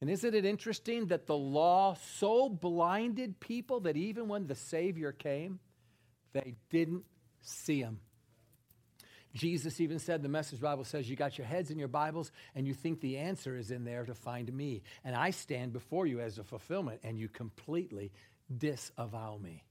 And 0.00 0.08
isn't 0.08 0.34
it 0.34 0.44
interesting 0.44 1.06
that 1.06 1.26
the 1.26 1.36
law 1.36 1.94
so 2.16 2.48
blinded 2.48 3.38
people 3.38 3.80
that 3.80 3.96
even 3.96 4.28
when 4.28 4.46
the 4.46 4.54
Savior 4.54 5.12
came, 5.12 5.60
they 6.32 6.54
didn't 6.70 7.04
see 7.42 7.80
him? 7.80 8.00
Jesus 9.34 9.80
even 9.80 10.00
said, 10.00 10.22
the 10.22 10.28
Message 10.28 10.60
Bible 10.60 10.84
says, 10.84 11.08
You 11.08 11.14
got 11.14 11.38
your 11.38 11.46
heads 11.46 11.70
in 11.70 11.78
your 11.78 11.86
Bibles 11.86 12.32
and 12.54 12.66
you 12.66 12.74
think 12.74 13.00
the 13.00 13.18
answer 13.18 13.56
is 13.56 13.70
in 13.70 13.84
there 13.84 14.04
to 14.04 14.14
find 14.14 14.52
me. 14.52 14.82
And 15.04 15.14
I 15.14 15.30
stand 15.30 15.72
before 15.72 16.06
you 16.06 16.20
as 16.20 16.38
a 16.38 16.44
fulfillment, 16.44 17.00
and 17.04 17.18
you 17.18 17.28
completely 17.28 18.10
disavow 18.56 19.38
me. 19.38 19.64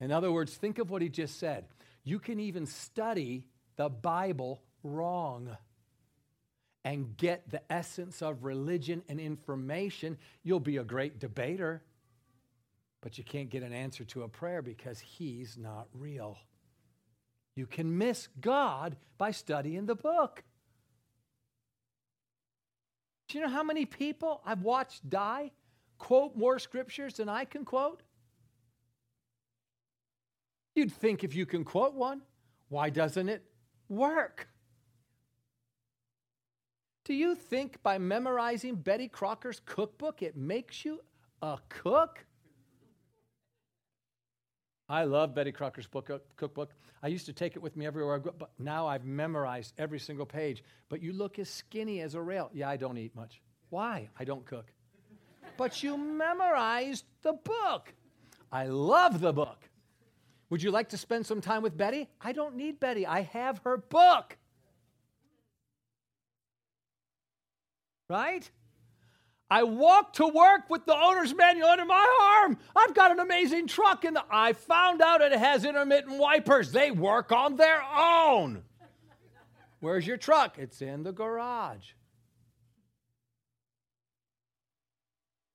In 0.00 0.12
other 0.12 0.30
words, 0.30 0.54
think 0.54 0.78
of 0.78 0.90
what 0.90 1.02
he 1.02 1.08
just 1.08 1.38
said. 1.38 1.64
You 2.04 2.18
can 2.18 2.40
even 2.40 2.66
study 2.66 3.44
the 3.76 3.88
Bible 3.88 4.62
wrong 4.82 5.56
and 6.84 7.16
get 7.16 7.50
the 7.50 7.60
essence 7.70 8.22
of 8.22 8.44
religion 8.44 9.02
and 9.08 9.20
information. 9.20 10.16
You'll 10.42 10.60
be 10.60 10.76
a 10.76 10.84
great 10.84 11.18
debater, 11.18 11.82
but 13.02 13.18
you 13.18 13.24
can't 13.24 13.50
get 13.50 13.62
an 13.62 13.72
answer 13.72 14.04
to 14.04 14.22
a 14.22 14.28
prayer 14.28 14.62
because 14.62 15.00
he's 15.00 15.58
not 15.58 15.88
real. 15.92 16.38
You 17.56 17.66
can 17.66 17.98
miss 17.98 18.28
God 18.40 18.96
by 19.18 19.32
studying 19.32 19.86
the 19.86 19.96
book. 19.96 20.44
Do 23.28 23.38
you 23.38 23.44
know 23.44 23.50
how 23.50 23.64
many 23.64 23.84
people 23.84 24.40
I've 24.46 24.62
watched 24.62 25.10
die 25.10 25.50
quote 25.98 26.36
more 26.36 26.58
scriptures 26.58 27.14
than 27.14 27.28
I 27.28 27.44
can 27.44 27.64
quote? 27.64 28.02
You'd 30.74 30.92
think 30.92 31.24
if 31.24 31.34
you 31.34 31.44
can 31.44 31.64
quote 31.64 31.94
one, 31.94 32.22
why 32.68 32.90
doesn't 32.90 33.28
it 33.28 33.42
work? 33.88 34.48
Do 37.04 37.14
you 37.14 37.34
think 37.34 37.82
by 37.82 37.98
memorizing 37.98 38.76
Betty 38.76 39.08
Crocker's 39.08 39.60
cookbook 39.64 40.22
it 40.22 40.36
makes 40.36 40.84
you 40.84 41.00
a 41.42 41.58
cook? 41.68 42.24
I 44.90 45.04
love 45.04 45.34
Betty 45.34 45.52
Crocker's 45.52 45.86
book, 45.86 46.10
uh, 46.10 46.18
cookbook. 46.36 46.70
I 47.02 47.08
used 47.08 47.26
to 47.26 47.32
take 47.32 47.56
it 47.56 47.62
with 47.62 47.76
me 47.76 47.86
everywhere 47.86 48.16
I 48.16 48.18
go, 48.18 48.34
but 48.38 48.50
now 48.58 48.86
I've 48.86 49.04
memorized 49.04 49.74
every 49.78 49.98
single 49.98 50.26
page. 50.26 50.62
But 50.88 51.02
you 51.02 51.12
look 51.12 51.38
as 51.38 51.48
skinny 51.48 52.00
as 52.00 52.14
a 52.14 52.20
rail. 52.22 52.50
Yeah, 52.54 52.70
I 52.70 52.76
don't 52.76 52.96
eat 52.96 53.14
much. 53.14 53.42
Why? 53.70 54.08
I 54.18 54.24
don't 54.24 54.46
cook 54.46 54.72
but 55.58 55.82
you 55.82 55.98
memorized 55.98 57.04
the 57.20 57.34
book. 57.34 57.92
I 58.50 58.68
love 58.68 59.20
the 59.20 59.34
book. 59.34 59.68
Would 60.48 60.62
you 60.62 60.70
like 60.70 60.88
to 60.90 60.96
spend 60.96 61.26
some 61.26 61.42
time 61.42 61.62
with 61.62 61.76
Betty? 61.76 62.08
I 62.22 62.32
don't 62.32 62.56
need 62.56 62.80
Betty, 62.80 63.06
I 63.06 63.20
have 63.20 63.60
her 63.64 63.76
book. 63.76 64.38
Right? 68.08 68.50
I 69.50 69.64
walk 69.64 70.14
to 70.14 70.26
work 70.26 70.70
with 70.70 70.86
the 70.86 70.96
owner's 70.96 71.34
manual 71.34 71.68
under 71.68 71.84
my 71.84 72.40
arm. 72.42 72.58
I've 72.76 72.94
got 72.94 73.10
an 73.10 73.18
amazing 73.18 73.66
truck, 73.66 74.04
and 74.04 74.18
I 74.30 74.52
found 74.52 75.02
out 75.02 75.20
it 75.20 75.32
has 75.32 75.64
intermittent 75.64 76.18
wipers. 76.18 76.70
They 76.70 76.90
work 76.90 77.32
on 77.32 77.56
their 77.56 77.82
own. 77.82 78.62
Where's 79.80 80.06
your 80.06 80.16
truck? 80.18 80.58
It's 80.58 80.82
in 80.82 81.02
the 81.02 81.12
garage. 81.12 81.92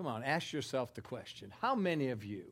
Come 0.03 0.11
on, 0.11 0.23
ask 0.25 0.51
yourself 0.51 0.93
the 0.93 0.99
question 0.99 1.53
how 1.61 1.75
many 1.75 2.09
of 2.09 2.25
you 2.25 2.43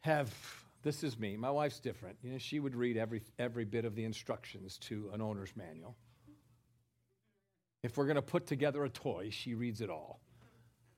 have, 0.00 0.34
this 0.82 1.04
is 1.04 1.16
me, 1.16 1.36
my 1.36 1.48
wife's 1.48 1.78
different. 1.78 2.16
You 2.24 2.32
know, 2.32 2.38
she 2.38 2.58
would 2.58 2.74
read 2.74 2.96
every, 2.96 3.22
every 3.38 3.64
bit 3.64 3.84
of 3.84 3.94
the 3.94 4.02
instructions 4.02 4.76
to 4.78 5.08
an 5.12 5.22
owner's 5.22 5.52
manual. 5.54 5.94
If 7.84 7.96
we're 7.96 8.06
going 8.06 8.16
to 8.16 8.22
put 8.22 8.48
together 8.48 8.82
a 8.82 8.88
toy, 8.88 9.28
she 9.30 9.54
reads 9.54 9.80
it 9.80 9.90
all. 9.90 10.18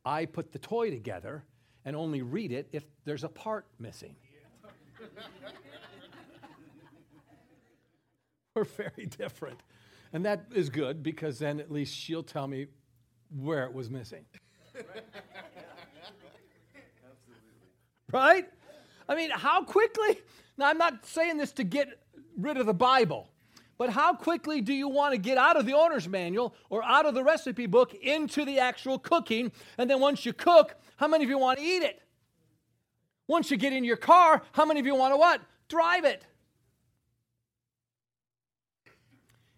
I 0.06 0.24
put 0.24 0.52
the 0.52 0.58
toy 0.58 0.88
together 0.88 1.44
and 1.84 1.94
only 1.94 2.22
read 2.22 2.50
it 2.50 2.70
if 2.72 2.86
there's 3.04 3.24
a 3.24 3.28
part 3.28 3.66
missing. 3.78 4.16
We're 8.54 8.64
very 8.64 9.04
different. 9.04 9.60
And 10.14 10.24
that 10.24 10.46
is 10.54 10.70
good 10.70 11.02
because 11.02 11.38
then 11.38 11.60
at 11.60 11.70
least 11.70 11.94
she'll 11.94 12.22
tell 12.22 12.46
me 12.46 12.68
where 13.28 13.64
it 13.64 13.74
was 13.74 13.90
missing. 13.90 14.24
right? 18.12 18.48
I 19.08 19.14
mean, 19.14 19.30
how 19.30 19.62
quickly? 19.62 20.18
Now, 20.56 20.66
I'm 20.68 20.78
not 20.78 21.06
saying 21.06 21.38
this 21.38 21.52
to 21.52 21.64
get 21.64 21.88
rid 22.36 22.56
of 22.56 22.66
the 22.66 22.74
Bible, 22.74 23.28
but 23.78 23.90
how 23.90 24.14
quickly 24.14 24.60
do 24.60 24.72
you 24.72 24.88
want 24.88 25.12
to 25.14 25.18
get 25.18 25.38
out 25.38 25.56
of 25.56 25.66
the 25.66 25.74
owner's 25.74 26.08
manual 26.08 26.54
or 26.68 26.84
out 26.84 27.06
of 27.06 27.14
the 27.14 27.22
recipe 27.22 27.66
book 27.66 27.94
into 27.94 28.44
the 28.44 28.58
actual 28.58 28.98
cooking? 28.98 29.52
And 29.78 29.88
then 29.88 30.00
once 30.00 30.26
you 30.26 30.32
cook, 30.32 30.74
how 30.96 31.08
many 31.08 31.24
of 31.24 31.30
you 31.30 31.38
want 31.38 31.58
to 31.58 31.64
eat 31.64 31.82
it? 31.82 32.02
Once 33.28 33.50
you 33.50 33.56
get 33.56 33.72
in 33.72 33.84
your 33.84 33.96
car, 33.96 34.42
how 34.52 34.64
many 34.64 34.80
of 34.80 34.86
you 34.86 34.94
want 34.94 35.12
to 35.12 35.16
what? 35.16 35.40
Drive 35.68 36.04
it. 36.04 36.24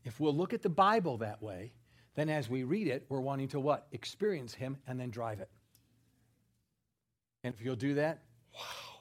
If 0.05 0.19
we'll 0.19 0.35
look 0.35 0.53
at 0.53 0.63
the 0.63 0.69
Bible 0.69 1.19
that 1.19 1.43
way, 1.43 1.73
then 2.15 2.29
as 2.29 2.49
we 2.51 2.65
read 2.65 2.89
it, 2.89 3.07
we're 3.09 3.21
wanting 3.21 3.49
to 3.49 3.61
what? 3.61 3.87
Experience 3.93 4.55
Him 4.55 4.77
and 4.87 4.99
then 4.99 5.11
drive 5.11 5.41
it. 5.41 5.49
And 7.45 7.55
if 7.55 7.65
you'll 7.65 7.77
do 7.77 7.95
that, 7.95 8.23
wow, 8.55 9.01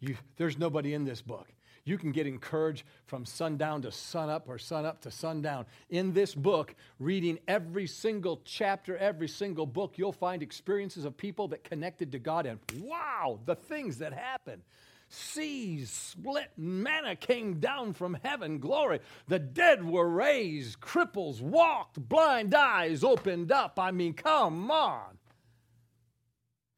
you, 0.00 0.16
there's 0.36 0.58
nobody 0.58 0.94
in 0.94 1.04
this 1.04 1.22
book. 1.22 1.48
You 1.84 1.98
can 1.98 2.12
get 2.12 2.26
encouraged 2.26 2.84
from 3.06 3.24
sundown 3.24 3.82
to 3.82 3.92
sunup 3.92 4.48
or 4.48 4.58
sunup 4.58 5.00
to 5.02 5.10
sundown. 5.10 5.66
In 5.88 6.12
this 6.12 6.34
book, 6.34 6.74
reading 6.98 7.38
every 7.48 7.86
single 7.86 8.42
chapter, 8.44 8.96
every 8.98 9.28
single 9.28 9.66
book, 9.66 9.94
you'll 9.96 10.12
find 10.12 10.42
experiences 10.42 11.04
of 11.04 11.16
people 11.16 11.48
that 11.48 11.64
connected 11.64 12.12
to 12.12 12.18
God 12.18 12.46
and 12.46 12.60
wow, 12.82 13.40
the 13.46 13.54
things 13.56 13.98
that 13.98 14.12
happen. 14.12 14.62
Seas 15.08 15.90
split, 15.90 16.52
manna 16.56 17.16
came 17.16 17.58
down 17.58 17.94
from 17.94 18.16
heaven, 18.22 18.60
glory. 18.60 19.00
The 19.26 19.40
dead 19.40 19.84
were 19.84 20.08
raised, 20.08 20.80
cripples 20.80 21.40
walked, 21.40 22.00
blind 22.08 22.54
eyes 22.54 23.02
opened 23.02 23.50
up. 23.50 23.78
I 23.80 23.90
mean, 23.90 24.12
come 24.12 24.70
on. 24.70 25.18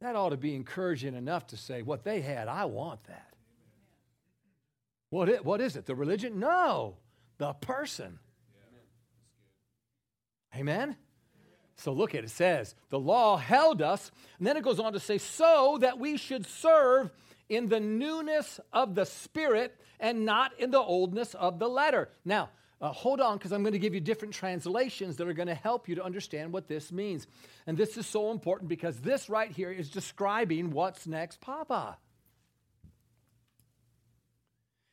That 0.02 0.16
ought 0.16 0.30
to 0.30 0.36
be 0.36 0.56
encouraging 0.56 1.14
enough 1.14 1.46
to 1.48 1.56
say, 1.56 1.82
what 1.82 2.02
they 2.02 2.20
had, 2.20 2.48
I 2.48 2.64
want 2.64 3.04
that. 3.04 3.34
What 5.10 5.28
is, 5.28 5.42
what 5.42 5.60
is 5.60 5.76
it? 5.76 5.86
The 5.86 5.94
religion? 5.94 6.40
No, 6.40 6.96
the 7.38 7.52
person. 7.52 8.18
Amen? 10.56 10.96
So 11.76 11.92
look 11.92 12.16
at 12.16 12.24
it. 12.24 12.24
It 12.24 12.30
says, 12.30 12.74
the 12.90 12.98
law 12.98 13.36
held 13.36 13.80
us. 13.80 14.10
And 14.38 14.46
then 14.46 14.56
it 14.56 14.64
goes 14.64 14.80
on 14.80 14.92
to 14.92 15.00
say, 15.00 15.18
so 15.18 15.78
that 15.80 16.00
we 16.00 16.16
should 16.16 16.46
serve 16.46 17.12
in 17.48 17.68
the 17.68 17.78
newness 17.78 18.58
of 18.72 18.96
the 18.96 19.06
Spirit 19.06 19.80
and 20.00 20.24
not 20.24 20.58
in 20.58 20.72
the 20.72 20.80
oldness 20.80 21.34
of 21.34 21.60
the 21.60 21.68
letter. 21.68 22.08
Now, 22.24 22.50
uh, 22.82 22.92
hold 22.92 23.20
on, 23.20 23.38
because 23.38 23.52
I'm 23.52 23.62
going 23.62 23.74
to 23.74 23.78
give 23.78 23.94
you 23.94 24.00
different 24.00 24.34
translations 24.34 25.16
that 25.16 25.28
are 25.28 25.32
going 25.32 25.46
to 25.46 25.54
help 25.54 25.88
you 25.88 25.94
to 25.94 26.04
understand 26.04 26.52
what 26.52 26.66
this 26.66 26.90
means. 26.90 27.28
And 27.64 27.78
this 27.78 27.96
is 27.96 28.06
so 28.06 28.32
important 28.32 28.68
because 28.68 29.00
this 29.00 29.30
right 29.30 29.50
here 29.50 29.70
is 29.70 29.88
describing 29.88 30.72
what's 30.72 31.06
next, 31.06 31.40
Papa. 31.40 31.96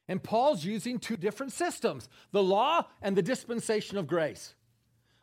And 0.07 0.21
Paul's 0.21 0.63
using 0.63 0.99
two 0.99 1.17
different 1.17 1.51
systems 1.51 2.09
the 2.31 2.43
law 2.43 2.85
and 3.01 3.17
the 3.17 3.23
dispensation 3.23 3.97
of 3.97 4.05
grace. 4.05 4.53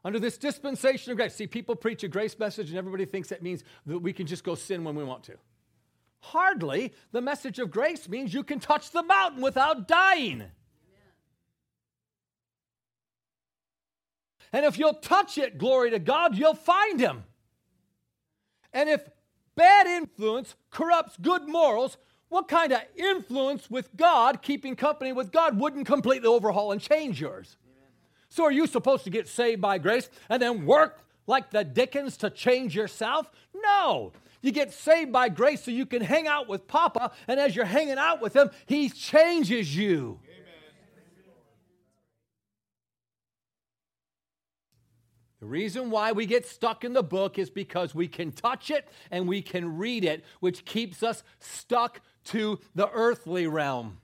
Under 0.04 0.18
this 0.18 0.36
dispensation 0.36 1.12
of 1.12 1.18
grace, 1.18 1.36
see, 1.36 1.46
people 1.46 1.76
preach 1.76 2.02
a 2.02 2.08
grace 2.08 2.36
message 2.36 2.68
and 2.70 2.78
everybody 2.78 3.04
thinks 3.04 3.28
that 3.28 3.42
means 3.42 3.62
that 3.86 4.00
we 4.00 4.12
can 4.12 4.26
just 4.26 4.42
go 4.42 4.56
sin 4.56 4.82
when 4.82 4.96
we 4.96 5.04
want 5.04 5.22
to. 5.24 5.34
Hardly. 6.20 6.92
The 7.12 7.20
message 7.20 7.60
of 7.60 7.70
grace 7.70 8.08
means 8.08 8.34
you 8.34 8.42
can 8.42 8.58
touch 8.58 8.90
the 8.90 9.04
mountain 9.04 9.40
without 9.40 9.86
dying. 9.86 10.44
And 14.52 14.64
if 14.64 14.78
you'll 14.78 14.94
touch 14.94 15.38
it, 15.38 15.58
glory 15.58 15.90
to 15.90 15.98
God, 15.98 16.36
you'll 16.36 16.54
find 16.54 17.00
him. 17.00 17.24
And 18.72 18.88
if 18.88 19.08
bad 19.54 19.86
influence 19.86 20.54
corrupts 20.70 21.16
good 21.16 21.48
morals, 21.48 21.96
what 22.28 22.48
kind 22.48 22.72
of 22.72 22.80
influence 22.96 23.70
with 23.70 23.96
God, 23.96 24.42
keeping 24.42 24.76
company 24.76 25.12
with 25.12 25.32
God, 25.32 25.58
wouldn't 25.58 25.86
completely 25.86 26.28
overhaul 26.28 26.72
and 26.72 26.80
change 26.80 27.20
yours? 27.20 27.56
Amen. 27.64 27.90
So, 28.28 28.44
are 28.44 28.52
you 28.52 28.66
supposed 28.66 29.04
to 29.04 29.10
get 29.10 29.28
saved 29.28 29.60
by 29.60 29.78
grace 29.78 30.10
and 30.28 30.42
then 30.42 30.66
work 30.66 31.00
like 31.26 31.50
the 31.50 31.64
Dickens 31.64 32.16
to 32.18 32.30
change 32.30 32.74
yourself? 32.74 33.30
No. 33.54 34.12
You 34.42 34.52
get 34.52 34.72
saved 34.72 35.12
by 35.12 35.28
grace 35.28 35.64
so 35.64 35.70
you 35.70 35.86
can 35.86 36.02
hang 36.02 36.28
out 36.28 36.48
with 36.48 36.68
Papa, 36.68 37.12
and 37.26 37.40
as 37.40 37.56
you're 37.56 37.64
hanging 37.64 37.98
out 37.98 38.20
with 38.20 38.34
him, 38.34 38.50
he 38.66 38.88
changes 38.88 39.76
you. 39.76 40.20
The 45.46 45.52
reason 45.52 45.90
why 45.90 46.10
we 46.10 46.26
get 46.26 46.44
stuck 46.44 46.82
in 46.82 46.92
the 46.92 47.04
book 47.04 47.38
is 47.38 47.50
because 47.50 47.94
we 47.94 48.08
can 48.08 48.32
touch 48.32 48.68
it 48.68 48.88
and 49.12 49.28
we 49.28 49.42
can 49.42 49.76
read 49.78 50.04
it, 50.04 50.24
which 50.40 50.64
keeps 50.64 51.04
us 51.04 51.22
stuck 51.38 52.00
to 52.24 52.58
the 52.74 52.90
earthly 52.90 53.46
realm. 53.46 53.98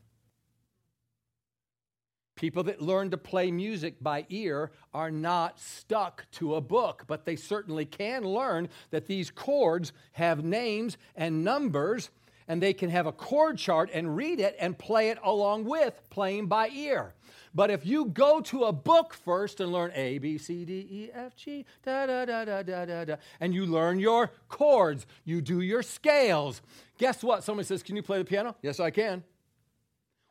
People 2.36 2.62
that 2.62 2.80
learn 2.80 3.10
to 3.10 3.16
play 3.16 3.50
music 3.50 4.00
by 4.00 4.24
ear 4.28 4.70
are 4.94 5.10
not 5.10 5.58
stuck 5.58 6.26
to 6.34 6.54
a 6.54 6.60
book, 6.60 7.06
but 7.08 7.24
they 7.24 7.34
certainly 7.34 7.86
can 7.86 8.22
learn 8.22 8.68
that 8.92 9.06
these 9.06 9.32
chords 9.32 9.92
have 10.12 10.44
names 10.44 10.96
and 11.16 11.42
numbers, 11.42 12.10
and 12.46 12.62
they 12.62 12.72
can 12.72 12.88
have 12.88 13.06
a 13.06 13.12
chord 13.12 13.58
chart 13.58 13.90
and 13.92 14.14
read 14.14 14.38
it 14.38 14.54
and 14.60 14.78
play 14.78 15.08
it 15.08 15.18
along 15.24 15.64
with 15.64 16.08
playing 16.08 16.46
by 16.46 16.68
ear. 16.68 17.14
But 17.54 17.70
if 17.70 17.84
you 17.84 18.06
go 18.06 18.40
to 18.40 18.64
a 18.64 18.72
book 18.72 19.12
first 19.12 19.60
and 19.60 19.72
learn 19.72 19.92
A, 19.94 20.18
B, 20.18 20.38
C, 20.38 20.64
D, 20.64 20.86
E, 20.90 21.10
F, 21.12 21.36
G, 21.36 21.66
da, 21.82 22.06
da, 22.06 22.24
da, 22.24 22.44
da, 22.44 22.62
da, 22.62 22.84
da, 22.86 23.04
da, 23.04 23.16
and 23.40 23.54
you 23.54 23.66
learn 23.66 23.98
your 23.98 24.30
chords, 24.48 25.06
you 25.24 25.42
do 25.42 25.60
your 25.60 25.82
scales, 25.82 26.62
guess 26.96 27.22
what? 27.22 27.44
Somebody 27.44 27.66
says, 27.66 27.82
Can 27.82 27.96
you 27.96 28.02
play 28.02 28.18
the 28.18 28.24
piano? 28.24 28.56
Yes, 28.62 28.80
I 28.80 28.90
can. 28.90 29.22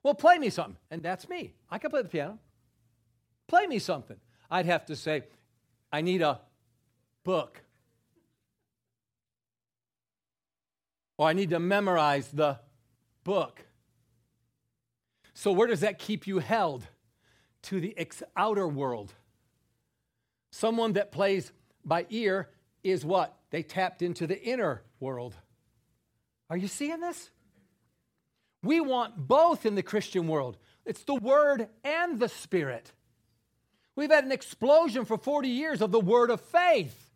Well, 0.03 0.15
play 0.15 0.39
me 0.39 0.49
something. 0.49 0.77
And 0.89 1.03
that's 1.03 1.29
me. 1.29 1.53
I 1.69 1.77
can 1.77 1.91
play 1.91 2.01
the 2.01 2.09
piano. 2.09 2.39
Play 3.47 3.67
me 3.67 3.77
something. 3.77 4.17
I'd 4.49 4.65
have 4.65 4.85
to 4.87 4.95
say, 4.95 5.23
I 5.91 6.01
need 6.01 6.21
a 6.21 6.39
book. 7.23 7.61
Or 11.17 11.27
I 11.27 11.33
need 11.33 11.51
to 11.51 11.59
memorize 11.59 12.29
the 12.29 12.59
book. 13.23 13.61
So, 15.35 15.51
where 15.51 15.67
does 15.67 15.81
that 15.81 15.99
keep 15.99 16.25
you 16.25 16.39
held? 16.39 16.87
To 17.63 17.79
the 17.79 17.97
ex- 17.97 18.23
outer 18.35 18.67
world. 18.67 19.13
Someone 20.51 20.93
that 20.93 21.11
plays 21.11 21.51
by 21.85 22.05
ear 22.09 22.49
is 22.83 23.05
what? 23.05 23.37
They 23.51 23.63
tapped 23.63 24.01
into 24.01 24.27
the 24.27 24.41
inner 24.41 24.83
world. 24.99 25.35
Are 26.49 26.57
you 26.57 26.67
seeing 26.67 26.99
this? 26.99 27.29
We 28.63 28.81
want 28.81 29.15
both 29.17 29.65
in 29.65 29.75
the 29.75 29.83
Christian 29.83 30.27
world. 30.27 30.57
It's 30.85 31.03
the 31.03 31.15
Word 31.15 31.67
and 31.83 32.19
the 32.19 32.29
Spirit. 32.29 32.91
We've 33.95 34.11
had 34.11 34.23
an 34.23 34.31
explosion 34.31 35.05
for 35.05 35.17
40 35.17 35.49
years 35.49 35.81
of 35.81 35.91
the 35.91 35.99
Word 35.99 36.29
of 36.29 36.41
faith. 36.41 37.09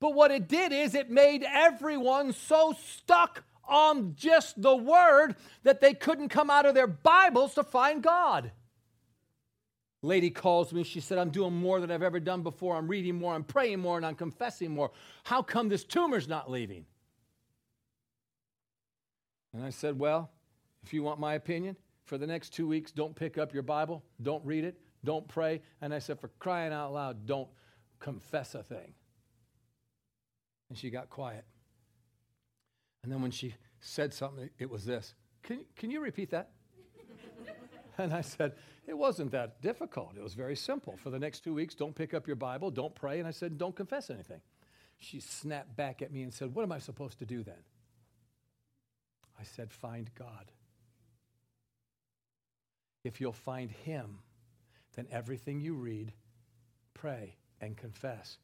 But 0.00 0.14
what 0.14 0.30
it 0.30 0.48
did 0.48 0.72
is 0.72 0.94
it 0.94 1.10
made 1.10 1.44
everyone 1.44 2.32
so 2.32 2.74
stuck 2.86 3.44
on 3.66 4.14
just 4.16 4.60
the 4.60 4.76
Word 4.76 5.36
that 5.62 5.80
they 5.80 5.94
couldn't 5.94 6.28
come 6.28 6.50
out 6.50 6.66
of 6.66 6.74
their 6.74 6.86
Bibles 6.86 7.54
to 7.54 7.64
find 7.64 8.02
God 8.02 8.50
lady 10.02 10.30
calls 10.30 10.72
me. 10.72 10.82
She 10.82 11.00
said, 11.00 11.18
I'm 11.18 11.30
doing 11.30 11.54
more 11.54 11.80
than 11.80 11.90
I've 11.90 12.02
ever 12.02 12.20
done 12.20 12.42
before. 12.42 12.76
I'm 12.76 12.88
reading 12.88 13.16
more, 13.16 13.34
I'm 13.34 13.44
praying 13.44 13.80
more, 13.80 13.96
and 13.96 14.06
I'm 14.06 14.14
confessing 14.14 14.70
more. 14.70 14.90
How 15.24 15.42
come 15.42 15.68
this 15.68 15.84
tumor's 15.84 16.28
not 16.28 16.50
leaving? 16.50 16.86
And 19.52 19.64
I 19.64 19.70
said, 19.70 19.98
Well, 19.98 20.30
if 20.82 20.92
you 20.92 21.02
want 21.02 21.18
my 21.18 21.34
opinion, 21.34 21.76
for 22.04 22.18
the 22.18 22.26
next 22.26 22.50
two 22.50 22.68
weeks, 22.68 22.92
don't 22.92 23.14
pick 23.14 23.36
up 23.36 23.52
your 23.52 23.64
Bible, 23.64 24.04
don't 24.22 24.44
read 24.44 24.64
it, 24.64 24.78
don't 25.04 25.26
pray. 25.26 25.60
And 25.80 25.92
I 25.92 25.98
said, 25.98 26.20
For 26.20 26.28
crying 26.38 26.72
out 26.72 26.92
loud, 26.92 27.26
don't 27.26 27.48
confess 27.98 28.54
a 28.54 28.62
thing. 28.62 28.94
And 30.68 30.78
she 30.78 30.90
got 30.90 31.10
quiet. 31.10 31.44
And 33.02 33.12
then 33.12 33.22
when 33.22 33.30
she 33.30 33.54
said 33.80 34.12
something, 34.12 34.50
it 34.58 34.68
was 34.68 34.84
this 34.84 35.14
Can, 35.42 35.64
can 35.76 35.90
you 35.90 36.00
repeat 36.00 36.30
that? 36.30 36.50
and 37.98 38.12
I 38.12 38.20
said, 38.20 38.52
it 38.86 38.96
wasn't 38.96 39.32
that 39.32 39.60
difficult. 39.60 40.14
It 40.16 40.22
was 40.22 40.34
very 40.34 40.54
simple. 40.54 40.96
For 40.96 41.10
the 41.10 41.18
next 41.18 41.40
two 41.40 41.54
weeks, 41.54 41.74
don't 41.74 41.94
pick 41.94 42.14
up 42.14 42.26
your 42.26 42.36
Bible, 42.36 42.70
don't 42.70 42.94
pray. 42.94 43.18
And 43.18 43.26
I 43.26 43.32
said, 43.32 43.58
don't 43.58 43.74
confess 43.74 44.10
anything. 44.10 44.40
She 44.98 45.20
snapped 45.20 45.76
back 45.76 46.02
at 46.02 46.12
me 46.12 46.22
and 46.22 46.32
said, 46.32 46.54
What 46.54 46.62
am 46.62 46.72
I 46.72 46.78
supposed 46.78 47.18
to 47.18 47.26
do 47.26 47.42
then? 47.42 47.62
I 49.38 49.42
said, 49.42 49.72
Find 49.72 50.10
God. 50.14 50.50
If 53.04 53.20
you'll 53.20 53.32
find 53.32 53.70
Him, 53.70 54.20
then 54.94 55.06
everything 55.10 55.60
you 55.60 55.74
read, 55.74 56.12
pray, 56.94 57.36
and 57.60 57.76
confess 57.76 58.38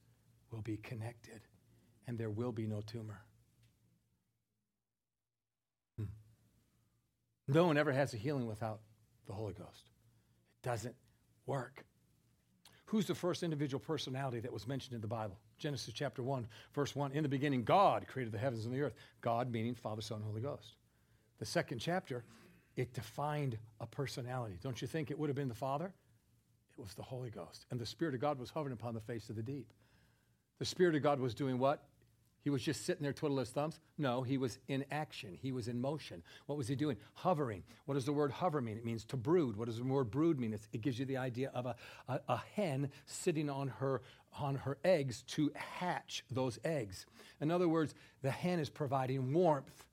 will 0.51 0.61
be 0.61 0.77
connected, 0.77 1.41
and 2.07 2.19
there 2.19 2.31
will 2.31 2.53
be 2.53 2.67
no 2.67 2.83
tumor. 2.83 3.23
Hmm. 5.97 6.05
No 7.49 7.67
one 7.67 7.79
ever 7.79 7.93
has 7.93 8.13
a 8.13 8.19
healing 8.19 8.47
without 8.47 8.81
the 9.27 9.33
Holy 9.33 9.55
Ghost 9.55 9.92
doesn't 10.63 10.95
work. 11.47 11.85
Who's 12.87 13.07
the 13.07 13.15
first 13.15 13.43
individual 13.43 13.81
personality 13.81 14.41
that 14.41 14.53
was 14.53 14.67
mentioned 14.67 14.95
in 14.95 15.01
the 15.01 15.07
Bible? 15.07 15.39
Genesis 15.59 15.95
chapter 15.95 16.23
1, 16.23 16.47
verse 16.75 16.95
1. 16.95 17.13
In 17.13 17.23
the 17.23 17.29
beginning, 17.29 17.65
God 17.65 18.07
created 18.07 18.33
the 18.33 18.39
heavens 18.39 18.67
and 18.67 18.75
the 18.75 18.83
earth. 18.83 18.95
God 19.21 19.51
meaning 19.51 19.75
Father, 19.75 20.03
Son, 20.03 20.21
Holy 20.23 20.43
Ghost. 20.43 20.77
The 21.39 21.47
second 21.47 21.79
chapter, 21.79 22.25
it 22.77 22.93
defined 22.93 23.57
a 23.81 23.87
personality. 23.87 24.59
Don't 24.63 24.83
you 24.83 24.89
think 24.89 25.11
it 25.11 25.19
would 25.19 25.29
have 25.29 25.37
been 25.37 25.49
the 25.49 25.55
Father? 25.55 25.93
It 26.71 26.81
was 26.81 26.95
the 26.95 27.03
Holy 27.03 27.31
Ghost. 27.31 27.67
And 27.71 27.81
the 27.81 27.87
Spirit 27.87 28.15
of 28.15 28.21
God 28.21 28.39
was 28.39 28.51
hovering 28.51 28.73
upon 28.73 28.95
the 28.95 29.01
face 29.01 29.31
of 29.31 29.37
the 29.37 29.43
deep. 29.43 29.73
The 30.59 30.65
Spirit 30.65 30.95
of 30.95 31.03
God 31.03 31.19
was 31.19 31.35
doing 31.35 31.59
what? 31.59 31.83
He 32.43 32.51
was 32.51 32.63
just 32.63 32.85
sitting 32.85 33.03
there 33.03 33.13
twiddling 33.13 33.39
his 33.39 33.51
thumbs? 33.51 33.79
No, 33.99 34.23
he 34.23 34.37
was 34.37 34.59
in 34.67 34.85
action. 34.91 35.39
He 35.41 35.53
was 35.53 35.69
in 35.69 35.81
motion. 35.81 36.23
What 36.47 36.59
was 36.59 36.67
he 36.67 36.75
doing? 36.75 36.97
Hovering. 37.15 37.63
What 37.87 37.95
does 37.95 38.05
the 38.05 38.13
word 38.13 38.33
hover 38.33 38.61
mean? 38.61 38.77
It 38.77 38.85
means 38.85 39.05
to 39.07 39.17
brood. 39.17 39.57
What 39.57 39.67
does 39.67 39.79
the 39.79 39.85
word 39.85 40.11
brood 40.11 40.41
mean? 40.41 40.53
It's, 40.53 40.69
it 40.73 40.81
gives 40.81 40.99
you 40.99 41.05
the 41.05 41.19
idea 41.19 41.53
of 41.55 41.67
a, 41.67 41.77
a, 42.09 42.21
a 42.29 42.43
hen 42.57 42.91
sitting 43.07 43.49
on 43.49 43.69
her, 43.69 44.03
on 44.39 44.57
her 44.57 44.77
eggs 44.85 45.23
to 45.29 45.53
hatch 45.55 46.25
those 46.31 46.59
eggs. 46.65 47.07
In 47.41 47.53
other 47.53 47.69
words, 47.69 47.95
the 48.23 48.31
hen 48.31 48.59
is 48.59 48.69
providing 48.69 49.33
warmth 49.33 49.85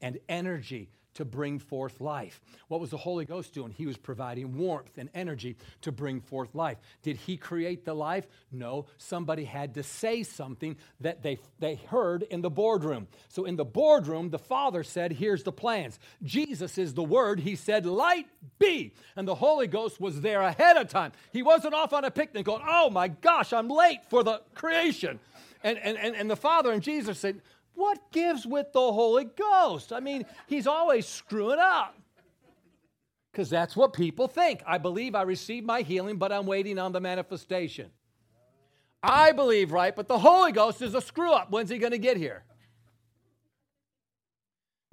and 0.00 0.18
energy 0.28 0.90
to 1.16 1.24
bring 1.24 1.58
forth 1.58 2.00
life. 2.00 2.40
What 2.68 2.80
was 2.80 2.90
the 2.90 2.96
Holy 2.96 3.24
Ghost 3.24 3.54
doing? 3.54 3.72
He 3.72 3.86
was 3.86 3.96
providing 3.96 4.56
warmth 4.56 4.98
and 4.98 5.08
energy 5.14 5.56
to 5.82 5.92
bring 5.92 6.20
forth 6.20 6.54
life. 6.54 6.78
Did 7.02 7.16
he 7.16 7.36
create 7.36 7.84
the 7.84 7.94
life? 7.94 8.26
No. 8.52 8.86
Somebody 8.98 9.44
had 9.44 9.74
to 9.74 9.82
say 9.82 10.22
something 10.22 10.76
that 11.00 11.22
they, 11.22 11.38
they 11.58 11.76
heard 11.76 12.22
in 12.22 12.42
the 12.42 12.50
boardroom. 12.50 13.08
So 13.28 13.44
in 13.44 13.56
the 13.56 13.64
boardroom, 13.64 14.30
the 14.30 14.38
Father 14.38 14.82
said, 14.82 15.12
Here's 15.12 15.42
the 15.42 15.52
plans. 15.52 15.98
Jesus 16.22 16.78
is 16.78 16.94
the 16.94 17.02
Word. 17.02 17.40
He 17.40 17.56
said, 17.56 17.86
Light 17.86 18.26
be. 18.58 18.92
And 19.16 19.26
the 19.26 19.34
Holy 19.34 19.66
Ghost 19.66 20.00
was 20.00 20.20
there 20.20 20.42
ahead 20.42 20.76
of 20.76 20.88
time. 20.88 21.12
He 21.32 21.42
wasn't 21.42 21.74
off 21.74 21.92
on 21.92 22.04
a 22.04 22.10
picnic 22.10 22.44
going, 22.44 22.62
Oh 22.66 22.90
my 22.90 23.08
gosh, 23.08 23.52
I'm 23.52 23.68
late 23.68 24.00
for 24.08 24.22
the 24.22 24.42
creation. 24.54 25.18
And, 25.62 25.78
and, 25.78 25.96
and, 25.98 26.14
and 26.14 26.30
the 26.30 26.36
Father 26.36 26.70
and 26.70 26.82
Jesus 26.82 27.18
said, 27.18 27.40
what 27.76 28.10
gives 28.10 28.46
with 28.46 28.72
the 28.72 28.80
Holy 28.80 29.24
Ghost? 29.24 29.92
I 29.92 30.00
mean, 30.00 30.24
he's 30.46 30.66
always 30.66 31.06
screwing 31.06 31.58
up. 31.60 31.94
Because 33.30 33.50
that's 33.50 33.76
what 33.76 33.92
people 33.92 34.28
think. 34.28 34.62
I 34.66 34.78
believe 34.78 35.14
I 35.14 35.22
received 35.22 35.66
my 35.66 35.82
healing, 35.82 36.16
but 36.16 36.32
I'm 36.32 36.46
waiting 36.46 36.78
on 36.78 36.92
the 36.92 37.00
manifestation. 37.00 37.90
I 39.02 39.32
believe 39.32 39.72
right, 39.72 39.94
but 39.94 40.08
the 40.08 40.18
Holy 40.18 40.52
Ghost 40.52 40.80
is 40.80 40.94
a 40.94 41.02
screw 41.02 41.32
up. 41.32 41.50
When's 41.50 41.68
he 41.68 41.78
going 41.78 41.92
to 41.92 41.98
get 41.98 42.16
here? 42.16 42.44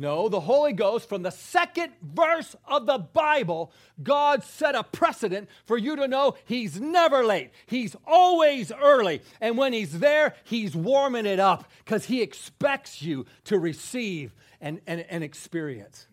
No, 0.03 0.27
the 0.27 0.41
Holy 0.41 0.73
Ghost, 0.73 1.07
from 1.07 1.23
the 1.23 1.31
second 1.31 1.93
verse 2.01 2.57
of 2.65 2.85
the 2.85 2.97
Bible, 2.97 3.71
God 4.03 4.43
set 4.43 4.75
a 4.75 4.83
precedent 4.83 5.47
for 5.63 5.77
you 5.77 5.95
to 5.95 6.09
know 6.09 6.35
He's 6.43 6.77
never 6.77 7.23
late. 7.23 7.51
He's 7.67 7.95
always 8.05 8.69
early. 8.73 9.21
And 9.39 9.57
when 9.57 9.71
He's 9.71 9.99
there, 9.99 10.35
He's 10.43 10.75
warming 10.75 11.25
it 11.25 11.39
up 11.39 11.71
because 11.85 12.03
He 12.03 12.21
expects 12.21 13.01
you 13.01 13.25
to 13.45 13.57
receive 13.57 14.35
and, 14.59 14.81
and, 14.87 15.05
and 15.09 15.23
experience. 15.23 16.05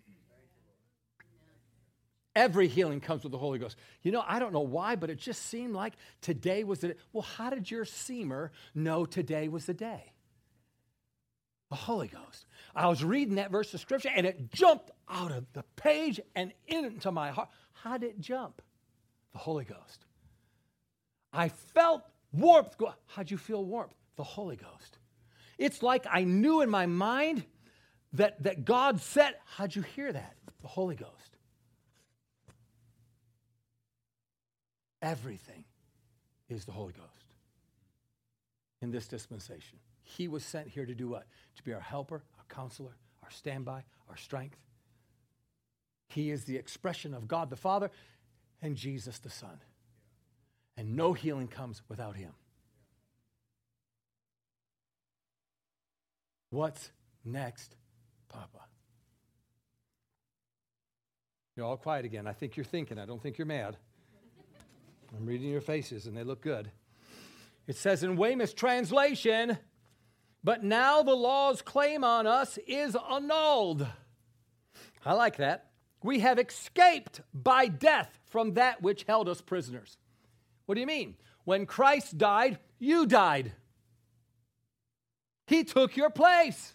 Every 2.36 2.68
healing 2.68 3.00
comes 3.00 3.24
with 3.24 3.32
the 3.32 3.38
Holy 3.38 3.58
Ghost. 3.58 3.74
You 4.02 4.12
know, 4.12 4.22
I 4.24 4.38
don't 4.38 4.52
know 4.52 4.60
why, 4.60 4.94
but 4.94 5.10
it 5.10 5.18
just 5.18 5.46
seemed 5.46 5.74
like 5.74 5.94
today 6.20 6.62
was 6.62 6.78
the 6.78 6.88
day. 6.90 6.94
Well, 7.12 7.22
how 7.22 7.50
did 7.50 7.68
your 7.68 7.84
seamer 7.84 8.50
know 8.72 9.04
today 9.04 9.48
was 9.48 9.66
the 9.66 9.74
day? 9.74 10.12
The 11.70 11.76
Holy 11.76 12.06
Ghost. 12.06 12.46
I 12.74 12.86
was 12.88 13.02
reading 13.02 13.36
that 13.36 13.50
verse 13.50 13.72
of 13.74 13.80
scripture 13.80 14.10
and 14.14 14.26
it 14.26 14.52
jumped 14.52 14.90
out 15.08 15.32
of 15.32 15.52
the 15.52 15.64
page 15.76 16.20
and 16.34 16.52
into 16.66 17.10
my 17.10 17.30
heart. 17.30 17.48
How 17.72 17.98
did 17.98 18.10
it 18.10 18.20
jump? 18.20 18.62
The 19.32 19.38
Holy 19.38 19.64
Ghost. 19.64 20.04
I 21.32 21.48
felt 21.48 22.02
warmth. 22.32 22.76
How'd 23.06 23.30
you 23.30 23.38
feel 23.38 23.64
warmth? 23.64 23.94
The 24.16 24.24
Holy 24.24 24.56
Ghost. 24.56 24.98
It's 25.58 25.82
like 25.82 26.06
I 26.10 26.24
knew 26.24 26.62
in 26.62 26.70
my 26.70 26.86
mind 26.86 27.44
that, 28.14 28.42
that 28.42 28.64
God 28.64 29.00
said, 29.00 29.34
How'd 29.44 29.74
you 29.74 29.82
hear 29.82 30.12
that? 30.12 30.36
The 30.62 30.68
Holy 30.68 30.96
Ghost. 30.96 31.36
Everything 35.02 35.64
is 36.48 36.64
the 36.64 36.72
Holy 36.72 36.92
Ghost 36.92 37.34
in 38.82 38.90
this 38.90 39.06
dispensation. 39.06 39.78
He 40.02 40.28
was 40.28 40.44
sent 40.44 40.68
here 40.68 40.84
to 40.84 40.94
do 40.94 41.08
what? 41.08 41.26
To 41.56 41.62
be 41.62 41.72
our 41.72 41.80
helper, 41.80 42.22
counselor, 42.50 42.96
our 43.22 43.30
standby, 43.30 43.84
our 44.08 44.16
strength. 44.16 44.58
He 46.08 46.30
is 46.30 46.44
the 46.44 46.56
expression 46.56 47.14
of 47.14 47.28
God 47.28 47.48
the 47.48 47.56
Father 47.56 47.90
and 48.60 48.76
Jesus 48.76 49.18
the 49.18 49.30
Son. 49.30 49.60
And 50.76 50.96
no 50.96 51.12
healing 51.12 51.48
comes 51.48 51.82
without 51.88 52.16
him. 52.16 52.32
What's 56.50 56.90
next, 57.24 57.76
Papa? 58.28 58.58
You're 61.56 61.66
all 61.66 61.76
quiet 61.76 62.04
again. 62.04 62.26
I 62.26 62.32
think 62.32 62.56
you're 62.56 62.64
thinking. 62.64 62.98
I 62.98 63.06
don't 63.06 63.22
think 63.22 63.38
you're 63.38 63.46
mad. 63.46 63.76
I'm 65.16 65.26
reading 65.26 65.48
your 65.48 65.60
faces 65.60 66.06
and 66.06 66.16
they 66.16 66.24
look 66.24 66.40
good. 66.40 66.70
It 67.66 67.76
says 67.76 68.02
in 68.02 68.16
Weymouth's 68.16 68.52
translation, 68.52 69.58
but 70.42 70.64
now 70.64 71.02
the 71.02 71.14
law's 71.14 71.62
claim 71.62 72.04
on 72.04 72.26
us 72.26 72.58
is 72.66 72.96
annulled. 73.10 73.86
I 75.04 75.12
like 75.12 75.36
that. 75.36 75.66
We 76.02 76.20
have 76.20 76.38
escaped 76.38 77.20
by 77.34 77.68
death 77.68 78.18
from 78.26 78.54
that 78.54 78.82
which 78.82 79.04
held 79.04 79.28
us 79.28 79.40
prisoners. 79.40 79.98
What 80.66 80.76
do 80.76 80.80
you 80.80 80.86
mean? 80.86 81.16
When 81.44 81.66
Christ 81.66 82.16
died, 82.16 82.58
you 82.78 83.06
died. 83.06 83.52
He 85.46 85.64
took 85.64 85.96
your 85.96 86.10
place. 86.10 86.74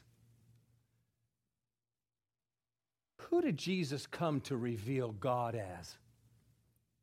Who 3.30 3.42
did 3.42 3.58
Jesus 3.58 4.06
come 4.06 4.42
to 4.42 4.58
reveal 4.58 5.12
God 5.12 5.56
as? 5.56 5.96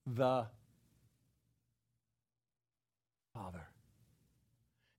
The 0.07 0.47
Father. 3.35 3.72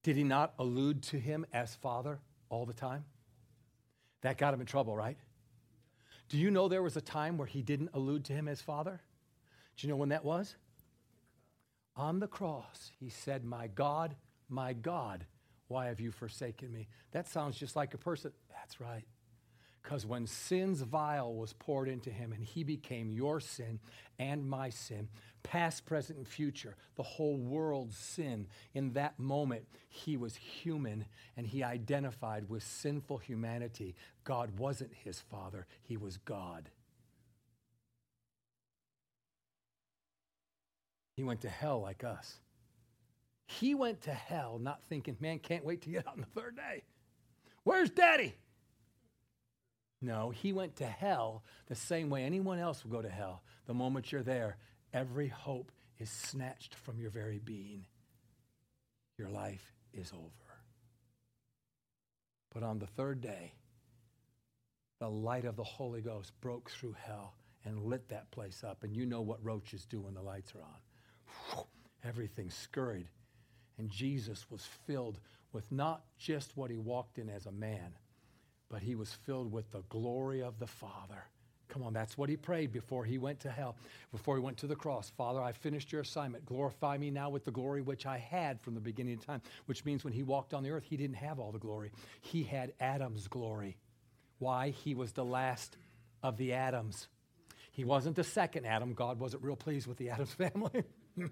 Did 0.04 0.18
he 0.18 0.24
not 0.24 0.54
allude 0.60 1.02
to 1.04 1.20
him 1.20 1.46
as 1.54 1.76
Father 1.76 2.20
all 2.50 2.66
the 2.66 2.74
time? 2.74 3.06
That 4.22 4.38
got 4.38 4.54
him 4.54 4.60
in 4.60 4.66
trouble, 4.66 4.96
right? 4.96 5.18
Do 6.30 6.38
you 6.38 6.52
know 6.52 6.68
there 6.68 6.84
was 6.84 6.98
a 6.98 7.02
time 7.02 7.38
where 7.38 7.48
he 7.48 7.62
didn't 7.62 7.92
allude 7.94 8.26
to 8.26 8.34
him 8.34 8.48
as 8.48 8.62
Father? 8.62 9.02
Do 9.78 9.88
you 9.88 9.92
know 9.92 9.98
when 9.98 10.10
that 10.10 10.26
was? 10.26 10.56
On 11.96 12.20
the 12.20 12.28
cross, 12.28 12.92
he 13.00 13.10
said, 13.10 13.46
My 13.46 13.68
God, 13.68 14.16
my 14.50 14.74
God, 14.74 15.26
why 15.68 15.88
have 15.88 16.00
you 16.00 16.12
forsaken 16.12 16.72
me? 16.72 16.88
That 17.12 17.28
sounds 17.28 17.58
just 17.58 17.76
like 17.76 17.94
a 17.94 17.98
person. 17.98 18.32
That's 18.50 18.80
right. 18.80 19.06
Because 19.82 20.06
when 20.06 20.26
sin's 20.26 20.82
vial 20.82 21.36
was 21.36 21.54
poured 21.54 21.90
into 21.90 22.10
him 22.10 22.32
and 22.32 22.44
he 22.44 22.64
became 22.64 23.12
your 23.12 23.40
sin 23.40 23.80
and 24.18 24.50
my 24.50 24.70
sin, 24.70 25.10
past, 25.44 25.86
present, 25.86 26.18
and 26.18 26.28
future, 26.28 26.76
the 26.96 27.04
whole 27.04 27.38
world's 27.38 27.98
sin, 27.98 28.48
in 28.74 28.94
that 28.94 29.20
moment, 29.20 29.66
he 29.90 30.18
was 30.18 30.36
human 30.36 31.06
and 31.38 31.46
he 31.46 31.64
identified 31.64 32.50
with 32.50 32.64
sinful 32.64 33.18
humanity. 33.18 33.96
God 34.24 34.58
wasn't 34.58 34.94
his 35.04 35.20
father, 35.20 35.68
he 35.84 35.98
was 35.98 36.18
God. 36.18 36.70
He 41.16 41.24
went 41.24 41.42
to 41.42 41.50
hell 41.50 41.80
like 41.82 42.04
us. 42.04 42.40
He 43.46 43.76
went 43.76 44.02
to 44.02 44.12
hell 44.12 44.58
not 44.60 44.82
thinking, 44.84 45.18
man, 45.20 45.38
can't 45.40 45.66
wait 45.66 45.84
to 45.84 45.90
get 45.90 46.08
out 46.08 46.14
on 46.14 46.22
the 46.22 46.42
third 46.42 46.56
day. 46.56 46.84
Where's 47.64 47.90
daddy? 47.92 48.34
No, 50.02 50.32
he 50.32 50.52
went 50.52 50.76
to 50.78 50.86
hell 50.86 51.44
the 51.68 51.76
same 51.76 52.10
way 52.10 52.24
anyone 52.24 52.60
else 52.60 52.84
will 52.84 52.92
go 52.92 53.02
to 53.02 53.10
hell. 53.10 53.42
The 53.68 53.74
moment 53.74 54.12
you're 54.12 54.24
there, 54.24 54.58
every 54.94 55.28
hope 55.28 55.72
is 56.00 56.10
snatched 56.10 56.76
from 56.76 57.00
your 57.00 57.10
very 57.10 57.40
being. 57.40 57.86
Your 59.18 59.30
life 59.30 59.74
is 59.94 60.12
over. 60.14 60.32
But 62.54 62.64
on 62.64 62.80
the 62.80 62.88
third 62.88 63.22
day, 63.22 63.54
the 65.00 65.10
light 65.10 65.46
of 65.46 65.56
the 65.56 65.64
Holy 65.64 66.02
Ghost 66.02 66.32
broke 66.40 66.70
through 66.70 66.96
hell 67.06 67.36
and 67.66 67.84
lit 67.84 68.10
that 68.10 68.32
place 68.32 68.64
up. 68.64 68.84
And 68.84 68.96
you 68.96 69.06
know 69.06 69.22
what 69.22 69.44
roaches 69.44 69.86
do 69.86 70.02
when 70.02 70.14
the 70.14 70.22
lights 70.22 70.54
are 70.56 70.62
on. 70.62 71.66
Everything 72.04 72.50
scurried. 72.50 73.08
And 73.78 73.90
Jesus 73.90 74.46
was 74.50 74.68
filled 74.86 75.20
with 75.52 75.72
not 75.72 76.04
just 76.18 76.56
what 76.56 76.70
he 76.70 76.78
walked 76.78 77.18
in 77.18 77.30
as 77.30 77.46
a 77.46 77.52
man, 77.52 77.96
but 78.70 78.82
he 78.82 78.96
was 78.96 79.12
filled 79.26 79.52
with 79.52 79.72
the 79.72 79.84
glory 79.90 80.42
of 80.42 80.60
the 80.60 80.68
Father. 80.68 81.26
Come 81.74 81.82
on, 81.82 81.92
that's 81.92 82.20
what 82.20 82.30
he 82.30 82.38
prayed 82.38 82.72
before 82.72 83.04
he 83.04 83.18
went 83.18 83.40
to 83.40 83.50
hell, 83.50 83.76
before 84.12 84.36
he 84.36 84.44
went 84.44 84.58
to 84.58 84.68
the 84.68 84.76
cross. 84.76 85.12
Father, 85.18 85.42
I 85.42 85.54
finished 85.54 85.92
your 85.92 86.02
assignment. 86.02 86.46
Glorify 86.46 87.00
me 87.00 87.10
now 87.10 87.32
with 87.32 87.46
the 87.46 87.52
glory 87.52 87.82
which 87.82 88.06
I 88.06 88.20
had 88.20 88.62
from 88.62 88.76
the 88.76 88.80
beginning 88.80 89.16
of 89.16 89.26
time, 89.26 89.42
which 89.66 89.84
means 89.84 90.04
when 90.04 90.14
he 90.14 90.22
walked 90.22 90.54
on 90.54 90.62
the 90.62 90.70
earth, 90.70 90.84
he 90.88 90.98
didn't 90.98 91.16
have 91.16 91.40
all 91.40 91.52
the 91.52 91.58
glory. 91.58 91.92
He 92.22 92.44
had 92.44 92.74
Adam's 92.80 93.28
glory. 93.28 93.76
Why? 94.38 94.70
He 94.70 94.94
was 94.94 95.14
the 95.14 95.26
last 95.26 95.78
of 96.22 96.38
the 96.38 96.54
Adams. 96.54 97.08
He 97.72 97.84
wasn't 97.84 98.18
the 98.18 98.24
second 98.24 98.68
Adam. 98.68 98.94
God 98.94 99.20
wasn't 99.20 99.42
real 99.42 99.56
pleased 99.56 99.88
with 99.88 99.98
the 99.98 100.12
Adams 100.12 100.34
family. 100.36 100.84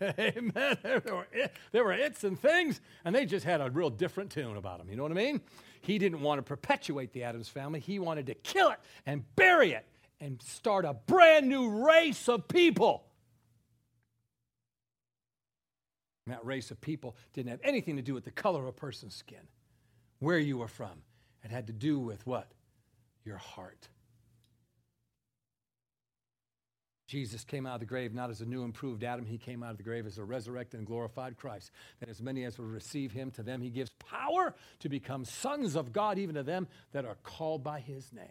Amen. 0.18 0.78
There 0.82 1.02
were, 1.06 1.26
there 1.72 1.84
were 1.84 1.92
its 1.92 2.24
and 2.24 2.38
things, 2.38 2.80
and 3.04 3.14
they 3.14 3.26
just 3.26 3.44
had 3.44 3.60
a 3.60 3.70
real 3.70 3.90
different 3.90 4.30
tune 4.30 4.56
about 4.56 4.78
them. 4.78 4.88
You 4.88 4.96
know 4.96 5.02
what 5.02 5.12
I 5.12 5.16
mean? 5.16 5.40
He 5.80 5.98
didn't 5.98 6.20
want 6.20 6.38
to 6.38 6.42
perpetuate 6.42 7.12
the 7.12 7.24
Adams 7.24 7.48
family. 7.48 7.80
He 7.80 7.98
wanted 7.98 8.26
to 8.26 8.34
kill 8.34 8.70
it 8.70 8.78
and 9.06 9.24
bury 9.36 9.72
it 9.72 9.86
and 10.20 10.40
start 10.42 10.84
a 10.84 10.94
brand 10.94 11.48
new 11.48 11.68
race 11.86 12.28
of 12.28 12.48
people. 12.48 13.04
And 16.26 16.34
that 16.34 16.44
race 16.44 16.70
of 16.70 16.80
people 16.80 17.16
didn't 17.34 17.50
have 17.50 17.60
anything 17.62 17.96
to 17.96 18.02
do 18.02 18.14
with 18.14 18.24
the 18.24 18.30
color 18.30 18.60
of 18.60 18.66
a 18.66 18.72
person's 18.72 19.14
skin, 19.14 19.46
where 20.20 20.38
you 20.38 20.56
were 20.56 20.68
from. 20.68 21.02
It 21.44 21.50
had 21.50 21.66
to 21.66 21.72
do 21.72 21.98
with 21.98 22.26
what? 22.26 22.50
Your 23.24 23.36
heart. 23.36 23.88
Jesus 27.14 27.44
came 27.44 27.64
out 27.64 27.74
of 27.74 27.80
the 27.80 27.86
grave 27.86 28.12
not 28.12 28.28
as 28.28 28.40
a 28.40 28.44
new 28.44 28.64
improved 28.64 29.04
Adam, 29.04 29.24
he 29.24 29.38
came 29.38 29.62
out 29.62 29.70
of 29.70 29.76
the 29.76 29.84
grave 29.84 30.04
as 30.04 30.18
a 30.18 30.24
resurrected 30.24 30.78
and 30.78 30.84
glorified 30.84 31.36
Christ. 31.36 31.70
That 32.00 32.08
as 32.08 32.20
many 32.20 32.42
as 32.42 32.58
will 32.58 32.66
receive 32.66 33.12
him, 33.12 33.30
to 33.32 33.44
them 33.44 33.60
he 33.60 33.70
gives 33.70 33.90
power 34.00 34.52
to 34.80 34.88
become 34.88 35.24
sons 35.24 35.76
of 35.76 35.92
God, 35.92 36.18
even 36.18 36.34
to 36.34 36.42
them 36.42 36.66
that 36.90 37.04
are 37.04 37.16
called 37.22 37.62
by 37.62 37.78
his 37.78 38.12
name. 38.12 38.26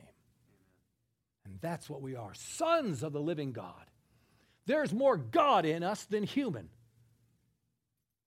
And 1.46 1.58
that's 1.62 1.90
what 1.90 2.02
we 2.02 2.18
are 2.18 2.34
sons 2.34 3.04
of 3.04 3.14
the 3.14 3.22
living 3.22 3.54
God. 3.54 3.86
There's 4.66 4.92
more 4.92 5.16
God 5.16 5.66
in 5.66 5.82
us 5.82 6.04
than 6.04 6.24
human. 6.24 6.68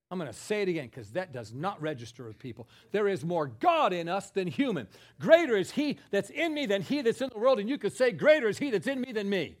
I'm 0.09 0.17
going 0.17 0.31
to 0.31 0.35
say 0.35 0.63
it 0.63 0.69
again 0.69 0.87
because 0.87 1.11
that 1.11 1.33
does 1.33 1.53
not 1.53 1.79
register 1.79 2.25
with 2.25 2.39
people. 2.39 2.67
There 2.91 3.07
is 3.07 3.23
more 3.23 3.45
God 3.45 3.93
in 3.93 4.09
us 4.09 4.31
than 4.31 4.47
human. 4.47 4.87
Greater 5.19 5.55
is 5.55 5.69
He 5.69 5.99
that's 6.09 6.31
in 6.31 6.55
me 6.55 6.65
than 6.65 6.81
He 6.81 7.03
that's 7.03 7.21
in 7.21 7.29
the 7.31 7.37
world. 7.37 7.59
And 7.59 7.69
you 7.69 7.77
could 7.77 7.93
say, 7.93 8.11
Greater 8.11 8.49
is 8.49 8.57
He 8.57 8.71
that's 8.71 8.87
in 8.87 8.99
me 8.99 9.11
than 9.11 9.29
me. 9.29 9.57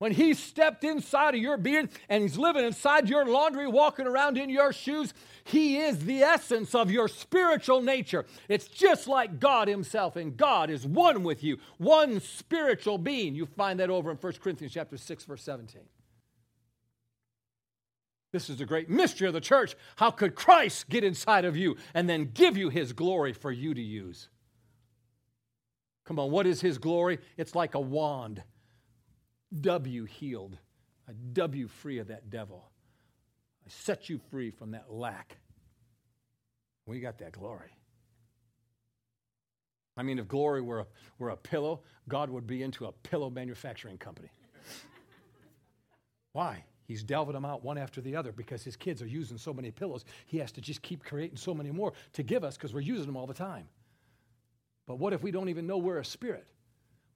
When 0.00 0.12
He 0.12 0.32
stepped 0.32 0.82
inside 0.82 1.34
of 1.34 1.42
your 1.42 1.58
being 1.58 1.90
and 2.08 2.22
He's 2.22 2.38
living 2.38 2.64
inside 2.64 3.10
your 3.10 3.26
laundry, 3.26 3.66
walking 3.66 4.06
around 4.06 4.38
in 4.38 4.48
your 4.48 4.72
shoes, 4.72 5.12
He 5.44 5.76
is 5.76 6.06
the 6.06 6.22
essence 6.22 6.74
of 6.74 6.90
your 6.90 7.06
spiritual 7.06 7.82
nature. 7.82 8.24
It's 8.48 8.66
just 8.66 9.06
like 9.06 9.38
God 9.38 9.68
Himself, 9.68 10.16
and 10.16 10.38
God 10.38 10.70
is 10.70 10.86
one 10.86 11.22
with 11.22 11.44
you, 11.44 11.58
one 11.76 12.20
spiritual 12.20 12.96
being. 12.96 13.34
You 13.34 13.44
find 13.44 13.78
that 13.78 13.90
over 13.90 14.10
in 14.10 14.16
1 14.16 14.32
Corinthians 14.42 14.72
chapter 14.72 14.96
6, 14.96 15.24
verse 15.24 15.42
17. 15.42 15.82
This 18.32 18.48
is 18.48 18.56
the 18.56 18.64
great 18.64 18.88
mystery 18.88 19.28
of 19.28 19.34
the 19.34 19.40
church. 19.42 19.76
How 19.96 20.10
could 20.10 20.34
Christ 20.34 20.88
get 20.88 21.04
inside 21.04 21.44
of 21.44 21.58
you 21.58 21.76
and 21.92 22.08
then 22.08 22.30
give 22.32 22.56
you 22.56 22.70
his 22.70 22.94
glory 22.94 23.34
for 23.34 23.52
you 23.52 23.74
to 23.74 23.82
use? 23.82 24.30
Come 26.06 26.18
on, 26.18 26.30
what 26.30 26.46
is 26.46 26.62
his 26.62 26.78
glory? 26.78 27.18
It's 27.36 27.54
like 27.54 27.74
a 27.74 27.80
wand. 27.80 28.42
W 29.60 30.04
healed, 30.04 30.56
a 31.08 31.12
W 31.12 31.68
free 31.68 31.98
of 31.98 32.08
that 32.08 32.30
devil. 32.30 32.70
I 33.66 33.68
set 33.68 34.08
you 34.08 34.20
free 34.30 34.50
from 34.50 34.72
that 34.72 34.92
lack. 34.92 35.36
We 36.86 37.00
got 37.00 37.18
that 37.18 37.32
glory. 37.32 37.70
I 39.96 40.02
mean, 40.02 40.18
if 40.18 40.28
glory 40.28 40.62
were 40.62 40.80
a, 40.80 40.86
were 41.18 41.30
a 41.30 41.36
pillow, 41.36 41.82
God 42.08 42.30
would 42.30 42.46
be 42.46 42.62
into 42.62 42.86
a 42.86 42.92
pillow 42.92 43.28
manufacturing 43.28 43.98
company. 43.98 44.30
Why? 46.32 46.64
He's 46.86 47.02
delving 47.02 47.34
them 47.34 47.44
out 47.44 47.62
one 47.62 47.78
after 47.78 48.00
the 48.00 48.16
other 48.16 48.32
because 48.32 48.64
his 48.64 48.76
kids 48.76 49.02
are 49.02 49.06
using 49.06 49.38
so 49.38 49.52
many 49.52 49.70
pillows. 49.70 50.04
He 50.26 50.38
has 50.38 50.50
to 50.52 50.60
just 50.60 50.82
keep 50.82 51.04
creating 51.04 51.36
so 51.36 51.54
many 51.54 51.70
more 51.70 51.92
to 52.14 52.22
give 52.22 52.42
us 52.42 52.56
because 52.56 52.74
we're 52.74 52.80
using 52.80 53.06
them 53.06 53.16
all 53.16 53.26
the 53.26 53.34
time. 53.34 53.68
But 54.86 54.98
what 54.98 55.12
if 55.12 55.22
we 55.22 55.30
don't 55.30 55.50
even 55.50 55.66
know 55.66 55.78
we're 55.78 55.98
a 55.98 56.04
spirit? 56.04 56.46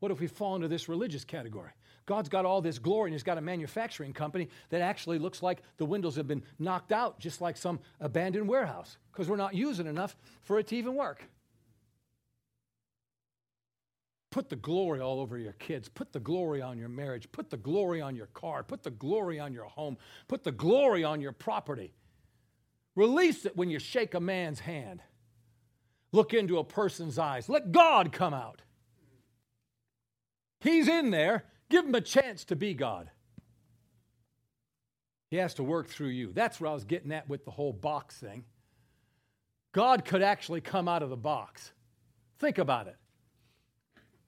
What 0.05 0.11
if 0.11 0.21
we 0.21 0.27
fall 0.27 0.55
into 0.55 0.69
this 0.69 0.87
religious 0.87 1.25
category? 1.25 1.71
God's 2.05 2.29
got 2.29 2.45
all 2.45 2.61
this 2.61 2.79
glory 2.79 3.09
and 3.09 3.15
he's 3.15 3.23
got 3.23 3.39
a 3.39 3.41
manufacturing 3.41 4.13
company 4.13 4.51
that 4.69 4.83
actually 4.83 5.19
looks 5.19 5.43
like 5.43 5.63
the 5.79 5.87
windows 5.87 6.17
have 6.17 6.29
been 6.29 6.43
knocked 6.59 6.93
out, 6.93 7.19
just 7.19 7.41
like 7.41 7.57
some 7.57 7.81
abandoned 8.03 8.47
warehouse, 8.47 8.99
because 9.11 9.31
we're 9.31 9.37
not 9.37 9.55
using 9.55 9.87
enough 9.87 10.15
for 10.43 10.59
it 10.59 10.67
to 10.67 10.77
even 10.77 10.95
work. 10.95 11.25
Put 14.29 14.51
the 14.51 14.57
glory 14.57 15.01
all 15.01 15.21
over 15.21 15.39
your 15.39 15.55
kids. 15.55 15.89
Put 15.89 16.13
the 16.13 16.21
glory 16.21 16.61
on 16.61 16.77
your 16.77 16.91
marriage. 16.91 17.33
Put 17.33 17.49
the 17.49 17.57
glory 17.57 18.03
on 18.03 18.15
your 18.15 18.27
car. 18.27 18.63
Put 18.63 18.83
the 18.83 18.91
glory 18.91 19.41
on 19.41 19.55
your 19.55 19.65
home. 19.65 19.97
Put 20.29 20.45
the 20.45 20.53
glory 20.53 21.03
on 21.03 21.23
your 21.23 21.33
property. 21.33 21.95
Release 22.95 23.47
it 23.47 23.57
when 23.57 23.71
you 23.71 23.79
shake 23.79 24.13
a 24.13 24.21
man's 24.21 24.61
hand. 24.61 25.01
Look 26.13 26.35
into 26.35 26.59
a 26.59 26.65
person's 26.65 27.19
eyes. 27.19 27.49
Let 27.49 27.73
God 27.73 28.13
come 28.13 28.35
out. 28.35 28.61
He's 30.65 30.89
in 30.89 31.11
there. 31.11 31.45
Give 31.69 31.85
him 31.85 31.95
a 31.95 32.01
chance 32.01 32.45
to 32.47 32.57
be 32.57 32.73
God. 32.73 33.11
He 35.31 35.37
has 35.37 35.55
to 35.55 35.63
work 35.63 35.89
through 35.89 36.09
you. 36.09 36.33
That's 36.33 36.59
where 36.59 36.71
I 36.71 36.75
was 36.75 36.85
getting 36.85 37.13
at 37.13 37.29
with 37.29 37.45
the 37.45 37.51
whole 37.51 37.73
box 37.73 38.17
thing. 38.17 38.45
God 39.73 40.05
could 40.05 40.23
actually 40.23 40.63
come 40.63 40.89
out 40.89 41.03
of 41.03 41.11
the 41.11 41.17
box. 41.17 41.73
Think 42.39 42.59
about 42.59 42.87
it. 42.87 42.97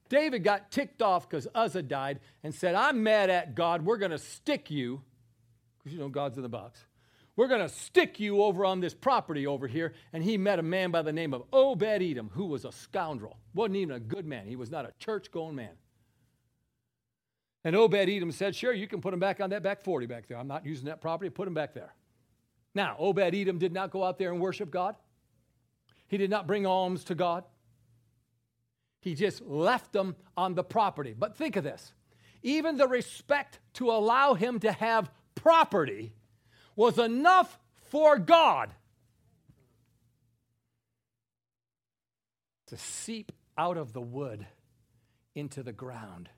David 0.09 0.43
got 0.43 0.71
ticked 0.71 1.01
off 1.01 1.27
because 1.27 1.47
Uzzah 1.55 1.81
died 1.81 2.19
and 2.43 2.53
said, 2.53 2.75
I'm 2.75 3.01
mad 3.03 3.29
at 3.29 3.55
God. 3.55 3.83
We're 3.83 3.97
going 3.97 4.11
to 4.11 4.17
stick 4.17 4.69
you, 4.69 5.01
because 5.79 5.93
you 5.93 5.99
know 5.99 6.09
God's 6.09 6.37
in 6.37 6.43
the 6.43 6.49
box. 6.49 6.79
We're 7.35 7.47
going 7.47 7.67
to 7.67 7.69
stick 7.69 8.19
you 8.19 8.43
over 8.43 8.63
on 8.63 8.79
this 8.79 8.93
property 8.93 9.47
over 9.47 9.67
here. 9.67 9.93
And 10.13 10.23
he 10.23 10.37
met 10.37 10.59
a 10.59 10.63
man 10.63 10.91
by 10.91 11.01
the 11.01 11.13
name 11.13 11.33
of 11.33 11.43
Obed 11.51 11.83
Edom, 11.83 12.29
who 12.33 12.45
was 12.45 12.63
a 12.63 12.71
scoundrel. 12.71 13.37
Wasn't 13.53 13.75
even 13.75 13.95
a 13.95 13.99
good 13.99 14.25
man. 14.25 14.47
He 14.47 14.55
was 14.55 14.69
not 14.69 14.85
a 14.85 14.93
church 14.99 15.31
going 15.31 15.55
man. 15.55 15.75
And 17.67 17.75
Obed 17.75 17.95
Edom 17.95 18.31
said, 18.31 18.55
Sure, 18.55 18.71
you 18.71 18.87
can 18.87 19.01
put 19.01 19.13
him 19.13 19.19
back 19.19 19.41
on 19.41 19.49
that 19.49 19.61
back 19.61 19.81
40 19.81 20.05
back 20.05 20.25
there. 20.29 20.37
I'm 20.37 20.47
not 20.47 20.65
using 20.65 20.85
that 20.85 21.01
property. 21.01 21.29
Put 21.29 21.49
him 21.49 21.53
back 21.53 21.73
there. 21.73 21.93
Now, 22.73 22.95
Obed 22.97 23.35
Edom 23.35 23.57
did 23.57 23.73
not 23.73 23.91
go 23.91 24.05
out 24.05 24.17
there 24.17 24.31
and 24.31 24.39
worship 24.39 24.71
God, 24.71 24.95
he 26.07 26.15
did 26.15 26.29
not 26.29 26.47
bring 26.47 26.65
alms 26.65 27.03
to 27.03 27.15
God. 27.15 27.43
He 29.01 29.15
just 29.15 29.41
left 29.41 29.91
them 29.91 30.15
on 30.37 30.55
the 30.55 30.63
property. 30.63 31.13
But 31.13 31.35
think 31.35 31.57
of 31.57 31.65
this 31.65 31.91
even 32.41 32.77
the 32.77 32.87
respect 32.87 33.59
to 33.73 33.91
allow 33.91 34.33
him 34.33 34.61
to 34.61 34.71
have 34.71 35.11
property 35.35 36.13
was 36.73 36.97
enough 36.97 37.59
for 37.81 38.17
God 38.17 38.73
to 42.67 42.77
seep 42.77 43.33
out 43.57 43.75
of 43.75 43.91
the 43.91 43.99
wood 43.99 44.47
into 45.35 45.63
the 45.63 45.73
ground. 45.73 46.29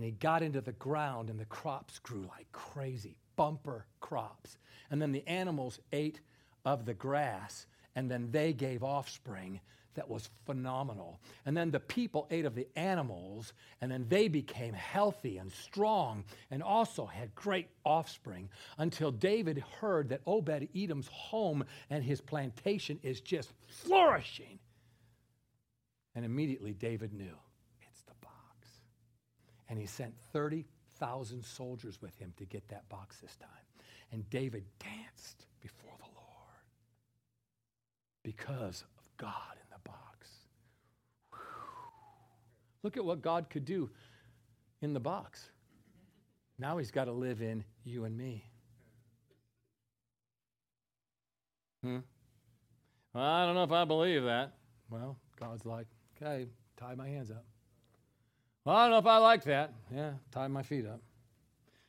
And 0.00 0.04
he 0.06 0.12
got 0.12 0.42
into 0.42 0.62
the 0.62 0.72
ground, 0.72 1.28
and 1.28 1.38
the 1.38 1.44
crops 1.44 1.98
grew 1.98 2.22
like 2.22 2.50
crazy, 2.52 3.18
bumper 3.36 3.84
crops. 4.00 4.56
And 4.90 5.02
then 5.02 5.12
the 5.12 5.28
animals 5.28 5.78
ate 5.92 6.20
of 6.64 6.86
the 6.86 6.94
grass, 6.94 7.66
and 7.94 8.10
then 8.10 8.30
they 8.30 8.54
gave 8.54 8.82
offspring 8.82 9.60
that 9.92 10.08
was 10.08 10.30
phenomenal. 10.46 11.20
And 11.44 11.54
then 11.54 11.70
the 11.70 11.80
people 11.80 12.26
ate 12.30 12.46
of 12.46 12.54
the 12.54 12.66
animals, 12.76 13.52
and 13.82 13.92
then 13.92 14.06
they 14.08 14.28
became 14.28 14.72
healthy 14.72 15.36
and 15.36 15.52
strong 15.52 16.24
and 16.50 16.62
also 16.62 17.04
had 17.04 17.34
great 17.34 17.68
offspring 17.84 18.48
until 18.78 19.10
David 19.10 19.62
heard 19.82 20.08
that 20.08 20.22
Obed 20.26 20.66
Edom's 20.74 21.08
home 21.08 21.62
and 21.90 22.02
his 22.02 22.22
plantation 22.22 22.98
is 23.02 23.20
just 23.20 23.52
flourishing. 23.66 24.60
And 26.14 26.24
immediately 26.24 26.72
David 26.72 27.12
knew. 27.12 27.36
And 29.70 29.78
he 29.78 29.86
sent 29.86 30.12
30,000 30.32 31.44
soldiers 31.44 32.02
with 32.02 32.18
him 32.18 32.34
to 32.36 32.44
get 32.44 32.68
that 32.68 32.88
box 32.88 33.18
this 33.18 33.36
time. 33.36 33.48
And 34.12 34.28
David 34.28 34.64
danced 34.80 35.46
before 35.60 35.94
the 35.98 36.06
Lord 36.14 36.64
because 38.24 38.82
of 38.82 39.16
God 39.16 39.54
in 39.54 39.66
the 39.70 39.88
box. 39.88 40.28
Whew. 41.30 41.40
Look 42.82 42.96
at 42.96 43.04
what 43.04 43.22
God 43.22 43.48
could 43.48 43.64
do 43.64 43.88
in 44.82 44.92
the 44.92 45.00
box. 45.00 45.50
Now 46.58 46.76
he's 46.78 46.90
got 46.90 47.04
to 47.04 47.12
live 47.12 47.40
in 47.40 47.64
you 47.84 48.04
and 48.04 48.18
me. 48.18 48.44
Hmm? 51.84 51.98
Well, 53.14 53.24
I 53.24 53.46
don't 53.46 53.54
know 53.54 53.64
if 53.64 53.72
I 53.72 53.84
believe 53.84 54.24
that. 54.24 54.52
Well, 54.90 55.16
God's 55.38 55.64
like, 55.64 55.86
okay, 56.16 56.46
tie 56.76 56.94
my 56.96 57.08
hands 57.08 57.30
up. 57.30 57.44
Well, 58.64 58.76
I 58.76 58.84
don't 58.84 58.90
know 58.90 58.98
if 58.98 59.06
I 59.06 59.16
like 59.18 59.44
that. 59.44 59.72
Yeah, 59.94 60.12
tie 60.30 60.48
my 60.48 60.62
feet 60.62 60.86
up. 60.86 61.00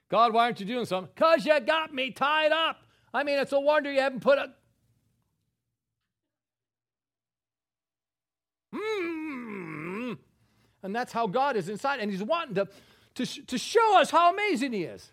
God, 0.10 0.34
why 0.34 0.46
aren't 0.46 0.60
you 0.60 0.66
doing 0.66 0.86
something? 0.86 1.12
Because 1.14 1.46
you 1.46 1.60
got 1.60 1.94
me 1.94 2.12
tied 2.12 2.52
up. 2.52 2.82
I 3.14 3.24
mean, 3.24 3.40
it's 3.40 3.52
a 3.52 3.60
wonder 3.60 3.92
you 3.92 4.02
haven't 4.02 4.22
put 4.22 4.38
a. 4.38 4.52
Hmm. 8.74 10.14
And 10.84 10.96
that's 10.96 11.12
how 11.14 11.28
God 11.28 11.56
is 11.56 11.70
inside. 11.70 12.00
And 12.00 12.10
He's 12.10 12.24
wanting 12.24 12.56
to, 12.56 12.68
to, 13.16 13.26
to 13.46 13.58
show 13.58 14.00
us 14.00 14.10
how 14.10 14.34
amazing 14.34 14.74
He 14.74 14.84
is. 14.84 15.12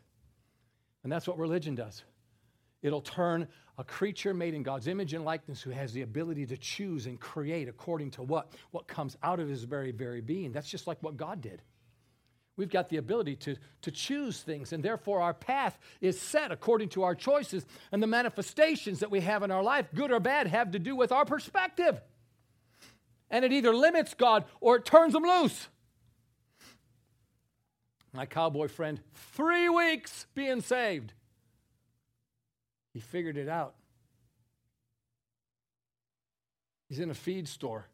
And 1.03 1.13
that's 1.13 1.27
what 1.27 1.39
religion 1.39 1.75
does 1.75 2.03
it'll 2.83 3.01
turn 3.01 3.49
a 3.79 3.85
creature 3.85 4.35
made 4.35 4.55
in 4.55 4.65
God's 4.65 4.89
image 4.89 5.15
and 5.15 5.25
likeness 5.25 5.63
who 5.63 5.71
has 5.71 5.93
the 5.93 6.03
ability 6.03 6.47
to 6.47 6.57
choose 6.57 7.07
and 7.07 7.19
create 7.19 7.69
according 7.69 8.11
to 8.13 8.25
what? 8.25 8.53
What 8.73 8.89
comes 8.89 9.17
out 9.23 9.39
of 9.39 9.49
his 9.49 9.63
very, 9.63 9.93
very 9.93 10.21
being. 10.21 10.51
That's 10.51 10.69
just 10.69 10.89
like 10.89 11.01
what 11.01 11.17
God 11.17 11.41
did. 11.41 11.63
We've 12.57 12.69
got 12.69 12.89
the 12.89 12.97
ability 12.97 13.37
to, 13.37 13.57
to 13.83 13.93
choose 13.93 14.43
things, 14.43 14.73
and 14.73 14.83
therefore 14.83 15.21
our 15.21 15.33
path 15.33 15.79
is 16.01 16.21
set 16.21 16.51
according 16.51 16.89
to 16.91 17.05
our 17.05 17.15
choices. 17.15 17.65
And 17.93 18.03
the 18.03 18.09
manifestations 18.09 18.99
that 18.99 19.13
we 19.13 19.21
have 19.21 19.45
in 19.45 19.53
our 19.53 19.63
life, 19.63 19.87
good 19.95 20.11
or 20.11 20.19
bad, 20.19 20.49
have 20.49 20.73
to 20.73 20.81
do 20.81 20.97
with 20.97 21.13
our 21.13 21.25
perspective. 21.25 22.01
And 23.31 23.45
it 23.45 23.53
either 23.53 23.73
limits 23.73 24.13
God 24.13 24.45
or 24.61 24.75
it 24.75 24.85
turns 24.85 25.15
him 25.15 25.23
loose. 25.23 25.69
My 28.13 28.27
cowboy 28.27 28.67
friend, 28.67 29.01
three 29.15 29.69
weeks 29.69 30.27
being 30.35 30.63
saved. 30.63 31.13
He 32.93 33.01
figured 33.01 33.37
it 33.37 33.49
out. 33.49 33.75
He's 36.89 37.01
in 37.01 37.11
a 37.11 37.15
feed 37.15 37.47
store. 37.49 37.87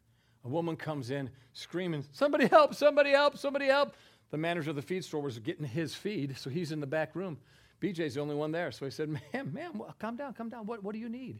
A 0.43 0.47
woman 0.47 0.77
comes 0.77 1.09
in 1.09 1.29
screaming, 1.53 2.05
Somebody 2.11 2.47
help, 2.47 2.75
somebody 2.75 3.11
help, 3.11 3.37
somebody 3.37 3.65
help. 3.65 3.93
The 4.31 4.37
manager 4.37 4.69
of 4.69 4.75
the 4.75 4.81
feed 4.81 5.03
store 5.03 5.21
was 5.21 5.39
getting 5.39 5.65
his 5.65 5.95
feed, 5.95 6.37
so 6.37 6.49
he's 6.49 6.71
in 6.71 6.79
the 6.79 6.87
back 6.87 7.15
room. 7.15 7.37
BJ's 7.81 8.15
the 8.15 8.21
only 8.21 8.35
one 8.35 8.51
there. 8.51 8.71
So 8.71 8.85
he 8.85 8.91
said, 8.91 9.09
Ma'am, 9.09 9.51
ma'am, 9.53 9.81
calm 9.99 10.15
down, 10.15 10.33
calm 10.33 10.49
down. 10.49 10.65
What, 10.65 10.83
what 10.83 10.93
do 10.93 10.99
you 10.99 11.09
need? 11.09 11.39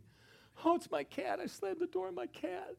Oh, 0.63 0.75
it's 0.75 0.89
my 0.89 1.03
cat. 1.03 1.39
I 1.39 1.47
slammed 1.47 1.79
the 1.79 1.87
door 1.87 2.07
on 2.07 2.15
my 2.15 2.27
cat. 2.27 2.75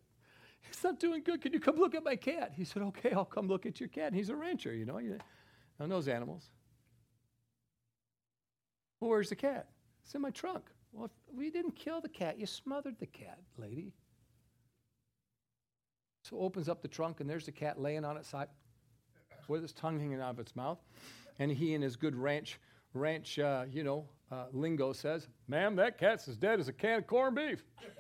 He's 0.60 0.82
not 0.82 0.98
doing 0.98 1.22
good. 1.22 1.42
Can 1.42 1.52
you 1.52 1.60
come 1.60 1.76
look 1.76 1.94
at 1.94 2.04
my 2.04 2.16
cat? 2.16 2.52
He 2.56 2.64
said, 2.64 2.82
Okay, 2.82 3.12
I'll 3.12 3.24
come 3.24 3.46
look 3.46 3.66
at 3.66 3.80
your 3.80 3.88
cat. 3.88 4.08
And 4.08 4.16
he's 4.16 4.30
a 4.30 4.36
rancher, 4.36 4.74
you 4.74 4.84
know. 4.84 4.98
He 4.98 5.10
knows 5.86 6.08
animals. 6.08 6.44
Well, 9.00 9.10
where's 9.10 9.28
the 9.28 9.36
cat? 9.36 9.68
It's 10.06 10.14
in 10.14 10.20
my 10.20 10.30
trunk. 10.30 10.62
Well, 10.92 11.10
we 11.34 11.50
didn't 11.50 11.72
kill 11.72 12.00
the 12.00 12.08
cat. 12.08 12.38
You 12.38 12.46
smothered 12.46 12.96
the 13.00 13.06
cat, 13.06 13.40
lady. 13.58 13.92
So 16.22 16.38
opens 16.38 16.68
up 16.68 16.80
the 16.80 16.86
trunk, 16.86 17.18
and 17.18 17.28
there's 17.28 17.46
the 17.46 17.50
cat 17.50 17.80
laying 17.80 18.04
on 18.04 18.16
its 18.16 18.28
side 18.28 18.46
with 19.48 19.64
its 19.64 19.72
tongue 19.72 19.98
hanging 19.98 20.20
out 20.20 20.30
of 20.30 20.38
its 20.38 20.54
mouth. 20.54 20.78
And 21.40 21.50
he, 21.50 21.74
in 21.74 21.82
his 21.82 21.96
good 21.96 22.14
ranch, 22.14 22.60
ranch, 22.94 23.40
uh, 23.40 23.64
you 23.68 23.82
know, 23.82 24.08
uh, 24.30 24.44
lingo 24.52 24.92
says, 24.92 25.26
Ma'am, 25.48 25.74
that 25.74 25.98
cat's 25.98 26.28
as 26.28 26.36
dead 26.36 26.60
as 26.60 26.68
a 26.68 26.72
can 26.72 26.98
of 26.98 27.08
corned 27.08 27.34
beef. 27.34 27.64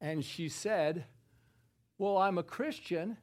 and 0.00 0.24
she 0.24 0.48
said, 0.48 1.06
Well, 1.98 2.18
I'm 2.18 2.38
a 2.38 2.44
Christian. 2.44 3.16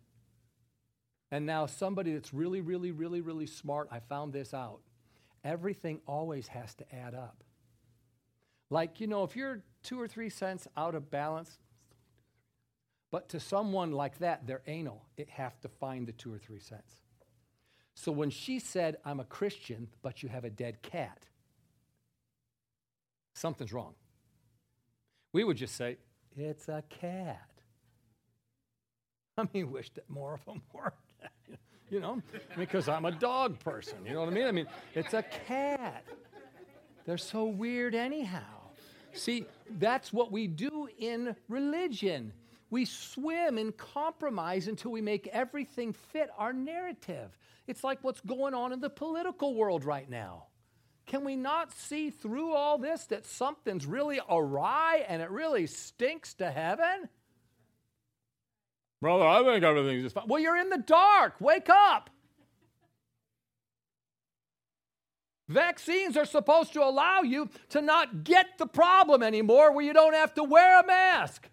And 1.32 1.46
now 1.46 1.68
somebody 1.68 2.14
that's 2.14 2.34
really, 2.34 2.60
really, 2.60 2.92
really, 2.92 3.22
really 3.22 3.48
smart, 3.48 3.88
I 3.92 4.00
found 4.00 4.34
this 4.34 4.54
out 4.54 4.82
everything 5.44 6.00
always 6.08 6.48
has 6.48 6.74
to 6.76 6.96
add 6.96 7.14
up. 7.14 7.44
Like, 8.70 9.00
you 9.00 9.08
know, 9.08 9.24
if 9.24 9.36
you're 9.36 9.64
two 9.84 10.00
or 10.00 10.08
three 10.08 10.30
cents 10.30 10.68
out 10.76 10.96
of 10.96 11.12
balance, 11.12 11.60
but 13.12 13.30
to 13.30 13.40
someone 13.40 13.92
like 13.92 14.20
that, 14.20 14.48
they're 14.48 14.64
anal. 14.66 15.06
It 15.18 15.30
have 15.30 15.60
to 15.62 15.68
find 15.68 16.08
the 16.08 16.14
two 16.14 16.34
or 16.34 16.40
three 16.40 16.60
cents. 16.60 16.96
So 17.94 18.12
when 18.12 18.32
she 18.32 18.58
said, 18.58 18.98
I'm 19.06 19.20
a 19.20 19.26
Christian, 19.26 19.90
but 20.02 20.24
you 20.24 20.30
have 20.30 20.46
a 20.46 20.50
dead 20.50 20.82
cat, 20.82 21.28
something's 23.36 23.72
wrong. 23.72 23.94
We 25.32 25.44
would 25.44 25.58
just 25.58 25.76
say, 25.76 25.98
it's 26.36 26.68
a 26.68 26.84
cat. 26.90 27.50
I 29.38 29.48
mean, 29.54 29.72
wish 29.72 29.92
that 29.92 30.10
more 30.10 30.34
of 30.34 30.46
them 30.46 30.62
were 30.74 30.94
you 31.90 32.00
know, 32.00 32.22
because 32.58 32.88
I'm 32.90 33.06
a 33.06 33.12
dog 33.12 33.60
person. 33.60 34.06
You 34.06 34.14
know 34.14 34.22
what 34.22 34.30
I 34.30 34.34
mean? 34.34 34.48
I 34.48 34.52
mean, 34.52 34.68
it's 34.96 35.14
a 35.14 35.24
cat. 35.24 36.04
They're 37.06 37.18
so 37.18 37.46
weird, 37.46 37.96
anyhow. 37.96 38.42
See, 39.14 39.46
that's 39.80 40.12
what 40.12 40.32
we 40.32 40.48
do 40.48 40.88
in 40.98 41.36
religion. 41.48 42.34
We 42.70 42.86
swim 42.86 43.58
in 43.60 43.72
compromise 43.74 44.68
until 44.68 44.92
we 44.92 45.02
make 45.02 45.28
everything 45.28 45.94
fit 45.94 46.30
our 46.38 46.54
narrative. 46.54 47.38
It's 47.68 47.84
like 47.84 48.04
what's 48.04 48.22
going 48.22 48.54
on 48.56 48.74
in 48.74 48.80
the 48.80 48.90
political 48.90 49.54
world 49.54 49.86
right 49.86 50.10
now. 50.10 50.48
Can 51.06 51.24
we 51.24 51.36
not 51.36 51.72
see 51.72 52.10
through 52.10 52.54
all 52.54 52.78
this 52.78 53.06
that 53.08 53.26
something's 53.26 53.86
really 53.86 54.20
awry 54.30 55.06
and 55.08 55.22
it 55.22 55.30
really 55.30 55.68
stinks 55.68 56.34
to 56.36 56.50
heaven? 56.50 57.10
Brother, 59.04 59.28
I 59.28 59.44
think 59.44 59.66
everything's 59.66 60.04
just 60.04 60.16
fine. 60.16 60.30
Well, 60.30 60.42
you're 60.42 60.56
in 60.56 60.70
the 60.70 60.78
dark. 60.78 61.36
Wake 61.42 61.70
up. 61.70 62.10
Vaccines 65.50 66.16
are 66.16 66.24
supposed 66.24 66.72
to 66.72 66.82
allow 66.82 67.20
you 67.20 67.50
to 67.68 67.82
not 67.82 68.24
get 68.24 68.58
the 68.58 68.66
problem 68.66 69.22
anymore 69.22 69.74
where 69.74 69.84
you 69.84 69.92
don't 69.92 70.14
have 70.14 70.34
to 70.36 70.44
wear 70.46 70.80
a 70.80 70.88
mask. 70.88 71.50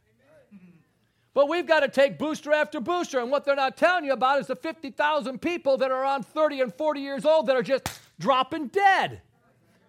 But 1.34 1.48
we've 1.48 1.66
got 1.66 1.80
to 1.80 1.88
take 1.88 2.20
booster 2.20 2.52
after 2.52 2.78
booster, 2.80 3.18
and 3.18 3.32
what 3.32 3.44
they're 3.44 3.56
not 3.56 3.76
telling 3.76 4.04
you 4.04 4.12
about 4.12 4.38
is 4.38 4.46
the 4.46 4.54
50,000 4.54 5.42
people 5.42 5.76
that 5.78 5.90
are 5.90 6.04
on 6.04 6.22
30 6.22 6.60
and 6.60 6.72
40 6.72 7.00
years 7.00 7.24
old 7.24 7.48
that 7.48 7.56
are 7.56 7.64
just 7.64 7.88
dropping 8.20 8.68
dead. 8.68 9.22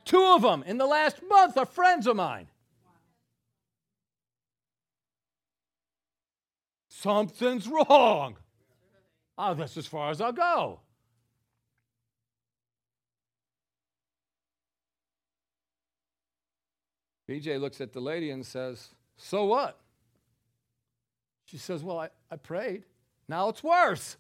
Two 0.03 0.33
of 0.35 0.41
them 0.41 0.63
in 0.65 0.79
the 0.79 0.87
last 0.87 1.17
month 1.29 1.57
are 1.57 1.67
friends 1.67 2.07
of 2.07 2.15
mine. 2.15 2.47
Something's 7.01 7.67
wrong. 7.67 8.37
Oh, 9.35 9.55
that's 9.55 9.75
as 9.75 9.87
far 9.87 10.11
as 10.11 10.21
I'll 10.21 10.31
go. 10.31 10.81
BJ 17.27 17.59
looks 17.59 17.81
at 17.81 17.91
the 17.93 17.99
lady 17.99 18.29
and 18.29 18.45
says, 18.45 18.89
So 19.17 19.45
what? 19.45 19.79
She 21.45 21.57
says, 21.57 21.81
Well, 21.81 21.97
I, 21.97 22.09
I 22.29 22.35
prayed. 22.35 22.83
Now 23.27 23.49
it's 23.49 23.63
worse. 23.63 24.17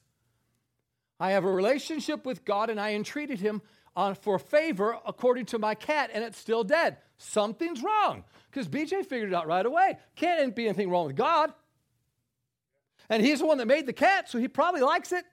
I 1.19 1.33
have 1.33 1.45
a 1.45 1.51
relationship 1.51 2.25
with 2.25 2.43
God 2.45 2.71
and 2.71 2.79
I 2.79 2.95
entreated 2.95 3.39
him 3.39 3.61
on, 3.95 4.15
for 4.15 4.39
favor 4.39 4.97
according 5.05 5.45
to 5.47 5.59
my 5.59 5.75
cat 5.75 6.09
and 6.11 6.23
it's 6.23 6.39
still 6.39 6.63
dead. 6.63 6.97
Something's 7.19 7.83
wrong. 7.83 8.23
Because 8.49 8.67
BJ 8.67 9.05
figured 9.05 9.29
it 9.29 9.35
out 9.35 9.45
right 9.45 9.67
away. 9.67 9.99
Can't 10.15 10.55
be 10.55 10.65
anything 10.65 10.89
wrong 10.89 11.05
with 11.05 11.15
God. 11.15 11.53
And 13.11 13.21
he's 13.21 13.39
the 13.39 13.45
one 13.45 13.57
that 13.57 13.67
made 13.67 13.85
the 13.85 13.93
cat, 13.93 14.29
so 14.29 14.39
he 14.39 14.47
probably 14.47 14.79
likes 14.79 15.11
it. 15.11 15.25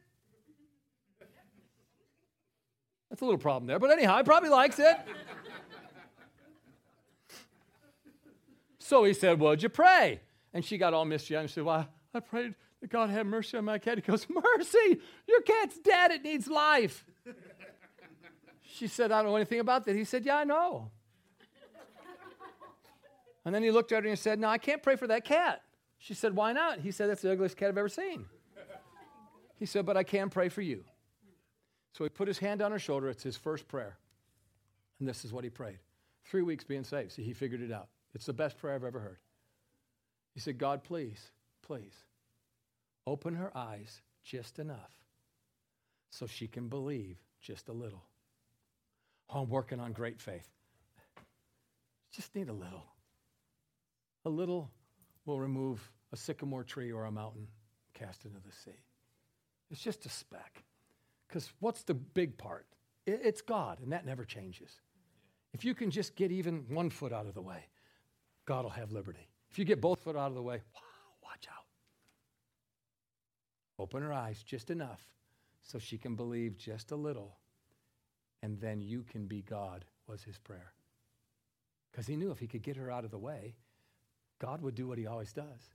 That's 3.09 3.23
a 3.23 3.25
little 3.25 3.39
problem 3.39 3.69
there, 3.69 3.79
but 3.79 3.93
anyhow, 3.93 4.17
he 4.17 4.25
probably 4.25 4.51
likes 4.51 4.81
it. 4.81 4.97
so 8.81 9.05
he 9.05 9.15
said, 9.15 9.39
What'd 9.39 9.63
you 9.63 9.69
pray? 9.69 10.21
And 10.53 10.65
she 10.65 10.77
got 10.77 10.93
all 10.93 11.05
misty 11.05 11.37
and 11.37 11.49
said, 11.49 11.63
Well, 11.63 11.89
I 12.13 12.21
prayed 12.21 12.57
that 12.81 12.91
God 12.91 13.11
have 13.11 13.27
mercy 13.27 13.57
on 13.57 13.65
my 13.65 13.79
cat. 13.79 13.99
He 13.99 14.03
goes, 14.03 14.27
Mercy! 14.29 14.99
Your 15.29 15.41
cat's 15.43 15.79
dead. 15.79 16.11
It 16.11 16.25
needs 16.25 16.49
life. 16.49 17.05
She 18.63 18.89
said, 18.89 19.13
I 19.13 19.23
don't 19.23 19.31
know 19.31 19.37
anything 19.37 19.61
about 19.61 19.85
that. 19.85 19.95
He 19.95 20.03
said, 20.03 20.27
Yeah, 20.27 20.39
I 20.39 20.45
know. 20.45 20.91
And 23.45 23.55
then 23.55 23.63
he 23.63 23.71
looked 23.71 23.93
at 23.93 24.03
her 24.03 24.09
and 24.09 24.19
said, 24.19 24.41
No, 24.41 24.49
I 24.49 24.59
can't 24.59 24.83
pray 24.83 24.97
for 24.97 25.07
that 25.07 25.25
cat. 25.25 25.63
She 25.99 26.15
said, 26.15 26.35
Why 26.35 26.53
not? 26.53 26.81
He 26.81 26.91
said, 26.91 27.11
That's 27.11 27.23
the 27.23 27.33
ugliest 27.33 27.57
cat 27.57 27.69
I've 27.69 27.79
ever 27.79 27.89
seen. 27.89 28.25
He 29.59 29.67
said, 29.67 29.85
But 29.85 29.97
I 29.97 30.05
can 30.05 30.31
pray 30.31 30.49
for 30.49 30.63
you. 30.63 30.85
So 31.93 32.05
he 32.05 32.11
put 32.11 32.29
his 32.29 32.39
hand 32.39 32.63
on 32.63 32.71
her 32.71 32.79
shoulder. 32.79 33.09
It's 33.09 33.25
his 33.25 33.37
first 33.37 33.67
prayer. 33.67 33.99
And 35.01 35.09
this 35.09 35.25
is 35.25 35.33
what 35.33 35.45
he 35.45 35.51
prayed. 35.51 35.79
Three 36.25 36.43
weeks 36.43 36.65
being 36.65 36.85
saved. 36.85 37.13
See, 37.13 37.23
he 37.23 37.33
figured 37.33 37.61
it 37.61 37.73
out. 37.73 37.89
It's 38.15 38.27
the 38.27 38.33
best 38.33 38.59
prayer 38.59 38.75
I've 38.75 38.85
ever 38.85 39.01
heard. 39.01 39.19
He 40.35 40.41
said, 40.41 40.59
God, 40.59 40.85
please, 40.85 41.33
please, 41.63 41.95
open 43.07 43.35
her 43.35 43.57
eyes 43.57 44.01
just 44.23 44.59
enough 44.59 44.93
so 46.11 46.27
she 46.27 46.47
can 46.47 46.69
believe 46.69 47.17
just 47.41 47.69
a 47.69 47.73
little. 47.73 48.05
Oh, 49.31 49.43
I'm 49.43 49.49
working 49.49 49.81
on 49.81 49.93
great 49.93 50.21
faith. 50.21 50.49
Just 52.13 52.35
need 52.35 52.49
a 52.49 52.53
little. 52.53 52.87
A 54.25 54.31
little 54.31 54.71
will 55.29 55.41
remove 55.41 55.93
a 56.13 56.17
sycamore 56.17 56.65
tree 56.65 56.91
or 56.91 57.05
a 57.05 57.13
mountain 57.13 57.47
cast 57.95 58.25
into 58.25 58.39
the 58.39 58.53
sea. 58.53 58.79
It's 59.71 59.81
just 59.81 60.07
a 60.07 60.09
speck. 60.09 60.65
Because 61.29 61.53
what's 61.61 61.83
the 61.83 61.95
big 61.95 62.39
part? 62.39 62.67
It's 63.07 63.43
God, 63.43 63.81
and 63.81 63.93
that 63.93 64.07
never 64.07 64.25
changes. 64.25 64.81
If 65.53 65.65
you 65.65 65.75
can 65.75 65.91
just 65.91 66.17
get 66.17 66.33
even 66.33 66.65
one 66.69 66.91
foot 66.91 67.13
out 67.13 67.27
of 67.27 67.35
the 67.35 67.43
way, 67.43 67.67
God 68.47 68.65
will 68.65 68.71
have 68.71 68.93
liberty. 68.93 69.29
If 69.51 69.59
you 69.59 69.65
get 69.65 69.81
both 69.81 70.01
foot 70.01 70.17
out 70.17 70.29
of 70.29 70.35
the 70.35 70.43
way, 70.43 70.61
wow, 70.75 70.81
watch 71.23 71.47
out. 71.51 71.65
Open 73.79 74.03
her 74.03 74.13
eyes 74.13 74.43
just 74.43 74.71
enough 74.71 75.01
so 75.63 75.79
she 75.79 75.99
can 75.99 76.17
believe 76.17 76.57
just 76.57 76.91
a 76.93 76.97
little, 76.97 77.37
and 78.43 78.59
then 78.61 78.81
you 78.81 79.05
can 79.11 79.27
be 79.27 79.43
God, 79.43 79.85
was 80.07 80.23
his 80.23 80.39
prayer. 80.39 80.73
Because 81.91 82.07
he 82.07 82.17
knew 82.17 82.31
if 82.31 82.39
he 82.39 82.47
could 82.47 82.63
get 82.63 82.77
her 82.77 82.91
out 82.91 83.05
of 83.05 83.11
the 83.11 83.19
way, 83.19 83.55
God 84.39 84.63
would 84.63 84.75
do 84.75 84.87
what 84.87 84.99
he 84.99 85.07
always 85.07 85.33
does. 85.33 85.71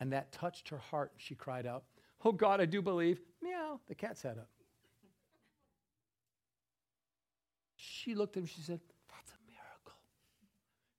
And 0.00 0.12
that 0.12 0.32
touched 0.32 0.68
her 0.70 0.78
heart. 0.78 1.12
She 1.16 1.34
cried 1.34 1.66
out, 1.66 1.84
Oh 2.24 2.32
God, 2.32 2.60
I 2.60 2.64
do 2.64 2.82
believe. 2.82 3.20
Meow. 3.42 3.80
The 3.88 3.94
cat 3.94 4.18
sat 4.18 4.38
up. 4.38 4.48
She 7.76 8.14
looked 8.14 8.36
at 8.36 8.42
him. 8.42 8.46
She 8.46 8.62
said, 8.62 8.80
That's 9.08 9.32
a 9.32 9.40
miracle. 9.50 9.98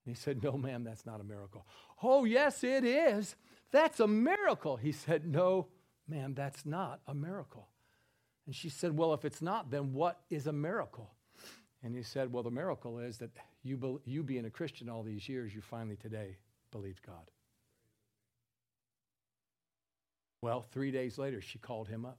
he 0.04 0.14
said, 0.14 0.42
No, 0.42 0.56
ma'am, 0.56 0.84
that's 0.84 1.06
not 1.06 1.20
a 1.20 1.24
miracle. 1.24 1.66
Oh, 2.02 2.24
yes, 2.24 2.62
it 2.64 2.84
is. 2.84 3.34
That's 3.70 4.00
a 4.00 4.06
miracle. 4.06 4.76
He 4.76 4.92
said, 4.92 5.26
No, 5.26 5.68
ma'am, 6.08 6.34
that's 6.34 6.64
not 6.64 7.00
a 7.06 7.14
miracle. 7.14 7.68
And 8.46 8.54
she 8.54 8.68
said, 8.68 8.96
Well, 8.96 9.14
if 9.14 9.24
it's 9.24 9.42
not, 9.42 9.70
then 9.70 9.92
what 9.92 10.20
is 10.30 10.46
a 10.46 10.52
miracle? 10.52 11.10
And 11.82 11.94
he 11.94 12.02
said, 12.02 12.32
Well, 12.32 12.42
the 12.42 12.50
miracle 12.50 12.98
is 12.98 13.18
that 13.18 13.30
you, 13.62 14.00
you 14.04 14.22
being 14.22 14.46
a 14.46 14.50
Christian 14.50 14.88
all 14.88 15.02
these 15.02 15.28
years, 15.28 15.54
you 15.54 15.60
finally 15.60 15.96
today 15.96 16.36
believed 16.70 17.02
God. 17.06 17.30
Well, 20.40 20.62
three 20.62 20.90
days 20.90 21.18
later, 21.18 21.40
she 21.40 21.58
called 21.58 21.88
him 21.88 22.04
up, 22.04 22.18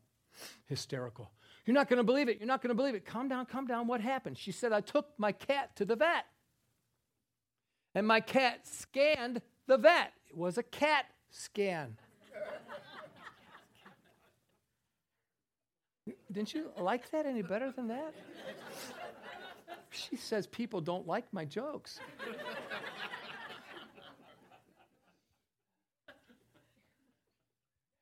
hysterical. 0.66 1.32
You're 1.66 1.74
not 1.74 1.88
going 1.88 1.98
to 1.98 2.04
believe 2.04 2.28
it. 2.28 2.38
You're 2.40 2.48
not 2.48 2.62
going 2.62 2.70
to 2.70 2.76
believe 2.76 2.96
it. 2.96 3.06
Calm 3.06 3.30
down, 3.30 3.46
calm 3.46 3.66
down. 3.66 3.88
What 3.88 4.02
happened? 4.02 4.38
She 4.38 4.52
said, 4.52 4.74
I 4.74 4.82
took 4.82 5.08
my 5.18 5.32
cat 5.32 5.76
to 5.78 5.86
the 5.86 5.96
vet. 5.96 6.26
And 7.96 8.06
my 8.08 8.20
cat 8.20 8.68
scanned 8.68 9.42
the 9.68 9.78
vet. 9.78 10.12
It 10.30 10.38
was 10.38 10.58
a 10.58 10.64
cat 10.64 11.06
scan. 11.30 11.98
Didn't 16.32 16.54
you 16.54 16.72
like 16.78 17.10
that 17.12 17.26
any 17.26 17.42
better 17.42 17.72
than 17.72 17.88
that? 17.88 18.14
She 19.92 20.16
says 20.16 20.46
people 20.48 20.82
don't 20.82 21.08
like 21.08 21.32
my 21.34 21.46
jokes. 21.46 22.00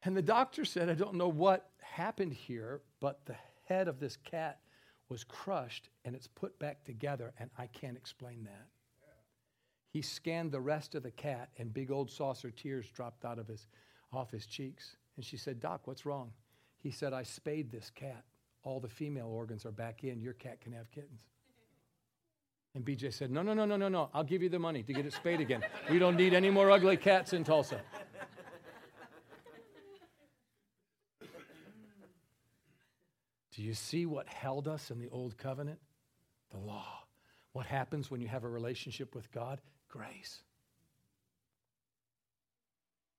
And 0.03 0.15
the 0.15 0.21
doctor 0.21 0.65
said, 0.65 0.89
I 0.89 0.93
don't 0.93 1.15
know 1.15 1.27
what 1.27 1.69
happened 1.81 2.33
here, 2.33 2.81
but 2.99 3.25
the 3.25 3.35
head 3.65 3.87
of 3.87 3.99
this 3.99 4.17
cat 4.17 4.59
was 5.09 5.23
crushed 5.23 5.89
and 6.05 6.15
it's 6.15 6.27
put 6.27 6.57
back 6.59 6.83
together, 6.83 7.33
and 7.39 7.49
I 7.57 7.67
can't 7.67 7.97
explain 7.97 8.43
that. 8.43 8.67
He 9.89 10.01
scanned 10.01 10.51
the 10.51 10.59
rest 10.59 10.95
of 10.95 11.03
the 11.03 11.11
cat, 11.11 11.49
and 11.57 11.73
big 11.73 11.91
old 11.91 12.11
saucer 12.11 12.51
tears 12.51 12.89
dropped 12.89 13.25
out 13.25 13.39
of 13.39 13.47
his, 13.47 13.67
off 14.13 14.31
his 14.31 14.45
cheeks. 14.45 14.97
And 15.15 15.25
she 15.25 15.37
said, 15.37 15.59
Doc, 15.59 15.87
what's 15.87 16.05
wrong? 16.05 16.31
He 16.77 16.91
said, 16.91 17.13
I 17.13 17.23
spayed 17.23 17.71
this 17.71 17.89
cat. 17.95 18.23
All 18.63 18.79
the 18.79 18.89
female 18.89 19.27
organs 19.27 19.65
are 19.65 19.71
back 19.71 20.03
in. 20.03 20.21
Your 20.21 20.33
cat 20.33 20.61
can 20.61 20.73
have 20.73 20.91
kittens. 20.91 21.21
And 22.75 22.85
BJ 22.85 23.11
said, 23.11 23.31
No, 23.31 23.41
no, 23.41 23.53
no, 23.53 23.65
no, 23.65 23.77
no, 23.77 23.87
no. 23.87 24.09
I'll 24.13 24.23
give 24.23 24.43
you 24.43 24.49
the 24.49 24.59
money 24.59 24.83
to 24.83 24.93
get 24.93 25.05
it 25.05 25.13
spayed 25.13 25.39
again. 25.39 25.63
We 25.89 25.97
don't 25.97 26.15
need 26.15 26.33
any 26.33 26.49
more 26.51 26.69
ugly 26.69 26.97
cats 26.97 27.33
in 27.33 27.43
Tulsa. 27.43 27.81
Do 33.57 33.63
you 33.63 33.73
see 33.73 34.05
what 34.05 34.27
held 34.27 34.67
us 34.67 34.91
in 34.91 34.99
the 34.99 35.09
old 35.09 35.35
covenant? 35.35 35.79
The 36.51 36.59
law. 36.59 37.05
What 37.53 37.65
happens 37.65 38.11
when 38.11 38.21
you 38.21 38.27
have 38.27 38.43
a 38.43 38.47
relationship 38.47 39.15
with 39.15 39.31
God? 39.31 39.59
Grace. 39.89 40.43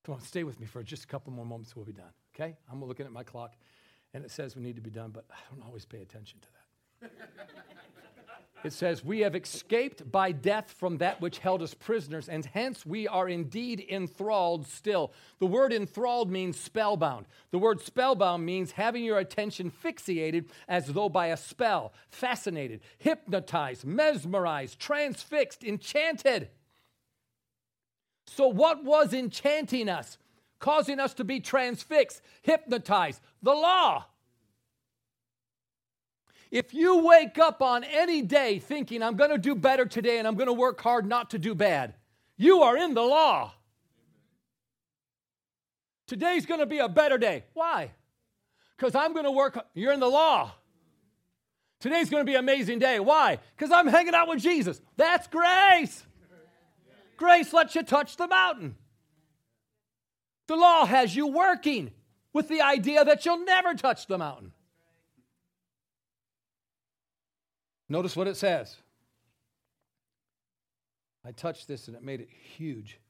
Come 0.04 0.14
on, 0.14 0.20
stay 0.20 0.44
with 0.44 0.60
me 0.60 0.66
for 0.66 0.80
just 0.84 1.02
a 1.02 1.06
couple 1.08 1.32
more 1.32 1.44
moments. 1.44 1.74
We'll 1.74 1.84
be 1.84 1.92
done. 1.92 2.12
Okay? 2.36 2.56
I'm 2.70 2.82
looking 2.84 3.04
at 3.04 3.10
my 3.10 3.24
clock, 3.24 3.56
and 4.14 4.24
it 4.24 4.30
says 4.30 4.54
we 4.54 4.62
need 4.62 4.76
to 4.76 4.80
be 4.80 4.90
done, 4.90 5.10
but 5.10 5.24
I 5.28 5.34
don't 5.50 5.66
always 5.66 5.84
pay 5.84 6.02
attention 6.02 6.38
to 6.38 6.48
that. 7.00 7.10
It 8.64 8.72
says, 8.72 9.04
We 9.04 9.20
have 9.20 9.36
escaped 9.36 10.10
by 10.10 10.32
death 10.32 10.74
from 10.76 10.98
that 10.98 11.20
which 11.20 11.38
held 11.38 11.62
us 11.62 11.74
prisoners, 11.74 12.28
and 12.28 12.44
hence 12.44 12.84
we 12.84 13.06
are 13.06 13.28
indeed 13.28 13.86
enthralled 13.88 14.66
still. 14.66 15.12
The 15.38 15.46
word 15.46 15.72
enthralled 15.72 16.30
means 16.30 16.58
spellbound. 16.58 17.26
The 17.52 17.58
word 17.58 17.80
spellbound 17.80 18.44
means 18.44 18.72
having 18.72 19.04
your 19.04 19.18
attention 19.18 19.70
fixated 19.70 20.46
as 20.66 20.88
though 20.88 21.08
by 21.08 21.28
a 21.28 21.36
spell, 21.36 21.92
fascinated, 22.10 22.80
hypnotized, 22.98 23.84
mesmerized, 23.84 24.80
transfixed, 24.80 25.62
enchanted. 25.62 26.48
So, 28.26 28.48
what 28.48 28.84
was 28.84 29.14
enchanting 29.14 29.88
us, 29.88 30.18
causing 30.58 30.98
us 30.98 31.14
to 31.14 31.24
be 31.24 31.40
transfixed, 31.40 32.20
hypnotized? 32.42 33.20
The 33.42 33.54
law. 33.54 34.06
If 36.50 36.72
you 36.72 37.04
wake 37.04 37.38
up 37.38 37.60
on 37.60 37.84
any 37.84 38.22
day 38.22 38.58
thinking, 38.58 39.02
I'm 39.02 39.16
going 39.16 39.30
to 39.30 39.38
do 39.38 39.54
better 39.54 39.84
today 39.84 40.18
and 40.18 40.26
I'm 40.26 40.34
going 40.34 40.46
to 40.46 40.52
work 40.52 40.80
hard 40.80 41.06
not 41.06 41.30
to 41.30 41.38
do 41.38 41.54
bad, 41.54 41.94
you 42.36 42.62
are 42.62 42.76
in 42.76 42.94
the 42.94 43.02
law. 43.02 43.52
Today's 46.06 46.46
going 46.46 46.60
to 46.60 46.66
be 46.66 46.78
a 46.78 46.88
better 46.88 47.18
day. 47.18 47.44
Why? 47.52 47.90
Because 48.76 48.94
I'm 48.94 49.12
going 49.12 49.26
to 49.26 49.30
work, 49.30 49.58
you're 49.74 49.92
in 49.92 50.00
the 50.00 50.08
law. 50.08 50.52
Today's 51.80 52.08
going 52.08 52.22
to 52.22 52.24
be 52.24 52.34
an 52.34 52.40
amazing 52.40 52.78
day. 52.78 52.98
Why? 52.98 53.38
Because 53.56 53.70
I'm 53.70 53.86
hanging 53.86 54.14
out 54.14 54.28
with 54.28 54.40
Jesus. 54.40 54.80
That's 54.96 55.26
grace. 55.28 56.04
Grace 57.16 57.52
lets 57.52 57.74
you 57.74 57.82
touch 57.82 58.16
the 58.16 58.26
mountain. 58.26 58.76
The 60.46 60.56
law 60.56 60.86
has 60.86 61.14
you 61.14 61.26
working 61.26 61.90
with 62.32 62.48
the 62.48 62.62
idea 62.62 63.04
that 63.04 63.26
you'll 63.26 63.44
never 63.44 63.74
touch 63.74 64.06
the 64.06 64.16
mountain. 64.16 64.52
Notice 67.88 68.16
what 68.16 68.28
it 68.28 68.36
says. 68.36 68.76
I 71.24 71.32
touched 71.32 71.68
this 71.68 71.88
and 71.88 71.96
it 71.96 72.02
made 72.02 72.20
it 72.20 72.28
huge. 72.56 73.00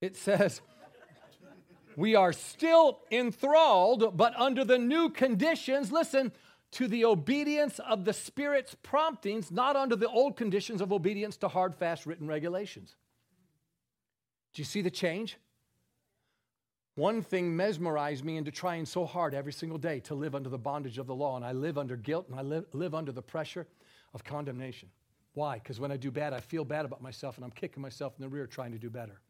It 0.00 0.16
says, 0.16 0.60
We 1.96 2.14
are 2.14 2.32
still 2.32 3.00
enthralled, 3.10 4.16
but 4.16 4.34
under 4.38 4.64
the 4.64 4.78
new 4.78 5.10
conditions, 5.10 5.92
listen, 5.92 6.32
to 6.72 6.88
the 6.88 7.04
obedience 7.04 7.78
of 7.78 8.04
the 8.04 8.14
Spirit's 8.14 8.74
promptings, 8.82 9.50
not 9.50 9.76
under 9.76 9.94
the 9.94 10.08
old 10.08 10.36
conditions 10.36 10.80
of 10.80 10.92
obedience 10.92 11.36
to 11.38 11.48
hard, 11.48 11.74
fast 11.74 12.06
written 12.06 12.26
regulations. 12.26 12.96
Do 14.54 14.60
you 14.60 14.64
see 14.64 14.82
the 14.82 14.90
change? 14.90 15.36
One 16.94 17.22
thing 17.22 17.56
mesmerized 17.56 18.24
me 18.24 18.36
into 18.36 18.50
trying 18.50 18.84
so 18.84 19.06
hard 19.06 19.32
every 19.34 19.52
single 19.52 19.78
day 19.78 20.00
to 20.00 20.14
live 20.14 20.34
under 20.34 20.50
the 20.50 20.58
bondage 20.58 20.98
of 20.98 21.06
the 21.06 21.14
law, 21.14 21.36
and 21.36 21.44
I 21.44 21.52
live 21.52 21.78
under 21.78 21.96
guilt 21.96 22.28
and 22.28 22.38
I 22.38 22.42
live, 22.42 22.66
live 22.72 22.94
under 22.94 23.12
the 23.12 23.22
pressure 23.22 23.66
of 24.12 24.24
condemnation. 24.24 24.90
Why? 25.34 25.54
Because 25.54 25.80
when 25.80 25.90
I 25.90 25.96
do 25.96 26.10
bad, 26.10 26.34
I 26.34 26.40
feel 26.40 26.64
bad 26.64 26.84
about 26.84 27.00
myself 27.00 27.36
and 27.36 27.44
I'm 27.44 27.50
kicking 27.50 27.82
myself 27.82 28.12
in 28.18 28.22
the 28.22 28.28
rear 28.28 28.46
trying 28.46 28.72
to 28.72 28.78
do 28.78 28.90
better. 28.90 29.20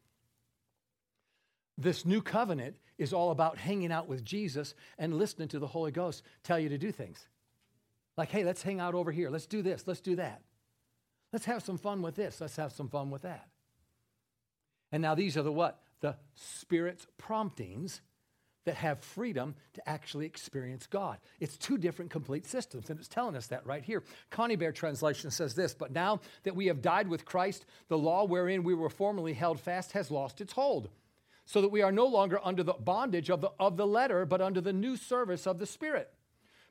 This 1.77 2.05
new 2.05 2.21
covenant 2.21 2.75
is 2.97 3.13
all 3.13 3.31
about 3.31 3.57
hanging 3.57 3.91
out 3.91 4.07
with 4.07 4.23
Jesus 4.23 4.75
and 4.99 5.17
listening 5.17 5.47
to 5.49 5.59
the 5.59 5.67
Holy 5.67 5.91
Ghost 5.91 6.23
tell 6.43 6.59
you 6.59 6.69
to 6.69 6.77
do 6.77 6.91
things. 6.91 7.27
Like, 8.17 8.29
hey, 8.29 8.43
let's 8.43 8.61
hang 8.61 8.79
out 8.79 8.93
over 8.93 9.11
here. 9.11 9.29
Let's 9.29 9.47
do 9.47 9.61
this. 9.61 9.85
Let's 9.87 10.01
do 10.01 10.17
that. 10.17 10.41
Let's 11.31 11.45
have 11.45 11.63
some 11.63 11.77
fun 11.77 12.01
with 12.01 12.15
this. 12.15 12.39
Let's 12.39 12.57
have 12.57 12.73
some 12.73 12.89
fun 12.89 13.09
with 13.09 13.23
that. 13.23 13.47
And 14.91 15.01
now 15.01 15.15
these 15.15 15.35
are 15.35 15.41
the 15.41 15.51
what? 15.51 15.82
The 16.03 16.17
Spirit's 16.35 17.07
promptings 17.17 18.01
that 18.65 18.75
have 18.75 18.99
freedom 18.99 19.55
to 19.73 19.89
actually 19.89 20.25
experience 20.25 20.85
God. 20.85 21.17
It's 21.39 21.57
two 21.57 21.77
different 21.77 22.11
complete 22.11 22.45
systems, 22.45 22.89
and 22.89 22.99
it's 22.99 23.07
telling 23.07 23.35
us 23.35 23.47
that 23.47 23.65
right 23.65 23.83
here. 23.83 24.03
Conybeare 24.29 24.75
translation 24.75 25.31
says 25.31 25.55
this 25.55 25.73
But 25.73 25.93
now 25.93 26.19
that 26.43 26.55
we 26.55 26.67
have 26.67 26.81
died 26.81 27.07
with 27.07 27.23
Christ, 27.23 27.65
the 27.87 27.97
law 27.97 28.25
wherein 28.25 28.63
we 28.63 28.75
were 28.75 28.89
formerly 28.89 29.33
held 29.33 29.61
fast 29.61 29.93
has 29.93 30.11
lost 30.11 30.41
its 30.41 30.53
hold, 30.53 30.89
so 31.45 31.61
that 31.61 31.71
we 31.71 31.81
are 31.81 31.91
no 31.91 32.05
longer 32.05 32.39
under 32.43 32.63
the 32.63 32.73
bondage 32.73 33.29
of 33.29 33.39
the, 33.39 33.51
of 33.57 33.77
the 33.77 33.87
letter, 33.87 34.25
but 34.25 34.41
under 34.41 34.59
the 34.59 34.73
new 34.73 34.97
service 34.97 35.47
of 35.47 35.57
the 35.57 35.65
Spirit. 35.65 36.13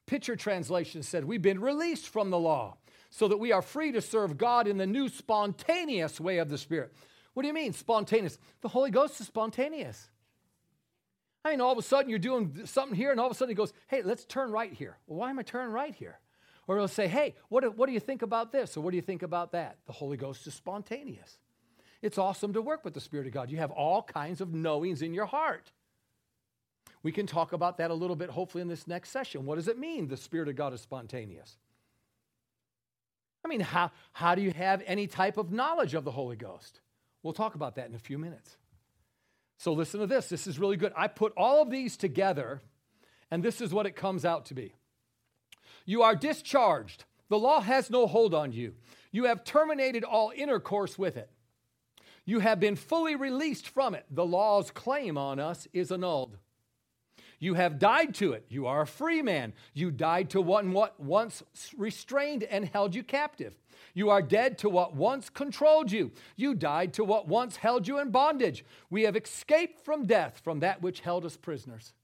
Pitcher 0.07 0.37
translation 0.37 1.03
said, 1.03 1.25
We've 1.25 1.41
been 1.41 1.61
released 1.61 2.09
from 2.09 2.29
the 2.29 2.39
law, 2.39 2.77
so 3.09 3.29
that 3.29 3.39
we 3.39 3.51
are 3.53 3.63
free 3.63 3.93
to 3.93 4.03
serve 4.03 4.37
God 4.37 4.69
in 4.69 4.77
the 4.77 4.87
new 4.87 5.09
spontaneous 5.09 6.21
way 6.21 6.37
of 6.37 6.51
the 6.51 6.59
Spirit. 6.59 6.93
What 7.35 7.43
do 7.43 7.49
you 7.49 7.55
mean, 7.55 7.73
spontaneous? 7.73 8.39
The 8.61 8.69
Holy 8.69 8.91
Ghost 8.91 9.21
is 9.21 9.27
spontaneous. 9.27 10.11
I 11.45 11.51
mean, 11.51 11.61
all 11.61 11.73
of 11.73 11.79
a 11.79 11.83
sudden 11.83 12.09
you're 12.09 12.19
doing 12.19 12.67
something 12.67 12.97
here, 12.97 13.11
and 13.11 13.19
all 13.19 13.27
of 13.27 13.33
a 13.33 13.35
sudden 13.35 13.51
he 13.51 13.57
goes, 13.57 13.73
Hey, 13.89 14.03
let's 14.03 14.25
turn 14.25 14.51
right 14.51 14.73
here. 14.73 14.99
Well, 15.07 15.19
why 15.19 15.31
am 15.31 15.39
I 15.39 15.43
turning 15.43 15.73
right 15.73 15.95
here? 15.95 16.19
Or 16.69 16.77
he'll 16.77 16.89
say, 16.89 17.09
Hey, 17.09 17.35
what 17.49 17.63
do, 17.63 17.71
what 17.71 17.87
do 17.87 17.93
you 17.93 18.01
think 18.01 18.23
about 18.23 18.53
this? 18.53 18.77
Or 18.77 18.81
what 18.81 18.91
do 18.91 18.97
you 18.97 19.03
think 19.03 19.23
about 19.23 19.53
that? 19.53 19.79
The 19.87 19.93
Holy 19.93 20.17
Ghost 20.17 20.47
is 20.47 20.55
spontaneous. 20.55 21.39
It's 22.01 22.19
awesome 22.19 22.53
to 22.53 22.63
work 22.63 22.85
with 22.85 22.95
the 22.95 23.01
Spirit 23.01 23.27
of 23.27 23.33
God. 23.33 23.51
You 23.51 23.59
have 23.59 23.71
all 23.71 24.03
kinds 24.03 24.41
of 24.41 24.53
knowings 24.53 25.03
in 25.03 25.15
your 25.15 25.27
heart. 25.27 25.73
We 27.03 27.13
can 27.13 27.27
talk 27.27 27.53
about 27.53 27.79
that 27.79 27.91
a 27.91 27.95
little 27.95 28.17
bit, 28.17 28.31
hopefully, 28.31 28.63
in 28.63 28.69
this 28.69 28.87
next 28.87 29.11
session. 29.11 29.45
What 29.45 29.57
does 29.57 29.69
it 29.69 29.79
mean 29.79 30.09
the 30.09 30.17
Spirit 30.17 30.49
of 30.49 30.57
God 30.57 30.73
is 30.73 30.81
spontaneous? 30.81 31.57
I 33.45 33.49
mean, 33.49 33.61
how, 33.61 33.91
how 34.13 34.35
do 34.37 34.43
you 34.43 34.53
have 34.53 34.83
any 34.87 35.09
type 35.09 35.37
of 35.37 35.51
knowledge 35.51 35.95
of 35.95 36.05
the 36.05 36.13
Holy 36.13 36.37
Ghost? 36.37 36.81
We'll 37.23 37.32
talk 37.32 37.55
about 37.55 37.77
that 37.77 37.89
in 37.89 37.94
a 37.94 38.01
few 38.01 38.19
minutes. 38.19 38.57
So, 39.59 39.73
listen 39.73 40.01
to 40.01 40.07
this. 40.07 40.28
This 40.28 40.47
is 40.47 40.59
really 40.59 40.77
good. 40.77 40.93
I 40.97 41.07
put 41.07 41.32
all 41.36 41.62
of 41.62 41.70
these 41.70 41.97
together, 41.97 42.61
and 43.31 43.43
this 43.43 43.61
is 43.61 43.73
what 43.73 43.86
it 43.86 43.94
comes 43.94 44.24
out 44.24 44.47
to 44.47 44.55
be. 44.55 44.74
You 45.85 46.03
are 46.03 46.16
discharged. 46.16 47.05
The 47.28 47.39
law 47.39 47.61
has 47.61 47.90
no 47.90 48.07
hold 48.07 48.35
on 48.35 48.53
you. 48.53 48.74
You 49.12 49.24
have 49.24 49.44
terminated 49.44 50.05
all 50.05 50.32
intercourse 50.35 50.99
with 50.99 51.16
it. 51.16 51.31
You 52.24 52.40
have 52.40 52.61
been 52.61 52.77
fully 52.77 53.16
released 53.16 53.69
from 53.69 53.94
it. 53.94 54.05
The 54.11 54.27
law's 54.27 54.70
claim 54.70 55.19
on 55.19 55.39
us 55.39 55.66
is 55.73 55.90
annulled. 55.90 56.39
You 57.43 57.55
have 57.55 57.81
died 57.81 58.14
to 58.14 58.35
it. 58.35 58.47
You 58.48 58.69
are 58.69 58.82
a 58.82 58.86
free 58.86 59.20
man. 59.20 59.52
You 59.74 59.90
died 59.90 60.31
to 60.31 60.40
what, 60.40 60.64
what 60.64 61.01
once 61.01 61.43
restrained 61.77 62.44
and 62.44 62.69
held 62.69 62.94
you 62.94 63.02
captive. 63.02 63.59
You 63.94 64.10
are 64.10 64.23
dead 64.23 64.59
to 64.59 64.69
what 64.69 64.94
once 64.94 65.28
controlled 65.28 65.90
you. 65.90 66.12
You 66.36 66.55
died 66.55 66.93
to 66.93 67.05
what 67.05 67.27
once 67.27 67.56
held 67.56 67.89
you 67.89 67.98
in 67.98 68.12
bondage. 68.12 68.64
We 68.90 69.02
have 69.02 69.16
escaped 69.16 69.85
from 69.85 70.06
death, 70.06 70.40
from 70.44 70.60
that 70.60 70.82
which 70.82 71.01
held 71.01 71.24
us 71.24 71.36
prisoners. 71.36 71.94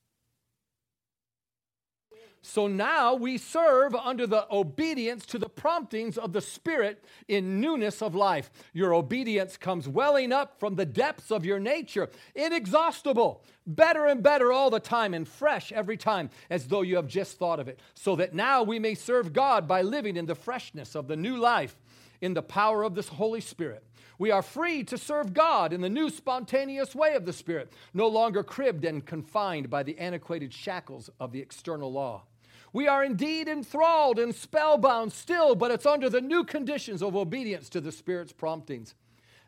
So 2.42 2.66
now 2.66 3.14
we 3.14 3.36
serve 3.36 3.94
under 3.94 4.26
the 4.26 4.46
obedience 4.50 5.26
to 5.26 5.38
the 5.38 5.48
promptings 5.48 6.16
of 6.16 6.32
the 6.32 6.40
Spirit 6.40 7.04
in 7.26 7.60
newness 7.60 8.00
of 8.00 8.14
life. 8.14 8.50
Your 8.72 8.94
obedience 8.94 9.56
comes 9.56 9.88
welling 9.88 10.32
up 10.32 10.58
from 10.58 10.76
the 10.76 10.86
depths 10.86 11.30
of 11.30 11.44
your 11.44 11.58
nature, 11.58 12.08
inexhaustible, 12.34 13.42
better 13.66 14.06
and 14.06 14.22
better 14.22 14.52
all 14.52 14.70
the 14.70 14.80
time, 14.80 15.14
and 15.14 15.26
fresh 15.26 15.72
every 15.72 15.96
time, 15.96 16.30
as 16.48 16.68
though 16.68 16.82
you 16.82 16.96
have 16.96 17.08
just 17.08 17.38
thought 17.38 17.60
of 17.60 17.68
it. 17.68 17.80
So 17.94 18.16
that 18.16 18.34
now 18.34 18.62
we 18.62 18.78
may 18.78 18.94
serve 18.94 19.32
God 19.32 19.66
by 19.66 19.82
living 19.82 20.16
in 20.16 20.26
the 20.26 20.34
freshness 20.34 20.94
of 20.94 21.08
the 21.08 21.16
new 21.16 21.36
life, 21.36 21.76
in 22.20 22.34
the 22.34 22.42
power 22.42 22.82
of 22.82 22.94
this 22.94 23.08
Holy 23.08 23.40
Spirit. 23.40 23.84
We 24.18 24.32
are 24.32 24.42
free 24.42 24.82
to 24.84 24.98
serve 24.98 25.32
God 25.32 25.72
in 25.72 25.80
the 25.80 25.88
new 25.88 26.10
spontaneous 26.10 26.94
way 26.94 27.14
of 27.14 27.24
the 27.24 27.32
Spirit, 27.32 27.72
no 27.94 28.08
longer 28.08 28.42
cribbed 28.42 28.84
and 28.84 29.06
confined 29.06 29.70
by 29.70 29.84
the 29.84 29.96
antiquated 29.98 30.52
shackles 30.52 31.08
of 31.20 31.30
the 31.30 31.40
external 31.40 31.92
law. 31.92 32.24
We 32.72 32.88
are 32.88 33.04
indeed 33.04 33.48
enthralled 33.48 34.18
and 34.18 34.34
spellbound 34.34 35.12
still, 35.12 35.54
but 35.54 35.70
it's 35.70 35.86
under 35.86 36.10
the 36.10 36.20
new 36.20 36.44
conditions 36.44 37.02
of 37.02 37.16
obedience 37.16 37.68
to 37.70 37.80
the 37.80 37.92
Spirit's 37.92 38.32
promptings. 38.32 38.94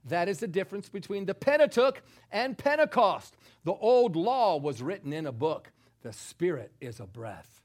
That 0.05 0.29
is 0.29 0.39
the 0.39 0.49
difference 0.49 0.89
between 0.89 1.27
the 1.27 1.35
Pentateuch 1.35 2.03
and 2.31 2.57
Pentecost. 2.57 3.37
The 3.65 3.75
old 3.75 4.17
law 4.17 4.57
was 4.57 4.81
written 4.81 5.13
in 5.13 5.27
a 5.27 5.33
book, 5.33 5.71
the 6.03 6.13
Spirit 6.13 6.73
is 6.81 7.01
a 7.01 7.07
breath. 7.07 7.61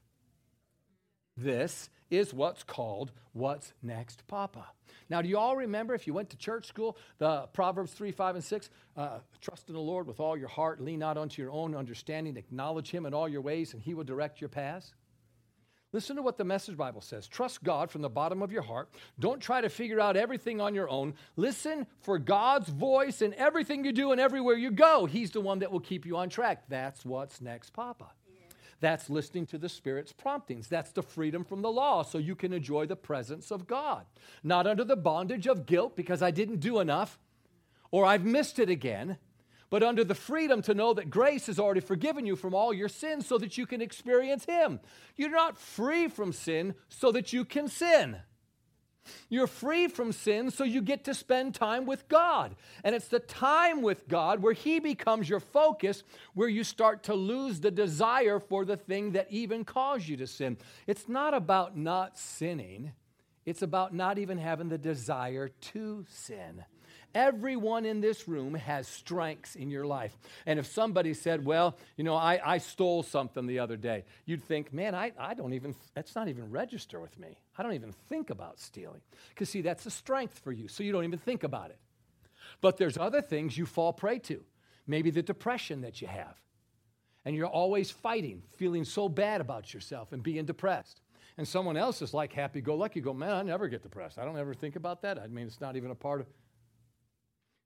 This 1.36 1.88
is 2.10 2.34
what's 2.34 2.62
called 2.62 3.12
What's 3.32 3.72
Next, 3.82 4.26
Papa. 4.26 4.66
Now, 5.08 5.22
do 5.22 5.28
you 5.28 5.38
all 5.38 5.56
remember 5.56 5.94
if 5.94 6.06
you 6.06 6.14
went 6.14 6.30
to 6.30 6.36
church 6.36 6.66
school, 6.66 6.96
the 7.18 7.48
Proverbs 7.52 7.92
3, 7.92 8.10
5, 8.10 8.34
and 8.36 8.44
6? 8.44 8.70
Uh, 8.96 9.18
Trust 9.40 9.68
in 9.68 9.74
the 9.74 9.80
Lord 9.80 10.06
with 10.06 10.20
all 10.20 10.36
your 10.36 10.48
heart, 10.48 10.80
lean 10.80 10.98
not 10.98 11.16
unto 11.16 11.40
your 11.40 11.52
own 11.52 11.74
understanding, 11.74 12.36
acknowledge 12.36 12.90
Him 12.90 13.06
in 13.06 13.14
all 13.14 13.28
your 13.28 13.40
ways, 13.40 13.72
and 13.72 13.82
He 13.82 13.94
will 13.94 14.04
direct 14.04 14.40
your 14.40 14.48
paths. 14.48 14.94
Listen 15.92 16.16
to 16.16 16.22
what 16.22 16.36
the 16.36 16.44
Message 16.44 16.76
Bible 16.76 17.00
says. 17.00 17.28
Trust 17.28 17.62
God 17.62 17.90
from 17.90 18.02
the 18.02 18.08
bottom 18.10 18.42
of 18.42 18.52
your 18.52 18.62
heart. 18.62 18.90
Don't 19.18 19.40
try 19.40 19.60
to 19.60 19.68
figure 19.68 20.00
out 20.00 20.16
everything 20.16 20.60
on 20.60 20.74
your 20.74 20.90
own. 20.90 21.14
Listen 21.36 21.86
for 22.00 22.18
God's 22.18 22.68
voice 22.68 23.22
in 23.22 23.32
everything 23.34 23.84
you 23.84 23.92
do 23.92 24.12
and 24.12 24.20
everywhere 24.20 24.56
you 24.56 24.72
go. 24.72 25.06
He's 25.06 25.30
the 25.30 25.40
one 25.40 25.60
that 25.60 25.70
will 25.70 25.80
keep 25.80 26.04
you 26.04 26.16
on 26.16 26.28
track. 26.28 26.64
That's 26.68 27.04
what's 27.04 27.40
next, 27.40 27.70
Papa. 27.70 28.10
That's 28.80 29.08
listening 29.08 29.46
to 29.46 29.58
the 29.58 29.68
Spirit's 29.68 30.12
promptings. 30.12 30.68
That's 30.68 30.92
the 30.92 31.02
freedom 31.02 31.44
from 31.44 31.62
the 31.62 31.70
law 31.70 32.02
so 32.02 32.18
you 32.18 32.34
can 32.34 32.52
enjoy 32.52 32.86
the 32.86 32.96
presence 32.96 33.50
of 33.50 33.66
God. 33.66 34.04
Not 34.42 34.66
under 34.66 34.84
the 34.84 34.96
bondage 34.96 35.46
of 35.46 35.66
guilt 35.66 35.96
because 35.96 36.22
I 36.22 36.30
didn't 36.30 36.60
do 36.60 36.80
enough 36.80 37.18
or 37.90 38.04
I've 38.04 38.24
missed 38.24 38.58
it 38.58 38.68
again 38.68 39.16
but 39.70 39.82
under 39.82 40.04
the 40.04 40.14
freedom 40.14 40.62
to 40.62 40.74
know 40.74 40.94
that 40.94 41.10
grace 41.10 41.46
has 41.46 41.58
already 41.58 41.80
forgiven 41.80 42.26
you 42.26 42.36
from 42.36 42.54
all 42.54 42.72
your 42.72 42.88
sins 42.88 43.26
so 43.26 43.38
that 43.38 43.58
you 43.58 43.66
can 43.66 43.82
experience 43.82 44.44
Him. 44.44 44.80
You're 45.16 45.30
not 45.30 45.58
free 45.58 46.08
from 46.08 46.32
sin 46.32 46.74
so 46.88 47.10
that 47.12 47.32
you 47.32 47.44
can 47.44 47.68
sin. 47.68 48.18
You're 49.28 49.46
free 49.46 49.88
from 49.88 50.12
sin 50.12 50.50
so 50.50 50.64
you 50.64 50.82
get 50.82 51.04
to 51.04 51.14
spend 51.14 51.54
time 51.54 51.86
with 51.86 52.08
God. 52.08 52.56
And 52.84 52.94
it's 52.94 53.08
the 53.08 53.20
time 53.20 53.82
with 53.82 54.08
God 54.08 54.42
where 54.42 54.52
He 54.52 54.78
becomes 54.78 55.28
your 55.28 55.40
focus, 55.40 56.02
where 56.34 56.48
you 56.48 56.64
start 56.64 57.02
to 57.04 57.14
lose 57.14 57.60
the 57.60 57.70
desire 57.70 58.40
for 58.40 58.64
the 58.64 58.76
thing 58.76 59.12
that 59.12 59.26
even 59.30 59.64
caused 59.64 60.08
you 60.08 60.16
to 60.18 60.26
sin. 60.26 60.56
It's 60.86 61.08
not 61.08 61.34
about 61.34 61.76
not 61.76 62.18
sinning, 62.18 62.92
it's 63.44 63.62
about 63.62 63.94
not 63.94 64.18
even 64.18 64.38
having 64.38 64.68
the 64.68 64.78
desire 64.78 65.48
to 65.48 66.04
sin. 66.08 66.64
Everyone 67.16 67.86
in 67.86 68.02
this 68.02 68.28
room 68.28 68.52
has 68.52 68.86
strengths 68.86 69.56
in 69.56 69.70
your 69.70 69.86
life. 69.86 70.14
And 70.44 70.58
if 70.58 70.66
somebody 70.66 71.14
said, 71.14 71.46
Well, 71.46 71.78
you 71.96 72.04
know, 72.04 72.14
I, 72.14 72.38
I 72.44 72.58
stole 72.58 73.02
something 73.02 73.46
the 73.46 73.58
other 73.58 73.78
day, 73.78 74.04
you'd 74.26 74.44
think, 74.44 74.70
Man, 74.70 74.94
I, 74.94 75.12
I 75.18 75.32
don't 75.32 75.54
even, 75.54 75.74
that's 75.94 76.14
not 76.14 76.28
even 76.28 76.50
register 76.50 77.00
with 77.00 77.18
me. 77.18 77.38
I 77.56 77.62
don't 77.62 77.72
even 77.72 77.92
think 78.10 78.28
about 78.28 78.60
stealing. 78.60 79.00
Because, 79.30 79.48
see, 79.48 79.62
that's 79.62 79.86
a 79.86 79.90
strength 79.90 80.40
for 80.40 80.52
you, 80.52 80.68
so 80.68 80.82
you 80.82 80.92
don't 80.92 81.04
even 81.04 81.18
think 81.18 81.42
about 81.42 81.70
it. 81.70 81.78
But 82.60 82.76
there's 82.76 82.98
other 82.98 83.22
things 83.22 83.56
you 83.56 83.64
fall 83.64 83.94
prey 83.94 84.18
to. 84.18 84.44
Maybe 84.86 85.10
the 85.10 85.22
depression 85.22 85.80
that 85.80 86.02
you 86.02 86.08
have. 86.08 86.36
And 87.24 87.34
you're 87.34 87.46
always 87.46 87.90
fighting, 87.90 88.42
feeling 88.58 88.84
so 88.84 89.08
bad 89.08 89.40
about 89.40 89.72
yourself 89.72 90.12
and 90.12 90.22
being 90.22 90.44
depressed. 90.44 91.00
And 91.38 91.48
someone 91.48 91.78
else 91.78 92.02
is 92.02 92.12
like 92.12 92.34
happy 92.34 92.60
go 92.60 92.74
lucky, 92.74 93.00
go, 93.00 93.14
man, 93.14 93.32
I 93.32 93.42
never 93.42 93.68
get 93.68 93.82
depressed. 93.82 94.18
I 94.18 94.26
don't 94.26 94.36
ever 94.36 94.52
think 94.52 94.76
about 94.76 95.00
that. 95.00 95.18
I 95.18 95.28
mean, 95.28 95.46
it's 95.46 95.62
not 95.62 95.76
even 95.76 95.90
a 95.90 95.94
part 95.94 96.20
of 96.20 96.26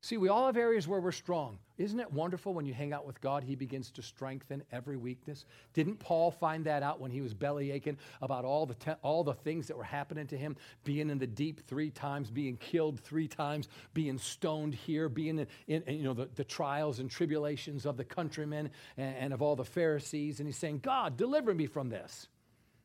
See, 0.02 0.16
we 0.16 0.30
all 0.30 0.46
have 0.46 0.56
areas 0.56 0.88
where 0.88 1.00
we're 1.00 1.12
strong. 1.12 1.58
Isn't 1.76 2.00
it 2.00 2.10
wonderful 2.10 2.54
when 2.54 2.64
you 2.64 2.72
hang 2.72 2.94
out 2.94 3.06
with 3.06 3.20
God, 3.20 3.44
He 3.44 3.54
begins 3.54 3.90
to 3.92 4.02
strengthen 4.02 4.62
every 4.72 4.96
weakness? 4.96 5.44
Didn't 5.74 5.98
Paul 5.98 6.30
find 6.30 6.64
that 6.64 6.82
out 6.82 7.00
when 7.00 7.10
he 7.10 7.20
was 7.20 7.34
belly 7.34 7.70
aching 7.70 7.98
about 8.22 8.46
all 8.46 8.64
the, 8.64 8.74
te- 8.74 8.98
all 9.02 9.24
the 9.24 9.34
things 9.34 9.66
that 9.66 9.76
were 9.76 9.84
happening 9.84 10.26
to 10.28 10.38
him? 10.38 10.56
Being 10.84 11.10
in 11.10 11.18
the 11.18 11.26
deep 11.26 11.66
three 11.66 11.90
times, 11.90 12.30
being 12.30 12.56
killed 12.56 12.98
three 13.00 13.28
times, 13.28 13.68
being 13.92 14.18
stoned 14.18 14.74
here, 14.74 15.10
being 15.10 15.46
in, 15.66 15.82
in, 15.82 15.96
you 15.98 16.04
know, 16.04 16.14
the, 16.14 16.30
the 16.34 16.44
trials 16.44 16.98
and 16.98 17.10
tribulations 17.10 17.84
of 17.84 17.98
the 17.98 18.04
countrymen 18.04 18.70
and, 18.96 19.16
and 19.16 19.32
of 19.34 19.42
all 19.42 19.54
the 19.54 19.64
Pharisees. 19.66 20.40
And 20.40 20.48
he's 20.48 20.56
saying, 20.56 20.78
God, 20.78 21.18
deliver 21.18 21.52
me 21.52 21.66
from 21.66 21.90
this. 21.90 22.28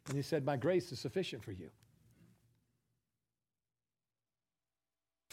And 0.07 0.17
he 0.17 0.21
said, 0.21 0.45
My 0.45 0.57
grace 0.57 0.91
is 0.91 0.99
sufficient 0.99 1.45
for 1.45 1.53
you. 1.53 1.69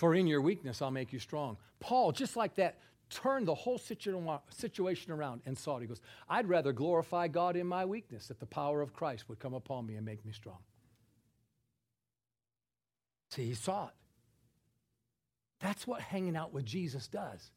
For 0.02 0.16
in 0.16 0.26
your 0.26 0.40
weakness, 0.40 0.82
I'll 0.82 0.90
make 0.90 1.12
you 1.12 1.20
strong. 1.20 1.56
Paul, 1.78 2.10
just 2.10 2.34
like 2.34 2.56
that, 2.56 2.80
turned 3.08 3.46
the 3.46 3.54
whole 3.54 3.78
situation 3.78 5.12
around 5.12 5.42
and 5.46 5.56
saw 5.56 5.76
it. 5.76 5.82
He 5.82 5.86
goes, 5.86 6.00
I'd 6.28 6.48
rather 6.48 6.72
glorify 6.72 7.28
God 7.28 7.54
in 7.54 7.68
my 7.68 7.84
weakness, 7.84 8.26
that 8.26 8.40
the 8.40 8.46
power 8.46 8.80
of 8.80 8.92
Christ 8.92 9.28
would 9.28 9.38
come 9.38 9.54
upon 9.54 9.86
me 9.86 9.94
and 9.94 10.04
make 10.04 10.24
me 10.26 10.32
strong. 10.32 10.58
See, 13.30 13.46
he 13.46 13.54
saw 13.54 13.86
it. 13.86 13.94
That's 15.60 15.86
what 15.86 16.00
hanging 16.00 16.34
out 16.34 16.52
with 16.52 16.64
Jesus 16.64 17.06
does. 17.06 17.52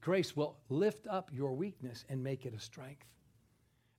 Grace 0.00 0.34
will 0.34 0.56
lift 0.68 1.06
up 1.06 1.30
your 1.32 1.54
weakness 1.54 2.04
and 2.08 2.24
make 2.24 2.44
it 2.44 2.54
a 2.54 2.60
strength. 2.60 3.06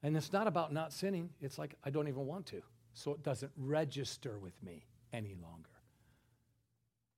And 0.04 0.18
it's 0.18 0.34
not 0.34 0.48
about 0.48 0.74
not 0.74 0.92
sinning, 0.92 1.30
it's 1.40 1.58
like 1.58 1.76
I 1.86 1.92
don't 1.92 2.10
even 2.10 2.26
want 2.26 2.46
to. 2.48 2.62
So 2.94 3.14
it 3.14 3.24
doesn't 3.24 3.54
register 3.56 4.38
with 4.38 4.62
me 4.62 4.84
any 5.14 5.38
longer. 5.42 5.75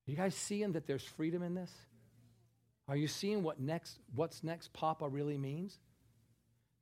You 0.07 0.15
guys 0.15 0.33
seeing 0.33 0.71
that 0.71 0.87
there's 0.87 1.03
freedom 1.03 1.43
in 1.43 1.53
this? 1.53 1.71
Are 2.87 2.95
you 2.95 3.09
seeing 3.09 3.43
what 3.43 3.59
next, 3.59 3.99
what's 4.15 4.43
next 4.43 4.71
Papa 4.71 5.07
really 5.07 5.37
means? 5.37 5.77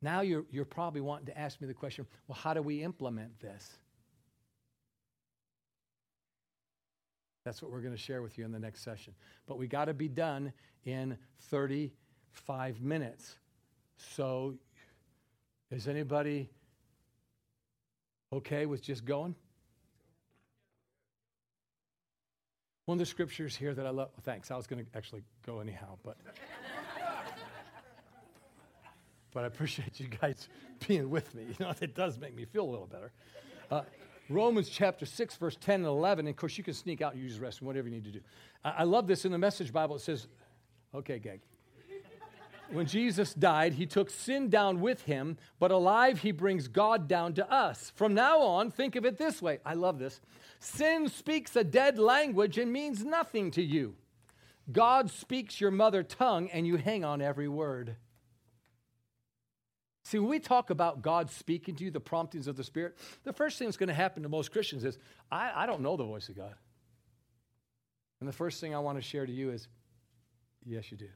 Now 0.02 0.22
you're, 0.22 0.46
you're 0.52 0.66
probably 0.66 1.02
wanting 1.02 1.26
to 1.26 1.38
ask 1.38 1.60
me 1.60 1.68
the 1.68 1.74
question 1.74 2.06
well, 2.28 2.38
how 2.38 2.54
do 2.54 2.62
we 2.62 2.84
implement 2.84 3.40
this? 3.40 3.68
That's 7.44 7.62
what 7.62 7.72
we're 7.72 7.82
going 7.82 7.94
to 7.94 8.02
share 8.02 8.22
with 8.22 8.38
you 8.38 8.46
in 8.46 8.52
the 8.52 8.60
next 8.60 8.84
session. 8.84 9.14
But 9.48 9.58
we 9.58 9.68
got 9.68 9.86
to 9.86 9.94
be 9.94 10.08
done 10.08 10.54
in 10.84 11.18
35 11.50 12.82
minutes. 12.82 13.36
So, 13.98 14.56
is 15.72 15.88
anybody 15.88 16.50
okay 18.34 18.66
with 18.66 18.82
just 18.82 19.06
going? 19.06 19.36
One 22.86 22.98
of 22.98 23.00
the 23.00 23.06
scriptures 23.06 23.56
here 23.56 23.74
that 23.74 23.86
I 23.86 23.90
love, 23.90 24.10
thanks, 24.22 24.52
I 24.52 24.58
was 24.58 24.68
going 24.68 24.86
to 24.86 24.98
actually 24.98 25.24
go 25.46 25.60
anyhow, 25.60 25.98
but. 26.04 26.18
but 29.34 29.44
I 29.44 29.48
appreciate 29.48 30.00
you 30.00 30.08
guys 30.08 30.48
being 30.88 31.10
with 31.10 31.34
me. 31.34 31.44
You 31.48 31.66
know, 31.66 31.74
it 31.82 31.96
does 31.96 32.20
make 32.20 32.36
me 32.36 32.46
feel 32.46 32.64
a 32.64 32.72
little 32.72 32.86
better. 32.86 33.12
Uh, 33.72 33.82
Romans 34.30 34.70
chapter 34.70 35.06
6, 35.06 35.36
verse 35.38 35.58
10 35.60 35.76
and 35.76 35.86
11. 35.86 36.28
And 36.28 36.34
of 36.34 36.38
course, 36.38 36.58
you 36.58 36.64
can 36.64 36.74
sneak 36.74 37.02
out 37.02 37.14
and 37.14 37.24
use 37.24 37.38
the 37.38 37.46
restroom, 37.46 37.64
whatever 37.64 37.88
you 37.88 37.96
need 37.96 38.06
to 38.06 38.12
do. 38.12 38.22
I, 38.64 38.70
I 38.70 38.84
love 38.84 39.08
this 39.08 39.26
in 39.26 39.32
the 39.32 39.38
Message 39.38 39.74
Bible. 39.74 39.96
It 39.96 40.02
says, 40.02 40.28
okay, 40.94 41.20
Gag. 41.20 41.42
When 42.72 42.88
Jesus 42.88 43.34
died, 43.34 43.74
he 43.74 43.86
took 43.86 44.10
sin 44.10 44.50
down 44.50 44.80
with 44.82 45.04
him, 45.04 45.38
but 45.60 45.70
alive, 45.72 46.20
he 46.20 46.32
brings 46.32 46.68
God 46.68 47.08
down 47.08 47.34
to 47.34 47.52
us. 47.52 47.92
From 47.96 48.14
now 48.14 48.40
on, 48.42 48.72
think 48.72 48.96
of 48.96 49.06
it 49.06 49.18
this 49.18 49.42
way. 49.42 49.60
I 49.66 49.76
love 49.76 50.00
this. 50.00 50.20
Sin 50.66 51.10
speaks 51.10 51.56
a 51.56 51.64
dead 51.64 52.00
language 52.00 52.58
and 52.58 52.74
means 52.74 53.06
nothing 53.06 53.52
to 53.52 53.62
you. 53.62 53.94
God 54.72 55.12
speaks 55.12 55.62
your 55.62 55.70
mother 55.70 56.02
tongue 56.02 56.50
and 56.50 56.66
you 56.66 56.78
hang 56.78 57.06
on 57.06 57.22
every 57.22 57.48
word. 57.48 57.96
See, 60.06 60.18
when 60.18 60.28
we 60.28 60.40
talk 60.40 60.72
about 60.72 61.04
God 61.04 61.30
speaking 61.30 61.76
to 61.76 61.84
you, 61.84 61.92
the 61.92 62.00
promptings 62.00 62.48
of 62.48 62.56
the 62.56 62.64
Spirit, 62.64 62.98
the 63.24 63.32
first 63.32 63.60
thing 63.60 63.68
that's 63.68 63.78
going 63.78 63.90
to 63.90 63.94
happen 63.94 64.24
to 64.24 64.30
most 64.30 64.52
Christians 64.52 64.84
is, 64.84 64.98
I, 65.32 65.52
I 65.56 65.66
don't 65.68 65.82
know 65.82 65.98
the 65.98 66.04
voice 66.04 66.30
of 66.30 66.36
God. 66.36 66.56
And 68.20 68.28
the 68.28 68.34
first 68.34 68.60
thing 68.60 68.74
I 68.74 68.80
want 68.80 68.98
to 68.98 69.04
share 69.04 69.28
to 69.28 69.32
you 69.32 69.52
is, 69.52 69.68
yes, 70.66 70.90
you 70.90 70.98
do. 70.98 71.10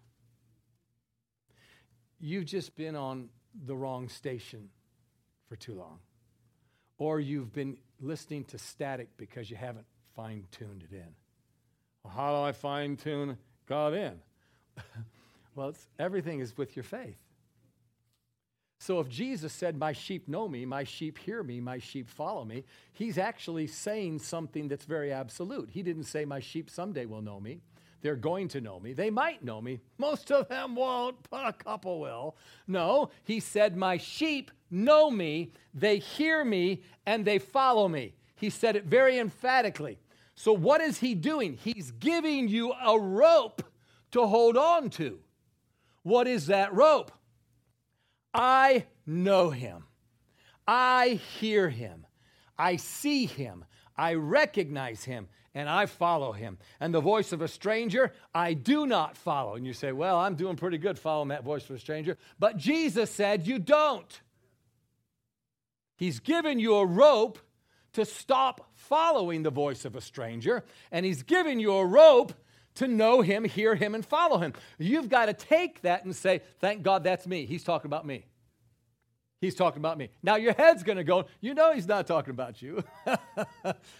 You've 2.19 2.45
just 2.45 2.75
been 2.75 2.95
on 2.95 3.29
the 3.65 3.75
wrong 3.75 4.09
station 4.09 4.69
for 5.47 5.55
too 5.55 5.73
long. 5.73 5.97
Or 6.99 7.19
you've 7.19 7.51
been 7.51 7.77
listening 7.99 8.43
to 8.45 8.57
static 8.57 9.09
because 9.17 9.49
you 9.49 9.55
haven't 9.55 9.85
fine 10.15 10.45
tuned 10.51 10.83
it 10.89 10.95
in. 10.95 11.15
Well, 12.03 12.13
how 12.13 12.31
do 12.31 12.41
I 12.43 12.51
fine 12.51 12.97
tune 12.97 13.37
God 13.65 13.93
in? 13.93 14.19
well, 15.55 15.73
everything 15.97 16.39
is 16.39 16.57
with 16.57 16.75
your 16.75 16.83
faith. 16.83 17.17
So 18.79 19.01
if 19.01 19.09
Jesus 19.09 19.51
said, 19.51 19.77
My 19.77 19.91
sheep 19.91 20.27
know 20.27 20.47
me, 20.47 20.65
my 20.65 20.85
sheep 20.85 21.17
hear 21.17 21.43
me, 21.43 21.59
my 21.59 21.79
sheep 21.79 22.07
follow 22.07 22.45
me, 22.45 22.63
he's 22.93 23.17
actually 23.17 23.67
saying 23.67 24.19
something 24.19 24.69
that's 24.69 24.85
very 24.85 25.11
absolute. 25.11 25.69
He 25.71 25.83
didn't 25.83 26.05
say, 26.05 26.23
My 26.23 26.39
sheep 26.39 26.69
someday 26.69 27.05
will 27.05 27.21
know 27.21 27.39
me. 27.39 27.61
They're 28.01 28.15
going 28.15 28.47
to 28.49 28.61
know 28.61 28.79
me. 28.79 28.93
They 28.93 29.09
might 29.09 29.43
know 29.43 29.61
me. 29.61 29.81
Most 29.97 30.31
of 30.31 30.47
them 30.47 30.75
won't, 30.75 31.17
but 31.29 31.47
a 31.47 31.53
couple 31.53 31.99
will. 31.99 32.35
No, 32.67 33.09
he 33.23 33.39
said, 33.39 33.75
My 33.75 33.97
sheep 33.97 34.51
know 34.71 35.11
me, 35.11 35.51
they 35.73 35.99
hear 35.99 36.45
me, 36.45 36.83
and 37.05 37.25
they 37.25 37.39
follow 37.39 37.87
me. 37.87 38.13
He 38.35 38.49
said 38.49 38.75
it 38.75 38.85
very 38.85 39.19
emphatically. 39.19 39.99
So, 40.35 40.53
what 40.53 40.79
is 40.79 40.99
he 40.99 41.15
doing? 41.15 41.57
He's 41.61 41.91
giving 41.91 42.47
you 42.47 42.71
a 42.71 42.97
rope 42.97 43.61
to 44.11 44.25
hold 44.25 44.55
on 44.55 44.89
to. 44.91 45.19
What 46.03 46.27
is 46.27 46.47
that 46.47 46.73
rope? 46.73 47.11
I 48.33 48.85
know 49.05 49.49
him. 49.49 49.83
I 50.65 51.19
hear 51.39 51.69
him. 51.69 52.05
I 52.57 52.77
see 52.77 53.25
him. 53.25 53.65
I 53.97 54.13
recognize 54.13 55.03
him 55.03 55.27
and 55.59 55.67
I 55.67 55.87
follow 55.87 56.31
him. 56.31 56.57
And 56.79 56.93
the 56.93 57.01
voice 57.01 57.33
of 57.33 57.41
a 57.41 57.47
stranger, 57.49 58.13
I 58.33 58.53
do 58.53 58.85
not 58.85 59.17
follow. 59.17 59.55
And 59.55 59.67
you 59.67 59.73
say, 59.73 59.91
Well, 59.91 60.17
I'm 60.17 60.35
doing 60.35 60.55
pretty 60.55 60.77
good 60.77 60.97
following 60.97 61.29
that 61.29 61.43
voice 61.43 61.69
of 61.69 61.75
a 61.75 61.79
stranger. 61.79 62.17
But 62.39 62.55
Jesus 62.55 63.11
said, 63.11 63.45
You 63.45 63.59
don't. 63.59 64.21
He's 65.97 66.21
given 66.21 66.59
you 66.59 66.75
a 66.75 66.85
rope 66.85 67.39
to 67.93 68.05
stop 68.05 68.71
following 68.73 69.43
the 69.43 69.49
voice 69.49 69.83
of 69.83 69.97
a 69.97 70.01
stranger, 70.01 70.63
and 70.93 71.05
He's 71.05 71.23
given 71.23 71.59
you 71.59 71.73
a 71.73 71.85
rope 71.85 72.33
to 72.75 72.87
know 72.87 73.21
Him, 73.21 73.43
hear 73.43 73.75
Him, 73.75 73.95
and 73.95 74.05
follow 74.05 74.37
Him. 74.37 74.53
You've 74.77 75.09
got 75.09 75.25
to 75.25 75.33
take 75.33 75.81
that 75.81 76.05
and 76.05 76.15
say, 76.15 76.41
Thank 76.59 76.83
God 76.83 77.03
that's 77.03 77.27
me. 77.27 77.45
He's 77.45 77.65
talking 77.65 77.89
about 77.89 78.05
me. 78.05 78.28
He's 79.41 79.55
talking 79.55 79.79
about 79.79 79.97
me. 79.97 80.09
Now 80.21 80.35
your 80.35 80.53
head's 80.53 80.83
going 80.83 80.97
to 80.97 81.03
go, 81.03 81.25
you 81.39 81.53
know, 81.53 81.73
he's 81.73 81.87
not 81.87 82.07
talking 82.07 82.31
about 82.31 82.61
you. 82.61 82.83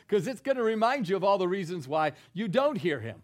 Because 0.08 0.28
it's 0.28 0.42
going 0.42 0.58
to 0.58 0.64
remind 0.64 1.08
you 1.08 1.16
of 1.16 1.24
all 1.24 1.38
the 1.38 1.48
reasons 1.48 1.88
why 1.88 2.14
you 2.34 2.48
don't 2.48 2.78
hear 2.78 3.00
him. 3.00 3.22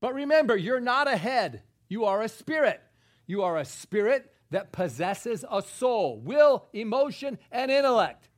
But 0.00 0.14
remember, 0.14 0.56
you're 0.56 0.80
not 0.80 1.08
a 1.08 1.16
head, 1.16 1.62
you 1.88 2.04
are 2.04 2.20
a 2.22 2.28
spirit. 2.28 2.82
You 3.26 3.42
are 3.42 3.58
a 3.58 3.64
spirit 3.64 4.32
that 4.50 4.72
possesses 4.72 5.44
a 5.48 5.62
soul, 5.62 6.18
will, 6.18 6.66
emotion, 6.72 7.38
and 7.52 7.70
intellect. 7.70 8.28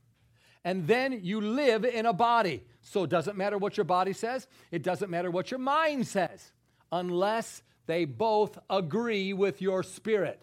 And 0.65 0.87
then 0.87 1.21
you 1.23 1.41
live 1.41 1.85
in 1.85 2.05
a 2.05 2.13
body. 2.13 2.65
So 2.83 3.05
it 3.05 3.11
doesn't 3.11 3.37
matter 3.37 3.57
what 3.57 3.77
your 3.77 3.85
body 3.85 4.13
says, 4.13 4.47
it 4.71 4.83
doesn't 4.83 5.11
matter 5.11 5.31
what 5.31 5.51
your 5.51 5.61
mind 5.61 6.07
says, 6.07 6.53
unless 6.91 7.63
they 7.87 8.05
both 8.05 8.59
agree 8.69 9.33
with 9.33 9.63
your 9.63 9.83
spirit. 9.83 10.43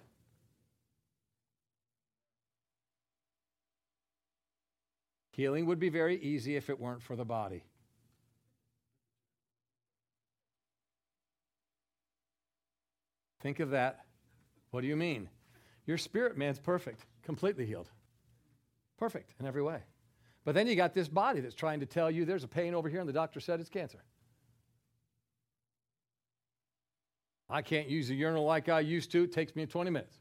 Healing 5.38 5.68
would 5.68 5.80
be 5.80 5.90
very 5.90 6.20
easy 6.20 6.56
if 6.56 6.68
it 6.68 6.80
weren't 6.80 7.04
for 7.04 7.16
the 7.16 7.24
body. 7.24 7.64
Think 13.40 13.60
of 13.60 13.70
that. 13.70 14.06
What 14.72 14.82
do 14.82 14.88
you 14.88 14.96
mean? 14.96 15.30
Your 15.86 16.00
spirit 16.00 16.40
man's 16.40 16.58
perfect, 16.58 17.06
completely 17.22 17.68
healed. 17.68 17.92
Perfect 18.98 19.36
in 19.40 19.46
every 19.46 19.62
way. 19.62 19.84
But 20.44 20.56
then 20.56 20.66
you 20.66 20.76
got 20.76 20.96
this 20.96 21.08
body 21.08 21.40
that's 21.40 21.54
trying 21.54 21.82
to 21.82 21.86
tell 21.86 22.10
you 22.10 22.26
there's 22.26 22.44
a 22.44 22.48
pain 22.48 22.74
over 22.74 22.90
here 22.90 23.00
and 23.00 23.08
the 23.08 23.14
doctor 23.14 23.40
said 23.40 23.60
it's 23.60 23.70
cancer. 23.70 24.00
I 27.48 27.62
can't 27.62 27.88
use 27.88 28.10
a 28.10 28.16
urinal 28.16 28.44
like 28.44 28.70
I 28.70 28.80
used 28.80 29.12
to. 29.12 29.26
It 29.26 29.32
takes 29.32 29.56
me 29.56 29.68
20 29.68 29.92
minutes. 29.92 30.18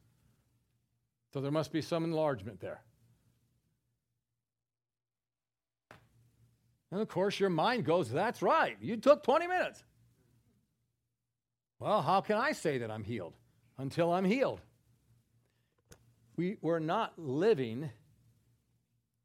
So 1.33 1.41
there 1.41 1.51
must 1.51 1.73
be 1.73 1.81
some 1.81 2.05
enlargement 2.05 2.61
there. 2.61 2.83
And 6.91 7.01
of 7.01 7.09
course, 7.09 7.41
your 7.41 7.51
mind 7.51 7.85
goes, 7.85 8.11
That's 8.11 8.43
right. 8.43 8.77
You 8.81 8.97
took 8.97 9.23
20 9.23 9.47
minutes. 9.47 9.83
Well, 11.79 12.01
how 12.03 12.21
can 12.21 12.37
I 12.37 12.53
say 12.53 12.79
that 12.79 12.91
I'm 12.91 13.05
healed? 13.05 13.35
Until 13.79 14.13
I'm 14.13 14.25
healed. 14.25 14.61
We, 16.37 16.57
we're 16.63 16.79
not 16.79 17.19
living 17.19 17.91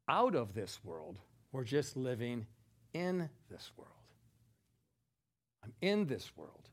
out 0.08 0.34
of 0.34 0.54
this 0.54 0.78
world, 0.84 1.18
we're 1.52 1.64
just 1.64 1.96
living 1.96 2.46
in 2.92 3.28
this 3.50 3.70
world. 3.76 3.90
I'm 5.64 5.72
in 5.80 6.06
this 6.06 6.30
world, 6.36 6.68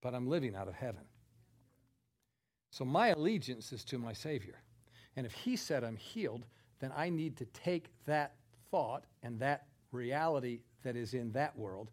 but 0.00 0.14
I'm 0.14 0.28
living 0.28 0.54
out 0.54 0.68
of 0.68 0.74
heaven. 0.74 1.02
So 2.70 2.84
my 2.84 3.08
allegiance 3.08 3.72
is 3.72 3.84
to 3.86 3.98
my 3.98 4.12
Savior. 4.12 4.54
And 5.16 5.26
if 5.26 5.32
He 5.32 5.56
said 5.56 5.82
I'm 5.82 5.96
healed, 5.96 6.46
then 6.80 6.92
I 6.96 7.10
need 7.10 7.36
to 7.38 7.44
take 7.46 7.90
that 8.06 8.34
thought 8.70 9.04
and 9.22 9.38
that 9.40 9.66
reality 9.92 10.60
that 10.82 10.96
is 10.96 11.14
in 11.14 11.32
that 11.32 11.56
world, 11.58 11.90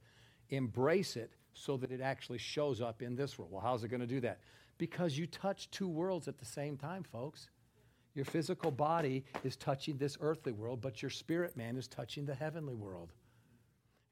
embrace 0.50 1.16
it 1.16 1.32
so 1.54 1.78
that 1.78 1.92
it 1.92 2.02
actually 2.02 2.38
shows 2.38 2.82
up 2.82 3.02
in 3.02 3.16
this 3.16 3.38
world. 3.38 3.52
Well, 3.52 3.62
how's 3.62 3.84
it 3.84 3.90
going 3.90 4.02
to 4.02 4.08
do 4.08 4.22
that? 4.22 4.40
Because 4.78 5.18
you 5.18 5.28
touch 5.28 5.70
two 5.72 5.88
worlds 5.88 6.28
at 6.28 6.38
the 6.38 6.46
same 6.46 6.78
time, 6.78 7.04
folks. 7.04 7.50
Your 8.14 8.26
physical 8.26 8.72
body 8.72 9.26
is 9.44 9.56
touching 9.56 9.98
this 9.98 10.18
earthly 10.22 10.52
world, 10.52 10.82
but 10.82 11.02
your 11.02 11.12
spirit 11.12 11.58
man 11.58 11.78
is 11.78 11.88
touching 11.88 12.26
the 12.26 12.36
heavenly 12.36 12.74
world. 12.74 13.12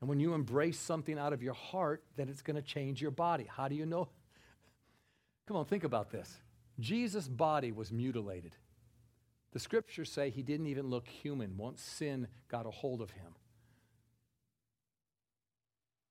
And 0.02 0.10
when 0.10 0.20
you 0.20 0.34
embrace 0.34 0.80
something 0.80 1.18
out 1.18 1.34
of 1.34 1.42
your 1.42 1.54
heart, 1.54 2.04
then 2.16 2.30
it's 2.30 2.42
going 2.42 2.56
to 2.56 2.62
change 2.62 3.02
your 3.02 3.12
body. 3.12 3.48
How 3.50 3.68
do 3.68 3.76
you 3.76 3.86
know? 3.86 4.10
Come 5.48 5.58
on, 5.58 5.66
think 5.66 5.84
about 5.84 6.12
this. 6.12 6.40
Jesus' 6.80 7.28
body 7.28 7.72
was 7.72 7.92
mutilated. 7.92 8.56
The 9.56 9.61
scriptures 9.61 10.11
say 10.11 10.32
he 10.32 10.44
didn't 10.44 10.68
even 10.68 10.90
look 10.90 11.07
human 11.07 11.56
once 11.56 11.82
sin 11.82 12.27
got 12.49 12.65
a 12.65 12.72
hold 12.72 13.02
of 13.02 13.11
him. 13.11 13.36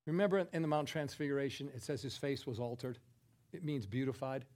Remember 0.06 0.48
in 0.50 0.62
the 0.62 0.68
Mount 0.68 0.88
Transfiguration, 0.88 1.68
it 1.76 1.82
says 1.82 2.00
his 2.00 2.16
face 2.16 2.46
was 2.46 2.58
altered. 2.58 2.98
It 3.52 3.62
means 3.62 3.84
beautified. 3.84 4.46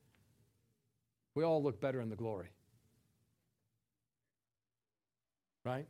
We 1.34 1.44
all 1.44 1.62
look 1.62 1.82
better 1.82 2.00
in 2.00 2.08
the 2.08 2.16
glory. 2.16 2.48
Right? 5.66 5.86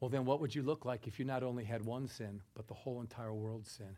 Well, 0.00 0.08
then 0.08 0.24
what 0.24 0.40
would 0.40 0.52
you 0.52 0.64
look 0.64 0.84
like 0.84 1.06
if 1.06 1.20
you 1.20 1.24
not 1.24 1.44
only 1.44 1.62
had 1.62 1.84
one 1.84 2.08
sin, 2.08 2.42
but 2.56 2.66
the 2.66 2.74
whole 2.74 3.00
entire 3.00 3.32
world's 3.32 3.70
sin? 3.70 3.96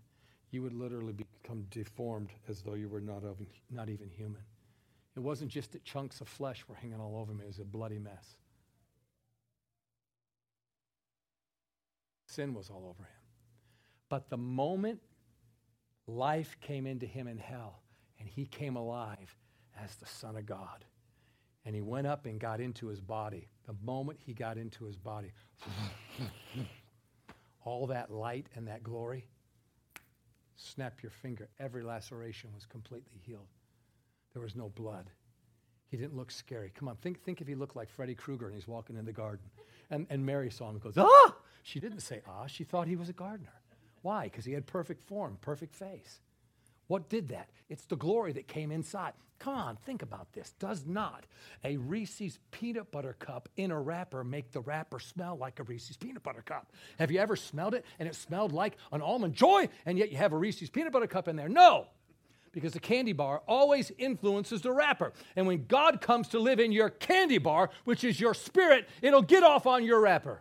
You 0.50 0.60
would 0.60 0.74
literally 0.74 1.14
become 1.14 1.64
deformed 1.70 2.28
as 2.46 2.60
though 2.60 2.74
you 2.74 2.90
were 2.90 3.00
not, 3.00 3.22
even, 3.22 3.46
not 3.70 3.88
even 3.88 4.10
human. 4.10 4.42
It 5.16 5.20
wasn't 5.20 5.50
just 5.50 5.72
that 5.72 5.82
chunks 5.82 6.20
of 6.20 6.28
flesh 6.28 6.64
were 6.68 6.74
hanging 6.74 7.00
all 7.00 7.16
over 7.16 7.32
me, 7.32 7.44
it 7.44 7.48
was 7.48 7.58
a 7.58 7.64
bloody 7.64 7.98
mess. 7.98 8.36
Sin 12.26 12.52
was 12.52 12.68
all 12.68 12.84
over 12.84 13.02
him. 13.02 13.08
But 14.10 14.28
the 14.28 14.36
moment 14.36 15.00
life 16.06 16.56
came 16.60 16.86
into 16.86 17.06
him 17.06 17.26
in 17.26 17.38
hell 17.38 17.80
and 18.20 18.28
he 18.28 18.44
came 18.44 18.76
alive 18.76 19.34
as 19.82 19.96
the 19.96 20.06
Son 20.06 20.36
of 20.36 20.46
God, 20.46 20.84
and 21.64 21.74
he 21.74 21.82
went 21.82 22.06
up 22.06 22.26
and 22.26 22.38
got 22.38 22.60
into 22.60 22.86
his 22.86 23.00
body, 23.00 23.48
the 23.66 23.74
moment 23.84 24.18
he 24.22 24.32
got 24.32 24.56
into 24.56 24.84
his 24.84 24.96
body, 24.96 25.32
all 27.64 27.86
that 27.86 28.10
light 28.10 28.46
and 28.54 28.68
that 28.68 28.82
glory, 28.82 29.26
snap 30.56 31.02
your 31.02 31.10
finger, 31.10 31.48
every 31.58 31.82
laceration 31.82 32.50
was 32.54 32.64
completely 32.64 33.20
healed. 33.20 33.48
There 34.36 34.42
was 34.42 34.54
no 34.54 34.68
blood. 34.68 35.08
He 35.88 35.96
didn't 35.96 36.14
look 36.14 36.30
scary. 36.30 36.70
Come 36.74 36.88
on, 36.88 36.96
think, 36.96 37.22
think 37.22 37.40
if 37.40 37.48
he 37.48 37.54
looked 37.54 37.74
like 37.74 37.88
Freddy 37.88 38.14
Krueger 38.14 38.44
and 38.44 38.54
he's 38.54 38.68
walking 38.68 38.94
in 38.94 39.06
the 39.06 39.12
garden. 39.12 39.46
And, 39.88 40.06
and 40.10 40.26
Mary 40.26 40.50
saw 40.50 40.68
him 40.68 40.74
and 40.74 40.82
goes, 40.82 40.98
Ah! 40.98 41.34
She 41.62 41.80
didn't 41.80 42.00
say 42.00 42.20
ah, 42.28 42.46
she 42.46 42.62
thought 42.62 42.86
he 42.86 42.96
was 42.96 43.08
a 43.08 43.14
gardener. 43.14 43.54
Why? 44.02 44.24
Because 44.24 44.44
he 44.44 44.52
had 44.52 44.66
perfect 44.66 45.02
form, 45.02 45.38
perfect 45.40 45.74
face. 45.74 46.20
What 46.86 47.08
did 47.08 47.28
that? 47.28 47.48
It's 47.70 47.86
the 47.86 47.96
glory 47.96 48.34
that 48.34 48.46
came 48.46 48.70
inside. 48.70 49.14
Come 49.38 49.54
on, 49.54 49.76
think 49.86 50.02
about 50.02 50.30
this. 50.34 50.52
Does 50.58 50.84
not 50.84 51.24
a 51.64 51.78
Reese's 51.78 52.38
peanut 52.50 52.92
butter 52.92 53.16
cup 53.18 53.48
in 53.56 53.70
a 53.70 53.80
wrapper 53.80 54.22
make 54.22 54.52
the 54.52 54.60
wrapper 54.60 55.00
smell 55.00 55.38
like 55.38 55.60
a 55.60 55.62
Reese's 55.62 55.96
peanut 55.96 56.22
butter 56.22 56.42
cup? 56.42 56.72
Have 56.98 57.10
you 57.10 57.20
ever 57.20 57.36
smelled 57.36 57.72
it 57.72 57.86
and 57.98 58.06
it 58.06 58.14
smelled 58.14 58.52
like 58.52 58.76
an 58.92 59.00
almond 59.00 59.32
joy 59.32 59.70
and 59.86 59.96
yet 59.96 60.10
you 60.10 60.18
have 60.18 60.34
a 60.34 60.36
Reese's 60.36 60.68
peanut 60.68 60.92
butter 60.92 61.06
cup 61.06 61.26
in 61.26 61.36
there? 61.36 61.48
No 61.48 61.86
because 62.56 62.72
the 62.72 62.80
candy 62.80 63.12
bar 63.12 63.42
always 63.46 63.92
influences 63.98 64.62
the 64.62 64.72
wrapper. 64.72 65.12
And 65.36 65.46
when 65.46 65.66
God 65.66 66.00
comes 66.00 66.28
to 66.28 66.38
live 66.38 66.58
in 66.58 66.72
your 66.72 66.88
candy 66.88 67.36
bar, 67.36 67.68
which 67.84 68.02
is 68.02 68.18
your 68.18 68.32
spirit, 68.32 68.88
it'll 69.02 69.20
get 69.20 69.42
off 69.42 69.66
on 69.66 69.84
your 69.84 70.00
wrapper. 70.00 70.40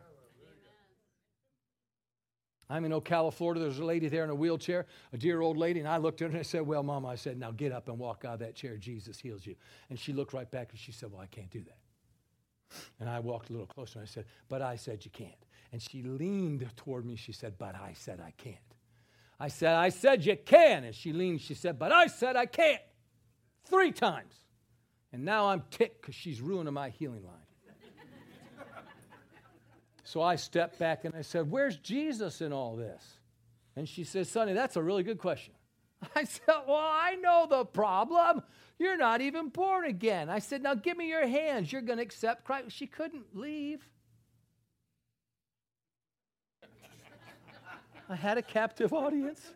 I'm 2.70 2.86
in 2.86 2.94
Ocala, 2.94 3.34
Florida. 3.34 3.60
There's 3.60 3.80
a 3.80 3.86
lady 3.86 4.08
there 4.08 4.24
in 4.24 4.30
a 4.30 4.36
wheelchair, 4.36 4.86
a 5.12 5.18
dear 5.18 5.42
old 5.42 5.58
lady, 5.58 5.82
and 5.82 5.90
I 5.90 5.98
looked 5.98 6.22
at 6.22 6.28
her 6.28 6.30
and 6.30 6.40
I 6.40 6.44
said, 6.44 6.62
Well, 6.62 6.84
Mama, 6.84 7.10
I 7.10 7.16
said, 7.16 7.38
now 7.38 7.52
get 7.52 7.74
up 7.74 7.90
and 7.90 8.00
walk 8.00 8.24
out 8.24 8.36
of 8.36 8.40
that 8.40 8.56
chair. 8.56 8.78
Jesus 8.78 9.20
heals 9.20 9.46
you. 9.46 9.58
And 9.90 10.00
she 10.00 10.14
looked 10.14 10.32
right 10.32 10.50
back 10.50 10.70
and 10.72 10.80
she 10.80 10.94
said, 10.94 11.12
Well, 11.12 11.22
I 11.22 11.28
can't 11.28 11.52
do 11.52 11.64
that. 11.66 12.80
And 13.02 13.10
I 13.10 13.20
walked 13.20 13.50
a 13.50 13.52
little 13.52 13.68
closer 13.68 14.00
and 14.00 14.08
I 14.08 14.10
said, 14.10 14.24
But 14.48 14.62
I 14.62 14.78
said, 14.78 15.04
You 15.04 15.12
can't. 15.12 15.34
And 15.74 15.82
she 15.82 16.02
leaned 16.02 16.66
toward 16.78 17.06
me. 17.06 17.18
She 17.18 17.34
said, 17.34 17.56
But 17.58 17.76
I 17.76 17.92
said, 17.94 18.22
I 18.26 18.32
can't. 18.38 18.75
I 19.40 19.50
said, 19.50 19.74
I 19.74 19.90
said, 19.90 20.26
You 20.26 20.38
can. 20.38 20.84
And 20.84 20.96
she 20.96 21.14
leaned. 21.14 21.42
She 21.42 21.54
said, 21.54 21.78
But 21.78 21.92
I 21.92 22.08
said, 22.08 22.36
I 22.36 22.46
can't. 22.46 22.82
Three 23.66 23.92
times. 23.92 24.34
And 25.12 25.26
now 25.26 25.48
I'm 25.48 25.64
ticked 25.72 26.02
because 26.02 26.16
she's 26.16 26.42
ruining 26.42 26.74
my 26.74 26.90
healing 26.90 27.24
line. 27.24 27.36
So 30.08 30.22
I 30.22 30.36
stepped 30.36 30.78
back 30.78 31.04
and 31.04 31.16
I 31.16 31.24
said, 31.24 31.50
Where's 31.50 31.78
Jesus 31.78 32.40
in 32.40 32.54
all 32.54 32.76
this? 32.76 33.04
And 33.76 33.90
she 33.90 34.04
says, 34.04 34.30
Sonny, 34.30 34.54
that's 34.54 34.76
a 34.76 34.82
really 34.82 35.02
good 35.02 35.18
question. 35.18 35.56
I 36.16 36.26
said, 36.26 36.44
Well, 36.68 36.78
I 36.78 37.16
know 37.16 37.48
the 37.50 37.66
problem. 37.66 38.44
You're 38.78 38.98
not 38.98 39.22
even 39.22 39.50
born 39.50 39.86
again. 39.86 40.30
I 40.30 40.40
said, 40.40 40.62
Now 40.62 40.76
give 40.76 40.96
me 40.96 41.10
your 41.10 41.28
hands. 41.28 41.72
You're 41.72 41.82
going 41.82 41.98
to 41.98 42.04
accept 42.04 42.44
Christ. 42.44 42.70
She 42.70 42.86
couldn't 42.86 43.36
leave. 43.36 43.88
I 48.10 48.16
had 48.16 48.38
a 48.38 48.42
captive 48.42 48.94
audience. 48.94 49.54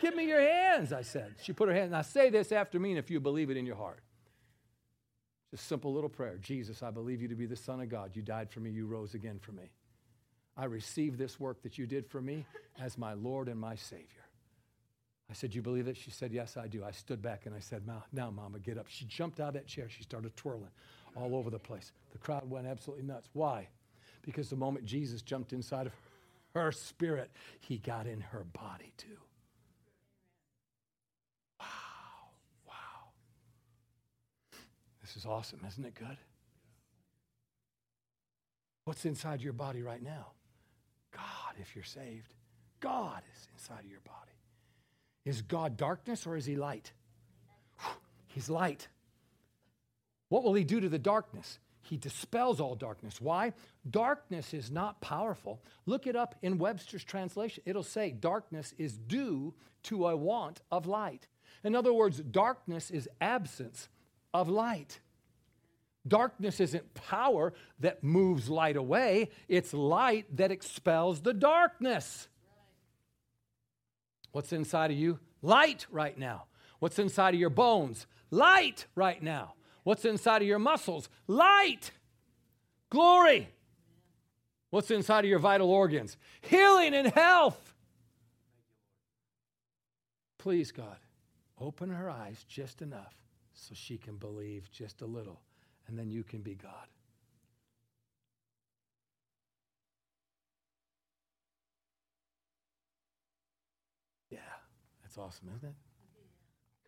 Give 0.00 0.16
me 0.16 0.26
your 0.26 0.40
hands, 0.40 0.92
I 0.92 1.02
said. 1.02 1.34
She 1.42 1.52
put 1.52 1.68
her 1.68 1.74
hand. 1.74 1.92
Now 1.92 2.02
say 2.02 2.30
this 2.30 2.50
after 2.50 2.78
me, 2.80 2.90
and 2.90 2.98
if 2.98 3.10
you 3.10 3.20
believe 3.20 3.50
it 3.50 3.56
in 3.56 3.66
your 3.66 3.76
heart. 3.76 4.00
Just 5.50 5.66
simple 5.66 5.92
little 5.92 6.08
prayer. 6.08 6.38
Jesus, 6.40 6.82
I 6.82 6.90
believe 6.90 7.20
you 7.20 7.28
to 7.28 7.34
be 7.34 7.46
the 7.46 7.56
Son 7.56 7.80
of 7.80 7.88
God. 7.88 8.12
You 8.14 8.22
died 8.22 8.50
for 8.50 8.60
me, 8.60 8.70
you 8.70 8.86
rose 8.86 9.14
again 9.14 9.38
for 9.38 9.52
me. 9.52 9.70
I 10.56 10.64
receive 10.64 11.18
this 11.18 11.38
work 11.38 11.62
that 11.62 11.78
you 11.78 11.86
did 11.86 12.06
for 12.06 12.20
me 12.20 12.46
as 12.80 12.98
my 12.98 13.12
Lord 13.12 13.48
and 13.48 13.60
my 13.60 13.74
Savior. 13.74 14.06
I 15.30 15.34
said, 15.34 15.54
You 15.54 15.62
believe 15.62 15.88
it? 15.88 15.96
She 15.96 16.10
said, 16.10 16.32
Yes, 16.32 16.56
I 16.56 16.66
do. 16.66 16.84
I 16.84 16.90
stood 16.90 17.22
back 17.22 17.46
and 17.46 17.54
I 17.54 17.58
said, 17.58 17.82
Now, 17.86 18.30
Mama, 18.30 18.58
get 18.58 18.78
up. 18.78 18.86
She 18.88 19.04
jumped 19.04 19.40
out 19.40 19.48
of 19.48 19.54
that 19.54 19.66
chair. 19.66 19.88
She 19.88 20.02
started 20.02 20.36
twirling 20.36 20.70
all 21.16 21.34
over 21.36 21.50
the 21.50 21.58
place. 21.58 21.92
The 22.12 22.18
crowd 22.18 22.48
went 22.50 22.66
absolutely 22.66 23.04
nuts. 23.04 23.28
Why? 23.32 23.68
Because 24.22 24.50
the 24.50 24.56
moment 24.56 24.84
Jesus 24.84 25.22
jumped 25.22 25.52
inside 25.52 25.86
of 25.86 25.92
her 25.92 25.98
spirit, 26.72 27.30
he 27.60 27.78
got 27.78 28.06
in 28.06 28.20
her 28.20 28.44
body 28.44 28.92
too. 28.96 29.18
Wow. 31.60 31.66
Wow. 32.66 32.74
This 35.00 35.16
is 35.16 35.26
awesome, 35.26 35.60
isn't 35.66 35.84
it 35.84 35.94
good? 35.94 36.18
What's 38.84 39.04
inside 39.04 39.42
your 39.42 39.52
body 39.52 39.82
right 39.82 40.02
now? 40.02 40.32
God, 41.12 41.54
if 41.60 41.74
you're 41.74 41.84
saved. 41.84 42.34
God 42.80 43.22
is 43.32 43.48
inside 43.52 43.84
of 43.84 43.90
your 43.90 44.00
body. 44.00 44.32
Is 45.24 45.42
God 45.42 45.76
darkness 45.76 46.26
or 46.26 46.36
is 46.36 46.44
he 46.44 46.56
light? 46.56 46.92
He's 48.26 48.50
light. 48.50 48.88
What 50.30 50.42
will 50.42 50.54
he 50.54 50.64
do 50.64 50.80
to 50.80 50.88
the 50.88 50.98
darkness? 50.98 51.58
He 51.92 51.98
dispels 51.98 52.58
all 52.58 52.74
darkness. 52.74 53.20
Why? 53.20 53.52
Darkness 53.90 54.54
is 54.54 54.70
not 54.70 55.02
powerful. 55.02 55.60
Look 55.84 56.06
it 56.06 56.16
up 56.16 56.34
in 56.40 56.56
Webster's 56.56 57.04
translation. 57.04 57.62
It'll 57.66 57.82
say 57.82 58.12
darkness 58.12 58.72
is 58.78 58.96
due 58.96 59.52
to 59.82 60.08
a 60.08 60.16
want 60.16 60.62
of 60.70 60.86
light. 60.86 61.28
In 61.62 61.76
other 61.76 61.92
words, 61.92 62.16
darkness 62.16 62.90
is 62.90 63.10
absence 63.20 63.90
of 64.32 64.48
light. 64.48 65.00
Darkness 66.08 66.60
isn't 66.60 66.94
power 66.94 67.52
that 67.80 68.02
moves 68.02 68.48
light 68.48 68.78
away, 68.78 69.28
it's 69.46 69.74
light 69.74 70.34
that 70.38 70.50
expels 70.50 71.20
the 71.20 71.34
darkness. 71.34 72.26
What's 74.30 74.54
inside 74.54 74.92
of 74.92 74.96
you? 74.96 75.18
Light 75.42 75.84
right 75.90 76.16
now. 76.16 76.44
What's 76.78 76.98
inside 76.98 77.34
of 77.34 77.40
your 77.40 77.50
bones? 77.50 78.06
Light 78.30 78.86
right 78.94 79.22
now. 79.22 79.52
What's 79.84 80.04
inside 80.04 80.42
of 80.42 80.48
your 80.48 80.58
muscles? 80.58 81.08
Light. 81.26 81.90
Glory. 82.90 83.48
What's 84.70 84.90
inside 84.90 85.24
of 85.24 85.30
your 85.30 85.38
vital 85.38 85.70
organs? 85.70 86.16
Healing 86.40 86.94
and 86.94 87.08
health. 87.08 87.74
Please, 90.38 90.72
God, 90.72 90.96
open 91.60 91.90
her 91.90 92.10
eyes 92.10 92.44
just 92.48 92.82
enough 92.82 93.14
so 93.54 93.74
she 93.74 93.98
can 93.98 94.16
believe 94.16 94.70
just 94.70 95.02
a 95.02 95.06
little 95.06 95.40
and 95.86 95.98
then 95.98 96.10
you 96.10 96.24
can 96.24 96.40
be 96.40 96.54
God. 96.54 96.88
Yeah, 104.30 104.38
that's 105.02 105.18
awesome, 105.18 105.48
isn't 105.54 105.68
it? 105.68 105.74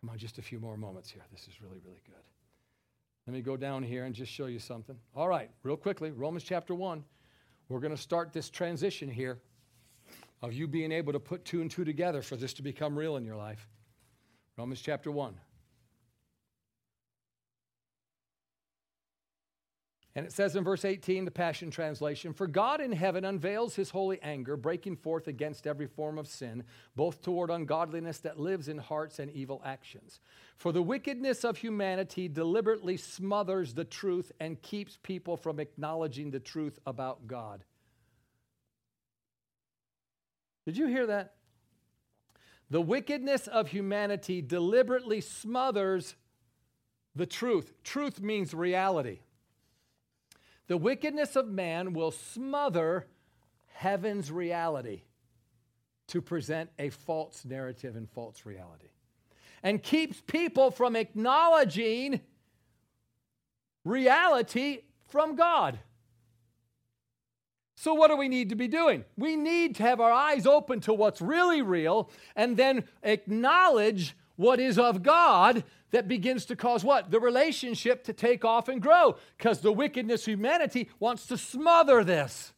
Come 0.01 0.09
on, 0.09 0.17
just 0.17 0.39
a 0.39 0.41
few 0.41 0.59
more 0.59 0.75
moments 0.75 1.11
here. 1.11 1.21
This 1.31 1.47
is 1.47 1.61
really, 1.61 1.79
really 1.85 2.01
good. 2.05 2.15
Let 3.27 3.33
me 3.33 3.41
go 3.41 3.57
down 3.57 3.81
here 3.81 4.05
and 4.05 4.13
just 4.13 4.31
show 4.31 4.45
you 4.45 4.59
something. 4.59 4.95
All 5.15 5.27
right, 5.27 5.49
real 5.63 5.77
quickly, 5.77 6.11
Romans 6.11 6.43
chapter 6.43 6.75
1. 6.75 7.03
We're 7.69 7.79
going 7.79 7.95
to 7.95 8.01
start 8.01 8.31
this 8.31 8.49
transition 8.51 9.09
here 9.09 9.39
of 10.43 10.53
you 10.53 10.67
being 10.67 10.91
able 10.91 11.11
to 11.11 11.19
put 11.19 11.43
two 11.43 11.61
and 11.61 11.71
two 11.71 11.83
together 11.83 12.21
for 12.21 12.35
this 12.35 12.53
to 12.53 12.61
become 12.61 12.95
real 12.95 13.15
in 13.17 13.25
your 13.25 13.35
life. 13.35 13.67
Romans 14.57 14.79
chapter 14.79 15.09
1. 15.09 15.33
And 20.17 20.25
it 20.25 20.31
says 20.31 20.55
in 20.55 20.63
verse 20.63 20.85
18, 20.85 21.25
the 21.25 21.31
Passion 21.31 21.69
Translation 21.69 22.31
For 22.31 22.47
God 22.47 22.79
in 22.79 22.93
heaven 22.93 23.25
unveils 23.25 23.75
his 23.75 23.89
holy 23.89 24.21
anger, 24.21 24.55
breaking 24.55 24.95
forth 24.95 25.27
against 25.27 25.67
every 25.67 25.87
form 25.87 26.17
of 26.17 26.27
sin, 26.27 26.63
both 26.95 27.21
toward 27.21 27.49
ungodliness 27.49 28.19
that 28.19 28.39
lives 28.39 28.69
in 28.69 28.77
hearts 28.77 29.19
and 29.19 29.29
evil 29.31 29.61
actions. 29.65 30.21
For 30.55 30.71
the 30.71 30.81
wickedness 30.81 31.43
of 31.43 31.57
humanity 31.57 32.29
deliberately 32.29 32.95
smothers 32.95 33.73
the 33.73 33.83
truth 33.83 34.31
and 34.39 34.61
keeps 34.61 34.97
people 35.03 35.35
from 35.35 35.59
acknowledging 35.59 36.31
the 36.31 36.39
truth 36.39 36.79
about 36.85 37.27
God. 37.27 37.65
Did 40.65 40.77
you 40.77 40.87
hear 40.87 41.07
that? 41.07 41.33
The 42.69 42.81
wickedness 42.81 43.47
of 43.47 43.67
humanity 43.67 44.41
deliberately 44.41 45.19
smothers 45.19 46.15
the 47.15 47.25
truth. 47.25 47.73
Truth 47.83 48.21
means 48.21 48.53
reality. 48.53 49.19
The 50.67 50.77
wickedness 50.77 51.35
of 51.35 51.47
man 51.47 51.93
will 51.93 52.11
smother 52.11 53.07
heaven's 53.67 54.31
reality 54.31 55.01
to 56.07 56.21
present 56.21 56.69
a 56.79 56.89
false 56.89 57.45
narrative 57.45 57.95
and 57.95 58.09
false 58.09 58.45
reality 58.45 58.89
and 59.63 59.81
keeps 59.81 60.21
people 60.21 60.71
from 60.71 60.95
acknowledging 60.95 62.21
reality 63.83 64.81
from 65.07 65.35
God. 65.35 65.79
So, 67.75 67.93
what 67.93 68.09
do 68.09 68.15
we 68.15 68.29
need 68.29 68.49
to 68.49 68.55
be 68.55 68.67
doing? 68.67 69.03
We 69.17 69.35
need 69.35 69.75
to 69.75 69.83
have 69.83 69.99
our 69.99 70.11
eyes 70.11 70.47
open 70.47 70.79
to 70.81 70.93
what's 70.93 71.21
really 71.21 71.61
real 71.61 72.09
and 72.35 72.57
then 72.57 72.85
acknowledge 73.03 74.15
what 74.35 74.59
is 74.59 74.79
of 74.79 75.03
God 75.03 75.63
that 75.95 76.09
begins 76.09 76.43
to 76.47 76.57
cause 76.57 76.83
what? 76.83 77.09
The 77.09 77.21
relationship 77.21 78.03
to 78.03 78.11
take 78.11 78.43
off 78.43 78.67
and 78.67 78.81
grow 78.81 79.15
because 79.37 79.61
the 79.61 79.71
wickedness 79.71 80.23
of 80.23 80.33
humanity 80.33 80.89
wants 80.99 81.25
to 81.27 81.37
smother 81.37 82.03
this. 82.03 82.51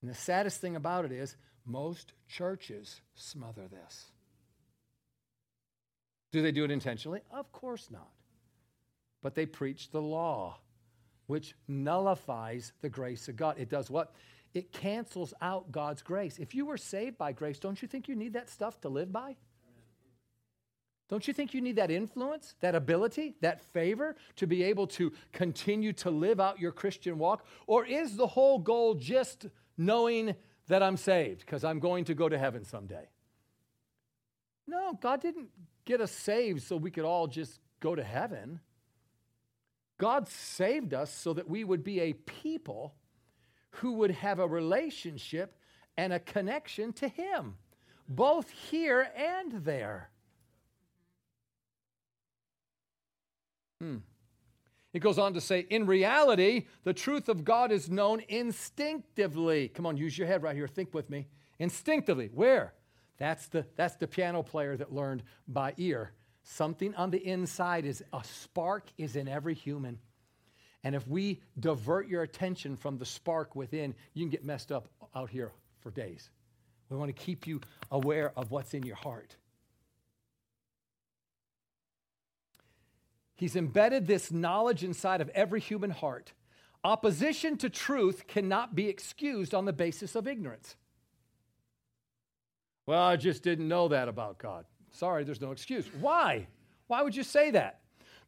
And 0.00 0.10
the 0.10 0.14
saddest 0.14 0.62
thing 0.62 0.76
about 0.76 1.04
it 1.04 1.12
is 1.12 1.36
most 1.66 2.14
churches 2.26 3.02
smother 3.14 3.68
this. 3.68 4.06
Do 6.32 6.40
they 6.40 6.52
do 6.52 6.64
it 6.64 6.70
intentionally? 6.70 7.20
Of 7.30 7.52
course 7.52 7.90
not. 7.90 8.08
But 9.22 9.34
they 9.34 9.44
preach 9.44 9.90
the 9.90 10.00
law, 10.00 10.56
which 11.26 11.54
nullifies 11.68 12.72
the 12.80 12.88
grace 12.88 13.28
of 13.28 13.36
God. 13.36 13.56
It 13.58 13.68
does 13.68 13.90
what? 13.90 14.14
It 14.54 14.72
cancels 14.72 15.34
out 15.42 15.70
God's 15.70 16.00
grace. 16.00 16.38
If 16.38 16.54
you 16.54 16.64
were 16.64 16.78
saved 16.78 17.18
by 17.18 17.32
grace, 17.32 17.58
don't 17.58 17.82
you 17.82 17.88
think 17.88 18.08
you 18.08 18.16
need 18.16 18.32
that 18.32 18.48
stuff 18.48 18.80
to 18.80 18.88
live 18.88 19.12
by? 19.12 19.36
Don't 21.08 21.26
you 21.26 21.32
think 21.32 21.54
you 21.54 21.60
need 21.60 21.76
that 21.76 21.90
influence, 21.90 22.54
that 22.60 22.74
ability, 22.74 23.34
that 23.40 23.62
favor 23.72 24.14
to 24.36 24.46
be 24.46 24.62
able 24.64 24.86
to 24.88 25.12
continue 25.32 25.92
to 25.94 26.10
live 26.10 26.38
out 26.38 26.60
your 26.60 26.72
Christian 26.72 27.18
walk? 27.18 27.46
Or 27.66 27.86
is 27.86 28.16
the 28.16 28.26
whole 28.26 28.58
goal 28.58 28.94
just 28.94 29.46
knowing 29.78 30.34
that 30.66 30.82
I'm 30.82 30.98
saved 30.98 31.40
because 31.40 31.64
I'm 31.64 31.78
going 31.78 32.04
to 32.06 32.14
go 32.14 32.28
to 32.28 32.38
heaven 32.38 32.64
someday? 32.64 33.08
No, 34.66 34.98
God 35.00 35.22
didn't 35.22 35.48
get 35.86 36.02
us 36.02 36.12
saved 36.12 36.62
so 36.62 36.76
we 36.76 36.90
could 36.90 37.06
all 37.06 37.26
just 37.26 37.58
go 37.80 37.94
to 37.94 38.04
heaven. 38.04 38.60
God 39.96 40.28
saved 40.28 40.92
us 40.92 41.10
so 41.10 41.32
that 41.32 41.48
we 41.48 41.64
would 41.64 41.82
be 41.82 42.00
a 42.00 42.12
people 42.12 42.94
who 43.70 43.92
would 43.94 44.10
have 44.10 44.38
a 44.38 44.46
relationship 44.46 45.56
and 45.96 46.12
a 46.12 46.20
connection 46.20 46.92
to 46.94 47.08
Him, 47.08 47.56
both 48.08 48.50
here 48.50 49.08
and 49.16 49.64
there. 49.64 50.10
Hmm. 53.80 53.98
It 54.92 55.00
goes 55.00 55.18
on 55.18 55.34
to 55.34 55.40
say, 55.40 55.60
in 55.60 55.86
reality, 55.86 56.66
the 56.84 56.94
truth 56.94 57.28
of 57.28 57.44
God 57.44 57.70
is 57.70 57.90
known 57.90 58.22
instinctively. 58.28 59.68
Come 59.68 59.86
on, 59.86 59.96
use 59.96 60.16
your 60.16 60.26
head 60.26 60.42
right 60.42 60.56
here. 60.56 60.66
Think 60.66 60.94
with 60.94 61.10
me. 61.10 61.26
Instinctively. 61.58 62.30
Where? 62.32 62.72
That's 63.18 63.48
the, 63.48 63.66
that's 63.76 63.96
the 63.96 64.06
piano 64.06 64.42
player 64.42 64.76
that 64.76 64.92
learned 64.92 65.22
by 65.46 65.74
ear. 65.76 66.12
Something 66.42 66.94
on 66.94 67.10
the 67.10 67.18
inside 67.18 67.84
is 67.84 68.02
a 68.12 68.24
spark 68.24 68.88
is 68.96 69.16
in 69.16 69.28
every 69.28 69.54
human. 69.54 69.98
And 70.82 70.94
if 70.94 71.06
we 71.06 71.42
divert 71.58 72.08
your 72.08 72.22
attention 72.22 72.76
from 72.76 72.96
the 72.96 73.04
spark 73.04 73.54
within, 73.54 73.94
you 74.14 74.22
can 74.22 74.30
get 74.30 74.44
messed 74.44 74.72
up 74.72 74.88
out 75.14 75.28
here 75.28 75.52
for 75.80 75.90
days. 75.90 76.30
We 76.88 76.96
want 76.96 77.14
to 77.14 77.24
keep 77.24 77.46
you 77.46 77.60
aware 77.90 78.32
of 78.36 78.50
what's 78.50 78.72
in 78.72 78.84
your 78.84 78.96
heart. 78.96 79.36
He's 83.38 83.54
embedded 83.54 84.08
this 84.08 84.32
knowledge 84.32 84.82
inside 84.82 85.20
of 85.20 85.28
every 85.28 85.60
human 85.60 85.90
heart. 85.90 86.32
Opposition 86.82 87.56
to 87.58 87.70
truth 87.70 88.26
cannot 88.26 88.74
be 88.74 88.88
excused 88.88 89.54
on 89.54 89.64
the 89.64 89.72
basis 89.72 90.16
of 90.16 90.26
ignorance. 90.26 90.74
Well, 92.84 93.00
I 93.00 93.14
just 93.14 93.44
didn't 93.44 93.68
know 93.68 93.86
that 93.88 94.08
about 94.08 94.38
God. 94.38 94.64
Sorry, 94.90 95.22
there's 95.22 95.40
no 95.40 95.52
excuse. 95.52 95.86
Why? 96.00 96.48
Why 96.88 97.02
would 97.02 97.14
you 97.14 97.22
say 97.22 97.52
that? 97.52 97.78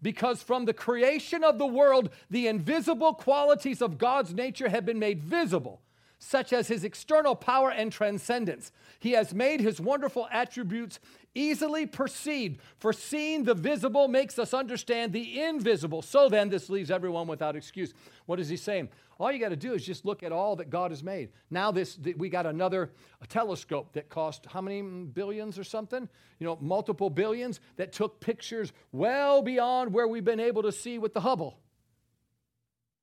Because 0.01 0.45
from 0.45 0.65
the 0.65 0.73
creation 0.73 1.43
of 1.43 1.59
the 1.59 1.67
world, 1.67 2.11
the 2.31 2.47
invisible 2.47 3.15
qualities 3.15 3.83
of 3.83 3.99
God's 3.99 4.33
nature 4.33 4.69
have 4.69 4.87
been 4.87 5.01
made 5.01 5.25
visible 5.25 5.81
such 6.21 6.53
as 6.53 6.69
his 6.69 6.85
external 6.85 7.35
power 7.35 7.71
and 7.71 7.91
transcendence. 7.91 8.71
He 9.01 9.13
has 9.13 9.35
made 9.35 9.61
his 9.61 9.81
wonderful 9.81 10.29
attributes 10.31 11.01
easily 11.35 11.87
perceived, 11.87 12.61
for 12.79 12.93
seeing 12.93 13.45
the 13.45 13.55
visible 13.55 14.09
makes 14.09 14.39
us 14.39 14.53
understand 14.53 15.13
the 15.13 15.41
invisible. 15.41 16.03
So 16.03 16.29
then, 16.29 16.49
this 16.49 16.69
leaves 16.69 16.91
everyone 16.91 17.27
without 17.27 17.57
excuse. 17.57 17.95
What 18.27 18.41
is 18.41 18.49
he 18.49 18.57
saying? 18.57 18.89
All 19.19 19.31
you 19.31 19.39
got 19.39 19.51
to 19.51 19.57
do 19.57 19.75
is 19.75 19.85
just 19.85 20.07
look 20.07 20.23
at 20.23 20.33
all 20.33 20.57
that 20.57 20.71
God 20.71 20.91
has 20.91 21.05
made. 21.05 21.29
Now, 21.51 21.71
this 21.71 21.99
we 22.17 22.31
got 22.31 22.47
another 22.47 22.91
telescope 23.29 23.93
that 23.93 24.09
cost 24.09 24.47
how 24.47 24.63
many 24.63 24.81
billions 24.81 25.59
or 25.59 25.65
something? 25.65 26.09
You 26.39 26.47
know, 26.47 26.59
multiple 26.61 27.11
billions 27.11 27.61
that 27.77 27.93
took 27.93 28.19
pictures 28.21 28.73
well 28.93 29.43
beyond 29.43 29.93
where 29.93 30.09
we've 30.09 30.25
been 30.25 30.41
able 30.41 30.63
to 30.63 30.73
see 30.73 30.99
with 30.99 31.13
the 31.13 31.21
Hubble. 31.21 31.59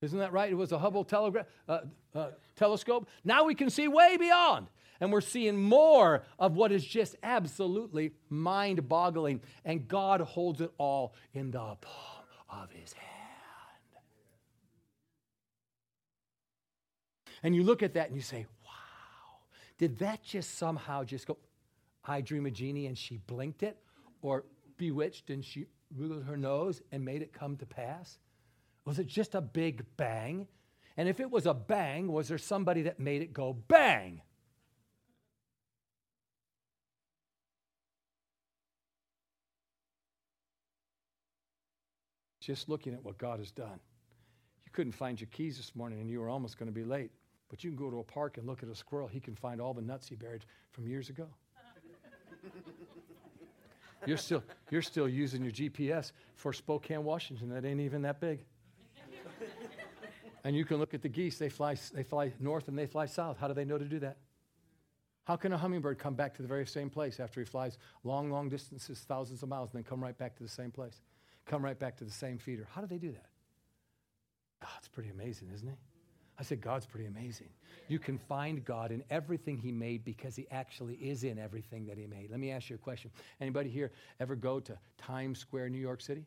Isn't 0.02 0.20
that 0.20 0.34
right? 0.34 0.52
It 0.52 0.56
was 0.56 0.72
a 0.72 0.80
Hubble 0.80 1.04
telegraph, 1.04 1.45
uh, 1.68 1.82
uh, 2.16 2.30
telescope. 2.56 3.08
Now 3.24 3.45
we 3.45 3.54
can 3.56 3.70
see 3.70 3.88
way 3.88 4.18
beyond. 4.18 4.68
And 4.99 5.11
we're 5.11 5.22
seeing 5.22 5.61
more 5.61 6.24
of 6.40 6.56
what 6.56 6.72
is 6.72 6.84
just 6.84 7.15
absolutely 7.24 8.14
mind 8.30 8.88
boggling. 8.90 9.41
And 9.64 9.88
God 9.88 10.22
holds 10.22 10.61
it 10.61 10.72
all 10.78 11.14
in 11.34 11.52
the 11.52 11.60
palm 11.60 12.26
of 12.49 12.72
his 12.72 12.94
hand. 12.94 13.18
And 17.44 17.56
you 17.56 17.64
look 17.64 17.84
at 17.84 17.94
that 17.94 18.07
and 18.07 18.15
you 18.15 18.22
say, 18.22 18.45
wow, 18.65 19.40
did 19.78 19.99
that 19.99 20.24
just 20.24 20.57
somehow 20.57 21.03
just 21.03 21.28
go, 21.28 21.38
I 22.03 22.22
dream 22.22 22.45
a 22.45 22.52
genie 22.52 22.88
and 22.88 22.98
she 22.98 23.18
blinked 23.18 23.64
it? 23.64 23.78
Or 24.22 24.45
bewitched 24.78 25.30
and 25.30 25.45
she 25.45 25.65
wiggled 25.95 26.24
her 26.24 26.38
nose 26.38 26.82
and 26.91 27.06
made 27.06 27.22
it 27.22 27.34
come 27.34 27.56
to 27.57 27.65
pass? 27.65 28.18
Was 28.86 28.99
it 28.99 29.07
just 29.07 29.36
a 29.36 29.41
big 29.41 29.86
bang? 29.98 30.48
And 30.95 31.07
if 31.07 31.19
it 31.19 31.30
was 31.30 31.45
a 31.45 31.53
bang, 31.53 32.11
was 32.11 32.28
there 32.28 32.38
somebody 32.38 32.84
that 32.84 32.99
made 32.99 33.22
it 33.22 33.34
go 33.34 33.53
bang? 33.53 34.22
Just 42.48 42.69
looking 42.69 42.94
at 42.94 43.03
what 43.03 43.18
God 43.18 43.40
has 43.40 43.52
done. 43.52 43.78
You 44.64 44.72
couldn't 44.72 44.94
find 44.94 45.19
your 45.19 45.28
keys 45.34 45.57
this 45.57 45.76
morning 45.76 45.99
and 45.99 46.10
you 46.10 46.22
were 46.22 46.30
almost 46.30 46.57
going 46.57 46.68
to 46.68 46.74
be 46.74 46.86
late. 46.86 47.11
But 47.49 47.61
you 47.61 47.69
can 47.69 47.78
go 47.78 47.91
to 47.91 47.99
a 47.99 48.03
park 48.03 48.38
and 48.38 48.48
look 48.48 48.64
at 48.64 48.69
a 48.69 48.76
squirrel. 48.76 49.06
He 49.06 49.19
can 49.19 49.36
find 49.36 49.60
all 49.60 49.74
the 49.74 49.82
nuts 49.82 50.07
he 50.07 50.15
buried 50.15 50.45
from 50.72 50.88
years 50.88 51.10
ago. 51.10 51.28
you're, 54.06 54.15
still, 54.15 54.41
you're 54.72 54.82
still 54.82 55.10
using 55.10 55.44
your 55.44 55.52
GPS 55.52 56.14
for 56.36 56.53
Spokane, 56.53 57.03
Washington. 57.03 57.49
That 57.49 57.65
ain't 57.65 57.82
even 57.82 58.02
that 58.03 58.22
big. 58.22 58.45
And 60.45 60.56
you 60.56 60.64
can 60.64 60.78
look 60.78 60.94
at 60.94 61.02
the 61.02 61.10
geese, 61.10 61.38
they 61.38 61.49
fly, 61.49 61.76
they 61.94 62.03
fly 62.03 62.32
north 62.40 62.69
and 62.69 62.80
they 62.80 62.86
fly 62.86 63.07
south. 63.07 63.38
How 63.38 63.49
do 63.49 63.56
they 63.56 63.65
know 63.65 63.78
to 63.78 63.84
do 63.84 63.99
that? 63.99 64.19
How 65.26 65.36
can 65.36 65.52
a 65.52 65.57
hummingbird 65.57 65.99
come 65.99 66.14
back 66.14 66.34
to 66.36 66.41
the 66.41 66.48
very 66.48 66.65
same 66.65 66.90
place 66.90 67.19
after 67.19 67.41
he 67.41 67.45
flies 67.45 67.78
long, 68.06 68.32
long 68.32 68.48
distances, 68.48 69.03
thousands 69.06 69.44
of 69.44 69.49
miles, 69.49 69.72
and 69.74 69.80
then 69.80 69.84
come 69.84 70.02
right 70.02 70.18
back 70.18 70.38
to 70.38 70.44
the 70.44 70.48
same 70.48 70.72
place? 70.72 71.02
Come 71.48 71.64
right 71.64 71.80
back 71.80 71.98
to 71.98 72.03
the 72.03 72.11
same 72.11 72.38
feeder. 72.38 72.68
How 72.74 72.82
do 72.82 72.88
they 72.88 72.98
do 72.98 73.11
that? 73.11 73.30
Ah, 74.61 74.69
God's 74.76 74.88
pretty 74.90 75.10
amazing, 75.10 75.49
isn't 75.53 75.68
he? 75.68 75.76
I 76.40 76.44
said, 76.44 76.61
God's 76.61 76.86
pretty 76.86 77.07
amazing. 77.07 77.49
You 77.88 77.98
can 77.98 78.18
find 78.18 78.64
God 78.64 78.91
in 78.91 79.03
everything 79.10 79.57
he 79.57 79.72
made 79.72 80.06
because 80.06 80.36
he 80.36 80.45
actually 80.52 80.95
is 80.95 81.24
in 81.24 81.40
everything 81.40 81.86
that 81.88 81.98
he 81.98 82.06
made. 82.06 82.30
Let 82.30 82.40
me 82.40 82.52
ask 82.52 82.69
you 82.69 82.76
a 82.76 82.80
question. 82.80 83.10
Anybody 83.41 83.69
here 83.69 83.91
ever 84.19 84.36
go 84.36 84.60
to 84.60 84.78
Times 84.98 85.40
Square, 85.40 85.69
New 85.69 85.80
York 85.80 86.02
City? 86.02 86.26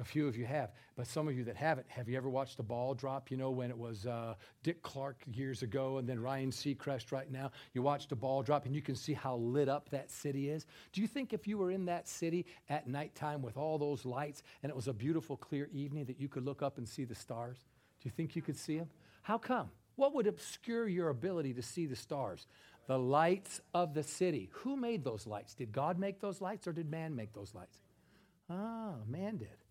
A 0.00 0.04
few 0.04 0.26
of 0.26 0.36
you 0.36 0.46
have, 0.46 0.72
but 0.96 1.06
some 1.06 1.28
of 1.28 1.36
you 1.36 1.44
that 1.44 1.56
haven't, 1.56 1.86
have 1.88 2.08
you 2.08 2.16
ever 2.16 2.30
watched 2.30 2.56
the 2.56 2.62
ball 2.62 2.94
drop? 2.94 3.30
You 3.30 3.36
know, 3.36 3.50
when 3.50 3.70
it 3.70 3.76
was 3.76 4.06
uh, 4.06 4.34
Dick 4.62 4.82
Clark 4.82 5.22
years 5.32 5.62
ago 5.62 5.98
and 5.98 6.08
then 6.08 6.18
Ryan 6.18 6.50
Seacrest 6.50 7.12
right 7.12 7.30
now, 7.30 7.52
you 7.74 7.82
watch 7.82 8.08
the 8.08 8.16
ball 8.16 8.42
drop 8.42 8.64
and 8.64 8.74
you 8.74 8.80
can 8.80 8.96
see 8.96 9.12
how 9.12 9.36
lit 9.36 9.68
up 9.68 9.90
that 9.90 10.10
city 10.10 10.48
is. 10.48 10.66
Do 10.92 11.02
you 11.02 11.06
think 11.06 11.32
if 11.32 11.46
you 11.46 11.58
were 11.58 11.70
in 11.70 11.84
that 11.84 12.08
city 12.08 12.46
at 12.70 12.88
nighttime 12.88 13.42
with 13.42 13.56
all 13.56 13.78
those 13.78 14.04
lights 14.06 14.42
and 14.62 14.70
it 14.70 14.76
was 14.76 14.88
a 14.88 14.94
beautiful, 14.94 15.36
clear 15.36 15.68
evening 15.72 16.06
that 16.06 16.18
you 16.18 16.28
could 16.28 16.44
look 16.44 16.62
up 16.62 16.78
and 16.78 16.88
see 16.88 17.04
the 17.04 17.14
stars? 17.14 17.58
Do 18.00 18.08
you 18.08 18.10
think 18.10 18.34
you 18.34 18.42
could 18.42 18.56
see 18.56 18.78
them? 18.78 18.88
How 19.22 19.38
come? 19.38 19.70
What 19.96 20.14
would 20.14 20.26
obscure 20.26 20.88
your 20.88 21.10
ability 21.10 21.52
to 21.54 21.62
see 21.62 21.86
the 21.86 21.96
stars? 21.96 22.46
The 22.86 22.98
lights 22.98 23.60
of 23.74 23.94
the 23.94 24.02
city. 24.02 24.50
Who 24.52 24.76
made 24.76 25.04
those 25.04 25.26
lights? 25.26 25.54
Did 25.54 25.70
God 25.70 25.98
make 25.98 26.18
those 26.18 26.40
lights 26.40 26.66
or 26.66 26.72
did 26.72 26.90
man 26.90 27.14
make 27.14 27.32
those 27.34 27.54
lights? 27.54 27.78
Ah, 28.50 28.94
man 29.06 29.36
did. 29.36 29.61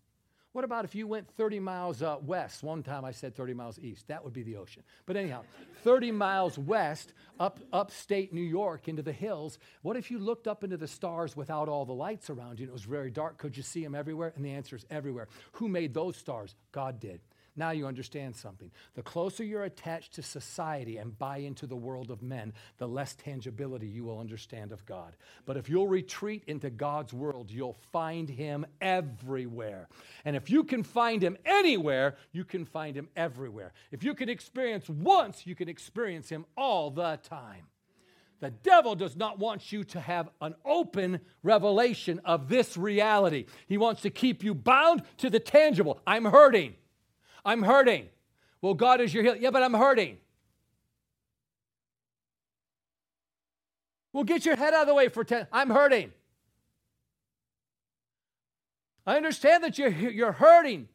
What 0.52 0.64
about 0.64 0.84
if 0.84 0.94
you 0.94 1.06
went 1.06 1.28
30 1.36 1.60
miles 1.60 2.02
uh, 2.02 2.18
west? 2.20 2.62
One 2.62 2.82
time 2.82 3.06
I 3.06 3.12
said 3.12 3.34
30 3.34 3.54
miles 3.54 3.78
east. 3.78 4.08
That 4.08 4.22
would 4.22 4.34
be 4.34 4.42
the 4.42 4.56
ocean. 4.56 4.82
But 5.06 5.16
anyhow, 5.16 5.44
30 5.82 6.12
miles 6.12 6.58
west, 6.58 7.14
up 7.40 7.58
upstate 7.72 8.34
New 8.34 8.42
York 8.42 8.86
into 8.86 9.02
the 9.02 9.12
hills. 9.12 9.58
What 9.80 9.96
if 9.96 10.10
you 10.10 10.18
looked 10.18 10.46
up 10.46 10.62
into 10.62 10.76
the 10.76 10.86
stars 10.86 11.34
without 11.34 11.70
all 11.70 11.86
the 11.86 11.94
lights 11.94 12.28
around 12.28 12.58
you 12.58 12.64
and 12.64 12.70
it 12.70 12.72
was 12.72 12.82
very 12.82 13.10
dark? 13.10 13.38
Could 13.38 13.56
you 13.56 13.62
see 13.62 13.82
them 13.82 13.94
everywhere? 13.94 14.34
And 14.36 14.44
the 14.44 14.50
answer 14.50 14.76
is 14.76 14.84
everywhere. 14.90 15.28
Who 15.52 15.68
made 15.68 15.94
those 15.94 16.16
stars? 16.18 16.54
God 16.70 17.00
did. 17.00 17.20
Now 17.54 17.70
you 17.72 17.86
understand 17.86 18.34
something. 18.34 18.70
The 18.94 19.02
closer 19.02 19.44
you're 19.44 19.64
attached 19.64 20.14
to 20.14 20.22
society 20.22 20.96
and 20.96 21.18
buy 21.18 21.38
into 21.38 21.66
the 21.66 21.76
world 21.76 22.10
of 22.10 22.22
men, 22.22 22.54
the 22.78 22.88
less 22.88 23.14
tangibility 23.14 23.86
you 23.86 24.04
will 24.04 24.18
understand 24.18 24.72
of 24.72 24.86
God. 24.86 25.16
But 25.44 25.58
if 25.58 25.68
you'll 25.68 25.88
retreat 25.88 26.44
into 26.46 26.70
God's 26.70 27.12
world, 27.12 27.50
you'll 27.50 27.78
find 27.92 28.28
Him 28.28 28.64
everywhere. 28.80 29.88
And 30.24 30.34
if 30.34 30.48
you 30.48 30.64
can 30.64 30.82
find 30.82 31.22
Him 31.22 31.36
anywhere, 31.44 32.16
you 32.32 32.44
can 32.44 32.64
find 32.64 32.96
Him 32.96 33.08
everywhere. 33.16 33.74
If 33.90 34.02
you 34.02 34.14
can 34.14 34.30
experience 34.30 34.88
once, 34.88 35.46
you 35.46 35.54
can 35.54 35.68
experience 35.68 36.30
Him 36.30 36.46
all 36.56 36.90
the 36.90 37.18
time. 37.22 37.66
The 38.40 38.50
devil 38.50 38.96
does 38.96 39.14
not 39.14 39.38
want 39.38 39.70
you 39.70 39.84
to 39.84 40.00
have 40.00 40.30
an 40.40 40.54
open 40.64 41.20
revelation 41.44 42.20
of 42.24 42.48
this 42.48 42.76
reality. 42.76 43.44
He 43.68 43.78
wants 43.78 44.02
to 44.02 44.10
keep 44.10 44.42
you 44.42 44.54
bound 44.54 45.02
to 45.18 45.30
the 45.30 45.38
tangible. 45.38 46.00
I'm 46.06 46.24
hurting. 46.24 46.74
I'm 47.44 47.62
hurting. 47.62 48.08
Well, 48.60 48.74
God 48.74 49.00
is 49.00 49.12
your 49.12 49.22
healer. 49.22 49.36
Yeah, 49.36 49.50
but 49.50 49.62
I'm 49.62 49.74
hurting. 49.74 50.18
Well, 54.12 54.24
get 54.24 54.44
your 54.44 54.56
head 54.56 54.74
out 54.74 54.82
of 54.82 54.88
the 54.88 54.94
way 54.94 55.08
for 55.08 55.24
10. 55.24 55.46
I'm 55.52 55.70
hurting. 55.70 56.12
I 59.06 59.16
understand 59.16 59.64
that 59.64 59.78
you're, 59.78 59.90
you're 59.90 60.32
hurting, 60.32 60.88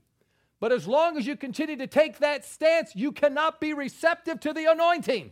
but 0.59 0.71
as 0.71 0.87
long 0.87 1.17
as 1.17 1.27
you 1.27 1.35
continue 1.35 1.75
to 1.75 1.87
take 1.87 2.19
that 2.19 2.45
stance, 2.45 2.95
you 2.95 3.11
cannot 3.11 3.59
be 3.59 3.73
receptive 3.73 4.39
to 4.41 4.53
the 4.53 4.71
anointing. 4.71 5.31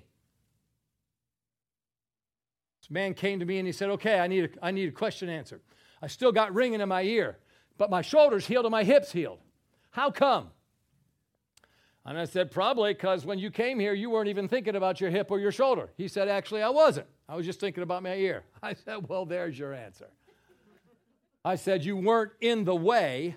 This 2.82 2.92
man 2.92 3.14
came 3.14 3.40
to 3.40 3.46
me 3.46 3.58
and 3.60 3.66
he 3.66 3.72
said, 3.72 3.90
Okay, 3.92 4.20
I 4.20 4.28
need 4.28 4.46
a, 4.46 4.50
I 4.66 4.72
need 4.72 4.90
a 4.90 4.92
question 4.92 5.30
answered. 5.30 5.62
I 6.02 6.08
still 6.08 6.32
got 6.32 6.54
ringing 6.54 6.82
in 6.82 6.90
my 6.90 7.02
ear, 7.04 7.38
but 7.78 7.90
my 7.90 8.02
shoulders 8.02 8.46
healed 8.46 8.66
and 8.66 8.72
my 8.72 8.84
hips 8.84 9.12
healed. 9.12 9.40
How 9.92 10.12
come? 10.12 10.50
And 12.06 12.20
I 12.20 12.26
said, 12.26 12.52
Probably 12.52 12.94
because 12.94 13.26
when 13.26 13.40
you 13.40 13.50
came 13.50 13.80
here, 13.80 13.94
you 13.94 14.10
weren't 14.10 14.30
even 14.30 14.48
thinking 14.48 14.76
about 14.76 15.02
your 15.02 15.10
hip 15.10 15.32
or 15.32 15.40
your 15.40 15.52
shoulder. 15.52 15.90
He 15.98 16.08
said, 16.08 16.28
Actually, 16.28 16.62
I 16.62 16.70
wasn't. 16.70 17.08
I 17.28 17.36
was 17.36 17.46
just 17.46 17.60
thinking 17.60 17.84
about 17.84 18.04
my 18.04 18.16
ear. 18.16 18.44
I 18.64 18.74
said, 18.74 19.08
Well, 19.10 19.26
there's 19.26 19.58
your 19.58 19.74
answer. 19.74 20.08
I 21.44 21.56
said, 21.56 21.84
You 21.84 21.98
weren't 21.98 22.34
in 22.42 22.64
the 22.64 22.76
way 22.76 23.36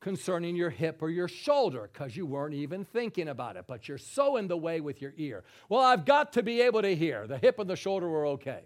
concerning 0.00 0.56
your 0.56 0.68
hip 0.68 0.98
or 1.00 1.08
your 1.08 1.28
shoulder 1.28 1.88
because 1.90 2.16
you 2.16 2.26
weren't 2.26 2.54
even 2.54 2.84
thinking 2.84 3.28
about 3.28 3.56
it, 3.56 3.64
but 3.68 3.88
you're 3.88 3.98
so 3.98 4.36
in 4.36 4.48
the 4.48 4.56
way 4.56 4.80
with 4.80 5.00
your 5.00 5.14
ear. 5.16 5.44
Well, 5.68 5.80
I've 5.80 6.04
got 6.04 6.32
to 6.34 6.42
be 6.42 6.60
able 6.60 6.82
to 6.82 6.94
hear. 6.94 7.26
The 7.26 7.38
hip 7.38 7.60
and 7.60 7.70
the 7.70 7.76
shoulder 7.76 8.08
were 8.08 8.26
okay. 8.26 8.64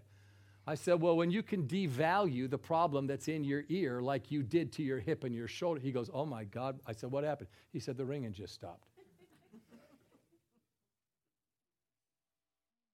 I 0.67 0.75
said, 0.75 1.01
Well, 1.01 1.17
when 1.17 1.31
you 1.31 1.45
can 1.45 1.69
devalue 1.69 2.51
the 2.51 2.59
problem 2.59 3.07
that's 3.07 3.29
in 3.29 3.45
your 3.45 3.63
ear 3.69 4.03
like 4.03 4.33
you 4.33 4.43
did 4.43 4.73
to 4.73 4.83
your 4.83 4.99
hip 4.99 5.23
and 5.23 5.33
your 5.33 5.47
shoulder, 5.47 5.81
he 5.81 5.93
goes, 5.93 6.11
Oh 6.13 6.27
my 6.27 6.43
God. 6.43 6.81
I 6.85 6.93
said, 6.93 7.13
What 7.13 7.23
happened? 7.23 7.49
He 7.73 7.79
said, 7.79 7.97
The 7.97 8.05
ringing 8.05 8.33
just 8.33 8.53
stopped. 8.53 8.96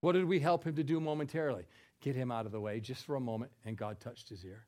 What 0.03 0.13
did 0.13 0.27
we 0.27 0.41
help 0.41 0.65
him 0.65 0.77
to 0.77 0.85
do 0.85 1.01
momentarily? 1.01 1.65
Get 2.01 2.15
him 2.15 2.31
out 2.31 2.45
of 2.45 2.53
the 2.53 2.61
way 2.61 2.81
just 2.81 3.05
for 3.05 3.15
a 3.15 3.21
moment, 3.21 3.53
and 3.65 3.77
God 3.77 4.01
touched 4.01 4.29
his 4.29 4.45
ear. 4.45 4.67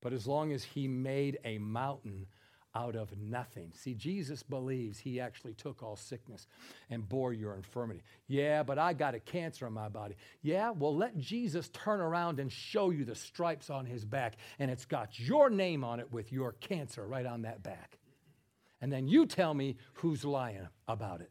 But 0.00 0.12
as 0.12 0.26
long 0.26 0.52
as 0.52 0.62
he 0.62 0.86
made 0.88 1.38
a 1.44 1.58
mountain 1.58 2.26
out 2.76 2.96
of 2.96 3.16
nothing. 3.16 3.72
See, 3.74 3.94
Jesus 3.94 4.42
believes 4.42 4.98
he 4.98 5.20
actually 5.20 5.54
took 5.54 5.82
all 5.82 5.96
sickness 5.96 6.46
and 6.90 7.08
bore 7.08 7.32
your 7.32 7.54
infirmity. 7.54 8.02
Yeah, 8.26 8.62
but 8.62 8.78
I 8.78 8.92
got 8.92 9.14
a 9.14 9.20
cancer 9.20 9.66
in 9.66 9.72
my 9.72 9.88
body. 9.88 10.16
Yeah, 10.42 10.70
well, 10.70 10.94
let 10.94 11.16
Jesus 11.18 11.68
turn 11.68 12.00
around 12.00 12.40
and 12.40 12.50
show 12.50 12.90
you 12.90 13.04
the 13.04 13.14
stripes 13.14 13.70
on 13.70 13.86
his 13.86 14.04
back, 14.04 14.36
and 14.58 14.70
it's 14.70 14.84
got 14.84 15.18
your 15.18 15.50
name 15.50 15.84
on 15.84 16.00
it 16.00 16.10
with 16.12 16.32
your 16.32 16.52
cancer 16.52 17.06
right 17.06 17.26
on 17.26 17.42
that 17.42 17.62
back. 17.62 17.98
And 18.80 18.92
then 18.92 19.06
you 19.06 19.26
tell 19.26 19.54
me 19.54 19.76
who's 19.94 20.24
lying 20.24 20.68
about 20.88 21.20
it. 21.20 21.30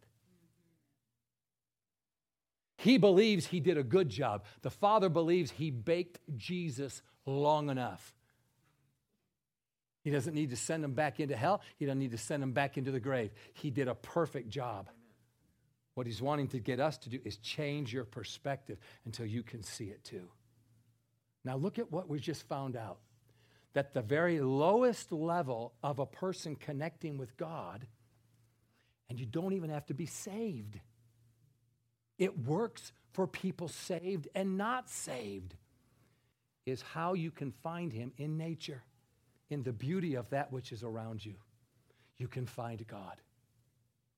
He 2.76 2.98
believes 2.98 3.48
he 3.48 3.60
did 3.60 3.78
a 3.78 3.84
good 3.84 4.10
job. 4.10 4.44
The 4.62 4.72
Father 4.72 5.10
believes 5.10 5.52
he 5.52 5.72
baked 5.72 6.20
Jesus 6.36 7.02
long 7.26 7.70
enough 7.70 8.14
he 10.04 10.12
doesn't 10.12 10.34
need 10.34 10.50
to 10.50 10.58
send 10.58 10.84
him 10.84 10.94
back 10.94 11.20
into 11.20 11.36
hell. 11.36 11.62
He 11.78 11.86
doesn't 11.86 12.00
need 12.00 12.12
to 12.12 12.18
send 12.18 12.44
him 12.44 12.52
back 12.52 12.78
into 12.78 12.92
the 12.92 13.00
grave. 13.00 13.32
He 13.54 13.72
did 13.72 13.88
a 13.88 13.96
perfect 13.96 14.50
job. 14.50 14.90
What 15.96 16.08
he's 16.08 16.22
wanting 16.22 16.50
to 16.50 16.60
get 16.60 16.80
us 16.80 16.98
to 17.00 17.10
do 17.10 17.20
is 17.24 17.38
change 17.38 17.94
your 17.94 18.04
perspective 18.04 18.78
until 19.06 19.26
you 19.26 19.44
can 19.44 19.64
see 19.64 19.86
it 19.86 20.04
too. 20.04 20.28
Now, 21.46 21.56
look 21.56 21.80
at 21.80 21.92
what 21.92 22.10
we 22.10 22.20
just 22.20 22.48
found 22.48 22.76
out 22.76 23.00
that 23.74 23.94
the 23.94 24.02
very 24.02 24.40
lowest 24.40 25.12
level 25.12 25.74
of 25.84 26.00
a 26.00 26.06
person 26.06 26.56
connecting 26.56 27.18
with 27.18 27.36
God, 27.38 27.88
and 29.10 29.20
you 29.20 29.26
don't 29.26 29.54
even 29.54 29.70
have 29.70 29.86
to 29.88 29.94
be 29.94 30.06
saved, 30.06 30.80
it 32.18 32.46
works 32.46 32.92
for 33.12 33.28
people 33.28 33.68
saved 33.68 34.28
and 34.34 34.58
not 34.58 34.90
saved, 34.90 35.56
is 36.66 36.82
how 36.82 37.14
you 37.14 37.32
can 37.32 37.52
find 37.52 37.92
Him 37.92 38.12
in 38.18 38.38
nature 38.38 38.84
in 39.50 39.64
the 39.64 39.72
beauty 39.72 40.16
of 40.16 40.30
that 40.32 40.52
which 40.52 40.72
is 40.72 40.84
around 40.84 41.24
you, 41.26 41.36
you 42.18 42.28
can 42.28 42.46
find 42.46 42.86
God. 42.88 43.22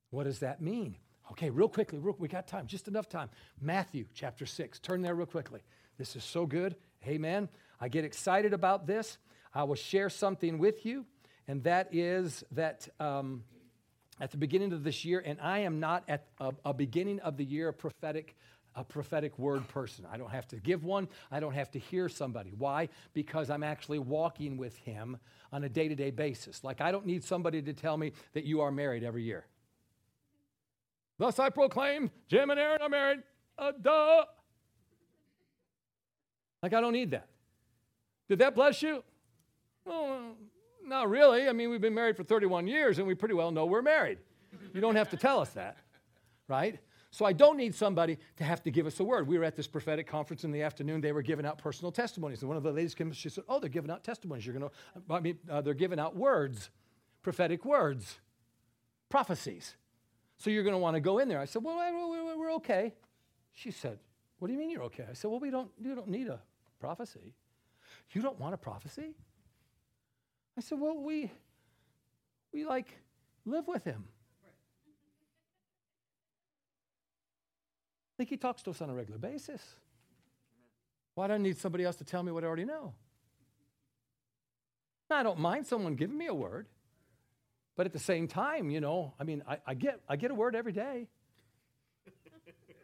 What 0.10 0.24
does 0.24 0.40
that 0.40 0.62
mean? 0.62 0.96
Okay, 1.32 1.50
real 1.50 1.68
quickly, 1.68 2.00
real, 2.00 2.16
we 2.18 2.28
got 2.28 2.48
time, 2.48 2.68
just 2.68 2.88
enough 2.88 3.10
time. 3.10 3.30
Matthew 3.60 4.06
chapter 4.14 4.46
6. 4.46 4.80
Turn 4.80 5.02
there 5.02 5.16
real 5.16 5.26
quickly. 5.26 5.62
This 5.98 6.16
is 6.16 6.24
so 6.24 6.46
good. 6.46 6.76
Amen. 7.06 7.50
I 7.82 7.90
get 7.90 8.06
excited 8.06 8.54
about 8.54 8.88
this. 8.88 9.18
I 9.54 9.64
will 9.64 9.76
share 9.76 10.10
something 10.10 10.58
with 10.58 10.86
you, 10.86 11.06
and 11.48 11.64
that 11.64 11.94
is 11.94 12.44
that 12.52 12.88
um, 13.00 13.44
at 14.20 14.32
the 14.32 14.38
beginning 14.38 14.74
of 14.74 14.84
this 14.84 15.04
year, 15.06 15.22
and 15.26 15.40
I 15.42 15.60
am 15.60 15.80
not 15.80 16.04
at 16.08 16.28
a, 16.40 16.54
a 16.66 16.74
beginning 16.74 17.20
of 17.20 17.38
the 17.38 17.46
year 17.46 17.72
prophetic 17.72 18.36
a 18.76 18.84
prophetic 18.84 19.38
word 19.40 19.68
person. 19.70 20.06
I 20.12 20.18
don't 20.18 20.32
have 20.32 20.48
to 20.50 20.58
give 20.58 20.84
one, 20.84 21.08
I 21.32 21.40
don't 21.40 21.54
have 21.54 21.72
to 21.72 21.80
hear 21.80 22.10
somebody. 22.10 22.52
Why? 22.58 22.90
Because 23.14 23.50
I'm 23.50 23.64
actually 23.64 24.00
walking 24.00 24.58
with 24.58 24.76
Him 24.78 25.18
on 25.52 25.64
a 25.64 25.70
day 25.70 25.88
to 25.88 25.96
day 25.96 26.12
basis. 26.12 26.64
Like, 26.64 26.82
I 26.82 26.92
don't 26.92 27.06
need 27.06 27.24
somebody 27.24 27.62
to 27.62 27.74
tell 27.74 27.98
me 27.98 28.12
that 28.34 28.44
you 28.44 28.62
are 28.62 28.72
married 28.72 29.04
every 29.04 29.24
year. 29.24 29.46
Thus 31.18 31.40
I 31.40 31.50
proclaim, 31.50 32.12
Jim 32.28 32.50
and 32.50 32.60
Erin 32.60 32.82
are 32.82 32.90
married. 32.90 33.24
Uh, 33.58 33.72
duh. 33.82 34.26
Like, 36.62 36.74
I 36.74 36.82
don't 36.82 36.94
need 36.94 37.12
that. 37.12 37.28
Did 38.28 38.40
that 38.40 38.56
bless 38.56 38.82
you? 38.82 39.04
Well, 39.86 40.36
not 40.88 41.10
really. 41.10 41.48
I 41.48 41.53
mean, 41.53 41.70
we've 41.70 41.82
been 41.82 41.94
married 41.94 42.18
for 42.18 42.24
31 42.24 42.68
years 42.68 42.98
and 42.98 43.07
we 43.07 43.16
pretty 43.16 43.36
well 43.36 43.52
know 43.52 43.66
we're 43.66 43.82
married. 43.82 44.20
You 44.74 44.82
don't 44.82 44.95
have 44.95 45.10
to 45.10 45.18
tell 45.18 45.40
us 45.40 45.49
that, 45.52 45.78
right? 46.48 46.80
So 47.12 47.24
I 47.24 47.32
don't 47.32 47.56
need 47.56 47.74
somebody 47.74 48.18
to 48.36 48.44
have 48.44 48.62
to 48.64 48.72
give 48.72 48.86
us 48.86 48.99
a 48.99 49.03
word. 49.03 49.26
We 49.28 49.38
were 49.38 49.45
at 49.45 49.56
this 49.56 49.68
prophetic 49.68 50.06
conference 50.06 50.44
in 50.44 50.52
the 50.52 50.62
afternoon. 50.64 50.99
They 50.99 51.14
were 51.14 51.22
giving 51.22 51.45
out 51.45 51.57
personal 51.57 51.91
testimonies. 51.91 52.41
And 52.41 52.49
one 52.49 52.57
of 52.57 52.64
the 52.64 52.74
ladies 52.74 52.94
came, 52.94 53.12
she 53.14 53.30
said, 53.30 53.45
Oh, 53.48 53.60
they're 53.60 53.70
giving 53.70 53.90
out 53.90 54.03
testimonies. 54.03 54.45
You're 54.45 54.57
going 54.57 54.70
to, 54.70 55.14
I 55.14 55.20
mean, 55.22 55.40
uh, 55.49 55.62
they're 55.62 55.74
giving 55.74 55.98
out 55.98 56.16
words, 56.16 56.70
prophetic 57.24 57.64
words, 57.64 58.20
prophecies. 59.10 59.76
So 60.38 60.49
you're 60.49 60.64
going 60.64 60.74
to 60.74 60.80
want 60.80 60.95
to 60.95 60.99
go 60.99 61.20
in 61.20 61.30
there. 61.30 61.40
I 61.40 61.45
said, 61.45 61.64
Well, 61.64 61.78
we're 62.38 62.53
okay. 62.56 62.94
She 63.53 63.72
said, 63.72 63.98
What 64.40 64.49
do 64.49 64.53
you 64.53 64.60
mean 64.60 64.70
you're 64.70 64.84
okay? 64.84 65.06
I 65.10 65.14
said, 65.14 65.32
Well, 65.32 65.40
we 65.40 65.49
don't, 65.49 65.72
you 65.82 65.95
don't 65.95 66.10
need 66.10 66.28
a 66.28 66.41
prophecy. 66.82 67.34
You 68.12 68.22
don't 68.22 68.40
want 68.40 68.53
a 68.53 68.57
prophecy? 68.57 69.16
I 70.57 70.61
said, 70.61 70.80
Well, 70.80 70.98
we, 70.98 71.32
we 72.53 72.65
like 72.65 72.88
live 73.45 73.68
with 73.68 73.84
him. 73.84 74.06
I 78.14 78.18
think 78.18 78.30
he 78.30 78.38
talks 78.38 78.64
to 78.64 78.69
us 78.69 78.82
on 78.82 78.90
a 78.90 78.94
regular 78.94 79.19
basis. 79.19 79.61
Why 81.15 81.27
do 81.27 81.34
I 81.34 81.38
need 81.38 81.57
somebody 81.57 81.84
else 81.84 81.98
to 81.98 82.06
tell 82.06 82.23
me 82.23 82.32
what 82.32 82.44
I 82.44 82.48
already 82.48 82.65
know? 82.65 82.94
Now, 85.10 85.18
I 85.18 85.23
don't 85.23 85.40
mind 85.40 85.68
someone 85.68 85.95
giving 85.95 86.18
me 86.18 86.27
a 86.27 86.34
word, 86.34 86.68
but 87.76 87.86
at 87.86 87.94
the 87.94 87.99
same 87.99 88.27
time, 88.27 88.69
you 88.69 88.80
know, 88.80 89.14
I 89.19 89.23
mean, 89.23 89.44
I, 89.48 89.57
I 89.68 89.73
get, 89.73 89.99
I 90.07 90.15
get 90.15 90.32
a 90.32 90.34
word 90.34 90.56
every 90.56 90.72
day. 90.72 91.07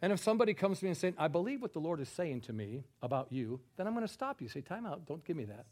And 0.02 0.12
if 0.12 0.20
somebody 0.20 0.54
comes 0.54 0.80
to 0.80 0.86
me 0.86 0.90
and 0.90 0.98
saying, 0.98 1.14
I 1.18 1.28
believe 1.28 1.62
what 1.62 1.74
the 1.74 1.80
Lord 1.80 2.00
is 2.00 2.10
saying 2.10 2.42
to 2.42 2.54
me 2.54 2.84
about 3.02 3.32
you, 3.32 3.60
then 3.78 3.88
I'm 3.88 3.94
going 3.94 4.06
to 4.06 4.12
stop 4.12 4.42
you. 4.42 4.50
Say, 4.50 4.62
time 4.62 4.86
out. 4.86 5.06
Don't 5.06 5.24
give 5.24 5.38
me 5.38 5.46
that. 5.46 5.66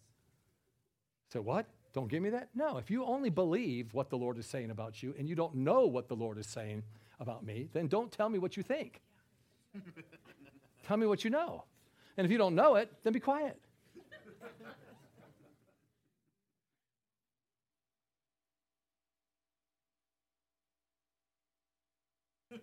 Say, 1.34 1.40
what? 1.40 1.66
Don't 1.94 2.08
give 2.08 2.22
me 2.22 2.30
that? 2.30 2.50
No. 2.54 2.78
If 2.78 2.92
you 2.92 3.04
only 3.04 3.30
believe 3.30 3.94
what 3.94 4.10
the 4.10 4.18
Lord 4.18 4.38
is 4.38 4.46
saying 4.46 4.70
about 4.72 5.02
you 5.02 5.16
and 5.18 5.28
you 5.28 5.36
don't 5.36 5.56
know 5.56 5.86
what 5.88 6.08
the 6.08 6.16
Lord 6.16 6.38
is 6.38 6.48
saying 6.48 6.84
about 7.20 7.44
me, 7.46 7.70
then 7.74 7.88
don't 7.88 8.12
tell 8.12 8.30
me 8.30 8.40
what 8.40 8.56
you 8.56 8.64
think. 8.64 9.02
Tell 10.88 10.98
me 10.98 11.06
what 11.06 11.24
you 11.24 11.30
know. 11.30 11.66
And 12.18 12.26
if 12.26 12.32
you 12.32 12.40
don't 12.40 12.56
know 12.56 12.76
it, 12.76 12.92
then 13.04 13.14
be 13.14 13.20
quiet. 13.20 13.60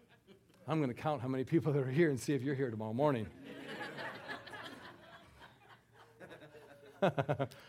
I'm 0.69 0.78
going 0.78 0.89
to 0.89 0.94
count 0.94 1.23
how 1.23 1.28
many 1.28 1.44
people 1.44 1.73
that 1.73 1.81
are 1.81 1.90
here 1.90 2.11
and 2.11 2.19
see 2.19 2.35
if 2.35 2.43
you're 2.43 2.57
here 2.57 2.70
tomorrow 2.70 2.93
morning. 2.93 3.28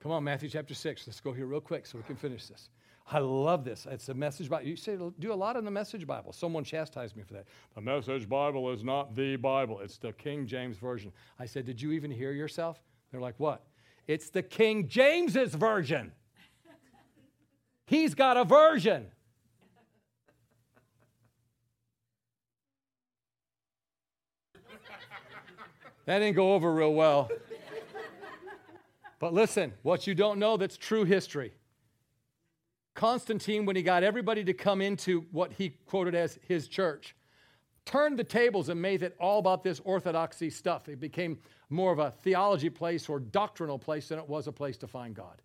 Come 0.00 0.12
on, 0.12 0.22
Matthew 0.22 0.48
chapter 0.48 0.74
6. 0.74 1.06
Let's 1.06 1.20
go 1.20 1.32
here 1.32 1.46
real 1.46 1.60
quick 1.60 1.84
so 1.84 1.98
we 1.98 2.04
can 2.04 2.14
finish 2.16 2.46
this. 2.46 2.70
I 3.10 3.18
love 3.18 3.64
this. 3.64 3.86
It's 3.90 4.08
a 4.10 4.14
message 4.14 4.48
Bible. 4.50 4.68
You 4.68 4.76
say 4.76 4.96
do 5.18 5.32
a 5.32 5.34
lot 5.34 5.56
in 5.56 5.64
the 5.64 5.70
message 5.70 6.06
Bible. 6.06 6.32
Someone 6.32 6.62
chastised 6.62 7.16
me 7.16 7.22
for 7.22 7.32
that. 7.34 7.46
The 7.74 7.80
message 7.80 8.28
Bible 8.28 8.70
is 8.70 8.84
not 8.84 9.16
the 9.16 9.36
Bible. 9.36 9.80
It's 9.80 9.96
the 9.96 10.12
King 10.12 10.46
James 10.46 10.76
version. 10.76 11.10
I 11.38 11.46
said, 11.46 11.64
"Did 11.64 11.80
you 11.80 11.92
even 11.92 12.10
hear 12.10 12.32
yourself?" 12.32 12.82
They're 13.10 13.20
like, 13.20 13.34
"What?" 13.38 13.64
It's 14.06 14.28
the 14.28 14.42
King 14.42 14.88
James's 14.88 15.54
version. 15.54 16.12
He's 17.86 18.14
got 18.14 18.36
a 18.36 18.44
version. 18.44 19.06
That 26.04 26.20
didn't 26.20 26.36
go 26.36 26.54
over 26.54 26.72
real 26.72 26.94
well. 26.94 27.28
But 29.18 29.34
listen, 29.34 29.72
what 29.82 30.06
you 30.06 30.14
don't 30.14 30.38
know 30.38 30.56
that's 30.56 30.76
true 30.76 31.04
history. 31.04 31.52
Constantine, 32.94 33.64
when 33.64 33.76
he 33.76 33.82
got 33.82 34.02
everybody 34.02 34.44
to 34.44 34.52
come 34.52 34.80
into 34.80 35.26
what 35.30 35.52
he 35.52 35.70
quoted 35.86 36.14
as 36.14 36.38
his 36.46 36.68
church, 36.68 37.14
turned 37.84 38.18
the 38.18 38.24
tables 38.24 38.68
and 38.68 38.82
made 38.82 39.02
it 39.02 39.16
all 39.20 39.38
about 39.38 39.62
this 39.62 39.80
orthodoxy 39.84 40.50
stuff. 40.50 40.88
It 40.88 41.00
became 41.00 41.38
more 41.70 41.92
of 41.92 41.98
a 41.98 42.10
theology 42.10 42.70
place 42.70 43.08
or 43.08 43.20
doctrinal 43.20 43.78
place 43.78 44.08
than 44.08 44.18
it 44.18 44.28
was 44.28 44.46
a 44.46 44.52
place 44.52 44.76
to 44.78 44.86
find 44.86 45.14
God. 45.14 45.42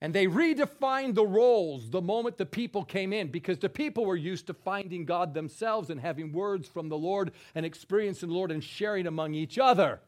And 0.00 0.12
they 0.12 0.26
redefined 0.26 1.14
the 1.14 1.24
roles 1.24 1.88
the 1.88 2.02
moment 2.02 2.36
the 2.36 2.44
people 2.44 2.84
came 2.84 3.12
in 3.12 3.28
because 3.28 3.58
the 3.58 3.68
people 3.68 4.04
were 4.04 4.16
used 4.16 4.48
to 4.48 4.54
finding 4.54 5.04
God 5.04 5.32
themselves 5.32 5.90
and 5.90 6.00
having 6.00 6.32
words 6.32 6.66
from 6.66 6.88
the 6.88 6.98
Lord 6.98 7.30
and 7.54 7.64
experiencing 7.64 8.28
the 8.28 8.34
Lord 8.34 8.50
and 8.50 8.64
sharing 8.64 9.06
among 9.06 9.34
each 9.34 9.58
other. 9.58 10.00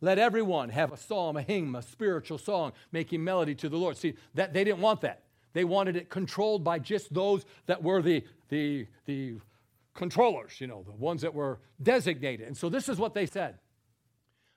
Let 0.00 0.18
everyone 0.18 0.68
have 0.70 0.92
a 0.92 0.96
psalm, 0.96 1.36
a 1.36 1.42
hymn, 1.42 1.74
a 1.74 1.82
spiritual 1.82 2.38
song, 2.38 2.72
making 2.92 3.24
melody 3.24 3.54
to 3.56 3.68
the 3.68 3.76
Lord. 3.76 3.96
See, 3.96 4.14
that 4.34 4.52
they 4.52 4.64
didn't 4.64 4.80
want 4.80 5.00
that. 5.00 5.22
They 5.54 5.64
wanted 5.64 5.96
it 5.96 6.08
controlled 6.08 6.62
by 6.62 6.78
just 6.78 7.12
those 7.12 7.44
that 7.66 7.82
were 7.82 8.00
the, 8.00 8.22
the, 8.48 8.86
the 9.06 9.38
controllers, 9.94 10.60
you 10.60 10.66
know, 10.66 10.84
the 10.84 10.92
ones 10.92 11.22
that 11.22 11.34
were 11.34 11.58
designated. 11.82 12.46
And 12.46 12.56
so 12.56 12.68
this 12.68 12.88
is 12.88 12.98
what 12.98 13.14
they 13.14 13.26
said 13.26 13.58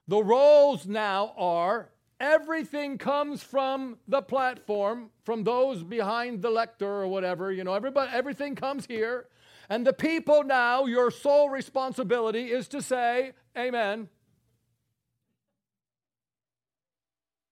The 0.08 0.24
roles 0.24 0.86
now 0.86 1.34
are 1.38 1.90
everything 2.20 3.00
comes 3.00 3.42
from 3.42 3.98
the 4.08 4.22
platform, 4.22 5.10
from 5.24 5.44
those 5.44 5.82
behind 5.82 6.44
the 6.44 6.52
lector 6.52 6.88
or 6.88 7.08
whatever, 7.08 7.52
you 7.52 7.64
know, 7.64 7.74
everybody, 7.74 8.12
everything 8.14 8.56
comes 8.56 8.86
here. 8.86 9.28
And 9.70 9.88
the 9.88 9.94
people 9.94 10.44
now, 10.44 10.86
your 10.86 11.10
sole 11.10 11.50
responsibility 11.50 12.52
is 12.52 12.68
to 12.68 12.82
say, 12.82 13.32
Amen. 13.58 14.10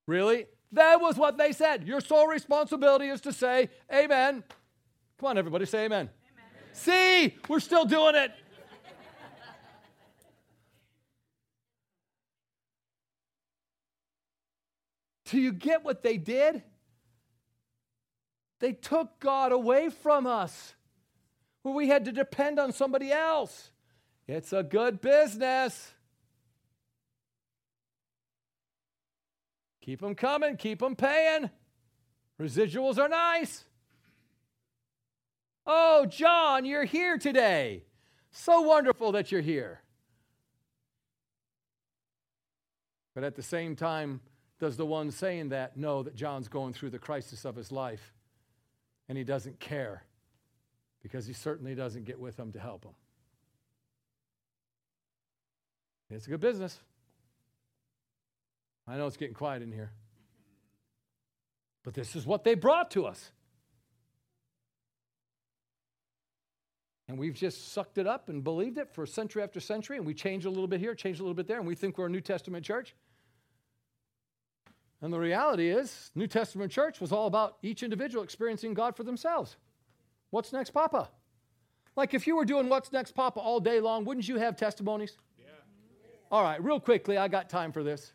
Really? 0.09 0.47
That 0.71 0.99
was 0.99 1.17
what 1.17 1.37
they 1.37 1.51
said. 1.51 1.87
Your 1.87 2.01
sole 2.01 2.25
responsibility 2.25 3.09
is 3.09 3.21
to 3.21 3.31
say, 3.31 3.69
Amen. 3.93 4.43
Come 5.19 5.29
on, 5.29 5.37
everybody, 5.37 5.67
say 5.67 5.85
amen. 5.85 6.09
amen. 6.09 6.73
See, 6.73 7.35
we're 7.47 7.59
still 7.59 7.85
doing 7.85 8.15
it. 8.15 8.31
Do 15.25 15.39
you 15.39 15.53
get 15.53 15.83
what 15.85 16.01
they 16.01 16.17
did? 16.17 16.63
They 18.59 18.73
took 18.73 19.19
God 19.19 19.51
away 19.51 19.89
from 19.89 20.25
us 20.25 20.73
where 21.61 21.75
we 21.75 21.87
had 21.87 22.05
to 22.05 22.11
depend 22.11 22.57
on 22.59 22.71
somebody 22.71 23.11
else. 23.11 23.69
It's 24.27 24.53
a 24.53 24.63
good 24.63 25.01
business. 25.01 25.93
Keep 29.81 30.01
them 30.01 30.15
coming, 30.15 30.57
keep 30.57 30.79
them 30.79 30.95
paying. 30.95 31.49
Residuals 32.39 32.97
are 32.97 33.09
nice. 33.09 33.65
Oh, 35.65 36.05
John, 36.05 36.65
you're 36.65 36.85
here 36.85 37.17
today. 37.17 37.83
So 38.31 38.61
wonderful 38.61 39.11
that 39.13 39.31
you're 39.31 39.41
here. 39.41 39.81
But 43.13 43.23
at 43.23 43.35
the 43.35 43.43
same 43.43 43.75
time, 43.75 44.21
does 44.59 44.77
the 44.77 44.85
one 44.85 45.11
saying 45.11 45.49
that 45.49 45.77
know 45.77 46.03
that 46.03 46.15
John's 46.15 46.47
going 46.47 46.73
through 46.73 46.91
the 46.91 46.99
crisis 46.99 47.45
of 47.45 47.55
his 47.55 47.71
life 47.71 48.13
and 49.07 49.17
he 49.17 49.23
doesn't 49.23 49.59
care 49.59 50.03
because 51.01 51.25
he 51.25 51.33
certainly 51.33 51.75
doesn't 51.75 52.05
get 52.05 52.19
with 52.19 52.37
him 52.37 52.51
to 52.51 52.59
help 52.59 52.83
him? 52.83 52.93
It's 56.09 56.27
a 56.27 56.29
good 56.29 56.39
business. 56.39 56.79
I 58.89 58.97
know 58.97 59.05
it's 59.05 59.17
getting 59.17 59.35
quiet 59.35 59.61
in 59.61 59.71
here. 59.71 59.91
But 61.83 61.93
this 61.93 62.15
is 62.15 62.25
what 62.25 62.43
they 62.43 62.55
brought 62.55 62.91
to 62.91 63.05
us. 63.05 63.31
And 67.07 67.17
we've 67.17 67.33
just 67.33 67.71
sucked 67.71 67.97
it 67.97 68.07
up 68.07 68.29
and 68.29 68.43
believed 68.43 68.77
it 68.77 68.89
for 68.93 69.05
century 69.05 69.41
after 69.41 69.59
century, 69.59 69.97
and 69.97 70.05
we 70.05 70.13
change 70.13 70.45
a 70.45 70.49
little 70.49 70.67
bit 70.67 70.79
here, 70.79 70.93
change 70.93 71.19
a 71.19 71.23
little 71.23 71.35
bit 71.35 71.47
there, 71.47 71.57
and 71.57 71.67
we 71.67 71.75
think 71.75 71.97
we're 71.97 72.07
a 72.07 72.09
New 72.09 72.21
Testament 72.21 72.65
church. 72.65 72.95
And 75.01 75.13
the 75.13 75.19
reality 75.19 75.69
is, 75.69 76.11
New 76.13 76.27
Testament 76.27 76.71
church 76.71 76.99
was 76.99 77.11
all 77.11 77.27
about 77.27 77.57
each 77.63 77.83
individual 77.83 78.23
experiencing 78.23 78.73
God 78.73 78.95
for 78.95 79.03
themselves. 79.03 79.55
What's 80.29 80.51
next, 80.51 80.71
Papa? 80.71 81.09
Like 81.95 82.13
if 82.13 82.27
you 82.27 82.35
were 82.35 82.45
doing 82.45 82.69
what's 82.69 82.91
next, 82.91 83.13
Papa, 83.13 83.39
all 83.39 83.59
day 83.59 83.79
long, 83.79 84.05
wouldn't 84.05 84.27
you 84.27 84.37
have 84.37 84.55
testimonies? 84.55 85.17
Yeah. 85.39 85.45
All 86.31 86.43
right, 86.43 86.63
real 86.63 86.79
quickly, 86.79 87.17
I 87.17 87.27
got 87.27 87.49
time 87.49 87.71
for 87.71 87.83
this. 87.83 88.13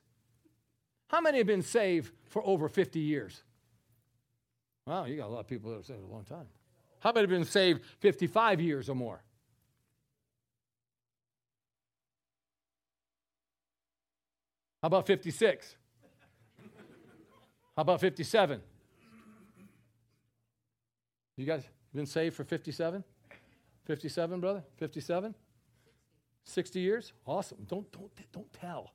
How 1.08 1.20
many 1.20 1.38
have 1.38 1.46
been 1.46 1.62
saved 1.62 2.12
for 2.26 2.44
over 2.44 2.68
50 2.68 2.98
years? 2.98 3.42
Wow, 4.86 5.04
you 5.04 5.16
got 5.16 5.26
a 5.26 5.32
lot 5.32 5.40
of 5.40 5.46
people 5.46 5.70
that 5.70 5.76
have 5.76 5.86
saved 5.86 6.02
a 6.02 6.12
long 6.12 6.24
time. 6.24 6.46
How 7.00 7.12
many 7.12 7.22
have 7.22 7.30
been 7.30 7.44
saved 7.44 7.82
55 8.00 8.60
years 8.60 8.88
or 8.88 8.94
more? 8.94 9.22
How 14.82 14.88
about 14.88 15.06
56? 15.06 15.76
How 17.76 17.82
about 17.82 18.00
57? 18.00 18.60
You 21.36 21.46
guys 21.46 21.64
been 21.94 22.06
saved 22.06 22.36
for 22.36 22.44
57? 22.44 23.02
57, 23.84 24.40
brother? 24.40 24.62
57? 24.76 25.34
60 26.44 26.80
years? 26.80 27.12
Awesome. 27.26 27.58
Don't, 27.68 27.90
don't, 27.92 28.10
don't 28.32 28.52
tell. 28.52 28.92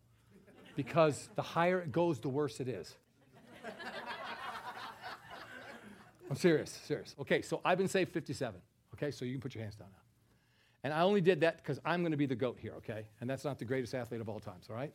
Because 0.76 1.30
the 1.36 1.42
higher 1.42 1.80
it 1.82 1.92
goes, 1.92 2.20
the 2.20 2.30
worse 2.30 2.60
it 2.60 2.68
is. 2.68 2.96
I'm 6.30 6.36
serious, 6.36 6.70
serious. 6.86 7.16
Okay, 7.20 7.42
so 7.42 7.60
I've 7.66 7.78
been 7.78 7.88
saved 7.88 8.12
57. 8.14 8.62
Okay, 8.96 9.12
so 9.12 9.26
you 9.26 9.34
can 9.34 9.42
put 9.42 9.56
your 9.56 9.64
hands 9.64 9.76
down 9.76 9.88
now. 9.92 10.04
And 10.84 10.94
I 10.94 11.02
only 11.02 11.22
did 11.22 11.42
that 11.42 11.58
because 11.58 11.80
I'm 11.84 12.02
going 12.02 12.12
to 12.12 12.18
be 12.18 12.28
the 12.28 12.36
goat 12.36 12.58
here, 12.60 12.74
okay? 12.78 13.08
And 13.20 13.30
that's 13.30 13.44
not 13.44 13.60
the 13.60 13.66
greatest 13.66 13.94
athlete 13.94 14.22
of 14.22 14.30
all 14.30 14.40
times, 14.40 14.68
all 14.70 14.76
right? 14.76 14.94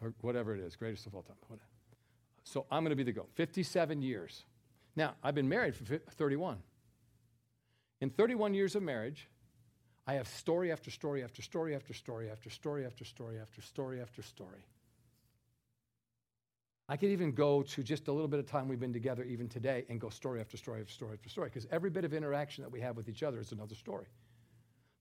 or 0.00 0.14
whatever 0.20 0.54
it 0.54 0.60
is, 0.60 0.76
greatest 0.76 1.06
of 1.06 1.14
all 1.14 1.22
time. 1.22 1.36
Whatever. 1.48 1.68
So 2.44 2.66
I'm 2.70 2.82
going 2.82 2.90
to 2.90 2.96
be 2.96 3.02
the 3.02 3.12
goat. 3.12 3.28
57 3.34 4.00
years. 4.00 4.44
Now, 4.96 5.14
I've 5.22 5.34
been 5.34 5.48
married 5.48 5.74
for 5.74 5.84
31. 5.84 6.58
In 8.00 8.10
31 8.10 8.54
years 8.54 8.74
of 8.74 8.82
marriage, 8.82 9.28
I 10.08 10.14
have 10.14 10.26
story 10.26 10.72
after 10.72 10.90
story 10.90 11.22
after 11.22 11.42
story 11.42 11.74
after 11.74 11.92
story 11.92 12.30
after 12.30 12.50
story 12.50 12.86
after 12.86 13.04
story 13.04 13.38
after 13.38 13.62
story 13.62 14.00
after 14.00 14.22
story. 14.22 14.64
I 16.88 16.96
could 16.96 17.10
even 17.10 17.32
go 17.32 17.62
to 17.62 17.82
just 17.82 18.08
a 18.08 18.12
little 18.12 18.26
bit 18.26 18.40
of 18.40 18.46
time 18.46 18.66
we've 18.66 18.80
been 18.80 18.94
together, 18.94 19.22
even 19.22 19.48
today, 19.48 19.84
and 19.90 20.00
go 20.00 20.08
story 20.08 20.40
after 20.40 20.56
story 20.56 20.80
after 20.80 20.92
story 20.92 21.12
after 21.12 21.28
story, 21.28 21.50
because 21.50 21.68
every 21.70 21.90
bit 21.90 22.04
of 22.06 22.14
interaction 22.14 22.64
that 22.64 22.70
we 22.70 22.80
have 22.80 22.96
with 22.96 23.08
each 23.10 23.22
other 23.22 23.38
is 23.38 23.52
another 23.52 23.74
story. 23.74 24.06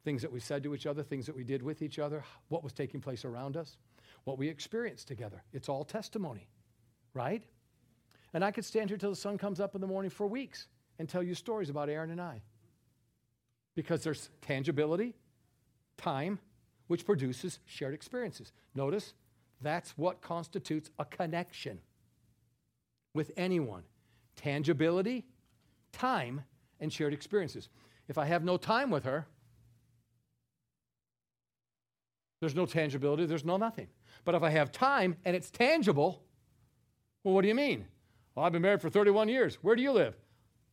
Things 0.04 0.22
that 0.22 0.32
we 0.32 0.42
said 0.42 0.62
to 0.64 0.76
each 0.76 0.86
other, 0.86 1.02
things 1.02 1.26
that 1.26 1.36
we 1.36 1.46
did 1.46 1.64
with 1.64 1.82
each 1.82 1.98
other, 1.98 2.24
what 2.50 2.64
was 2.64 2.74
taking 2.74 3.00
place 3.00 3.24
around 3.24 3.56
us 3.56 3.78
what 4.28 4.38
we 4.38 4.50
experienced 4.50 5.08
together. 5.08 5.42
It's 5.54 5.70
all 5.70 5.86
testimony, 5.86 6.50
right? 7.14 7.42
And 8.34 8.44
I 8.44 8.52
could 8.52 8.66
stand 8.66 8.90
here 8.90 8.98
till 8.98 9.10
the 9.10 9.16
sun 9.16 9.38
comes 9.38 9.62
up 9.62 9.74
in 9.74 9.80
the 9.80 9.88
morning 9.88 10.12
for 10.12 10.28
weeks 10.28 10.68
and 11.00 11.08
tell 11.08 11.24
you 11.24 11.34
stories 11.34 11.70
about 11.70 11.88
Erin 11.88 12.12
and 12.12 12.20
I. 12.20 12.42
Because 13.78 14.04
there's 14.04 14.32
tangibility, 14.42 15.14
time, 15.98 16.40
which 16.88 17.06
produces 17.06 17.60
shared 17.68 17.94
experiences. 17.94 18.52
Notice 18.74 19.14
that's 19.62 19.92
what 19.92 20.20
constitutes 20.20 20.90
a 20.98 21.06
connection 21.06 21.80
with 23.14 23.32
anyone 23.38 23.84
tangibility, 24.36 25.26
time, 25.92 26.44
and 26.80 26.92
shared 26.92 27.14
experiences. 27.14 27.70
If 28.08 28.18
I 28.18 28.26
have 28.26 28.44
no 28.44 28.58
time 28.58 28.90
with 28.90 29.04
her, 29.04 29.28
there's 32.40 32.56
no 32.56 32.66
tangibility, 32.66 33.28
there's 33.28 33.46
no 33.46 33.58
nothing. 33.58 33.90
But 34.26 34.34
if 34.34 34.42
I 34.42 34.50
have 34.50 34.72
time 34.72 35.18
and 35.24 35.36
it's 35.36 35.52
tangible, 35.52 36.24
well, 37.24 37.36
what 37.36 37.44
do 37.44 37.48
you 37.48 37.56
mean? 37.56 37.86
Well, 38.34 38.44
I've 38.44 38.54
been 38.54 38.64
married 38.64 38.82
for 38.82 38.90
31 38.90 39.30
years. 39.30 39.60
Where 39.62 39.76
do 39.76 39.84
you 39.84 39.92
live? 39.92 40.16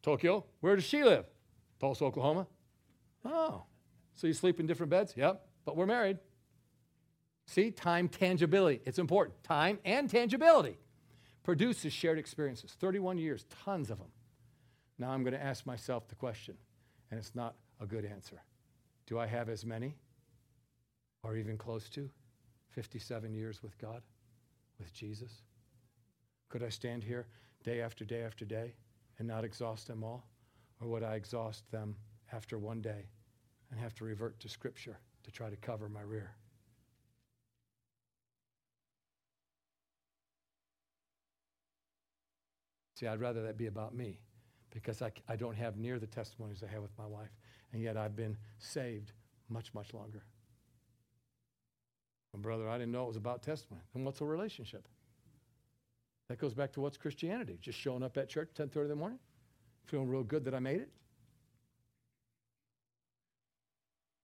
Tokyo. 0.03 0.47
Where 0.61 0.75
does 0.75 0.85
she 0.85 1.05
live? 1.05 1.27
Tulsa, 1.79 2.05
Oklahoma. 2.05 2.47
Oh, 3.25 3.65
so 4.15 4.27
you 4.27 4.33
sleep 4.33 4.61
in 4.61 4.67
different 4.67 4.91
beds? 4.91 5.15
Yep, 5.17 5.47
but 5.65 5.77
we're 5.77 5.87
married. 5.87 6.19
See, 7.47 7.71
time 7.71 8.09
tangibility. 8.09 8.81
It's 8.85 8.99
important. 8.99 9.43
Time 9.45 9.79
and 9.85 10.09
tangibility 10.09 10.79
produces 11.43 11.93
shared 11.93 12.19
experiences. 12.19 12.75
31 12.81 13.19
years, 13.19 13.45
tons 13.65 13.91
of 13.91 13.99
them. 13.99 14.09
Now 14.99 15.11
I'm 15.11 15.23
going 15.23 15.35
to 15.35 15.43
ask 15.43 15.67
myself 15.67 16.09
the 16.09 16.15
question, 16.15 16.57
and 17.11 17.19
it's 17.19 17.35
not 17.35 17.55
a 17.81 17.87
good 17.87 18.05
answer. 18.05 18.43
Do 19.07 19.19
I 19.19 19.27
have 19.27 19.49
as 19.49 19.65
many 19.65 19.97
or 21.23 21.37
even 21.37 21.59
close 21.59 21.89
to? 21.91 22.09
57 22.71 23.35
years 23.35 23.63
with 23.63 23.77
God, 23.79 24.03
with 24.79 24.93
Jesus? 24.93 25.43
Could 26.49 26.63
I 26.63 26.69
stand 26.69 27.05
here 27.05 27.27
day 27.63 27.81
after 27.81 28.05
day 28.05 28.23
after 28.23 28.45
day 28.45 28.75
and 29.19 29.29
not 29.29 29.45
exhaust 29.45 29.87
them 29.87 30.03
all? 30.03 30.27
Or 30.81 30.89
would 30.89 31.03
I 31.03 31.15
exhaust 31.15 31.71
them 31.71 31.97
after 32.33 32.59
one 32.59 32.81
day 32.81 33.09
and 33.71 33.81
have 33.81 33.95
to 33.95 34.05
revert 34.05 34.39
to 34.41 34.49
Scripture 34.49 34.99
to 35.25 35.31
try 35.31 35.51
to 35.51 35.57
cover 35.57 35.89
my 35.89 36.03
rear? 36.03 36.35
See, 42.95 43.07
I'd 43.07 43.21
rather 43.21 43.43
that 43.43 43.59
be 43.59 43.67
about 43.67 43.95
me 43.95 44.21
because 44.71 45.03
I, 45.03 45.13
I 45.29 45.37
don't 45.37 45.57
have 45.57 45.77
near 45.77 45.99
the 45.99 46.07
testimonies 46.07 46.63
I 46.63 46.73
have 46.73 46.83
with 46.83 46.97
my 46.99 47.07
wife, 47.07 47.31
and 47.73 47.83
yet 47.83 47.97
I've 47.97 48.17
been 48.17 48.37
saved 48.59 49.13
much, 49.49 49.73
much 49.75 49.95
longer. 49.95 50.23
Well, 52.33 52.41
brother, 52.41 52.69
I 52.69 52.79
didn't 52.79 52.93
know 52.93 53.05
it 53.05 53.09
was 53.09 53.17
about 53.17 53.43
testimony. 53.43 53.85
And 53.95 54.05
what's 54.05 54.21
a 54.21 54.25
relationship? 54.25 54.89
That 56.29 56.39
goes 56.39 56.55
back 56.55 56.73
to 56.73 56.81
what's 56.81 56.97
Christianity? 56.97 57.59
Just 57.61 57.79
showing 57.79 58.03
up 58.03 58.17
at 58.17 58.29
church 58.29 58.51
10:30 58.55 58.83
in 58.83 58.89
the 58.89 58.97
morning, 58.97 59.19
feeling 59.85 60.09
real 60.09 60.25
good 60.25 60.45
that 60.45 60.55
I 60.55 60.59
made 60.59 60.81
it. 60.81 60.91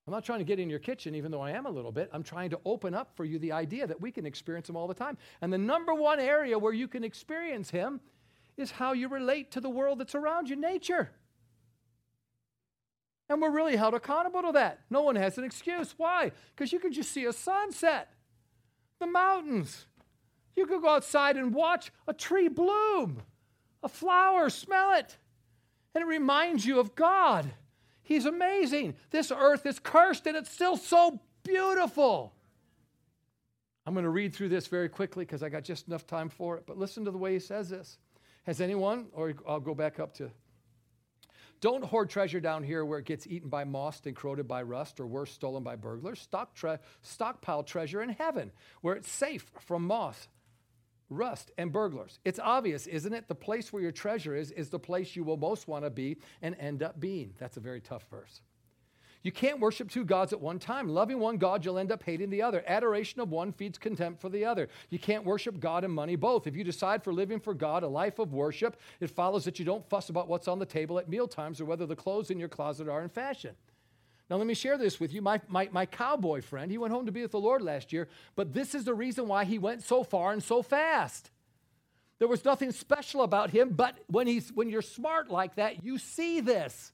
I'm 0.06 0.12
not 0.12 0.24
trying 0.24 0.38
to 0.38 0.44
get 0.44 0.58
in 0.58 0.70
your 0.70 0.78
kitchen, 0.78 1.14
even 1.14 1.30
though 1.30 1.42
I 1.42 1.52
am 1.52 1.66
a 1.66 1.70
little 1.70 1.92
bit. 1.92 2.10
I'm 2.12 2.22
trying 2.22 2.50
to 2.50 2.60
open 2.64 2.94
up 2.94 3.14
for 3.14 3.24
you 3.24 3.38
the 3.38 3.52
idea 3.52 3.86
that 3.86 4.00
we 4.00 4.10
can 4.10 4.26
experience 4.26 4.68
Him 4.68 4.76
all 4.76 4.88
the 4.88 4.94
time. 4.94 5.18
And 5.40 5.52
the 5.52 5.58
number 5.58 5.94
one 5.94 6.18
area 6.18 6.58
where 6.58 6.72
you 6.72 6.88
can 6.88 7.04
experience 7.04 7.70
Him 7.70 8.00
is 8.56 8.70
how 8.70 8.92
you 8.92 9.08
relate 9.08 9.50
to 9.52 9.60
the 9.60 9.70
world 9.70 9.98
that's 9.98 10.14
around 10.14 10.48
you, 10.48 10.56
nature. 10.56 11.10
And 13.28 13.40
we're 13.40 13.52
really 13.52 13.76
held 13.76 13.94
accountable 13.94 14.42
to 14.42 14.52
that. 14.52 14.80
No 14.90 15.02
one 15.02 15.14
has 15.14 15.38
an 15.38 15.44
excuse. 15.44 15.94
Why? 15.96 16.32
Because 16.54 16.72
you 16.72 16.80
can 16.80 16.92
just 16.92 17.12
see 17.12 17.26
a 17.26 17.32
sunset, 17.32 18.12
the 18.98 19.06
mountains. 19.06 19.86
You 20.56 20.66
could 20.66 20.82
go 20.82 20.88
outside 20.88 21.36
and 21.36 21.54
watch 21.54 21.92
a 22.08 22.12
tree 22.12 22.48
bloom, 22.48 23.22
a 23.84 23.88
flower, 23.88 24.50
smell 24.50 24.92
it. 24.94 25.16
And 25.94 26.02
it 26.02 26.08
reminds 26.08 26.66
you 26.66 26.80
of 26.80 26.96
God. 26.96 27.52
He's 28.10 28.26
amazing. 28.26 28.96
This 29.12 29.30
earth 29.30 29.64
is 29.66 29.78
cursed 29.78 30.26
and 30.26 30.36
it's 30.36 30.50
still 30.50 30.76
so 30.76 31.20
beautiful. 31.44 32.34
I'm 33.86 33.94
going 33.94 34.02
to 34.02 34.10
read 34.10 34.34
through 34.34 34.48
this 34.48 34.66
very 34.66 34.88
quickly 34.88 35.24
because 35.24 35.44
I 35.44 35.48
got 35.48 35.62
just 35.62 35.86
enough 35.86 36.08
time 36.08 36.28
for 36.28 36.56
it. 36.56 36.64
But 36.66 36.76
listen 36.76 37.04
to 37.04 37.12
the 37.12 37.18
way 37.18 37.34
he 37.34 37.38
says 37.38 37.68
this. 37.68 37.98
Has 38.46 38.60
anyone, 38.60 39.06
or 39.12 39.34
I'll 39.46 39.60
go 39.60 39.76
back 39.76 40.00
up 40.00 40.12
to, 40.14 40.28
don't 41.60 41.84
hoard 41.84 42.10
treasure 42.10 42.40
down 42.40 42.64
here 42.64 42.84
where 42.84 42.98
it 42.98 43.04
gets 43.04 43.28
eaten 43.28 43.48
by 43.48 43.62
moth 43.62 44.04
and 44.04 44.16
corroded 44.16 44.48
by 44.48 44.62
rust, 44.62 44.98
or 44.98 45.06
worse, 45.06 45.30
stolen 45.30 45.62
by 45.62 45.76
burglars. 45.76 46.18
Stock 46.18 46.52
tre- 46.52 46.78
stockpile 47.02 47.62
treasure 47.62 48.02
in 48.02 48.08
heaven 48.08 48.50
where 48.80 48.96
it's 48.96 49.08
safe 49.08 49.52
from 49.60 49.86
moth, 49.86 50.26
rust, 51.10 51.50
and 51.58 51.72
burglars. 51.72 52.18
It's 52.24 52.38
obvious, 52.38 52.86
isn't 52.86 53.12
it? 53.12 53.28
The 53.28 53.34
place 53.34 53.72
where 53.72 53.82
your 53.82 53.92
treasure 53.92 54.34
is, 54.34 54.50
is 54.52 54.70
the 54.70 54.78
place 54.78 55.16
you 55.16 55.24
will 55.24 55.36
most 55.36 55.68
want 55.68 55.84
to 55.84 55.90
be 55.90 56.16
and 56.40 56.56
end 56.58 56.82
up 56.82 57.00
being. 57.00 57.34
That's 57.38 57.56
a 57.56 57.60
very 57.60 57.80
tough 57.80 58.04
verse. 58.10 58.40
You 59.22 59.32
can't 59.32 59.60
worship 59.60 59.90
two 59.90 60.06
gods 60.06 60.32
at 60.32 60.40
one 60.40 60.58
time. 60.58 60.88
Loving 60.88 61.18
one 61.18 61.36
God, 61.36 61.62
you'll 61.62 61.78
end 61.78 61.92
up 61.92 62.02
hating 62.02 62.30
the 62.30 62.40
other. 62.40 62.64
Adoration 62.66 63.20
of 63.20 63.30
one 63.30 63.52
feeds 63.52 63.76
contempt 63.76 64.20
for 64.20 64.30
the 64.30 64.46
other. 64.46 64.68
You 64.88 64.98
can't 64.98 65.24
worship 65.24 65.60
God 65.60 65.84
and 65.84 65.92
money 65.92 66.16
both. 66.16 66.46
If 66.46 66.56
you 66.56 66.64
decide 66.64 67.04
for 67.04 67.12
living 67.12 67.38
for 67.38 67.52
God 67.52 67.82
a 67.82 67.88
life 67.88 68.18
of 68.18 68.32
worship, 68.32 68.80
it 68.98 69.10
follows 69.10 69.44
that 69.44 69.58
you 69.58 69.64
don't 69.66 69.86
fuss 69.90 70.08
about 70.08 70.28
what's 70.28 70.48
on 70.48 70.58
the 70.58 70.64
table 70.64 70.98
at 70.98 71.08
mealtimes 71.08 71.60
or 71.60 71.66
whether 71.66 71.84
the 71.84 71.96
clothes 71.96 72.30
in 72.30 72.38
your 72.38 72.48
closet 72.48 72.88
are 72.88 73.02
in 73.02 73.10
fashion. 73.10 73.54
Now, 74.30 74.36
let 74.36 74.46
me 74.46 74.54
share 74.54 74.78
this 74.78 75.00
with 75.00 75.12
you. 75.12 75.20
My, 75.20 75.40
my, 75.48 75.68
my 75.72 75.86
cowboy 75.86 76.40
friend, 76.40 76.70
he 76.70 76.78
went 76.78 76.92
home 76.92 77.06
to 77.06 77.12
be 77.12 77.22
with 77.22 77.32
the 77.32 77.40
Lord 77.40 77.62
last 77.62 77.92
year, 77.92 78.08
but 78.36 78.54
this 78.54 78.76
is 78.76 78.84
the 78.84 78.94
reason 78.94 79.26
why 79.26 79.44
he 79.44 79.58
went 79.58 79.82
so 79.82 80.04
far 80.04 80.32
and 80.32 80.40
so 80.40 80.62
fast. 80.62 81.32
There 82.20 82.28
was 82.28 82.44
nothing 82.44 82.70
special 82.70 83.22
about 83.22 83.50
him, 83.50 83.70
but 83.70 83.98
when, 84.06 84.28
he's, 84.28 84.52
when 84.52 84.68
you're 84.68 84.82
smart 84.82 85.30
like 85.30 85.56
that, 85.56 85.84
you 85.84 85.98
see 85.98 86.40
this. 86.40 86.92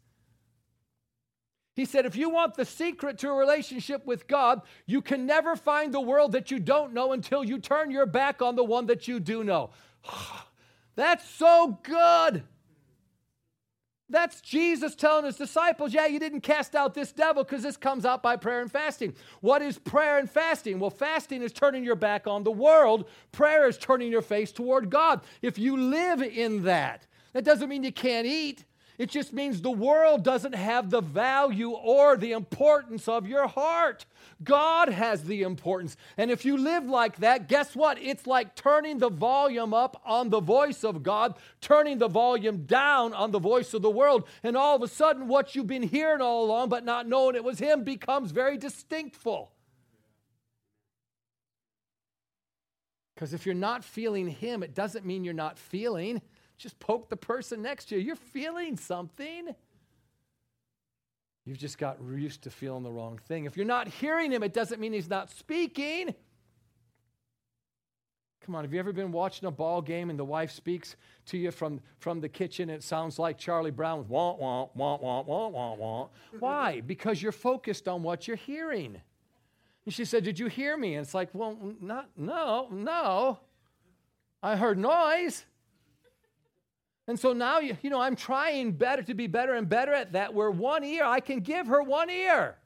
He 1.75 1.85
said, 1.85 2.07
if 2.07 2.17
you 2.17 2.31
want 2.31 2.55
the 2.55 2.65
secret 2.65 3.19
to 3.19 3.29
a 3.29 3.35
relationship 3.35 4.07
with 4.07 4.27
God, 4.27 4.63
you 4.87 5.03
can 5.03 5.27
never 5.27 5.57
find 5.57 5.93
the 5.93 6.01
world 6.01 6.33
that 6.33 6.51
you 6.51 6.59
don't 6.59 6.95
know 6.95 7.13
until 7.13 7.45
you 7.45 7.59
turn 7.59 7.91
your 7.91 8.07
back 8.07 8.41
on 8.41 8.57
the 8.57 8.65
one 8.65 8.87
that 8.87 9.09
you 9.09 9.21
do 9.21 9.45
know. 9.45 9.71
That's 10.95 11.29
so 11.29 11.81
good. 11.83 12.45
That's 14.09 14.41
Jesus 14.41 14.95
telling 14.95 15.25
his 15.25 15.37
disciples, 15.37 15.93
yeah, 15.93 16.07
you 16.07 16.21
didn't 16.21 16.43
cast 16.43 16.77
out 16.77 16.95
this 16.95 17.11
devil 17.11 17.43
because 17.43 17.65
this 17.65 17.77
comes 17.77 18.05
out 18.05 18.23
by 18.23 18.37
prayer 18.37 18.61
and 18.61 18.71
fasting. 18.71 19.15
What 19.41 19.63
is 19.63 19.79
prayer 19.79 20.19
and 20.19 20.31
fasting? 20.31 20.79
Well, 20.79 20.91
fasting 20.91 21.43
is 21.43 21.53
turning 21.53 21.83
your 21.83 21.97
back 21.97 22.29
on 22.29 22.45
the 22.45 22.53
world, 22.53 23.09
prayer 23.33 23.67
is 23.69 23.77
turning 23.77 24.13
your 24.13 24.23
face 24.23 24.53
toward 24.53 24.91
God. 24.91 25.23
If 25.43 25.59
you 25.59 25.77
live 25.77 26.23
in 26.23 26.63
that, 26.65 27.07
that 27.33 27.45
doesn't 27.45 27.69
mean 27.69 27.83
you 27.83 27.93
can't 27.93 28.27
eat. 28.27 28.65
It 28.99 29.11
just 29.11 29.33
means 29.33 29.61
the 29.61 29.71
world 29.71 30.25
doesn't 30.25 30.55
have 30.55 30.91
the 30.91 31.03
value 31.03 31.71
or 31.71 32.17
the 32.17 32.33
importance 32.33 33.09
of 33.09 33.27
your 33.27 33.47
heart. 33.47 34.07
God 34.43 34.89
has 34.89 35.25
the 35.25 35.43
importance. 35.43 35.97
And 36.17 36.31
if 36.31 36.45
you 36.45 36.57
live 36.57 36.85
like 36.85 37.19
that, 37.19 37.49
guess 37.49 37.77
what? 37.77 37.99
It's 38.01 38.27
like 38.27 38.55
turning 38.55 38.99
the 38.99 39.11
volume 39.11 39.75
up 39.75 40.01
on 40.05 40.31
the 40.31 40.41
voice 40.41 40.83
of 40.85 41.03
God, 41.03 41.35
turning 41.61 41.99
the 41.99 42.09
volume 42.09 42.65
down 42.65 43.13
on 43.13 43.33
the 43.33 43.39
voice 43.39 43.75
of 43.75 43.83
the 43.83 43.91
world. 43.91 44.27
And 44.43 44.57
all 44.57 44.77
of 44.77 44.83
a 44.83 44.89
sudden, 44.89 45.29
what 45.29 45.55
you've 45.55 45.67
been 45.67 45.83
hearing 45.83 46.23
all 46.23 46.45
along 46.45 46.71
but 46.71 46.85
not 46.85 47.07
knowing 47.07 47.37
it 47.37 47.45
was 47.45 47.59
Him 47.59 47.85
becomes 47.85 48.31
very 48.31 48.57
distinctful. 48.57 49.53
Because 53.15 53.33
if 53.33 53.47
you're 53.47 53.55
not 53.55 53.85
feeling 53.85 54.29
Him, 54.29 54.63
it 54.63 54.75
doesn't 54.75 55.07
mean 55.07 55.25
you're 55.25 55.35
not 55.35 55.59
feeling. 55.59 56.21
Just 56.59 56.79
poke 56.79 57.09
the 57.09 57.17
person 57.17 57.63
next 57.63 57.87
to 57.87 57.97
you. 57.97 58.01
You're 58.01 58.17
feeling 58.17 58.77
something. 58.77 59.55
You've 61.45 61.59
just 61.59 61.79
got 61.79 61.99
used 62.03 62.43
to 62.43 62.51
feeling 62.51 62.83
the 62.83 62.91
wrong 62.91 63.21
thing. 63.29 63.45
If 63.45 63.57
you're 63.57 63.67
not 63.67 63.87
hearing 63.87 64.33
him, 64.33 64.43
it 64.43 64.53
doesn't 64.53 64.81
mean 64.81 64.93
he's 64.93 65.09
not 65.09 65.31
speaking. 65.31 66.15
Come 68.45 68.55
on, 68.55 68.65
have 68.65 68.73
you 68.73 68.79
ever 68.79 68.93
been 68.93 69.13
watching 69.13 69.47
a 69.47 69.51
ball 69.51 69.83
game 69.83 70.09
and 70.09 70.19
the 70.19 70.25
wife 70.25 70.53
speaks 70.53 70.97
to 71.27 71.37
you 71.37 71.51
from, 71.51 71.81
from 71.99 72.21
the 72.21 72.29
kitchen 72.29 72.71
and 72.71 72.79
it 72.79 72.83
sounds 72.85 73.19
like 73.19 73.39
Charlie 73.39 73.73
Brown 73.73 73.99
with 73.99 74.09
wah, 74.09 74.35
wah, 74.35 74.69
wah, 74.75 74.97
wah, 74.97 75.23
wah, 75.23 75.49
wah, 75.49 75.75
wah? 75.75 76.09
Why? 76.39 76.81
Because 76.87 77.21
you're 77.21 77.33
focused 77.33 77.89
on 77.89 78.03
what 78.03 78.29
you're 78.29 78.37
hearing. 78.37 79.01
And 79.85 79.95
she 79.95 80.05
said, 80.05 80.25
Did 80.25 80.39
you 80.39 80.47
hear 80.47 80.77
me? 80.77 80.95
And 80.95 81.05
it's 81.05 81.15
like, 81.15 81.31
Well, 81.33 81.75
not, 81.81 82.09
no, 82.17 82.69
no. 82.71 83.41
I 84.43 84.57
heard 84.57 84.79
noise. 84.79 85.45
And 87.09 87.19
so 87.19 87.33
now, 87.33 87.61
you, 87.61 87.77
you 87.83 87.91
know, 87.91 88.01
I'm 88.01 88.17
trying 88.17 88.73
better 88.73 89.03
to 89.03 89.15
be 89.15 89.27
better 89.27 89.55
and 89.55 89.69
better 89.69 89.93
at 89.93 90.13
that, 90.13 90.35
where 90.35 90.51
one 90.51 90.83
ear, 90.85 91.05
I 91.05 91.21
can 91.21 91.41
give 91.41 91.69
her 91.69 91.83
one 91.83 92.11
ear. 92.11 92.57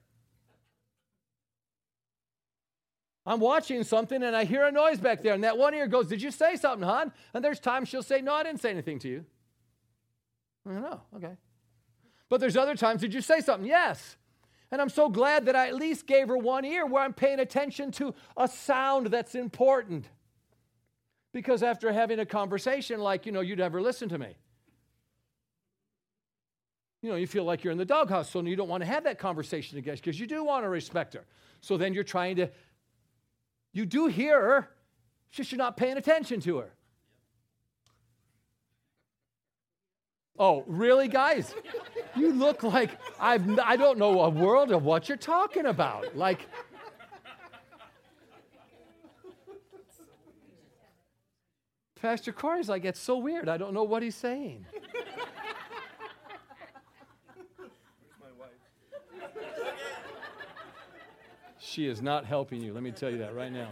I'm 3.27 3.39
watching 3.39 3.85
something 3.85 4.23
and 4.23 4.35
I 4.35 4.45
hear 4.45 4.65
a 4.65 4.73
noise 4.73 4.99
back 4.99 5.23
there, 5.23 5.35
and 5.35 5.45
that 5.45 5.59
one 5.59 5.75
ear 5.75 5.87
goes, 5.87 6.07
Did 6.07 6.23
you 6.23 6.31
say 6.31 6.57
something, 6.57 6.89
hon? 6.89 7.12
And 7.35 7.45
there's 7.45 7.61
times 7.61 7.89
she'll 7.89 8.03
say, 8.03 8.23
No, 8.23 8.33
I 8.33 8.43
didn't 8.43 8.61
say 8.61 8.71
anything 8.71 8.99
to 9.01 9.09
you. 9.09 9.25
I 10.69 10.73
know, 10.73 11.03
okay. 11.17 11.37
But 12.29 12.41
there's 12.41 12.57
other 12.57 12.75
times, 12.75 13.03
Did 13.03 13.12
you 13.12 13.21
say 13.21 13.41
something? 13.41 13.69
Yes. 13.69 14.17
And 14.71 14.81
I'm 14.81 14.89
so 14.89 15.09
glad 15.09 15.47
that 15.47 15.57
I 15.57 15.69
at 15.69 15.75
least 15.75 16.07
gave 16.07 16.29
her 16.29 16.39
one 16.39 16.65
ear 16.65 16.87
where 16.87 17.03
I'm 17.03 17.12
paying 17.12 17.41
attention 17.41 17.91
to 17.93 18.15
a 18.37 18.49
sound 18.49 19.09
that's 19.09 19.35
important. 19.35 20.09
Because 21.32 21.62
after 21.62 21.93
having 21.93 22.19
a 22.19 22.27
conversation 22.27 23.01
like, 23.01 23.24
you 23.27 23.32
know, 23.32 23.40
you'd 23.40 23.59
never 23.59 23.81
listen 23.81 24.09
to 24.09 24.19
me. 24.19 24.35
You 27.02 27.11
know, 27.11 27.16
you 27.16 27.27
feel 27.27 27.44
like 27.44 27.65
you're 27.65 27.73
in 27.73 27.78
the 27.78 27.85
doghouse, 27.85 28.31
so 28.31 28.43
you 28.43 28.57
don't 28.57 28.69
want 28.69 28.82
to 28.82 28.86
have 28.86 29.05
that 29.05 29.19
conversation 29.19 29.78
again 29.78 29.94
because 29.94 30.20
you 30.20 30.27
do 30.27 30.44
want 30.44 30.65
to 30.65 30.69
respect 30.69 31.15
her. 31.15 31.24
So 31.61 31.77
then 31.77 31.94
you're 31.94 32.05
trying 32.05 32.36
to, 32.36 32.51
you 33.73 33.86
do 33.86 34.07
hear 34.07 34.40
her, 34.40 34.69
just 35.31 35.52
you're 35.52 35.59
not 35.59 35.77
paying 35.77 35.97
attention 35.97 36.40
to 36.40 36.59
her. 36.59 36.73
Oh, 40.39 40.65
really, 40.66 41.07
guys? 41.07 41.55
You 42.16 42.32
look 42.32 42.62
like 42.62 42.90
I've, 43.20 43.59
I 43.59 43.77
don't 43.77 43.98
know 43.98 44.23
a 44.23 44.31
world 44.31 44.73
of 44.73 44.85
what 44.85 45.09
you're 45.09 45.19
talking 45.19 45.66
about. 45.66 46.16
Like, 46.16 46.48
Pastor 52.01 52.33
Corey's 52.33 52.69
like, 52.69 52.85
it's 52.85 53.01
so 53.01 53.19
weird. 53.19 53.49
I 53.49 53.57
don't 53.59 53.75
know 53.75 53.85
what 53.85 54.03
he's 54.03 54.17
saying. 54.17 54.67
she 61.59 61.87
is 61.87 62.01
not 62.01 62.25
helping 62.25 62.63
you. 62.63 62.73
Let 62.73 62.83
me 62.83 62.91
tell 62.91 63.11
you 63.11 63.19
that 63.19 63.35
right 63.35 63.53
now. 63.53 63.69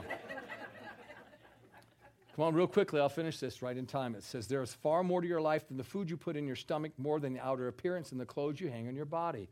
Come 2.36 2.44
on, 2.44 2.54
real 2.54 2.66
quickly, 2.68 3.00
I'll 3.00 3.08
finish 3.08 3.40
this 3.40 3.62
right 3.62 3.76
in 3.76 3.86
time. 3.86 4.14
It 4.14 4.22
says, 4.22 4.46
There 4.46 4.62
is 4.62 4.72
far 4.72 5.02
more 5.02 5.20
to 5.20 5.26
your 5.26 5.40
life 5.40 5.66
than 5.66 5.76
the 5.76 5.82
food 5.82 6.08
you 6.08 6.16
put 6.16 6.36
in 6.36 6.46
your 6.46 6.54
stomach, 6.54 6.92
more 6.96 7.18
than 7.18 7.32
the 7.32 7.40
outer 7.40 7.66
appearance 7.66 8.12
and 8.12 8.20
the 8.20 8.26
clothes 8.26 8.60
you 8.60 8.68
hang 8.68 8.86
on 8.86 8.94
your 8.94 9.06
body. 9.06 9.48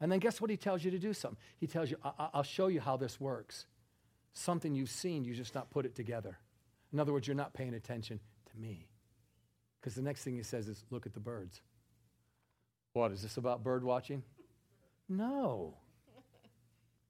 And 0.00 0.12
then 0.12 0.20
guess 0.20 0.40
what 0.40 0.48
he 0.50 0.56
tells 0.56 0.84
you 0.84 0.92
to 0.92 0.98
do 0.98 1.12
something? 1.12 1.38
He 1.56 1.66
tells 1.66 1.90
you, 1.90 1.96
I- 2.04 2.28
will 2.34 2.44
show 2.44 2.68
you 2.68 2.80
how 2.80 2.96
this 2.96 3.18
works. 3.18 3.66
Something 4.32 4.74
you've 4.76 4.90
seen, 4.90 5.24
you 5.24 5.34
just 5.34 5.56
not 5.56 5.70
put 5.70 5.86
it 5.86 5.96
together. 5.96 6.38
In 6.92 7.00
other 7.00 7.12
words, 7.12 7.26
you're 7.26 7.36
not 7.36 7.54
paying 7.54 7.74
attention 7.74 8.20
to 8.50 8.58
me. 8.58 8.88
Because 9.80 9.94
the 9.94 10.02
next 10.02 10.24
thing 10.24 10.36
he 10.36 10.42
says 10.42 10.68
is, 10.68 10.84
look 10.90 11.06
at 11.06 11.14
the 11.14 11.20
birds. 11.20 11.60
What, 12.94 13.12
is 13.12 13.22
this 13.22 13.36
about 13.36 13.62
bird 13.62 13.84
watching? 13.84 14.22
No. 15.08 15.76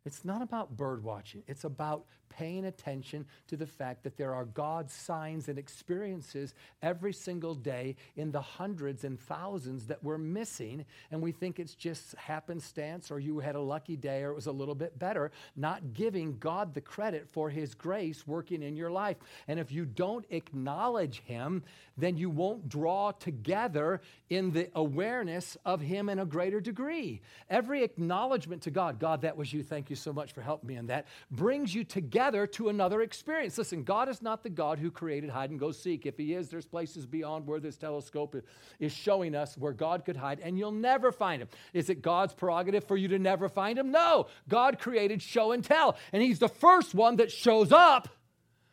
It's 0.09 0.25
not 0.25 0.41
about 0.41 0.75
bird 0.75 1.05
watching. 1.05 1.43
It's 1.47 1.65
about 1.65 2.07
paying 2.31 2.65
attention 2.65 3.27
to 3.49 3.57
the 3.57 3.67
fact 3.67 4.05
that 4.05 4.17
there 4.17 4.33
are 4.35 4.47
God's 4.47 4.95
signs 4.95 5.49
and 5.49 5.59
experiences 5.59 6.55
every 6.83 7.13
single 7.13 7.55
day 7.55 7.97
in 8.17 8.31
the 8.31 8.41
hundreds 8.41 9.05
and 9.05 9.21
thousands 9.21 9.87
that 9.89 10.03
we're 10.03 10.17
missing. 10.17 10.87
And 11.11 11.21
we 11.21 11.33
think 11.33 11.59
it's 11.59 11.75
just 11.75 12.15
happenstance 12.15 13.11
or 13.11 13.19
you 13.19 13.41
had 13.41 13.55
a 13.55 13.61
lucky 13.61 13.97
day 13.97 14.23
or 14.23 14.31
it 14.31 14.35
was 14.35 14.47
a 14.47 14.53
little 14.53 14.75
bit 14.75 14.99
better, 14.99 15.31
not 15.57 15.93
giving 15.93 16.39
God 16.39 16.73
the 16.73 16.81
credit 16.81 17.29
for 17.31 17.51
His 17.51 17.75
grace 17.75 18.27
working 18.27 18.63
in 18.63 18.77
your 18.77 18.91
life. 18.91 19.19
And 19.47 19.59
if 19.59 19.71
you 19.71 19.85
don't 19.85 20.25
acknowledge 20.31 21.21
Him, 21.27 21.65
then 21.99 22.17
you 22.17 22.31
won't 22.31 22.69
draw 22.69 23.13
together 23.13 24.01
in 24.31 24.53
the 24.53 24.71
awareness 24.75 25.59
of 25.67 25.83
Him 25.83 26.09
in 26.09 26.19
a 26.19 26.25
greater 26.25 26.61
degree. 26.61 27.21
Every 27.51 27.83
acknowledgement 27.83 28.63
to 28.63 28.71
God, 28.71 28.99
God, 28.99 29.23
that 29.23 29.37
was 29.37 29.53
you. 29.53 29.63
Thank 29.63 29.91
you 29.91 29.97
so 29.99 30.13
much 30.13 30.33
for 30.33 30.41
helping 30.41 30.69
me 30.69 30.77
in 30.77 30.87
that, 30.87 31.07
brings 31.31 31.75
you 31.75 31.85
together 31.85 32.47
to 32.47 32.69
another 32.69 33.03
experience. 33.03 33.59
Listen, 33.59 33.85
God 33.85 34.09
is 34.09 34.23
not 34.23 34.43
the 34.43 34.51
God 34.51 34.79
who 34.79 34.91
created 34.91 35.31
hide 35.31 35.51
and 35.51 35.59
go 35.59 35.73
seek. 35.73 36.07
If 36.07 36.17
He 36.17 36.35
is, 36.35 36.49
there's 36.49 36.67
places 36.67 37.07
beyond 37.07 37.47
where 37.47 37.61
this 37.61 37.77
telescope 37.77 38.37
is 38.79 38.93
showing 38.93 39.35
us 39.35 39.57
where 39.57 39.73
God 39.73 40.05
could 40.05 40.17
hide, 40.17 40.41
and 40.41 40.59
you'll 40.59 40.73
never 40.73 41.13
find 41.13 41.43
Him. 41.43 41.49
Is 41.73 41.91
it 41.91 42.03
God's 42.03 42.35
prerogative 42.35 42.85
for 42.85 42.97
you 42.97 43.09
to 43.09 43.19
never 43.19 43.49
find 43.49 43.79
Him? 43.79 43.91
No. 43.91 44.27
God 44.49 44.79
created 44.79 45.23
show 45.23 45.53
and 45.53 45.65
tell, 45.65 45.97
and 46.13 46.23
He's 46.23 46.39
the 46.39 46.49
first 46.49 46.95
one 46.95 47.17
that 47.17 47.31
shows 47.31 47.73
up 47.73 48.09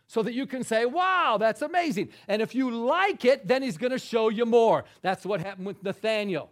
so 0.07 0.22
that 0.23 0.34
you 0.34 0.45
can 0.45 0.64
say, 0.64 0.85
wow, 0.85 1.38
that's 1.39 1.61
amazing. 1.61 2.10
And 2.27 2.41
if 2.41 2.53
you 2.53 2.72
like 2.72 3.26
it, 3.26 3.47
then 3.47 3.64
he's 3.64 3.77
going 3.77 3.91
to 3.91 3.99
show 3.99 4.30
you 4.30 4.45
more. 4.45 4.85
That's 5.02 5.26
what 5.26 5.41
happened 5.41 5.65
with 5.65 5.84
Nathanael. 5.84 6.52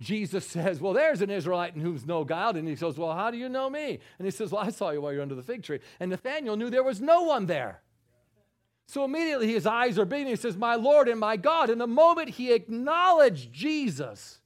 Jesus 0.00 0.46
says, 0.46 0.80
Well, 0.80 0.92
there's 0.92 1.22
an 1.22 1.30
Israelite 1.30 1.74
in 1.74 1.80
whom's 1.80 2.06
no 2.06 2.24
guile. 2.24 2.56
And 2.56 2.68
he 2.68 2.76
says, 2.76 2.96
Well, 2.96 3.12
how 3.12 3.30
do 3.30 3.36
you 3.36 3.48
know 3.48 3.68
me? 3.68 3.98
And 4.18 4.26
he 4.26 4.30
says, 4.30 4.52
Well, 4.52 4.62
I 4.62 4.70
saw 4.70 4.90
you 4.90 5.00
while 5.00 5.12
you're 5.12 5.22
under 5.22 5.34
the 5.34 5.42
fig 5.42 5.62
tree. 5.62 5.80
And 5.98 6.10
Nathanael 6.10 6.56
knew 6.56 6.70
there 6.70 6.84
was 6.84 7.00
no 7.00 7.22
one 7.22 7.46
there. 7.46 7.82
So 8.86 9.04
immediately 9.04 9.52
his 9.52 9.66
eyes 9.66 9.98
are 9.98 10.04
beating. 10.04 10.28
He 10.28 10.36
says, 10.36 10.56
My 10.56 10.76
Lord 10.76 11.08
and 11.08 11.20
my 11.20 11.36
God. 11.36 11.68
And 11.68 11.80
the 11.80 11.86
moment 11.86 12.30
he 12.30 12.52
acknowledged 12.52 13.52
Jesus, 13.52 14.40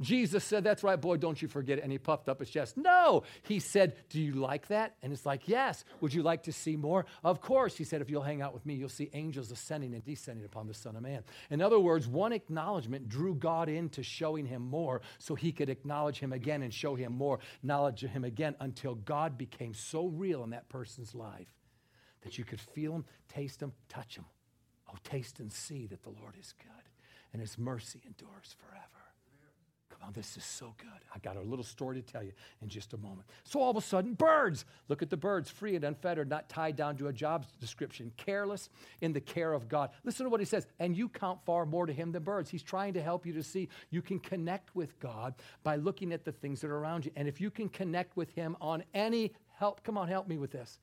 Jesus 0.00 0.44
said, 0.44 0.64
That's 0.64 0.82
right, 0.82 1.00
boy, 1.00 1.16
don't 1.16 1.40
you 1.40 1.48
forget 1.48 1.78
it. 1.78 1.82
And 1.82 1.92
he 1.92 1.98
puffed 1.98 2.28
up 2.28 2.40
his 2.40 2.50
chest. 2.50 2.76
No. 2.76 3.24
He 3.42 3.58
said, 3.58 3.96
Do 4.08 4.20
you 4.20 4.34
like 4.34 4.68
that? 4.68 4.96
And 5.02 5.12
it's 5.12 5.26
like, 5.26 5.46
Yes. 5.46 5.84
Would 6.00 6.14
you 6.14 6.22
like 6.22 6.44
to 6.44 6.52
see 6.52 6.76
more? 6.76 7.06
Of 7.22 7.40
course. 7.40 7.76
He 7.76 7.84
said, 7.84 8.00
If 8.00 8.10
you'll 8.10 8.22
hang 8.22 8.42
out 8.42 8.54
with 8.54 8.64
me, 8.64 8.74
you'll 8.74 8.88
see 8.88 9.10
angels 9.12 9.50
ascending 9.50 9.94
and 9.94 10.04
descending 10.04 10.44
upon 10.44 10.66
the 10.66 10.74
Son 10.74 10.96
of 10.96 11.02
Man. 11.02 11.22
In 11.50 11.60
other 11.60 11.78
words, 11.78 12.08
one 12.08 12.32
acknowledgement 12.32 13.08
drew 13.08 13.34
God 13.34 13.68
into 13.68 14.02
showing 14.02 14.46
him 14.46 14.62
more 14.62 15.02
so 15.18 15.34
he 15.34 15.52
could 15.52 15.68
acknowledge 15.68 16.18
him 16.18 16.32
again 16.32 16.62
and 16.62 16.72
show 16.72 16.94
him 16.94 17.12
more, 17.12 17.38
knowledge 17.62 18.02
of 18.04 18.10
him 18.10 18.24
again 18.24 18.54
until 18.60 18.94
God 18.94 19.36
became 19.36 19.74
so 19.74 20.06
real 20.06 20.44
in 20.44 20.50
that 20.50 20.68
person's 20.68 21.14
life 21.14 21.54
that 22.22 22.38
you 22.38 22.44
could 22.44 22.60
feel 22.60 22.94
him, 22.94 23.04
taste 23.28 23.62
him, 23.62 23.72
touch 23.88 24.16
him. 24.16 24.24
Oh, 24.88 24.96
taste 25.04 25.40
and 25.40 25.52
see 25.52 25.86
that 25.86 26.02
the 26.02 26.10
Lord 26.10 26.34
is 26.38 26.52
good 26.58 26.70
and 27.32 27.40
his 27.40 27.58
mercy 27.58 28.00
endures 28.06 28.56
forever. 28.58 28.99
On, 30.02 30.12
this 30.12 30.36
is 30.36 30.44
so 30.44 30.74
good. 30.78 30.88
I 31.14 31.18
got 31.18 31.36
a 31.36 31.40
little 31.40 31.64
story 31.64 32.00
to 32.00 32.02
tell 32.02 32.22
you 32.22 32.32
in 32.62 32.68
just 32.68 32.94
a 32.94 32.96
moment. 32.96 33.28
So 33.44 33.60
all 33.60 33.70
of 33.70 33.76
a 33.76 33.80
sudden, 33.80 34.14
birds. 34.14 34.64
Look 34.88 35.02
at 35.02 35.10
the 35.10 35.16
birds, 35.16 35.50
free 35.50 35.76
and 35.76 35.84
unfettered, 35.84 36.28
not 36.28 36.48
tied 36.48 36.76
down 36.76 36.96
to 36.96 37.08
a 37.08 37.12
job 37.12 37.44
description, 37.60 38.10
careless 38.16 38.70
in 39.00 39.12
the 39.12 39.20
care 39.20 39.52
of 39.52 39.68
God. 39.68 39.90
Listen 40.04 40.24
to 40.24 40.30
what 40.30 40.40
he 40.40 40.46
says. 40.46 40.66
And 40.78 40.96
you 40.96 41.08
count 41.08 41.40
far 41.44 41.66
more 41.66 41.86
to 41.86 41.92
him 41.92 42.12
than 42.12 42.22
birds. 42.22 42.50
He's 42.50 42.62
trying 42.62 42.94
to 42.94 43.02
help 43.02 43.26
you 43.26 43.32
to 43.34 43.42
see 43.42 43.68
you 43.90 44.00
can 44.00 44.18
connect 44.18 44.74
with 44.74 44.98
God 45.00 45.34
by 45.62 45.76
looking 45.76 46.12
at 46.12 46.24
the 46.24 46.32
things 46.32 46.60
that 46.62 46.70
are 46.70 46.78
around 46.78 47.04
you. 47.04 47.12
And 47.16 47.28
if 47.28 47.40
you 47.40 47.50
can 47.50 47.68
connect 47.68 48.16
with 48.16 48.30
him 48.34 48.56
on 48.60 48.82
any 48.94 49.32
help, 49.58 49.84
come 49.84 49.98
on, 49.98 50.08
help 50.08 50.28
me 50.28 50.38
with 50.38 50.50
this. 50.50 50.78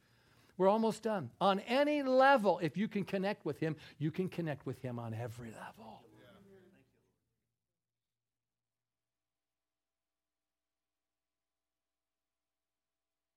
We're 0.57 0.69
almost 0.69 1.03
done. 1.03 1.29
On 1.39 1.59
any 1.61 2.01
level, 2.01 2.59
if 2.61 2.77
you 2.77 2.87
can 2.87 3.03
connect 3.03 3.45
with 3.45 3.59
him, 3.59 3.75
you 3.99 4.09
can 4.09 4.27
connect 4.27 4.65
with 4.65 4.81
him 4.81 4.97
on 4.97 5.13
every 5.13 5.51
level. 5.51 6.01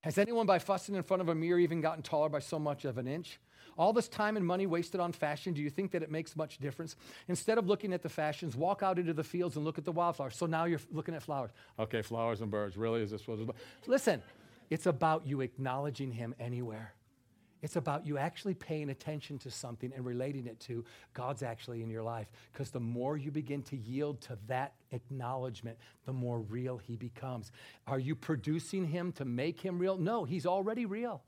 Has 0.02 0.16
anyone 0.16 0.46
by 0.46 0.58
fussing 0.58 0.94
in 0.94 1.02
front 1.02 1.20
of 1.20 1.28
a 1.28 1.34
mirror 1.34 1.58
even 1.58 1.80
gotten 1.80 2.02
taller 2.02 2.28
by 2.28 2.38
so 2.38 2.58
much 2.58 2.84
of 2.84 2.96
an 2.96 3.06
inch? 3.06 3.38
All 3.76 3.92
this 3.92 4.08
time 4.08 4.36
and 4.36 4.46
money 4.46 4.66
wasted 4.66 5.00
on 5.00 5.12
fashion, 5.12 5.52
do 5.52 5.62
you 5.62 5.70
think 5.70 5.90
that 5.92 6.02
it 6.02 6.10
makes 6.10 6.36
much 6.36 6.58
difference? 6.58 6.96
Instead 7.28 7.58
of 7.58 7.66
looking 7.66 7.92
at 7.92 8.02
the 8.02 8.08
fashions, 8.08 8.56
walk 8.56 8.82
out 8.82 8.98
into 8.98 9.12
the 9.12 9.24
fields 9.24 9.56
and 9.56 9.64
look 9.64 9.78
at 9.78 9.84
the 9.84 9.92
wildflowers. 9.92 10.36
So 10.36 10.46
now 10.46 10.64
you're 10.64 10.80
looking 10.90 11.14
at 11.14 11.22
flowers. 11.22 11.50
Okay, 11.78 12.02
flowers 12.02 12.40
and 12.40 12.50
birds. 12.50 12.76
Really? 12.76 13.02
Is 13.02 13.10
this 13.10 13.26
what 13.26 13.34
it's 13.34 13.42
about? 13.42 13.56
Listen, 13.86 14.22
it's 14.70 14.86
about 14.86 15.26
you 15.26 15.40
acknowledging 15.40 16.12
him 16.12 16.34
anywhere. 16.40 16.94
It's 17.62 17.76
about 17.76 18.06
you 18.06 18.16
actually 18.16 18.54
paying 18.54 18.88
attention 18.88 19.38
to 19.40 19.50
something 19.50 19.92
and 19.94 20.04
relating 20.04 20.46
it 20.46 20.58
to 20.60 20.84
God's 21.12 21.42
actually 21.42 21.82
in 21.82 21.90
your 21.90 22.02
life. 22.02 22.26
Because 22.52 22.70
the 22.70 22.80
more 22.80 23.16
you 23.16 23.30
begin 23.30 23.62
to 23.64 23.76
yield 23.76 24.20
to 24.22 24.38
that 24.48 24.74
acknowledgement, 24.92 25.76
the 26.06 26.12
more 26.12 26.40
real 26.40 26.78
He 26.78 26.96
becomes. 26.96 27.52
Are 27.86 27.98
you 27.98 28.14
producing 28.14 28.86
Him 28.86 29.12
to 29.12 29.24
make 29.24 29.60
Him 29.60 29.78
real? 29.78 29.98
No, 29.98 30.24
He's 30.24 30.46
already 30.46 30.86
real. 30.86 31.22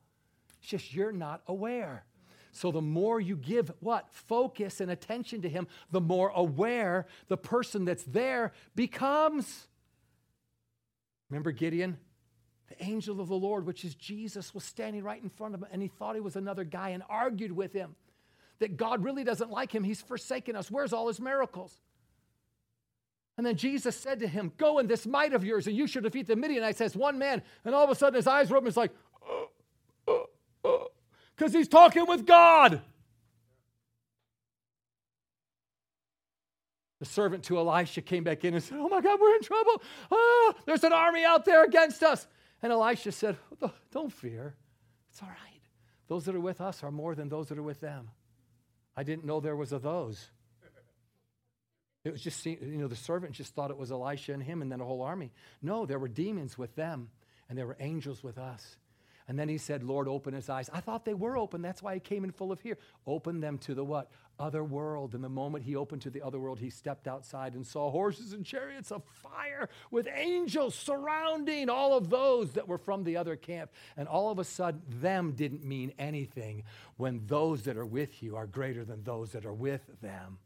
It's 0.60 0.70
just 0.70 0.94
you're 0.94 1.12
not 1.12 1.42
aware. 1.46 2.04
So 2.52 2.70
the 2.70 2.82
more 2.82 3.20
you 3.20 3.36
give 3.36 3.70
what? 3.80 4.08
Focus 4.10 4.80
and 4.80 4.90
attention 4.90 5.42
to 5.42 5.48
Him, 5.48 5.66
the 5.90 6.00
more 6.00 6.30
aware 6.34 7.06
the 7.28 7.36
person 7.36 7.84
that's 7.84 8.04
there 8.04 8.52
becomes. 8.74 9.66
Remember 11.28 11.50
Gideon? 11.50 11.98
The 12.78 12.84
angel 12.84 13.20
of 13.20 13.28
the 13.28 13.34
Lord, 13.34 13.66
which 13.66 13.84
is 13.84 13.94
Jesus, 13.94 14.54
was 14.54 14.64
standing 14.64 15.02
right 15.02 15.22
in 15.22 15.28
front 15.28 15.54
of 15.54 15.60
him, 15.60 15.68
and 15.72 15.82
he 15.82 15.88
thought 15.88 16.14
he 16.14 16.22
was 16.22 16.36
another 16.36 16.64
guy 16.64 16.90
and 16.90 17.02
argued 17.08 17.52
with 17.52 17.74
him 17.74 17.96
that 18.60 18.78
God 18.78 19.04
really 19.04 19.24
doesn't 19.24 19.50
like 19.50 19.74
him. 19.74 19.84
He's 19.84 20.00
forsaken 20.00 20.56
us. 20.56 20.70
Where's 20.70 20.94
all 20.94 21.08
his 21.08 21.20
miracles? 21.20 21.76
And 23.36 23.46
then 23.46 23.56
Jesus 23.56 23.94
said 23.94 24.20
to 24.20 24.26
him, 24.26 24.52
Go 24.56 24.78
in 24.78 24.86
this 24.86 25.06
might 25.06 25.34
of 25.34 25.44
yours, 25.44 25.66
and 25.66 25.76
you 25.76 25.86
should 25.86 26.04
defeat 26.04 26.26
the 26.26 26.36
Midianites 26.36 26.80
as 26.80 26.96
one 26.96 27.18
man. 27.18 27.42
And 27.64 27.74
all 27.74 27.84
of 27.84 27.90
a 27.90 27.94
sudden, 27.94 28.14
his 28.14 28.26
eyes 28.26 28.48
were 28.48 28.56
open. 28.56 28.68
It's 28.68 28.76
like, 28.76 28.92
because 30.06 30.26
uh, 30.64 30.68
uh, 30.68 31.44
uh, 31.44 31.48
he's 31.48 31.68
talking 31.68 32.06
with 32.06 32.24
God. 32.24 32.80
The 37.00 37.06
servant 37.06 37.44
to 37.44 37.58
Elisha 37.58 38.00
came 38.00 38.24
back 38.24 38.44
in 38.44 38.54
and 38.54 38.62
said, 38.62 38.78
Oh 38.80 38.88
my 38.88 39.02
God, 39.02 39.20
we're 39.20 39.34
in 39.34 39.42
trouble. 39.42 39.82
Oh, 40.10 40.54
there's 40.64 40.84
an 40.84 40.92
army 40.94 41.24
out 41.24 41.44
there 41.44 41.64
against 41.64 42.02
us. 42.02 42.26
And 42.62 42.72
Elisha 42.72 43.12
said, 43.12 43.36
Don't 43.90 44.12
fear. 44.12 44.54
It's 45.10 45.20
all 45.22 45.28
right. 45.28 45.60
Those 46.08 46.24
that 46.26 46.34
are 46.34 46.40
with 46.40 46.60
us 46.60 46.82
are 46.82 46.90
more 46.90 47.14
than 47.14 47.28
those 47.28 47.48
that 47.48 47.58
are 47.58 47.62
with 47.62 47.80
them. 47.80 48.10
I 48.96 49.02
didn't 49.02 49.24
know 49.24 49.40
there 49.40 49.56
was 49.56 49.72
a 49.72 49.78
those. 49.78 50.24
It 52.04 52.12
was 52.12 52.20
just, 52.20 52.44
you 52.44 52.58
know, 52.60 52.88
the 52.88 52.96
servant 52.96 53.32
just 53.32 53.54
thought 53.54 53.70
it 53.70 53.76
was 53.76 53.92
Elisha 53.92 54.32
and 54.32 54.42
him 54.42 54.60
and 54.60 54.70
then 54.72 54.80
a 54.80 54.84
whole 54.84 55.02
army. 55.02 55.30
No, 55.60 55.86
there 55.86 55.98
were 55.98 56.08
demons 56.08 56.58
with 56.58 56.74
them 56.74 57.10
and 57.48 57.56
there 57.56 57.66
were 57.66 57.76
angels 57.78 58.22
with 58.22 58.38
us. 58.38 58.76
And 59.28 59.38
then 59.38 59.48
he 59.48 59.56
said, 59.56 59.84
Lord, 59.84 60.08
open 60.08 60.34
his 60.34 60.48
eyes. 60.48 60.68
I 60.72 60.80
thought 60.80 61.04
they 61.04 61.14
were 61.14 61.38
open. 61.38 61.62
That's 61.62 61.82
why 61.82 61.94
he 61.94 62.00
came 62.00 62.24
in 62.24 62.32
full 62.32 62.50
of 62.50 62.58
fear. 62.58 62.76
Open 63.06 63.40
them 63.40 63.58
to 63.58 63.74
the 63.74 63.84
what? 63.84 64.10
Other 64.38 64.64
world. 64.64 65.14
And 65.14 65.22
the 65.22 65.28
moment 65.28 65.64
he 65.64 65.76
opened 65.76 66.02
to 66.02 66.10
the 66.10 66.22
other 66.22 66.38
world, 66.38 66.58
he 66.58 66.70
stepped 66.70 67.06
outside 67.06 67.54
and 67.54 67.66
saw 67.66 67.90
horses 67.90 68.32
and 68.32 68.44
chariots 68.44 68.90
of 68.90 69.02
fire 69.04 69.68
with 69.90 70.08
angels 70.12 70.74
surrounding 70.74 71.68
all 71.68 71.96
of 71.96 72.10
those 72.10 72.52
that 72.52 72.66
were 72.66 72.78
from 72.78 73.04
the 73.04 73.16
other 73.16 73.36
camp. 73.36 73.70
And 73.96 74.08
all 74.08 74.30
of 74.30 74.38
a 74.38 74.44
sudden, 74.44 74.82
them 74.88 75.32
didn't 75.32 75.64
mean 75.64 75.92
anything 75.98 76.64
when 76.96 77.22
those 77.26 77.62
that 77.62 77.76
are 77.76 77.86
with 77.86 78.22
you 78.22 78.36
are 78.36 78.46
greater 78.46 78.84
than 78.84 79.04
those 79.04 79.32
that 79.32 79.44
are 79.44 79.52
with 79.52 79.82
them. 80.00 80.38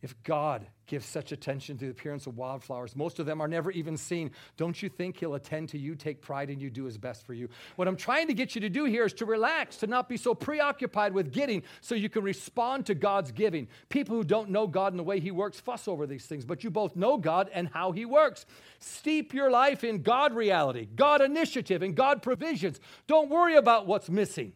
If 0.00 0.22
God 0.22 0.66
gives 0.86 1.04
such 1.04 1.32
attention 1.32 1.76
to 1.76 1.86
the 1.86 1.90
appearance 1.90 2.26
of 2.26 2.36
wildflowers, 2.36 2.94
most 2.94 3.18
of 3.18 3.26
them 3.26 3.40
are 3.40 3.48
never 3.48 3.70
even 3.72 3.96
seen. 3.96 4.30
Don't 4.56 4.80
you 4.80 4.88
think 4.88 5.18
He'll 5.18 5.34
attend 5.34 5.70
to 5.70 5.78
you, 5.78 5.96
take 5.96 6.22
pride 6.22 6.50
in 6.50 6.60
you, 6.60 6.70
do 6.70 6.84
His 6.84 6.96
best 6.96 7.26
for 7.26 7.34
you? 7.34 7.48
What 7.74 7.88
I'm 7.88 7.96
trying 7.96 8.28
to 8.28 8.34
get 8.34 8.54
you 8.54 8.60
to 8.60 8.68
do 8.68 8.84
here 8.84 9.04
is 9.04 9.12
to 9.14 9.26
relax, 9.26 9.76
to 9.78 9.88
not 9.88 10.08
be 10.08 10.16
so 10.16 10.34
preoccupied 10.34 11.12
with 11.12 11.32
getting 11.32 11.64
so 11.80 11.96
you 11.96 12.08
can 12.08 12.22
respond 12.22 12.86
to 12.86 12.94
God's 12.94 13.32
giving. 13.32 13.66
People 13.88 14.16
who 14.16 14.24
don't 14.24 14.50
know 14.50 14.68
God 14.68 14.92
and 14.92 15.00
the 15.00 15.04
way 15.04 15.18
He 15.18 15.32
works 15.32 15.58
fuss 15.58 15.88
over 15.88 16.06
these 16.06 16.26
things, 16.26 16.44
but 16.44 16.62
you 16.62 16.70
both 16.70 16.94
know 16.94 17.16
God 17.16 17.50
and 17.52 17.68
how 17.68 17.90
He 17.90 18.04
works. 18.04 18.46
Steep 18.78 19.34
your 19.34 19.50
life 19.50 19.82
in 19.82 20.02
God 20.02 20.32
reality, 20.32 20.86
God 20.94 21.20
initiative, 21.20 21.82
and 21.82 21.96
God 21.96 22.22
provisions. 22.22 22.78
Don't 23.08 23.30
worry 23.30 23.56
about 23.56 23.86
what's 23.86 24.08
missing. 24.08 24.52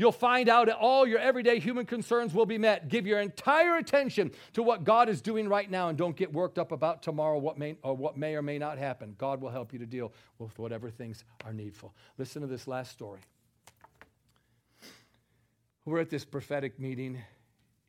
You'll 0.00 0.12
find 0.12 0.48
out 0.48 0.68
that 0.68 0.78
all 0.78 1.06
your 1.06 1.18
everyday 1.18 1.58
human 1.58 1.84
concerns 1.84 2.32
will 2.32 2.46
be 2.46 2.56
met. 2.56 2.88
Give 2.88 3.06
your 3.06 3.20
entire 3.20 3.76
attention 3.76 4.30
to 4.54 4.62
what 4.62 4.82
God 4.82 5.10
is 5.10 5.20
doing 5.20 5.46
right 5.46 5.70
now 5.70 5.90
and 5.90 5.98
don't 5.98 6.16
get 6.16 6.32
worked 6.32 6.58
up 6.58 6.72
about 6.72 7.02
tomorrow 7.02 7.36
what 7.36 7.58
may 7.58 7.76
or 7.82 7.94
what 7.94 8.16
may 8.16 8.34
or 8.34 8.40
may 8.40 8.56
not 8.56 8.78
happen. 8.78 9.14
God 9.18 9.42
will 9.42 9.50
help 9.50 9.74
you 9.74 9.78
to 9.78 9.84
deal 9.84 10.14
with 10.38 10.58
whatever 10.58 10.88
things 10.88 11.22
are 11.44 11.52
needful. 11.52 11.94
Listen 12.16 12.40
to 12.40 12.48
this 12.48 12.66
last 12.66 12.92
story. 12.92 13.20
We're 15.84 16.00
at 16.00 16.08
this 16.08 16.24
prophetic 16.24 16.80
meeting 16.80 17.22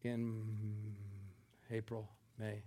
in 0.04 0.44
April, 1.72 2.10
May. 2.38 2.62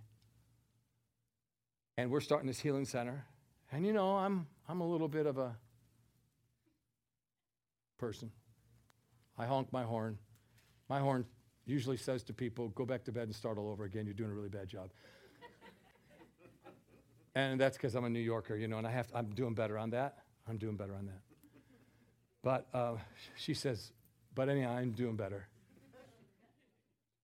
And 1.97 2.09
we're 2.09 2.19
starting 2.19 2.47
this 2.47 2.59
healing 2.59 2.85
center. 2.85 3.25
And 3.71 3.85
you 3.85 3.93
know, 3.93 4.15
I'm 4.15 4.47
I'm 4.67 4.81
a 4.81 4.87
little 4.87 5.07
bit 5.07 5.27
of 5.27 5.37
a 5.37 5.55
person. 7.99 8.31
I 9.37 9.45
honk 9.45 9.71
my 9.71 9.83
horn. 9.83 10.17
My 10.89 10.99
horn 10.99 11.25
usually 11.65 11.97
says 11.97 12.23
to 12.23 12.33
people, 12.33 12.69
go 12.69 12.85
back 12.85 13.03
to 13.05 13.11
bed 13.11 13.23
and 13.23 13.35
start 13.35 13.57
all 13.57 13.69
over 13.69 13.85
again. 13.85 14.05
You're 14.05 14.13
doing 14.13 14.31
a 14.31 14.33
really 14.33 14.49
bad 14.49 14.67
job. 14.67 14.91
and 17.35 17.59
that's 17.59 17.77
because 17.77 17.95
I'm 17.95 18.05
a 18.05 18.09
New 18.09 18.19
Yorker, 18.19 18.55
you 18.55 18.67
know, 18.67 18.77
and 18.77 18.87
I 18.87 18.91
have 18.91 19.07
to, 19.07 19.17
I'm 19.17 19.27
doing 19.29 19.53
better 19.53 19.77
on 19.77 19.89
that. 19.91 20.19
I'm 20.47 20.57
doing 20.57 20.75
better 20.75 20.95
on 20.95 21.07
that. 21.07 21.21
But 22.43 22.67
uh, 22.73 22.97
she 23.35 23.55
says, 23.55 23.91
but 24.35 24.49
anyhow, 24.49 24.75
I'm 24.75 24.91
doing 24.91 25.15
better. 25.15 25.47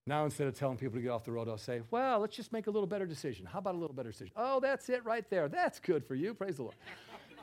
Now, 0.04 0.24
instead 0.24 0.48
of 0.48 0.58
telling 0.58 0.76
people 0.76 0.96
to 0.96 1.00
get 1.00 1.10
off 1.10 1.24
the 1.24 1.30
road, 1.30 1.48
I'll 1.48 1.56
say, 1.56 1.82
well, 1.92 2.18
let's 2.18 2.34
just 2.34 2.52
make 2.52 2.66
a 2.66 2.70
little 2.70 2.88
better 2.88 3.06
decision. 3.06 3.46
How 3.46 3.60
about 3.60 3.76
a 3.76 3.78
little 3.78 3.94
better 3.94 4.10
decision? 4.10 4.32
Oh, 4.36 4.58
that's 4.58 4.88
it 4.88 5.04
right 5.04 5.28
there. 5.30 5.48
That's 5.48 5.78
good 5.78 6.04
for 6.04 6.16
you. 6.16 6.34
Praise 6.34 6.56
the 6.56 6.62
Lord. 6.62 6.74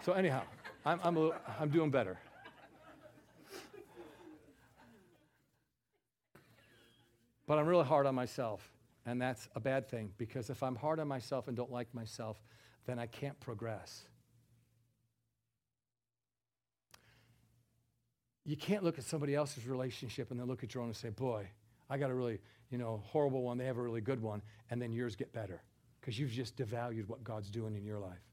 so, 0.01 0.11
anyhow, 0.11 0.41
I'm, 0.85 0.99
I'm, 1.03 1.15
a, 1.15 1.31
I'm 1.57 1.69
doing 1.69 1.89
better. 1.89 2.17
But 7.49 7.57
I'm 7.57 7.65
really 7.65 7.83
hard 7.83 8.05
on 8.05 8.13
myself. 8.13 8.71
And 9.07 9.19
that's 9.19 9.49
a 9.55 9.59
bad 9.59 9.89
thing 9.89 10.11
because 10.19 10.51
if 10.51 10.61
I'm 10.61 10.75
hard 10.75 10.99
on 10.99 11.07
myself 11.07 11.47
and 11.47 11.57
don't 11.57 11.71
like 11.71 11.91
myself, 11.95 12.39
then 12.85 12.99
I 12.99 13.07
can't 13.07 13.39
progress. 13.39 14.03
You 18.45 18.55
can't 18.55 18.83
look 18.83 18.99
at 18.99 19.03
somebody 19.03 19.33
else's 19.33 19.65
relationship 19.65 20.29
and 20.29 20.39
then 20.39 20.45
look 20.45 20.63
at 20.63 20.75
your 20.75 20.83
own 20.83 20.89
and 20.89 20.95
say, 20.95 21.09
Boy, 21.09 21.49
I 21.89 21.97
got 21.97 22.11
a 22.11 22.13
really, 22.13 22.39
you 22.69 22.77
know, 22.77 23.01
horrible 23.07 23.41
one. 23.41 23.57
They 23.57 23.65
have 23.65 23.77
a 23.77 23.81
really 23.81 24.01
good 24.01 24.21
one. 24.21 24.43
And 24.69 24.79
then 24.79 24.91
yours 24.91 25.15
get 25.15 25.33
better 25.33 25.63
because 25.99 26.19
you've 26.19 26.29
just 26.29 26.55
devalued 26.55 27.09
what 27.09 27.23
God's 27.23 27.49
doing 27.49 27.75
in 27.75 27.83
your 27.83 27.97
life. 27.97 28.28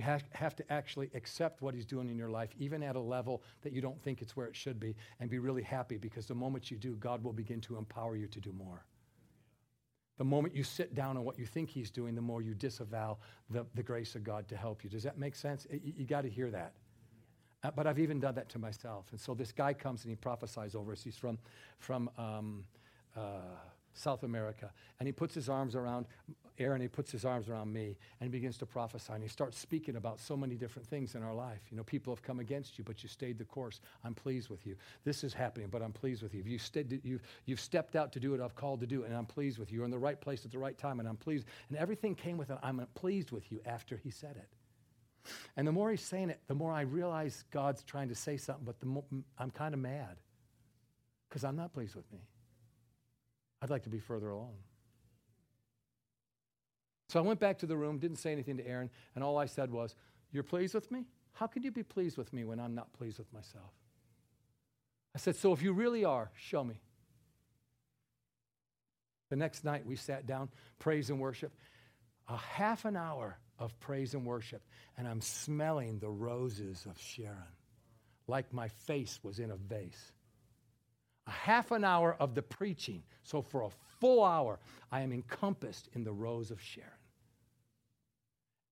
You 0.00 0.18
have, 0.32 0.56
to 0.56 0.72
actually 0.72 1.10
accept 1.12 1.60
what 1.60 1.74
He's 1.74 1.84
doing 1.84 2.08
in 2.08 2.16
your 2.16 2.30
life, 2.30 2.48
even 2.58 2.82
at 2.82 2.96
a 2.96 3.00
level 3.00 3.42
that 3.60 3.74
you 3.74 3.82
don't 3.82 4.00
think 4.02 4.22
it's 4.22 4.34
where 4.34 4.46
it 4.46 4.56
should 4.56 4.80
be, 4.80 4.96
and 5.20 5.28
be 5.28 5.38
really 5.38 5.62
happy 5.62 5.98
because 5.98 6.24
the 6.24 6.34
moment 6.34 6.70
you 6.70 6.78
do, 6.78 6.96
God 6.96 7.22
will 7.22 7.34
begin 7.34 7.60
to 7.60 7.76
empower 7.76 8.16
you 8.16 8.26
to 8.28 8.40
do 8.40 8.50
more. 8.52 8.86
The 10.16 10.24
moment 10.24 10.56
you 10.56 10.64
sit 10.64 10.94
down 10.94 11.18
on 11.18 11.24
what 11.24 11.38
you 11.38 11.44
think 11.44 11.68
He's 11.68 11.90
doing, 11.90 12.14
the 12.14 12.22
more 12.22 12.40
you 12.40 12.54
disavow 12.54 13.18
the, 13.50 13.66
the 13.74 13.82
grace 13.82 14.14
of 14.14 14.24
God 14.24 14.48
to 14.48 14.56
help 14.56 14.82
you. 14.82 14.88
Does 14.88 15.02
that 15.02 15.18
make 15.18 15.36
sense? 15.36 15.66
You, 15.70 15.92
you 15.98 16.06
got 16.06 16.22
to 16.22 16.30
hear 16.30 16.50
that. 16.50 16.72
Uh, 17.62 17.70
but 17.70 17.86
I've 17.86 17.98
even 17.98 18.20
done 18.20 18.36
that 18.36 18.48
to 18.50 18.58
myself. 18.58 19.04
And 19.10 19.20
so 19.20 19.34
this 19.34 19.52
guy 19.52 19.74
comes 19.74 20.04
and 20.04 20.10
he 20.10 20.16
prophesies 20.16 20.74
over 20.74 20.92
us. 20.92 21.02
He's 21.02 21.18
from, 21.18 21.36
from 21.78 22.08
um, 22.16 22.64
uh, 23.14 23.40
South 23.94 24.22
America. 24.22 24.70
And 24.98 25.06
he 25.06 25.12
puts 25.12 25.34
his 25.34 25.48
arms 25.48 25.74
around 25.74 26.06
Erin, 26.60 26.82
he 26.82 26.88
puts 26.88 27.10
his 27.10 27.24
arms 27.24 27.48
around 27.48 27.72
me, 27.72 27.96
and 28.20 28.26
he 28.26 28.28
begins 28.28 28.58
to 28.58 28.66
prophesy. 28.66 29.14
And 29.14 29.22
he 29.22 29.28
starts 29.28 29.58
speaking 29.58 29.96
about 29.96 30.20
so 30.20 30.36
many 30.36 30.56
different 30.56 30.86
things 30.86 31.14
in 31.14 31.22
our 31.22 31.34
life. 31.34 31.60
You 31.70 31.76
know, 31.78 31.82
people 31.82 32.14
have 32.14 32.22
come 32.22 32.38
against 32.38 32.76
you, 32.76 32.84
but 32.84 33.02
you 33.02 33.08
stayed 33.08 33.38
the 33.38 33.46
course. 33.46 33.80
I'm 34.04 34.14
pleased 34.14 34.50
with 34.50 34.66
you. 34.66 34.76
This 35.04 35.24
is 35.24 35.32
happening, 35.32 35.68
but 35.70 35.82
I'm 35.82 35.92
pleased 35.92 36.22
with 36.22 36.34
you. 36.34 36.42
You've, 36.44 36.62
st- 36.62 37.00
you've, 37.02 37.22
you've 37.46 37.60
stepped 37.60 37.96
out 37.96 38.12
to 38.12 38.20
do 38.20 38.32
what 38.32 38.40
I've 38.40 38.54
called 38.54 38.80
to 38.80 38.86
do, 38.86 39.04
and 39.04 39.16
I'm 39.16 39.24
pleased 39.24 39.58
with 39.58 39.72
you. 39.72 39.76
You're 39.76 39.86
in 39.86 39.90
the 39.90 39.98
right 39.98 40.20
place 40.20 40.44
at 40.44 40.52
the 40.52 40.58
right 40.58 40.76
time, 40.76 41.00
and 41.00 41.08
I'm 41.08 41.16
pleased. 41.16 41.46
And 41.70 41.78
everything 41.78 42.14
came 42.14 42.36
with 42.36 42.50
it. 42.50 42.58
I'm 42.62 42.86
pleased 42.94 43.30
with 43.30 43.50
you 43.50 43.60
after 43.64 43.96
he 43.96 44.10
said 44.10 44.36
it. 44.36 44.48
And 45.56 45.66
the 45.66 45.72
more 45.72 45.90
he's 45.90 46.02
saying 46.02 46.30
it, 46.30 46.40
the 46.46 46.54
more 46.54 46.72
I 46.72 46.82
realize 46.82 47.44
God's 47.50 47.82
trying 47.84 48.08
to 48.08 48.14
say 48.14 48.36
something, 48.36 48.64
but 48.64 48.80
the 48.80 48.86
more, 48.86 49.04
I'm 49.38 49.50
kind 49.50 49.74
of 49.74 49.80
mad 49.80 50.16
because 51.28 51.44
I'm 51.44 51.56
not 51.56 51.72
pleased 51.72 51.94
with 51.94 52.10
me. 52.12 52.20
I'd 53.62 53.70
like 53.70 53.84
to 53.84 53.90
be 53.90 53.98
further 53.98 54.28
along. 54.30 54.54
So 57.08 57.18
I 57.18 57.22
went 57.22 57.40
back 57.40 57.58
to 57.58 57.66
the 57.66 57.76
room, 57.76 57.98
didn't 57.98 58.18
say 58.18 58.32
anything 58.32 58.56
to 58.58 58.66
Erin, 58.66 58.90
and 59.14 59.24
all 59.24 59.36
I 59.36 59.46
said 59.46 59.70
was, 59.70 59.94
You're 60.32 60.42
pleased 60.42 60.74
with 60.74 60.90
me? 60.90 61.06
How 61.32 61.46
can 61.46 61.62
you 61.62 61.70
be 61.70 61.82
pleased 61.82 62.16
with 62.16 62.32
me 62.32 62.44
when 62.44 62.60
I'm 62.60 62.74
not 62.74 62.92
pleased 62.92 63.18
with 63.18 63.32
myself? 63.32 63.72
I 65.14 65.18
said, 65.18 65.36
So 65.36 65.52
if 65.52 65.62
you 65.62 65.72
really 65.72 66.04
are, 66.04 66.30
show 66.36 66.62
me. 66.62 66.80
The 69.28 69.36
next 69.36 69.64
night 69.64 69.86
we 69.86 69.96
sat 69.96 70.26
down, 70.26 70.48
praise 70.78 71.10
and 71.10 71.20
worship. 71.20 71.52
A 72.28 72.36
half 72.36 72.84
an 72.84 72.96
hour 72.96 73.38
of 73.58 73.78
praise 73.80 74.14
and 74.14 74.24
worship, 74.24 74.62
and 74.96 75.06
I'm 75.06 75.20
smelling 75.20 75.98
the 75.98 76.10
roses 76.10 76.86
of 76.88 76.98
Sharon 76.98 77.36
like 78.30 78.52
my 78.52 78.68
face 78.68 79.18
was 79.22 79.40
in 79.40 79.50
a 79.50 79.56
vase 79.56 80.12
a 81.26 81.30
half 81.30 81.70
an 81.70 81.84
hour 81.84 82.16
of 82.18 82.34
the 82.34 82.42
preaching. 82.42 83.02
So 83.22 83.42
for 83.42 83.62
a 83.62 83.70
full 84.00 84.24
hour, 84.24 84.58
I 84.90 85.02
am 85.02 85.12
encompassed 85.12 85.88
in 85.92 86.04
the 86.04 86.12
rose 86.12 86.50
of 86.50 86.60
Sharon. 86.60 86.90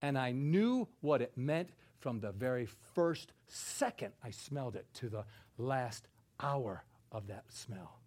And 0.00 0.16
I 0.16 0.32
knew 0.32 0.88
what 1.00 1.22
it 1.22 1.36
meant 1.36 1.70
from 1.98 2.20
the 2.20 2.32
very 2.32 2.66
first 2.94 3.32
second 3.46 4.12
I 4.22 4.30
smelled 4.30 4.76
it 4.76 4.86
to 4.94 5.08
the 5.08 5.24
last 5.56 6.08
hour 6.40 6.84
of 7.10 7.26
that 7.28 7.44
smell. 7.48 8.00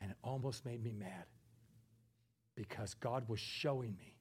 And 0.00 0.10
it 0.10 0.16
almost 0.22 0.64
made 0.64 0.82
me 0.82 0.92
mad 0.92 1.24
because 2.56 2.94
God 2.94 3.28
was 3.28 3.38
showing 3.38 3.96
me, 3.96 4.16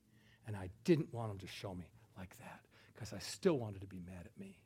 and 0.46 0.56
I 0.56 0.70
didn't 0.84 1.12
want 1.12 1.32
Him 1.32 1.40
to 1.40 1.48
show 1.48 1.74
me 1.74 1.90
like 2.18 2.38
that 2.38 2.62
because 2.94 3.14
I 3.14 3.20
still 3.20 3.58
wanted 3.58 3.82
to 3.82 3.88
be 3.88 4.00
mad 4.06 4.26
at 4.26 4.40
me. 4.40 4.60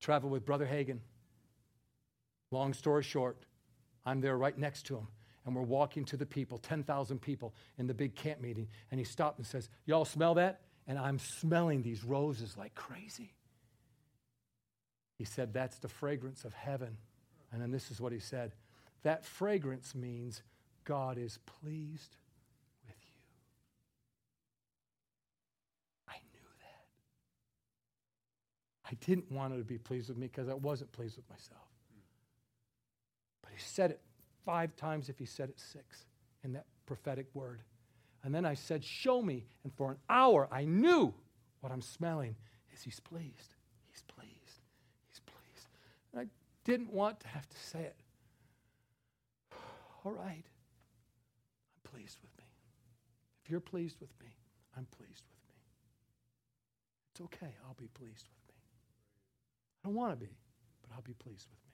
Travel 0.00 0.30
with 0.30 0.44
Brother 0.44 0.66
Hagin 0.66 0.98
Long 2.50 2.72
story 2.74 3.02
short, 3.02 3.38
I'm 4.04 4.20
there 4.20 4.36
right 4.36 4.56
next 4.58 4.86
to 4.86 4.96
him, 4.96 5.06
and 5.46 5.54
we're 5.54 5.62
walking 5.62 6.04
to 6.06 6.16
the 6.16 6.26
people, 6.26 6.58
10,000 6.58 7.20
people 7.20 7.54
in 7.78 7.86
the 7.86 7.94
big 7.94 8.14
camp 8.14 8.40
meeting, 8.40 8.68
and 8.90 8.98
he 8.98 9.04
stopped 9.04 9.38
and 9.38 9.46
says, 9.46 9.68
Y'all 9.86 10.04
smell 10.04 10.34
that? 10.34 10.60
And 10.86 10.98
I'm 10.98 11.18
smelling 11.18 11.82
these 11.82 12.02
roses 12.02 12.56
like 12.56 12.74
crazy. 12.74 13.34
He 15.16 15.24
said, 15.24 15.52
That's 15.52 15.78
the 15.78 15.88
fragrance 15.88 16.44
of 16.44 16.52
heaven. 16.54 16.96
And 17.52 17.60
then 17.62 17.70
this 17.70 17.90
is 17.90 18.00
what 18.00 18.12
he 18.12 18.18
said 18.18 18.52
That 19.02 19.24
fragrance 19.24 19.94
means 19.94 20.42
God 20.84 21.18
is 21.18 21.38
pleased 21.62 22.16
with 22.84 22.96
you. 22.98 23.20
I 26.08 26.16
knew 26.32 26.48
that. 26.62 26.84
I 28.90 28.94
didn't 29.04 29.30
want 29.30 29.52
him 29.52 29.60
to 29.60 29.64
be 29.64 29.78
pleased 29.78 30.08
with 30.08 30.18
me 30.18 30.26
because 30.26 30.48
I 30.48 30.54
wasn't 30.54 30.90
pleased 30.90 31.16
with 31.16 31.28
myself. 31.30 31.69
Said 33.60 33.92
it 33.92 34.00
five 34.44 34.74
times 34.76 35.08
if 35.08 35.18
he 35.18 35.24
said 35.24 35.48
it 35.48 35.60
six 35.60 36.06
in 36.42 36.52
that 36.52 36.66
prophetic 36.86 37.26
word. 37.34 37.60
And 38.24 38.34
then 38.34 38.44
I 38.44 38.54
said, 38.54 38.84
Show 38.84 39.22
me. 39.22 39.44
And 39.64 39.72
for 39.74 39.90
an 39.90 39.96
hour, 40.08 40.48
I 40.50 40.64
knew 40.64 41.14
what 41.60 41.72
I'm 41.72 41.82
smelling 41.82 42.36
is 42.72 42.82
He's 42.82 43.00
pleased. 43.00 43.54
He's 43.90 44.02
pleased. 44.02 44.60
He's 45.08 45.20
pleased. 45.20 45.68
And 46.12 46.22
I 46.22 46.26
didn't 46.64 46.92
want 46.92 47.20
to 47.20 47.28
have 47.28 47.48
to 47.48 47.56
say 47.58 47.80
it. 47.80 47.96
All 50.04 50.12
right. 50.12 50.44
I'm 50.44 51.90
pleased 51.92 52.18
with 52.22 52.36
me. 52.38 52.44
If 53.44 53.50
you're 53.50 53.60
pleased 53.60 54.00
with 54.00 54.12
me, 54.20 54.28
I'm 54.76 54.86
pleased 54.86 55.24
with 55.28 55.40
me. 55.48 55.54
It's 57.12 57.20
okay. 57.22 57.54
I'll 57.66 57.76
be 57.78 57.88
pleased 57.88 58.28
with 58.28 58.48
me. 58.48 58.60
I 59.82 59.88
don't 59.88 59.96
want 59.96 60.12
to 60.12 60.16
be, 60.16 60.36
but 60.82 60.94
I'll 60.94 61.02
be 61.02 61.14
pleased 61.14 61.48
with 61.50 61.58
me 61.64 61.69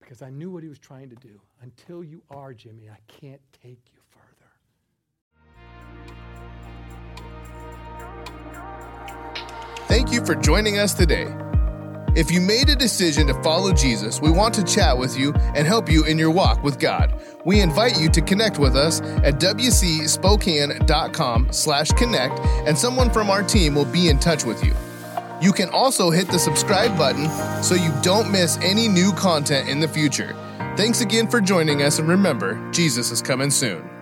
because 0.00 0.22
I 0.22 0.30
knew 0.30 0.50
what 0.50 0.62
he 0.62 0.68
was 0.68 0.78
trying 0.78 1.10
to 1.10 1.16
do. 1.16 1.40
Until 1.60 2.02
you 2.02 2.22
are, 2.30 2.52
Jimmy, 2.54 2.88
I 2.90 2.98
can't 3.06 3.40
take 3.62 3.80
you 3.92 4.00
further. 4.08 4.50
Thank 9.86 10.12
you 10.12 10.24
for 10.24 10.34
joining 10.34 10.78
us 10.78 10.94
today. 10.94 11.32
If 12.16 12.32
you 12.32 12.40
made 12.40 12.68
a 12.68 12.74
decision 12.74 13.28
to 13.28 13.34
follow 13.42 13.72
Jesus, 13.72 14.20
we 14.20 14.32
want 14.32 14.52
to 14.54 14.64
chat 14.64 14.98
with 14.98 15.16
you 15.16 15.32
and 15.54 15.64
help 15.64 15.88
you 15.88 16.04
in 16.06 16.18
your 16.18 16.32
walk 16.32 16.64
with 16.64 16.80
God. 16.80 17.22
We 17.44 17.60
invite 17.60 18.00
you 18.00 18.08
to 18.08 18.20
connect 18.20 18.58
with 18.58 18.74
us 18.74 19.00
at 19.00 19.34
wcspokane.com 19.34 20.08
slash 21.52 21.90
connect, 21.92 22.40
and 22.66 22.76
someone 22.76 23.10
from 23.10 23.30
our 23.30 23.44
team 23.44 23.76
will 23.76 23.84
be 23.84 24.08
in 24.08 24.18
touch 24.18 24.44
with 24.44 24.64
you. 24.64 24.74
You 25.40 25.52
can 25.52 25.70
also 25.70 26.10
hit 26.10 26.28
the 26.28 26.38
subscribe 26.38 26.98
button 26.98 27.28
so 27.62 27.74
you 27.74 27.92
don't 28.02 28.30
miss 28.30 28.58
any 28.58 28.88
new 28.88 29.12
content 29.12 29.68
in 29.68 29.80
the 29.80 29.88
future. 29.88 30.36
Thanks 30.76 31.00
again 31.00 31.28
for 31.28 31.40
joining 31.40 31.82
us, 31.82 31.98
and 31.98 32.08
remember, 32.08 32.70
Jesus 32.72 33.10
is 33.10 33.22
coming 33.22 33.50
soon. 33.50 33.99